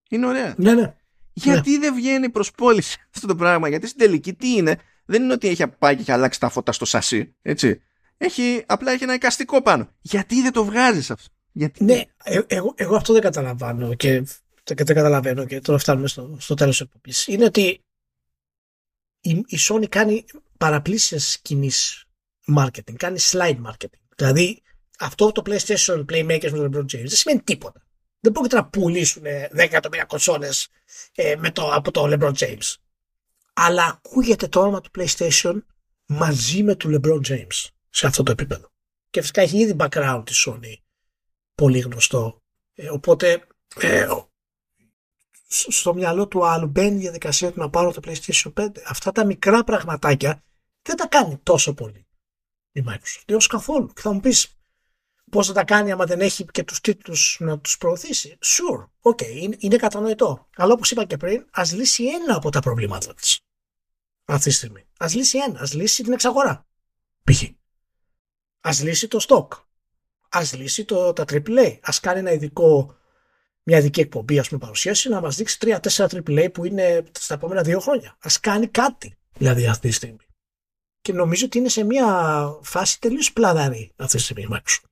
Είναι 0.09 0.25
ωραία. 0.25 0.55
Ναι, 0.57 0.73
ναι. 0.73 0.95
Γιατί 1.33 1.71
ναι. 1.71 1.77
δεν 1.77 1.95
βγαίνει 1.95 2.29
προς 2.29 2.51
πώληση 2.51 2.97
αυτό 3.15 3.27
το 3.27 3.35
πράγμα, 3.35 3.69
γιατί 3.69 3.87
στην 3.87 3.99
τελική 3.99 4.33
τι 4.33 4.55
είναι, 4.55 4.79
δεν 5.09 5.23
είναι 5.23 5.33
ότι 5.33 5.47
έχει 5.47 5.67
πάει 5.67 5.95
και 5.95 6.01
έχει 6.01 6.11
αλλάξει 6.11 6.39
τα 6.39 6.49
φώτα 6.49 6.71
στο 6.71 6.85
σασί, 6.85 7.35
έτσι. 7.41 7.81
Έχει, 8.17 8.63
απλά 8.65 8.91
έχει 8.91 9.03
ένα 9.03 9.13
εικαστικό 9.13 9.61
πάνω. 9.61 9.89
Γιατί 10.01 10.41
δεν 10.41 10.51
το 10.51 10.65
βγάζεις 10.65 11.11
αυτό; 11.11 11.33
Γιατί... 11.51 11.83
Ναι, 11.83 12.01
ε, 12.23 12.41
εγώ, 12.47 12.73
εγώ 12.77 12.95
αυτό 12.95 13.13
δεν 13.13 13.21
καταλαβαίνω 13.21 13.93
και 13.93 14.23
δεν 14.63 14.85
καταλαβαίνω 14.85 15.45
και 15.45 15.61
τώρα 15.61 15.77
φτάνουμε 15.77 16.07
στο, 16.07 16.37
στο 16.39 16.53
τέλος 16.53 16.77
της 16.77 16.85
εκπομπής. 16.85 17.27
Είναι 17.27 17.45
ότι 17.45 17.83
η, 19.19 19.29
η 19.29 19.57
Sony 19.69 19.89
κάνει 19.89 20.25
παραπλήσιες 20.57 21.39
κινήσεις 21.41 22.05
marketing, 22.57 22.95
κάνει 22.95 23.19
slide 23.21 23.61
marketing. 23.67 23.99
Δηλαδή 24.15 24.61
αυτό 24.99 25.31
το 25.31 25.41
PlayStation 25.45 26.05
Playmakers 26.05 26.51
με 26.51 26.69
τον 26.69 26.71
LeBron 26.73 26.95
James 26.95 27.07
δεν 27.07 27.09
σημαίνει 27.09 27.41
τίποτα. 27.41 27.83
Δεν 28.19 28.31
πρόκειται 28.31 28.55
να 28.55 28.65
πουλήσουν 28.65 29.23
10 29.23 29.25
εκατομμύρια 29.51 30.05
κονσόλες 30.05 30.67
ε, 31.15 31.35
από 31.55 31.91
το 31.91 32.03
LeBron 32.05 32.33
James 32.33 32.75
αλλά 33.61 33.85
ακούγεται 33.85 34.47
το 34.47 34.59
όνομα 34.61 34.81
του 34.81 34.89
PlayStation 34.97 35.61
μαζί 36.05 36.63
με 36.63 36.75
του 36.75 36.89
LeBron 36.93 37.21
James 37.27 37.67
σε 37.89 38.07
αυτό 38.07 38.23
το 38.23 38.31
επίπεδο. 38.31 38.67
Και 39.09 39.21
φυσικά 39.21 39.41
έχει 39.41 39.57
ήδη 39.57 39.75
background 39.79 40.21
της 40.25 40.47
Sony 40.47 40.73
πολύ 41.55 41.79
γνωστό. 41.79 42.41
Ε, 42.73 42.89
οπότε 42.89 43.47
ε, 43.79 44.07
στο 45.47 45.93
μυαλό 45.93 46.27
του 46.27 46.45
άλλου 46.45 46.67
μπαίνει 46.67 46.95
η 46.95 46.99
διαδικασία 46.99 47.51
του 47.51 47.59
να 47.59 47.69
πάρω 47.69 47.91
το 47.91 48.01
PlayStation 48.03 48.53
5. 48.53 48.67
Αυτά 48.85 49.11
τα 49.11 49.25
μικρά 49.25 49.63
πραγματάκια 49.63 50.43
δεν 50.81 50.95
τα 50.95 51.07
κάνει 51.07 51.37
τόσο 51.43 51.73
πολύ 51.73 52.07
η 52.71 52.83
Microsoft. 52.87 53.23
Έως 53.25 53.47
καθόλου. 53.47 53.87
Και 53.93 54.01
θα 54.01 54.11
μου 54.11 54.19
πεις 54.19 54.57
πώς 55.31 55.47
θα 55.47 55.53
τα 55.53 55.63
κάνει 55.63 55.91
άμα 55.91 56.05
δεν 56.05 56.21
έχει 56.21 56.45
και 56.45 56.63
τους 56.63 56.81
τίτλους 56.81 57.37
να 57.39 57.59
τους 57.59 57.77
προωθήσει. 57.77 58.37
Sure, 58.41 59.11
ok, 59.11 59.21
είναι, 59.27 59.55
είναι 59.59 59.75
κατανοητό. 59.75 60.47
Αλλά 60.55 60.73
όπως 60.73 60.91
είπα 60.91 61.05
και 61.05 61.17
πριν, 61.17 61.45
ας 61.51 61.73
λύσει 61.73 62.05
ένα 62.05 62.35
από 62.35 62.49
τα 62.49 62.59
προβλήματα 62.59 63.13
της 63.13 63.39
αυτή 64.33 64.49
τη 64.49 64.55
στιγμή. 64.55 64.85
Α 64.97 65.07
λύσει 65.09 65.37
ένα, 65.37 65.59
ας 65.59 65.73
λύσει 65.73 66.03
την 66.03 66.13
εξαγορά. 66.13 66.67
Π.χ. 67.23 67.43
Α 68.59 68.71
λύσει 68.81 69.07
το 69.07 69.25
stock. 69.27 69.47
Α 70.29 70.41
λύσει 70.53 70.85
το, 70.85 71.13
τα 71.13 71.23
AAA. 71.27 71.77
Α 71.81 71.91
κάνει 72.01 72.19
ένα 72.19 72.31
ειδικό, 72.31 72.95
μια 73.63 73.77
ειδική 73.77 73.99
εκπομπή, 73.99 74.39
ας 74.39 74.47
πούμε, 74.47 74.59
παρουσίαση 74.59 75.09
να 75.09 75.21
μας 75.21 75.35
δείξει 75.35 75.57
3-4 75.61 75.79
AAA 75.89 76.49
που 76.53 76.65
είναι 76.65 77.03
στα 77.19 77.33
επόμενα 77.33 77.61
δύο 77.61 77.79
χρόνια. 77.79 78.09
Α 78.09 78.29
κάνει 78.41 78.67
κάτι 78.67 79.17
δηλαδή 79.37 79.67
αυτή 79.67 79.87
τη 79.87 79.93
στιγμή. 79.93 80.25
Και 81.01 81.13
νομίζω 81.13 81.45
ότι 81.45 81.57
είναι 81.57 81.69
σε 81.69 81.83
μια 81.83 82.05
φάση 82.61 82.99
τελείως 82.99 83.33
πλαδαρή 83.33 83.91
αυτή 83.95 84.17
τη 84.17 84.23
στιγμή 84.23 84.47
Microsoft. 84.51 84.87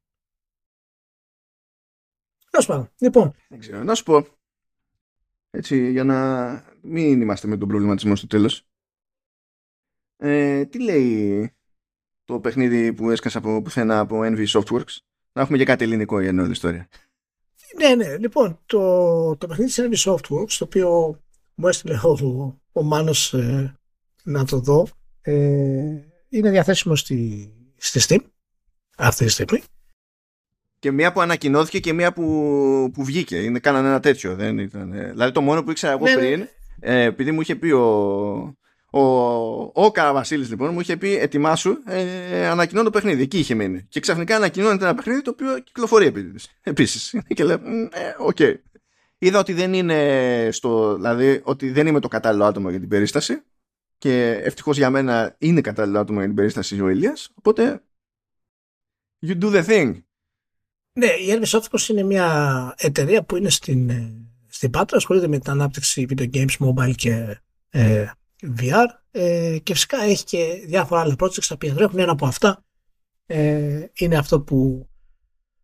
Τέλο 2.49 2.65
πάντων. 2.65 2.91
Λοιπόν. 2.97 3.33
Δεν 3.47 3.59
ξέρω. 3.59 3.83
Να 3.83 3.95
σου 3.95 4.03
πω. 4.03 4.27
Έτσι, 5.49 5.91
για 5.91 6.03
να 6.03 6.49
μην 6.81 7.21
είμαστε 7.21 7.47
με 7.47 7.57
τον 7.57 7.67
προβληματισμό 7.67 8.15
στο 8.15 8.27
τέλος. 8.27 8.66
Ε, 10.17 10.65
τι 10.65 10.83
λέει 10.83 11.51
το 12.25 12.39
παιχνίδι 12.39 12.93
που 12.93 13.09
έσκασα 13.09 13.37
από 13.37 13.61
πουθενά 13.61 13.99
από 13.99 14.19
NV 14.23 14.45
Softworks; 14.47 14.97
Να 15.33 15.41
έχουμε 15.41 15.57
και 15.57 15.65
κάτι 15.65 15.83
ελληνικό 15.83 16.19
για 16.19 16.29
όλη 16.29 16.51
ιστορία. 16.51 16.87
Ναι, 17.77 17.95
ναι. 17.95 18.17
Λοιπόν, 18.17 18.59
το, 18.65 19.35
το 19.35 19.47
παιχνίδι 19.47 19.71
της 19.71 20.05
NV 20.05 20.11
Softworks, 20.11 20.51
το 20.57 20.63
οποίο 20.63 21.19
μου 21.55 21.67
έστειλε 21.67 21.99
ο, 22.03 22.61
ο 22.71 22.83
Μάνος 22.83 23.33
ε, 23.33 23.79
να 24.23 24.45
το 24.45 24.59
δω, 24.59 24.87
ε, 25.21 25.33
είναι 26.29 26.49
διαθέσιμο 26.49 26.95
στη, 26.95 27.51
στη 27.77 27.99
Steam 28.07 28.25
αυτή 28.97 29.25
τη 29.25 29.31
στιγμή. 29.31 29.61
Και 30.79 30.91
μία 30.91 31.11
που 31.11 31.21
ανακοινώθηκε 31.21 31.79
και 31.79 31.93
μία 31.93 32.13
που, 32.13 32.91
που 32.93 33.03
βγήκε. 33.03 33.43
Είναι, 33.43 33.59
κάνανε 33.59 33.87
ένα 33.87 33.99
τέτοιο. 33.99 34.35
Δεν 34.35 34.57
ήταν, 34.57 34.93
ε, 34.93 35.09
δηλαδή 35.11 35.31
το 35.31 35.41
μόνο 35.41 35.63
που 35.63 35.71
ήξερα 35.71 35.93
εγώ 35.93 36.03
ναι, 36.03 36.13
ναι. 36.13 36.19
πριν, 36.19 36.47
Ε, 36.79 37.03
επειδή 37.03 37.31
μου 37.31 37.41
είχε 37.41 37.55
πει 37.55 37.71
ο, 37.71 38.57
ο, 38.97 39.71
ο 39.73 39.91
Καραβασίλης 39.91 40.49
λοιπόν, 40.49 40.73
μου 40.73 40.79
είχε 40.79 40.97
πει 40.97 41.17
ετοιμάσου, 41.17 41.77
ε, 41.85 42.47
ανακοινώνω 42.47 42.85
το 42.85 42.91
παιχνίδι. 42.91 43.21
Εκεί 43.21 43.39
είχε 43.39 43.53
μείνει. 43.53 43.85
Και 43.89 43.99
ξαφνικά 43.99 44.35
ανακοινώνεται 44.35 44.83
ένα 44.83 44.95
παιχνίδι 44.95 45.21
το 45.21 45.29
οποίο 45.29 45.59
κυκλοφορεί 45.59 46.13
επίσης. 46.61 47.15
και 47.35 47.43
λέω, 47.43 47.55
ε, 47.91 48.15
OK. 48.17 48.37
Okay. 48.39 48.55
Είδα 49.19 49.39
ότι 49.39 49.53
δεν 49.53 49.73
είναι 49.73 50.49
στο, 50.51 50.95
δηλαδή 50.95 51.41
ότι 51.43 51.71
δεν 51.71 51.87
είμαι 51.87 51.99
το 51.99 52.07
κατάλληλο 52.07 52.45
άτομο 52.45 52.69
για 52.69 52.79
την 52.79 52.89
περίσταση 52.89 53.41
και 53.97 54.31
ευτυχώς 54.43 54.77
για 54.77 54.89
μένα 54.89 55.35
είναι 55.37 55.61
κατάλληλο 55.61 55.99
άτομο 55.99 56.17
για 56.17 56.27
την 56.27 56.37
περίσταση 56.37 56.81
ο 56.81 56.89
Ηλίας, 56.89 57.31
οπότε 57.33 57.83
you 59.27 59.43
do 59.43 59.51
the 59.53 59.65
thing. 59.65 60.01
Ναι, 60.93 61.07
η 61.07 61.27
Elvis 61.29 61.59
Opticos 61.59 61.89
είναι 61.89 62.03
μια 62.03 62.73
εταιρεία 62.77 63.23
που 63.23 63.35
είναι 63.35 63.49
στην, 63.49 63.89
ε, 63.89 64.13
στην 64.47 64.69
Πάτρα, 64.69 64.97
ασχολείται 64.97 65.27
με 65.27 65.39
την 65.39 65.51
ανάπτυξη 65.51 66.05
video 66.09 66.29
games, 66.33 66.57
mobile 66.59 66.95
και 66.95 67.41
ε, 67.69 68.11
VR 68.57 68.85
ε, 69.11 69.57
και 69.63 69.73
φυσικά 69.73 70.01
έχει 70.01 70.23
και 70.23 70.63
διάφορα 70.65 71.01
άλλα 71.01 71.15
projects 71.19 71.45
τα 71.47 71.53
οποία 71.53 71.73
τρέχουν. 71.73 71.99
Ένα 71.99 72.11
από 72.11 72.25
αυτά 72.25 72.65
ε, 73.25 73.85
είναι 73.93 74.17
αυτό 74.17 74.41
που, 74.41 74.89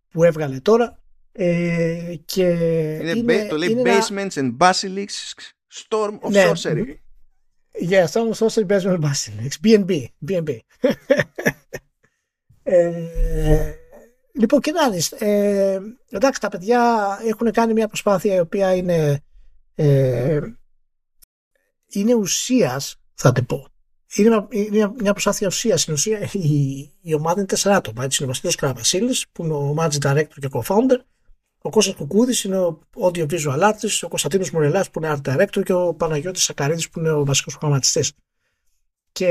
που 0.10 0.24
έβγαλε 0.24 0.60
τώρα 0.60 1.04
ε, 1.32 2.16
και 2.26 2.48
είναι, 3.02 3.12
είναι, 3.12 3.48
το 3.50 3.58
λέει 3.58 3.82
Basements 3.86 4.34
and 4.34 4.58
Basilics 4.58 5.34
Storm 5.74 6.20
of 6.20 6.30
ναι, 6.30 6.52
Sorcery. 6.52 6.86
Yeah, 7.90 8.06
Storm 8.06 8.32
of 8.32 8.48
Sorcery 8.48 8.68
Basement 8.68 9.00
Basilics. 9.00 9.58
BNB. 9.64 10.06
BNB. 10.28 10.58
ε, 12.64 13.74
Λοιπόν, 14.36 14.60
κοιτάξτε, 14.60 15.18
ε, 15.20 15.80
εντάξει, 16.10 16.40
τα 16.40 16.50
παιδιά 16.50 17.04
έχουν 17.28 17.52
κάνει 17.52 17.74
μια 17.74 17.88
προσπάθεια 17.88 18.36
η 18.36 18.40
οποία 18.40 18.76
είναι, 18.76 19.20
ε, 19.76 20.40
είναι 21.94 22.14
ουσίας, 22.14 22.96
θα 23.14 23.32
την 23.32 23.46
πω. 23.46 23.68
Είναι 24.16 24.48
μια, 24.72 24.94
μια 25.00 25.12
προσπάθεια 25.12 25.48
ουσίας. 25.48 25.82
Στην 25.82 25.94
ουσία 25.94 26.30
η, 26.32 26.92
η 27.02 27.14
ομάδα 27.14 27.40
είναι 27.40 27.48
τέσσερα 27.48 27.76
άτομα. 27.76 28.04
Έτσι, 28.04 28.24
είναι 28.24 28.32
ο 28.32 28.34
Βασίλη 28.36 28.56
Καραβασίλη, 28.56 29.16
που 29.32 29.44
είναι 29.44 29.54
ο 29.54 29.76
Managing 29.78 30.12
Director 30.12 30.38
και 30.40 30.50
co-founder. 30.52 30.98
Ο 31.62 31.70
Κώστας 31.70 31.96
Κουκούδης 31.96 32.44
είναι 32.44 32.58
ο 32.58 32.80
audio 33.02 33.30
visual 33.30 33.60
artist, 33.60 34.00
ο 34.02 34.08
Κωνσταντίνος 34.08 34.52
Μουρελάς 34.52 34.90
που 34.90 35.00
είναι 35.04 35.18
art 35.18 35.30
director 35.30 35.64
και 35.64 35.74
ο 35.74 35.94
Παναγιώτης 35.94 36.44
Σακαρίδης 36.44 36.90
που 36.90 37.00
είναι 37.00 37.12
ο 37.12 37.26
βασικός 37.26 37.58
προγραμματιστής. 37.58 38.12
Και 39.12 39.28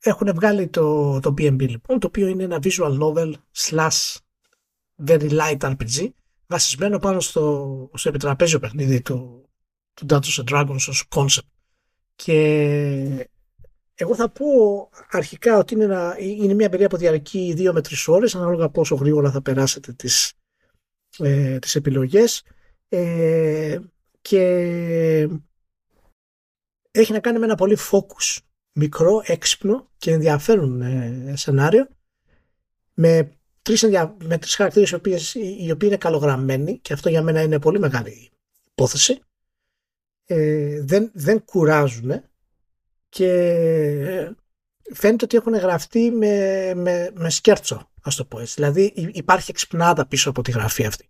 έχουν 0.00 0.34
βγάλει 0.34 0.68
το, 0.68 1.20
το 1.20 1.30
BNB 1.30 1.68
λοιπόν, 1.68 1.98
το 1.98 2.06
οποίο 2.06 2.26
είναι 2.28 2.42
ένα 2.42 2.58
visual 2.62 2.98
novel 3.00 3.32
slash 3.56 4.16
very 5.06 5.30
light 5.30 5.58
RPG, 5.58 6.08
βασισμένο 6.46 6.98
πάνω 6.98 7.20
στο, 7.20 7.90
στο 7.94 8.08
επιτραπέζιο 8.08 8.58
παιχνίδι 8.58 9.02
του, 9.02 9.43
του 9.94 10.06
Dungeons 10.08 10.44
and 10.44 10.52
Dragons 10.52 10.86
ως 10.88 11.08
concept. 11.14 11.48
Και 12.14 13.28
εγώ 13.94 14.14
θα 14.14 14.28
πω 14.28 14.46
αρχικά 15.10 15.58
ότι 15.58 15.74
είναι, 15.74 15.84
ένα, 15.84 16.16
είναι 16.18 16.54
μια 16.54 16.68
περίοδο 16.68 16.96
που 16.96 17.02
διαρκεί 17.02 17.54
2 17.58 17.70
με 17.72 17.80
3 17.80 17.94
ώρες, 18.06 18.34
ανάλογα 18.34 18.68
πόσο 18.68 18.94
γρήγορα 18.94 19.30
θα 19.30 19.42
περάσετε 19.42 19.92
τις, 19.92 20.32
ε, 21.18 21.58
τις 21.58 21.74
επιλογές. 21.74 22.42
Ε, 22.88 23.78
και 24.20 24.40
έχει 26.90 27.12
να 27.12 27.20
κάνει 27.20 27.38
με 27.38 27.44
ένα 27.44 27.54
πολύ 27.54 27.76
focus 27.90 28.38
μικρό, 28.72 29.22
έξυπνο 29.24 29.90
και 29.96 30.12
ενδιαφέρον 30.12 30.82
ε, 30.82 31.32
σενάριο 31.36 31.88
με 32.94 33.32
τρεις, 33.62 33.82
ενδια... 33.82 34.16
με 34.24 34.38
τρεις 34.38 34.54
χαρακτήρες 34.54 34.90
οι, 34.90 34.94
οποίες, 34.94 35.34
οι 35.34 35.70
οποίοι 35.70 35.88
είναι 35.90 35.96
καλογραμμένοι 35.96 36.78
και 36.78 36.92
αυτό 36.92 37.08
για 37.08 37.22
μένα 37.22 37.42
είναι 37.42 37.58
πολύ 37.58 37.78
μεγάλη 37.78 38.30
υπόθεση 38.70 39.22
ε, 40.26 40.82
δεν, 40.82 41.10
δεν 41.14 41.44
κουράζουν 41.44 42.22
και 43.08 43.28
φαίνεται 44.94 45.24
ότι 45.24 45.36
έχουν 45.36 45.54
γραφτεί 45.54 46.10
με, 46.10 46.72
με, 46.74 47.10
με 47.14 47.30
σκέρτσο 47.30 47.90
ας 48.02 48.16
το 48.16 48.24
πω 48.24 48.40
έτσι. 48.40 48.54
Δηλαδή 48.54 48.92
υπάρχει 49.12 49.50
εξυπνάδα 49.50 50.06
πίσω 50.06 50.30
από 50.30 50.42
τη 50.42 50.50
γραφή 50.50 50.84
αυτή 50.84 51.08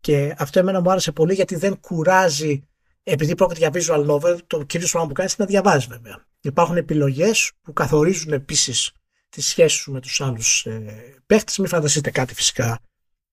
και 0.00 0.34
αυτό 0.38 0.58
εμένα 0.58 0.80
μου 0.80 0.90
άρεσε 0.90 1.12
πολύ 1.12 1.34
γιατί 1.34 1.56
δεν 1.56 1.80
κουράζει 1.80 2.68
επειδή 3.08 3.34
πρόκειται 3.34 3.58
για 3.58 3.70
visual 3.72 4.06
novel, 4.06 4.38
το 4.46 4.62
κύριο 4.62 4.88
πράγμα 4.90 5.08
που 5.08 5.14
κάνεις 5.14 5.34
είναι 5.34 5.44
να 5.44 5.52
διαβάζεις 5.52 5.86
βέβαια. 5.86 6.26
Υπάρχουν 6.40 6.76
επιλογές 6.76 7.52
που 7.62 7.72
καθορίζουν 7.72 8.32
επίσης 8.32 8.92
τη 9.28 9.40
σχέση 9.40 9.76
σου 9.76 9.92
με 9.92 10.00
τους 10.00 10.20
άλλους 10.20 10.66
ε, 10.66 11.22
παίχτες. 11.26 11.58
Μην 11.58 11.68
φανταστείτε 11.68 12.10
κάτι 12.10 12.34
φυσικά 12.34 12.78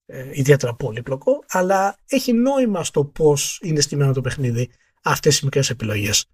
ε, 0.06 0.30
ιδιαίτερα 0.32 0.76
πολύπλοκο, 0.76 1.44
αλλά 1.48 1.98
έχει 2.08 2.34
νόημα 2.34 2.84
στο 2.84 3.06
πώς 3.06 3.60
είναι 3.64 3.82
στημένο 3.82 4.14
το 4.14 4.22
παιχνίδι 4.22 4.70
αυτές 5.04 5.40
οι 5.40 5.44
μικρές 5.44 5.70
επιλογές. 5.70 6.26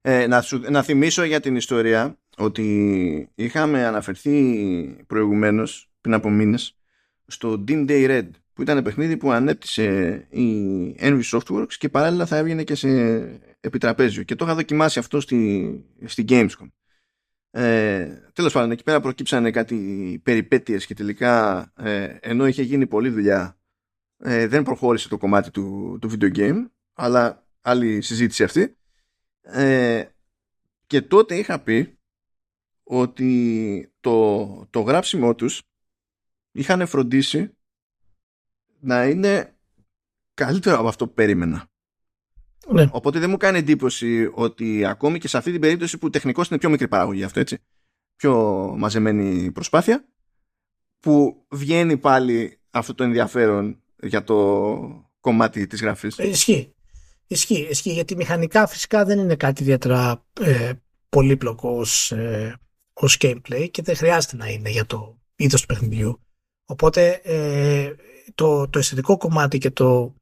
Ε, 0.00 0.26
να, 0.26 0.44
να 0.70 0.82
θυμίσω 0.82 1.24
για 1.24 1.40
την 1.40 1.56
ιστορία 1.56 2.18
ότι 2.36 3.30
είχαμε 3.34 3.86
αναφερθεί 3.86 5.04
προηγουμένως 5.06 5.90
πριν 6.00 6.14
από 6.14 6.30
μήνες 6.30 6.76
στο 7.26 7.64
Dim 7.68 7.88
Day 7.88 8.08
Red 8.08 8.28
που 8.52 8.62
ήταν 8.62 8.82
παιχνίδι 8.82 9.16
που 9.16 9.30
ανέπτυσε 9.30 10.16
η 10.30 10.50
Envy 10.98 11.22
Softworks 11.22 11.72
και 11.78 11.88
παράλληλα 11.88 12.26
θα 12.26 12.36
έβγαινε 12.36 12.64
και 12.64 12.74
σε 12.74 12.88
επιτραπέζιο 13.60 14.22
και 14.22 14.34
το 14.34 14.44
είχα 14.44 14.54
δοκιμάσει 14.54 14.98
αυτό 14.98 15.20
στη, 15.20 15.84
στη 16.04 16.24
Gamescom 16.28 16.70
ε, 17.50 18.06
τέλος 18.32 18.52
πάντων 18.52 18.70
εκεί 18.70 18.82
πέρα 18.82 19.00
προκύψανε 19.00 19.50
κάτι 19.50 20.20
περιπέτειες 20.22 20.86
και 20.86 20.94
τελικά 20.94 21.60
ε, 21.76 22.16
ενώ 22.20 22.46
είχε 22.46 22.62
γίνει 22.62 22.86
πολλή 22.86 23.08
δουλειά 23.08 23.58
ε, 24.18 24.46
δεν 24.46 24.62
προχώρησε 24.62 25.08
το 25.08 25.18
κομμάτι 25.18 25.50
του, 25.50 25.98
του 26.00 26.10
video 26.10 26.36
game 26.36 26.70
αλλά 26.94 27.45
άλλη 27.66 28.00
συζήτηση 28.00 28.44
αυτή 28.44 28.76
ε, 29.40 30.04
και 30.86 31.02
τότε 31.02 31.36
είχα 31.36 31.60
πει 31.60 31.98
ότι 32.82 33.92
το, 34.00 34.66
το 34.70 34.80
γράψιμό 34.80 35.34
τους 35.34 35.62
είχαν 36.52 36.86
φροντίσει 36.86 37.56
να 38.80 39.06
είναι 39.06 39.56
καλύτερο 40.34 40.78
από 40.78 40.88
αυτό 40.88 41.06
που 41.06 41.14
περίμενα. 41.14 41.68
Ναι. 42.68 42.88
Οπότε 42.92 43.18
δεν 43.18 43.30
μου 43.30 43.36
κάνει 43.36 43.58
εντύπωση 43.58 44.30
ότι 44.34 44.84
ακόμη 44.84 45.18
και 45.18 45.28
σε 45.28 45.36
αυτή 45.36 45.50
την 45.50 45.60
περίπτωση 45.60 45.98
που 45.98 46.10
τεχνικώς 46.10 46.48
είναι 46.48 46.58
πιο 46.58 46.70
μικρή 46.70 46.88
παραγωγή 46.88 47.22
αυτό 47.22 47.40
έτσι, 47.40 47.58
πιο 48.16 48.34
μαζεμένη 48.78 49.52
προσπάθεια, 49.52 50.08
που 51.00 51.46
βγαίνει 51.50 51.96
πάλι 51.96 52.60
αυτό 52.70 52.94
το 52.94 53.04
ενδιαφέρον 53.04 53.82
για 54.02 54.24
το 54.24 55.10
κομμάτι 55.20 55.66
της 55.66 55.80
γραφής. 55.80 56.18
Ε, 56.18 56.28
ισχύει. 56.28 56.75
Ισχύει, 57.26 57.66
ισχύει 57.70 57.92
γιατί 57.92 58.16
μηχανικά 58.16 58.66
φυσικά 58.66 59.04
δεν 59.04 59.18
είναι 59.18 59.36
κάτι 59.36 59.62
ιδιαίτερα 59.62 60.24
ε, 60.40 60.72
πολύπλοκο 61.08 61.70
ως, 61.70 62.12
ε, 62.12 62.56
ως 62.92 63.16
gameplay 63.20 63.68
και 63.70 63.82
δεν 63.82 63.96
χρειάζεται 63.96 64.36
να 64.36 64.48
είναι 64.48 64.70
για 64.70 64.86
το 64.86 65.20
είδος 65.36 65.60
του 65.60 65.66
παιχνιδιού. 65.66 66.20
Οπότε 66.64 67.20
ε, 67.24 67.94
το, 68.34 68.68
το 68.68 68.78
αισθητικό 68.78 69.16
κομμάτι 69.16 69.58
και 69.58 69.70
το, 69.70 70.14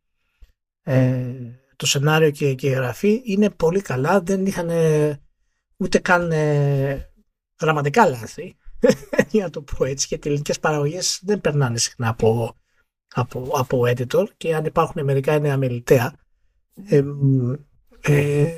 ε, 0.83 1.35
το 1.77 1.87
σενάριο 1.87 2.31
και, 2.31 2.55
και 2.55 2.69
η 2.69 2.73
γραφή 2.73 3.23
είναι 3.25 3.51
πολύ 3.51 3.81
καλά. 3.81 4.21
Δεν 4.21 4.47
είχαν 4.47 4.71
ούτε 5.77 5.99
καν 5.99 6.31
ε, 6.31 7.13
γραμματικά 7.61 8.07
λάθη, 8.07 8.57
για 9.31 9.45
να 9.45 9.51
το 9.51 9.63
πω 9.63 9.85
έτσι, 9.85 10.07
γιατί 10.09 10.27
οι 10.27 10.31
ελληνικές 10.31 10.61
παραγωγές 10.61 11.21
δεν 11.23 11.41
περνάνε 11.41 11.79
συχνά 11.79 12.09
από, 12.09 12.57
από, 13.15 13.51
από 13.55 13.81
editor 13.81 14.27
και 14.37 14.55
αν 14.55 14.65
υπάρχουν 14.65 15.05
μερικά 15.05 15.35
είναι 15.35 15.51
αμεληταία. 15.51 16.24
Ε, 16.85 17.05
ε, 18.01 18.53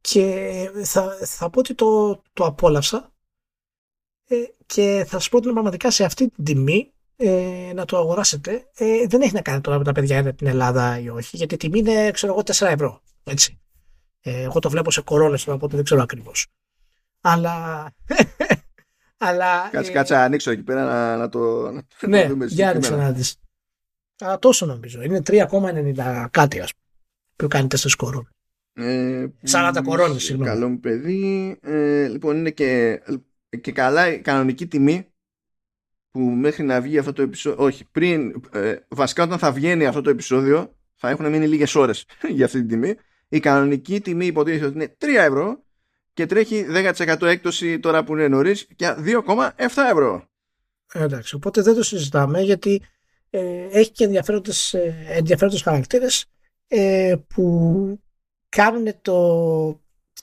και 0.00 0.70
θα, 0.84 1.18
θα 1.24 1.50
πω 1.50 1.58
ότι 1.58 1.74
το, 1.74 2.22
το 2.32 2.44
απόλαυσα 2.44 3.12
ε, 4.28 4.36
και 4.66 5.04
θα 5.08 5.18
σου 5.18 5.30
πω 5.30 5.36
ότι 5.36 5.50
πραγματικά 5.52 5.90
σε 5.90 6.04
αυτή 6.04 6.28
την 6.28 6.44
τιμή 6.44 6.92
ε, 7.16 7.72
να 7.74 7.84
το 7.84 7.96
αγοράσετε. 7.96 8.68
Ε, 8.74 9.06
δεν 9.06 9.20
έχει 9.20 9.34
να 9.34 9.42
κάνει 9.42 9.60
τώρα 9.60 9.78
με 9.78 9.84
τα 9.84 9.92
παιδιά 9.92 10.18
είναι 10.18 10.32
την 10.32 10.46
Ελλάδα 10.46 10.98
ή 10.98 11.08
όχι, 11.08 11.36
γιατί 11.36 11.54
η 11.54 11.56
τιμή 11.56 11.78
είναι, 11.78 12.10
ξέρω 12.10 12.32
εγώ, 12.32 12.42
4 12.46 12.66
ευρώ. 12.66 13.00
Έτσι. 13.24 13.60
Ε, 14.20 14.42
εγώ 14.42 14.58
το 14.58 14.70
βλέπω 14.70 14.90
σε 14.90 15.00
κορώνες 15.00 15.44
τώρα, 15.44 15.56
οπότε 15.56 15.76
δεν 15.76 15.84
ξέρω 15.84 16.02
ακριβώς. 16.02 16.46
Αλλά. 17.20 17.86
αλλά 19.18 19.68
κάτσε, 19.72 19.90
ε, 19.90 19.94
κάτσε 19.94 20.14
να 20.14 20.22
ανοίξω 20.22 20.50
εκεί 20.50 20.62
πέρα 20.62 20.84
να, 20.84 21.16
να 21.16 21.28
το, 21.28 21.70
ναι, 21.70 22.22
να 22.22 22.28
δούμε. 22.28 22.46
Για 22.46 22.68
ανοίξω 22.68 22.96
να 22.96 23.12
δεις. 23.12 23.36
Αλλά 24.18 24.38
τόσο 24.38 24.66
νομίζω. 24.66 25.02
Είναι 25.02 25.22
3,90 25.26 26.26
κάτι, 26.30 26.60
ας 26.60 26.72
πούμε. 26.74 26.87
Που 27.38 27.48
κάνει 27.48 27.66
4 27.66 27.96
κορώνες. 27.96 28.30
Ε, 28.72 29.26
40 29.50 29.80
κορώνες, 29.84 30.22
συγγνώμη. 30.22 30.50
Καλό 30.50 30.68
μου 30.68 30.80
παιδί. 30.80 31.58
Ε, 31.62 32.06
λοιπόν, 32.06 32.36
είναι 32.36 32.50
και 32.50 33.00
και 33.60 33.72
καλά 33.72 34.12
η 34.12 34.20
κανονική 34.20 34.66
τιμή 34.66 35.06
που 36.10 36.20
μέχρι 36.20 36.62
να 36.62 36.80
βγει 36.80 36.98
αυτό 36.98 37.12
το 37.12 37.22
επεισόδιο, 37.22 37.64
όχι, 37.64 37.84
πριν, 37.92 38.42
ε, 38.52 38.76
βασικά 38.88 39.22
όταν 39.22 39.38
θα 39.38 39.52
βγαίνει 39.52 39.86
αυτό 39.86 40.00
το 40.00 40.10
επεισόδιο 40.10 40.76
θα 40.94 41.08
έχουν 41.08 41.30
μείνει 41.30 41.48
λίγες 41.48 41.74
ώρες 41.74 42.04
για 42.36 42.44
αυτή 42.44 42.58
την 42.58 42.68
τιμή. 42.68 42.94
Η 43.28 43.40
κανονική 43.40 44.00
τιμή 44.00 44.26
υποτίθεται 44.26 44.66
ότι 44.66 44.74
είναι 44.74 44.96
3 44.98 45.06
ευρώ 45.26 45.62
και 46.12 46.26
τρέχει 46.26 46.66
10% 46.68 47.22
έκπτωση 47.22 47.78
τώρα 47.78 48.04
που 48.04 48.12
είναι 48.12 48.28
νωρίς 48.28 48.66
για 48.76 49.04
2,7 49.04 49.50
ευρώ. 49.90 50.24
Εντάξει, 50.94 51.34
οπότε 51.34 51.62
δεν 51.62 51.74
το 51.74 51.82
συζητάμε 51.82 52.40
γιατί 52.40 52.82
ε, 53.30 53.66
έχει 53.70 53.90
και 53.90 54.04
ενδιαφέροντες, 54.04 54.74
ε, 54.74 55.06
ενδιαφέροντες 55.08 55.62
χαρακτήρες 55.62 56.26
ε, 56.68 57.16
που 57.28 58.00
κάνουν 58.48 59.00
το, 59.02 59.80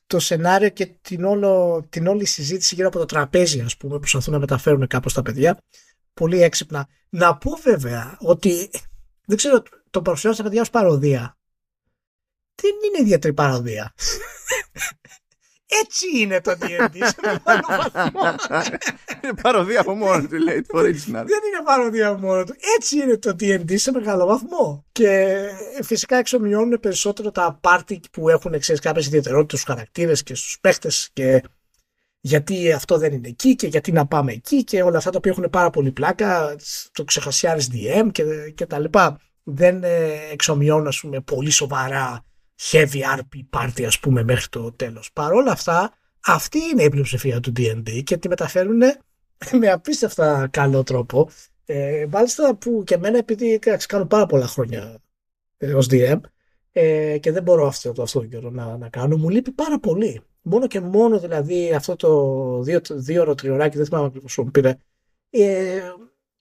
το 0.07 0.19
σενάριο 0.19 0.69
και 0.69 0.85
την, 0.85 1.23
όλο, 1.23 1.85
την 1.89 2.07
όλη 2.07 2.25
συζήτηση 2.25 2.75
γύρω 2.75 2.87
από 2.87 2.97
το 2.97 3.05
τραπέζι 3.05 3.61
ας 3.61 3.77
πούμε 3.77 3.97
προσπαθούν 3.97 4.33
να 4.33 4.39
μεταφέρουν 4.39 4.87
κάπως 4.87 5.13
τα 5.13 5.21
παιδιά 5.21 5.59
πολύ 6.13 6.41
έξυπνα. 6.41 6.87
Να 7.09 7.37
πω 7.37 7.51
βέβαια 7.51 8.17
ότι 8.19 8.69
δεν 9.25 9.37
ξέρω 9.37 9.63
το 9.89 10.01
παρουσιάζω 10.01 10.35
στα 10.35 10.43
παιδιά 10.43 10.61
ως 10.61 10.69
παροδία. 10.69 11.37
Δεν 12.55 12.71
είναι 12.71 13.01
ιδιαίτερη 13.01 13.33
παροδία. 13.33 13.93
Έτσι 15.67 16.05
είναι 16.19 16.41
το 16.41 16.51
D&D 16.61 16.97
σε 16.97 17.15
μεγάλο 17.43 17.65
βαθμό. 17.67 18.35
Είναι 19.23 19.33
παροδία 19.41 19.79
από 19.79 19.95
μόνο 19.95 20.27
του, 20.27 20.35
λέει 20.35 20.61
το 20.61 20.79
original. 20.79 21.11
Δεν 21.11 21.41
είναι 21.47 21.63
παροδία 21.65 22.07
από 22.07 22.27
μόνο 22.27 22.43
του. 22.43 22.55
Έτσι 22.77 22.97
είναι 22.97 23.17
το 23.17 23.35
D&D 23.39 23.77
σε 23.77 23.91
μεγάλο 23.91 24.25
βαθμό. 24.25 24.85
Και 24.91 25.37
φυσικά 25.83 26.17
εξομοιώνουν 26.17 26.79
περισσότερο 26.79 27.31
τα 27.31 27.57
πάρτι 27.61 27.99
που 28.11 28.29
έχουν 28.29 28.59
ξέρεις, 28.59 28.81
κάποιες 28.81 29.05
ιδιαιτερότητες 29.05 29.59
στους 29.59 29.73
χαρακτήρες 29.73 30.23
και 30.23 30.35
στους 30.35 30.57
παίχτες 30.61 31.09
και 31.13 31.43
γιατί 32.19 32.71
αυτό 32.71 32.97
δεν 32.97 33.13
είναι 33.13 33.27
εκεί 33.27 33.55
και 33.55 33.67
γιατί 33.67 33.91
να 33.91 34.05
πάμε 34.05 34.31
εκεί 34.31 34.63
και 34.63 34.83
όλα 34.83 34.97
αυτά 34.97 35.09
τα 35.09 35.17
οποία 35.17 35.31
έχουν 35.31 35.49
πάρα 35.49 35.69
πολύ 35.69 35.91
πλάκα, 35.91 36.55
το 36.91 37.03
ξεχασιάρεις 37.03 37.69
DM 37.73 38.09
και, 38.11 38.23
και 38.55 38.65
τα 38.65 38.79
λοιπά. 38.79 39.19
Δεν 39.43 39.83
ε, 39.83 40.19
εξομοιώνουν 40.31 40.87
ας 40.87 40.99
πούμε 40.99 41.19
πολύ 41.19 41.49
σοβαρά 41.49 42.25
heavy 42.61 43.01
RP 43.17 43.59
party 43.59 43.83
ας 43.83 43.99
πούμε 43.99 44.23
μέχρι 44.23 44.47
το 44.49 44.71
τέλος. 44.71 45.11
Παρ' 45.13 45.33
όλα 45.33 45.51
αυτά 45.51 45.93
αυτή 46.25 46.59
είναι 46.71 46.83
η 46.83 46.89
πλειοψηφία 46.89 47.39
του 47.39 47.51
D&D 47.57 48.03
και 48.03 48.17
τη 48.17 48.27
μεταφέρουν 48.27 48.81
με 49.59 49.69
απίστευτα 49.71 50.47
καλό 50.51 50.83
τρόπο. 50.83 51.29
Ε, 51.65 52.05
μάλιστα 52.09 52.55
που 52.55 52.83
και 52.85 52.93
εμένα 52.93 53.17
επειδή 53.17 53.59
κάνω 53.87 54.05
πάρα 54.05 54.25
πολλά 54.25 54.47
χρόνια 54.47 55.01
ε, 55.57 55.73
ως 55.73 55.87
DM 55.91 56.19
ε, 56.71 57.17
και 57.17 57.31
δεν 57.31 57.43
μπορώ 57.43 57.67
αυτό 57.67 57.91
το 57.91 58.01
αυτό 58.01 58.25
καιρό 58.25 58.49
να, 58.49 58.77
να 58.77 58.89
κάνω, 58.89 59.17
μου 59.17 59.29
λείπει 59.29 59.51
πάρα 59.51 59.79
πολύ. 59.79 60.21
Μόνο 60.41 60.67
και 60.67 60.79
μόνο 60.79 61.19
δηλαδή 61.19 61.73
αυτό 61.73 61.95
το 61.95 62.61
δύο, 62.61 62.81
δύο 62.89 63.21
ώρο 63.21 63.35
τριωράκι, 63.35 63.77
δεν 63.77 63.85
θυμάμαι 63.85 64.05
ακριβώς 64.05 64.37
μου 64.37 64.51
πήρε, 64.51 64.77
ε, 65.29 65.81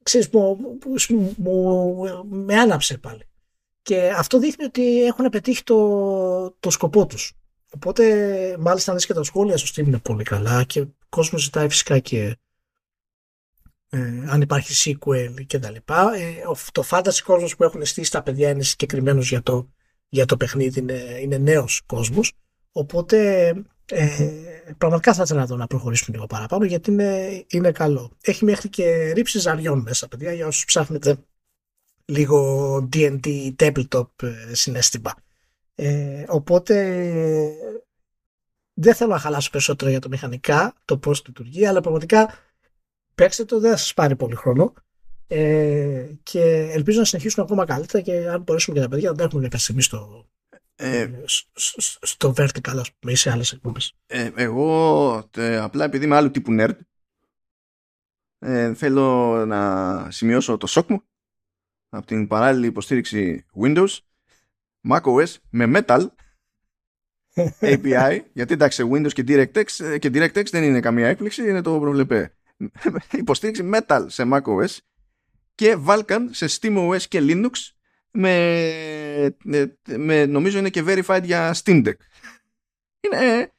ξέρεις, 0.03 0.28
μου, 0.28 0.59
μου, 0.85 1.35
μου, 1.36 2.05
με 2.28 2.55
άναψε 2.55 2.99
πάλι. 2.99 3.23
Και 3.85 4.11
αυτό 4.16 4.39
δείχνει 4.39 4.65
ότι 4.65 5.05
έχουν 5.05 5.28
πετύχει 5.28 5.62
το, 5.62 6.51
το 6.61 6.70
σκοπό 6.70 7.06
τους. 7.06 7.32
Οπότε, 7.74 8.05
μάλιστα, 8.59 8.90
αν 8.90 8.97
δεις 8.97 9.06
και 9.06 9.15
τα 9.15 9.23
σχόλια 9.23 9.56
στο 9.56 9.69
Steam 9.74 9.86
είναι 9.86 9.98
πολύ 9.98 10.24
καλά 10.24 10.65
και 10.65 10.81
ο 10.81 10.94
κόσμος 11.09 11.43
ζητάει 11.43 11.69
φυσικά 11.69 11.98
και 11.98 12.36
ε, 13.89 14.24
αν 14.27 14.40
υπάρχει 14.40 14.98
sequel 15.05 15.47
και 15.47 15.59
τα 15.59 15.70
λοιπά. 15.70 16.15
Ε, 16.15 16.35
το 16.73 16.85
fantasy 16.90 17.20
κόσμος 17.24 17.56
που 17.56 17.65
έχουν 17.65 17.85
στήσει 17.85 18.11
τα 18.11 18.23
παιδιά 18.23 18.51
είναι 18.51 18.62
συγκεκριμένος 18.62 19.28
για 19.28 19.43
το, 19.43 19.69
για 20.09 20.24
το 20.27 20.36
παιχνίδι, 20.36 20.81
είναι, 20.81 21.19
είναι 21.20 21.39
νέος 21.39 21.82
κόσμος. 21.86 22.32
Οπότε, 22.73 23.48
ε, 23.85 24.31
πραγματικά 24.78 25.15
θα 25.15 25.23
ήθελα 25.23 25.40
να 25.40 25.47
δω 25.47 25.56
να 25.56 25.66
προχωρήσουμε 25.66 26.16
λίγο 26.16 26.27
παραπάνω 26.27 26.65
γιατί 26.65 26.90
είναι, 26.90 27.44
είναι 27.48 27.73
καλό. 27.73 28.11
Έχει 28.20 28.44
μέχρι 28.44 28.69
και 28.69 29.12
ρήψη 29.12 29.39
ζαριών 29.39 29.81
μέσα, 29.81 30.09
παιδιά, 30.09 30.32
για 30.32 30.47
όσους 30.47 30.65
ψάχνετε 30.65 31.16
λίγο 32.05 32.89
D&D 32.93 33.55
tabletop 33.59 34.23
ε, 34.23 34.55
συνέστημα. 34.55 35.15
Ε, 35.75 36.25
οπότε 36.29 36.75
δεν 38.75 38.95
θέλω 38.95 39.13
να 39.13 39.19
χαλάσω 39.19 39.51
περισσότερο 39.51 39.91
για 39.91 40.01
το 40.01 40.09
μηχανικά, 40.09 40.75
το 40.85 40.99
πώς 40.99 41.25
λειτουργεί, 41.27 41.67
αλλά 41.67 41.81
πραγματικά 41.81 42.35
παίξτε 43.15 43.45
το, 43.45 43.61
δεν 43.61 43.71
θα 43.71 43.77
σας 43.77 43.95
πάρει 43.95 44.17
πολύ 44.17 44.35
χρόνο 44.35 44.73
ε, 45.27 46.07
και 46.23 46.41
ελπίζω 46.73 46.99
να 46.99 47.05
συνεχίσουν 47.05 47.43
ακόμα 47.43 47.65
καλύτερα 47.65 48.03
και 48.03 48.29
αν 48.29 48.43
μπορέσουμε 48.43 48.77
και 48.77 48.83
τα 48.83 48.89
παιδιά 48.89 49.11
να 49.11 49.17
τα 49.17 49.25
έχουμε 49.25 49.43
κάποια 49.43 49.59
στιγμή 49.59 49.83
στο, 49.83 50.29
ε, 50.75 51.11
στο 52.03 52.35
vertical 52.37 52.77
ας 52.79 52.93
πούμε 52.93 53.13
ή 53.13 53.15
σε 53.15 53.31
άλλες 53.31 53.53
εκπομπές. 53.53 53.95
Ε, 54.07 54.31
εγώ 54.35 55.29
τε, 55.31 55.59
απλά 55.59 55.85
επειδή 55.85 56.05
είμαι 56.05 56.17
άλλου 56.17 56.31
τύπου 56.31 56.57
nerd 56.59 56.77
ε, 58.39 58.75
θέλω 58.75 59.45
να 59.47 60.11
σημειώσω 60.11 60.57
το 60.57 60.67
σοκ 60.67 60.91
μου 60.91 61.03
από 61.95 62.07
την 62.07 62.27
παράλληλη 62.27 62.66
υποστήριξη 62.66 63.47
Windows, 63.62 63.99
macOS 64.89 65.35
με 65.51 65.71
Metal 65.75 66.07
API, 67.73 68.21
γιατί 68.33 68.53
εντάξει 68.53 68.89
Windows 68.93 69.12
και 69.12 69.25
DirectX, 69.29 69.99
και 69.99 70.11
DirectX 70.15 70.45
δεν 70.51 70.62
είναι 70.62 70.81
καμία 70.81 71.09
έκπληξη, 71.09 71.49
είναι 71.49 71.62
το 71.62 71.79
προβλεπέ. 71.81 72.35
υποστήριξη 73.12 73.71
Metal 73.73 74.05
σε 74.07 74.29
macOS 74.33 74.79
και 75.55 75.77
Vulkan 75.87 76.29
σε 76.31 76.47
SteamOS 76.61 77.03
και 77.09 77.21
Linux 77.23 77.51
με, 78.11 79.37
με, 79.97 80.27
νομίζω 80.27 80.59
είναι 80.59 80.71
και 80.71 80.85
verified 80.87 81.23
για 81.23 81.55
Steam 81.65 81.87
Deck. 81.87 81.97
Είναι, 83.01 83.53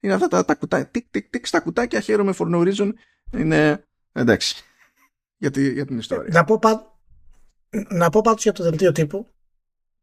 είναι 0.00 0.12
αυτά 0.12 0.28
τα, 0.28 0.44
τα 0.44 0.54
κουτάκια, 0.54 0.86
τικ, 0.90 1.06
τικ, 1.10 1.30
τικ, 1.30 1.46
στα 1.46 1.60
κουτάκια, 1.60 2.00
χαίρομαι 2.00 2.34
for 2.38 2.54
no 2.54 2.72
reason. 2.72 2.90
Είναι 3.32 3.84
εντάξει 4.12 4.64
για, 5.40 5.50
για 5.54 5.86
την 5.86 5.98
ιστορία. 5.98 6.30
Να 6.32 6.44
πω, 6.44 6.58
να 7.88 8.10
πω 8.10 8.20
πάντως 8.20 8.42
για 8.42 8.52
το 8.52 8.62
δελτίο 8.62 8.92
τύπου, 8.92 9.26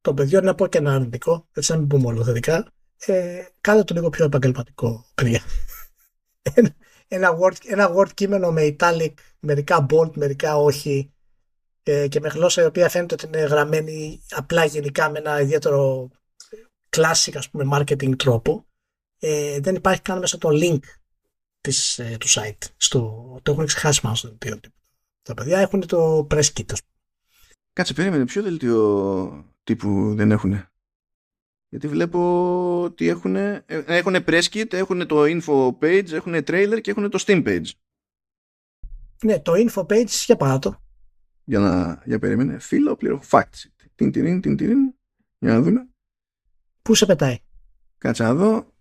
το 0.02 0.14
παιδιό 0.14 0.42
να 0.42 0.56
πω 0.56 0.68
και 0.68 0.78
ένα 0.78 0.94
αρνητικό, 0.94 1.48
έτσι 1.54 1.72
να 1.72 1.78
μην 1.78 1.88
πούμε 1.88 2.08
όλο 2.08 2.24
θετικά, 2.24 2.72
ε, 2.98 3.46
κάντε 3.62 3.84
το 3.84 3.94
λίγο 3.94 4.10
πιο 4.10 4.26
επαγγελματικό, 4.26 5.06
παιδιά. 5.16 5.42
ένα, 7.08 7.38
word, 7.40 7.56
ένα 7.66 7.94
word 7.96 8.14
κείμενο 8.14 8.52
με 8.52 8.76
italic, 8.80 9.14
μερικά 9.40 9.86
bold, 9.90 10.12
μερικά 10.16 10.58
όχι, 10.58 11.12
ε, 11.84 12.08
και 12.08 12.20
με 12.20 12.28
γλώσσα 12.28 12.62
η 12.62 12.66
οποία 12.66 12.90
φαίνεται 12.90 13.14
ότι 13.14 13.26
είναι 13.26 13.40
γραμμένη 13.40 14.22
απλά 14.30 14.66
γενικά 14.66 15.10
με 15.10 15.20
ένα 15.20 15.42
ιδιαίτερο 15.42 16.10
classic, 16.90 17.34
ας 17.36 17.50
πούμε, 17.50 17.66
marketing 17.72 18.18
τρόπο. 18.18 18.66
Ε, 19.20 19.60
δεν 19.60 19.76
υπάρχει 19.76 20.02
καν 20.02 20.20
μέσα 20.20 20.38
το 20.38 20.50
link 20.52 20.80
της, 21.62 22.00
ε, 22.00 22.18
του 22.20 22.28
site. 22.30 22.68
Στο, 22.78 23.00
το 23.44 23.52
έχουν 23.52 23.66
ξεχάσει 23.66 24.00
μάλλον 24.04 24.18
στο 24.18 24.28
δελτίο 24.28 24.60
τύπου. 24.60 24.76
Τα 25.22 25.34
παιδιά 25.34 25.60
έχουν 25.60 25.88
το 25.88 26.28
press 26.32 26.46
kit, 26.56 26.72
ας 26.72 26.82
πούμε. 26.84 26.97
Κάτσε, 27.78 27.94
περίμενε. 27.94 28.26
Ποιο 28.26 28.44
δελτίο 28.44 29.54
τύπου 29.64 30.16
δεν 30.16 30.32
έχουν. 30.32 30.64
Γιατί 31.70 31.88
βλέπω 31.88 32.82
ότι 32.82 33.08
έχουν, 33.08 33.36
έχουν 33.66 34.16
press 34.26 34.44
kit, 34.44 34.74
έχουν 34.74 35.08
το 35.08 35.24
info 35.24 35.78
page, 35.80 36.12
έχουν 36.12 36.34
trailer 36.34 36.80
και 36.82 36.92
έχουν 36.92 37.10
το 37.10 37.24
steam 37.28 37.48
page. 37.48 37.66
Ναι, 39.24 39.40
το 39.40 39.54
info 39.56 39.82
page 39.82 40.08
για 40.26 40.36
παράτο. 40.36 40.84
Για 41.44 41.60
να 41.60 42.02
για 42.06 42.20
περίμενε. 42.20 42.60
Φίλο 42.60 42.96
πλήρω 42.96 43.22
facts. 43.30 43.66
Την 43.96 44.12
την 44.12 44.42
την 44.42 44.58
την 44.58 44.94
Για 45.38 45.54
να 45.54 45.62
δούμε. 45.62 45.88
Πού 46.82 46.96
σε 46.96 47.06
πετάει; 47.06 47.38
Κάτσε 47.98 48.24
να 48.24 48.34
δω. 48.34 48.74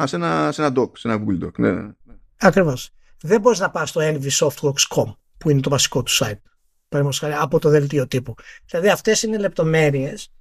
Α, 0.00 0.06
σε 0.06 0.16
ένα, 0.16 0.52
σε 0.52 0.62
ένα 0.62 0.72
doc, 0.76 0.98
σε 0.98 1.08
ένα 1.08 1.24
Google 1.24 1.44
Doc. 1.44 1.58
Ναι, 1.58 1.72
ναι. 1.72 1.92
Ακριβώς. 2.36 2.90
Δεν 3.22 3.40
μπορείς 3.40 3.58
να 3.58 3.70
πας 3.70 3.88
στο 3.88 4.00
envysoftworks.com 4.04 5.14
που 5.38 5.50
είναι 5.50 5.60
το 5.60 5.70
βασικό 5.70 6.02
του 6.02 6.12
site 6.12 6.42
χάρη, 7.18 7.34
από 7.38 7.58
το 7.58 7.68
δελτίο 7.68 8.06
τύπου. 8.06 8.34
Δηλαδή 8.66 8.88
αυτές 8.88 9.22
είναι 9.22 9.38
λεπτομέρειες. 9.38 10.32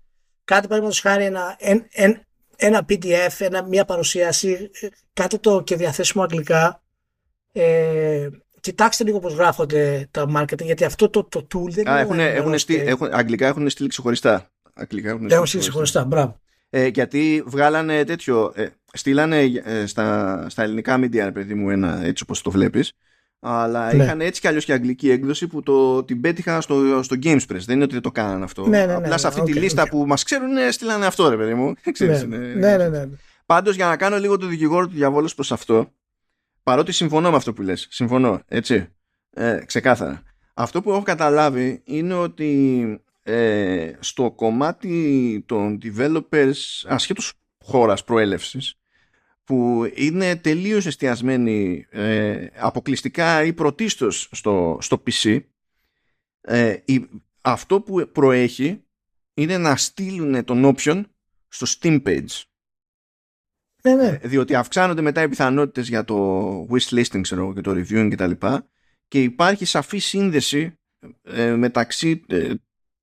Κάτι 0.43 0.61
παραδείγματος 0.61 0.99
χάρη 0.99 1.23
ένα, 1.23 1.55
ένα, 1.91 2.21
ένα 2.55 2.85
PDF, 2.89 3.35
ένα, 3.37 3.63
μια 3.63 3.85
παρουσίαση, 3.85 4.69
κάτι 5.13 5.39
το 5.39 5.61
και 5.61 5.75
διαθέσιμο 5.75 6.23
αγγλικά. 6.23 6.81
Ε, 7.51 8.27
κοιτάξτε 8.59 9.03
λίγο 9.03 9.19
πώς 9.19 9.33
γράφονται 9.33 10.07
τα 10.11 10.25
marketing, 10.35 10.63
γιατί 10.63 10.83
αυτό 10.83 11.09
το, 11.09 11.23
το 11.23 11.47
tool 11.53 11.69
δεν 11.69 11.87
Α, 11.87 11.91
είναι. 11.91 12.01
Έχουν, 12.01 12.19
έχουν, 12.19 12.57
στή, 12.57 12.75
έχουν, 12.75 13.09
αγγλικά 13.11 13.47
έχουν 13.47 13.69
στείλει 13.69 13.89
ξεχωριστά. 13.89 14.49
Αγγλικά 14.73 15.09
έχουν 15.09 15.29
στείλει 15.29 15.43
ξεχωριστά, 15.43 15.59
ξεχωριστά, 15.59 16.05
μπράβο. 16.05 16.39
Ε, 16.69 16.87
γιατί 16.87 17.43
βγάλανε 17.45 18.03
τέτοιο. 18.03 18.51
Ε, 18.55 18.67
στείλανε 18.93 19.41
ε, 19.63 19.85
στα, 19.85 20.45
στα 20.49 20.63
ελληνικά 20.63 20.99
media, 20.99 21.29
παιδί 21.33 21.53
μου, 21.53 21.69
ένα 21.69 22.03
έτσι 22.03 22.23
όπως 22.23 22.41
το 22.41 22.51
βλέπεις 22.51 22.93
αλλά 23.39 23.93
ναι. 23.93 24.03
είχαν 24.03 24.21
έτσι 24.21 24.41
κι 24.41 24.47
αλλιώς 24.47 24.65
και 24.65 24.73
αγγλική 24.73 25.09
έκδοση 25.09 25.47
που 25.47 25.63
το, 25.63 26.03
την 26.03 26.21
πέτυχα 26.21 26.61
στο, 26.61 27.03
στο 27.03 27.15
Gamespress. 27.23 27.63
Δεν 27.65 27.75
είναι 27.75 27.83
ότι 27.83 27.93
δεν 27.93 28.01
το 28.01 28.11
κάνανε 28.11 28.43
αυτό. 28.43 28.67
Ναι, 28.67 28.85
ναι, 28.85 28.93
Απλά 28.93 29.07
ναι, 29.07 29.17
σε 29.17 29.27
αυτή 29.27 29.41
okay, 29.41 29.45
τη 29.45 29.53
λίστα 29.53 29.83
okay. 29.83 29.89
που 29.89 30.05
μας 30.07 30.23
ξέρουν, 30.23 30.71
στείλανε 30.71 31.05
αυτό, 31.05 31.29
ρε 31.29 31.37
παιδί 31.37 31.53
μου. 31.53 31.73
Ξέρεις, 31.91 32.23
ναι, 32.23 32.37
ναι, 32.37 32.77
ναι, 32.77 32.87
ναι. 32.87 33.05
Πάντως, 33.45 33.75
για 33.75 33.87
να 33.87 33.97
κάνω 33.97 34.17
λίγο 34.17 34.37
το 34.37 34.45
δικηγόρο 34.45 34.87
του 34.87 34.93
διαβόλου 34.93 35.29
προς 35.35 35.51
αυτό, 35.51 35.91
παρότι 36.63 36.91
συμφωνώ 36.91 37.29
με 37.29 37.35
αυτό 37.35 37.53
που 37.53 37.61
λες, 37.61 37.87
συμφωνώ, 37.89 38.41
έτσι. 38.47 38.87
Ε, 39.29 39.61
ξεκάθαρα. 39.65 40.21
Αυτό 40.53 40.81
που 40.81 40.91
έχω 40.91 41.01
καταλάβει 41.01 41.81
είναι 41.83 42.13
ότι 42.13 43.01
ε, 43.23 43.91
στο 43.99 44.31
κομμάτι 44.31 45.43
των 45.45 45.79
developers 45.83 46.53
ασχέτως 46.87 47.33
χώρας 47.63 48.03
προέλευσης 48.03 48.76
που 49.47 49.91
είναι 49.95 50.35
τελείως 50.35 50.85
εστιασμένοι 50.85 51.85
ε, 51.89 52.47
αποκλειστικά 52.57 53.43
ή 53.43 53.53
πρωτίστως 53.53 54.29
στο, 54.31 54.77
στο 54.81 55.03
PC 55.05 55.39
ε, 56.41 56.75
αυτό 57.41 57.81
που 57.81 58.09
προέχει 58.11 58.83
είναι 59.33 59.57
να 59.57 59.75
στείλουν 59.75 60.43
τον 60.43 60.75
option 60.75 61.03
στο 61.47 61.65
Steam 61.69 62.03
page. 62.03 62.43
Ναι, 63.83 63.95
ναι. 63.95 64.19
Ε, 64.21 64.27
διότι 64.27 64.55
αυξάνονται 64.55 65.01
μετά 65.01 65.21
οι 65.21 65.29
πιθανότητες 65.29 65.87
για 65.87 66.03
το 66.03 66.67
wish 66.71 66.99
listing 66.99 67.21
ξέρω, 67.21 67.53
και 67.53 67.61
το 67.61 67.71
reviewing 67.71 68.09
κτλ. 68.11 68.31
Και, 68.31 68.61
και 69.07 69.23
υπάρχει 69.23 69.65
σαφή 69.65 69.97
σύνδεση 69.97 70.77
ε, 71.23 71.55
μεταξύ 71.55 72.23
ε, 72.27 72.53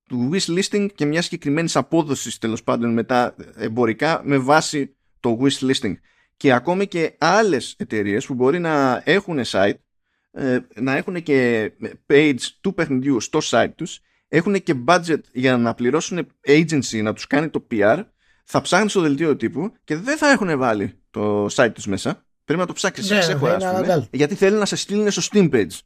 του 0.09 0.31
wish 0.33 0.59
listing 0.59 0.89
και 0.95 1.05
μια 1.05 1.23
συγκεκριμένης 1.23 1.77
απόδοσης 1.77 2.39
τέλος 2.39 2.63
πάντων 2.63 2.93
μετά 2.93 3.35
εμπορικά 3.57 4.21
με 4.25 4.39
βάση 4.39 4.97
το 5.21 5.39
wish 5.41 5.71
listing. 5.71 5.95
Και 6.37 6.53
ακόμη 6.53 6.87
και 6.87 7.15
άλλες 7.19 7.75
εταιρείες 7.79 8.27
που 8.27 8.35
μπορεί 8.35 8.59
να 8.59 9.03
έχουν 9.05 9.41
site, 9.45 9.79
ε, 10.31 10.59
να 10.75 10.97
έχουν 10.97 11.23
και 11.23 11.71
page 12.07 12.41
του 12.61 12.75
παιχνιδιού 12.75 13.21
στο 13.21 13.39
site 13.43 13.73
τους, 13.77 14.01
έχουν 14.29 14.63
και 14.63 14.75
budget 14.87 15.21
για 15.33 15.57
να 15.57 15.75
πληρώσουν 15.75 16.29
agency 16.47 17.03
να 17.03 17.13
τους 17.13 17.27
κάνει 17.27 17.49
το 17.49 17.67
PR, 17.71 18.05
θα 18.45 18.61
ψάχνουν 18.61 18.89
στο 18.89 19.01
δελτίο 19.01 19.37
τύπου 19.37 19.73
και 19.85 19.97
δεν 19.97 20.17
θα 20.17 20.31
έχουν 20.31 20.59
βάλει 20.59 21.03
το 21.11 21.47
site 21.51 21.71
τους 21.75 21.87
μέσα. 21.87 22.27
Πρέπει 22.45 22.61
να 22.61 22.67
το 22.67 22.73
ψάξεις 22.73 23.11
Ναι, 23.11 23.19
ξέχωρα, 23.19 23.57
ναι, 23.57 23.65
ας 23.67 23.73
ναι, 23.73 23.81
πούμε, 23.81 23.97
ναι. 23.97 24.07
γιατί 24.11 24.35
θέλουν 24.35 24.59
να 24.59 24.65
σε 24.65 24.77
στείλουν 24.77 25.11
στο 25.11 25.23
Steam 25.31 25.55
page. 25.55 25.79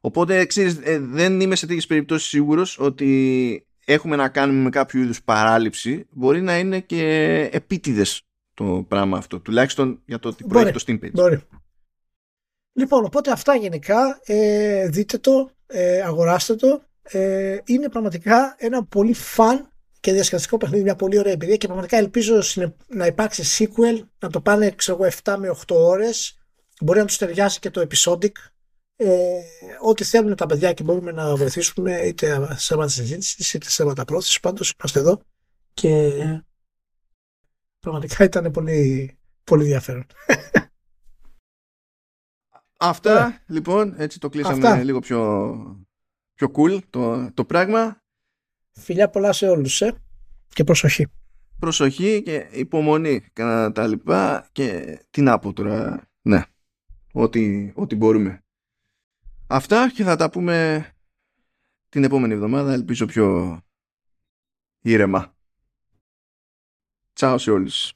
Οπότε, 0.00 0.44
ξέρεις, 0.44 0.78
ε, 0.82 0.98
δεν 0.98 1.40
είμαι 1.40 1.54
σε 1.54 1.66
τέτοιες 1.66 1.86
περιπτώσεις 1.86 2.28
σίγουρος 2.28 2.78
ότι 2.78 3.66
έχουμε 3.84 4.16
να 4.16 4.28
κάνουμε 4.28 4.62
με 4.62 4.70
κάποιο 4.70 5.00
είδους 5.00 5.22
παράληψη. 5.22 6.06
Μπορεί 6.10 6.40
να 6.42 6.58
είναι 6.58 6.80
και 6.80 7.48
επίτηδες 7.52 8.25
το 8.56 8.84
πράγμα 8.88 9.18
αυτό. 9.18 9.40
Τουλάχιστον 9.40 10.02
για 10.06 10.18
το 10.18 10.28
ότι 10.28 10.44
Μπορεί. 10.44 10.72
προέχει 10.72 10.84
το 10.84 10.84
Steam 10.86 11.04
page. 11.04 11.10
Μπορεί. 11.12 11.40
Λοιπόν, 12.72 13.04
οπότε 13.04 13.30
αυτά 13.30 13.54
γενικά. 13.56 14.20
Ε, 14.24 14.88
δείτε 14.88 15.18
το, 15.18 15.50
ε, 15.66 16.00
αγοράστε 16.02 16.54
το. 16.54 16.82
Ε, 17.02 17.58
είναι 17.64 17.88
πραγματικά 17.88 18.54
ένα 18.58 18.84
πολύ 18.84 19.12
φαν 19.14 19.68
και 20.00 20.12
διασκεδαστικό 20.12 20.56
παιχνίδι, 20.56 20.82
μια 20.82 20.96
πολύ 20.96 21.18
ωραία 21.18 21.32
εμπειρία 21.32 21.56
και 21.56 21.66
πραγματικά 21.66 21.96
ελπίζω 21.96 22.40
συνε- 22.40 22.74
να 22.86 23.06
υπάρξει 23.06 23.42
sequel, 23.68 24.02
να 24.18 24.30
το 24.30 24.40
πάνε 24.40 24.70
ξέρω 24.70 24.98
εγώ 25.00 25.12
7 25.24 25.36
με 25.38 25.48
8 25.48 25.74
ώρες. 25.76 26.38
Μπορεί 26.80 26.98
να 26.98 27.04
τους 27.04 27.16
ταιριάσει 27.16 27.58
και 27.58 27.70
το 27.70 27.86
episodic. 27.90 28.30
Ε, 28.96 29.38
ό,τι 29.82 30.04
θέλουν 30.04 30.34
τα 30.36 30.46
παιδιά 30.46 30.72
και 30.72 30.82
μπορούμε 30.82 31.12
να 31.12 31.36
βοηθήσουμε 31.36 32.00
είτε 32.00 32.26
σε 32.50 32.56
θέματα 32.58 32.88
συζήτησης 32.88 33.54
είτε 33.54 33.68
σε 33.70 33.74
θέματα 33.82 34.04
πρόθεσης. 34.04 34.40
Πάντως 34.40 34.72
είμαστε 34.78 34.98
εδώ 35.00 35.20
και 35.74 36.12
πραγματικά 37.86 38.24
ήταν 38.24 38.50
πολύ, 38.50 39.16
πολύ 39.44 39.62
ενδιαφέρον. 39.62 40.06
Αυτά 42.78 43.10
Ωραία. 43.10 43.42
λοιπόν, 43.46 43.94
έτσι 43.96 44.18
το 44.20 44.28
κλείσαμε 44.28 44.68
Αυτά. 44.68 44.82
λίγο 44.82 44.98
πιο, 44.98 45.86
πιο 46.34 46.50
cool 46.54 46.78
το, 46.90 47.32
το 47.32 47.44
πράγμα. 47.44 48.02
Φιλιά 48.72 49.10
πολλά 49.10 49.32
σε 49.32 49.48
όλους 49.48 49.80
ε; 49.80 49.94
και 50.48 50.64
προσοχή. 50.64 51.06
Προσοχή 51.58 52.22
και 52.22 52.48
υπομονή 52.52 53.20
κατά 53.32 53.72
τα 53.72 53.86
λοιπά 53.86 54.48
και 54.52 54.98
τι 55.10 55.20
να 55.20 55.38
πω 55.38 55.52
τώρα. 55.52 56.08
Ναι, 56.22 56.42
ό,τι, 57.12 57.72
ό,τι 57.74 57.96
μπορούμε. 57.96 58.44
Αυτά 59.46 59.90
και 59.94 60.04
θα 60.04 60.16
τα 60.16 60.30
πούμε 60.30 60.86
την 61.88 62.04
επόμενη 62.04 62.32
εβδομάδα, 62.32 62.72
ελπίζω 62.72 63.06
πιο 63.06 63.58
ήρεμα. 64.80 65.35
Τσάω 67.16 67.38
σε 67.38 67.50
όλους. 67.50 67.92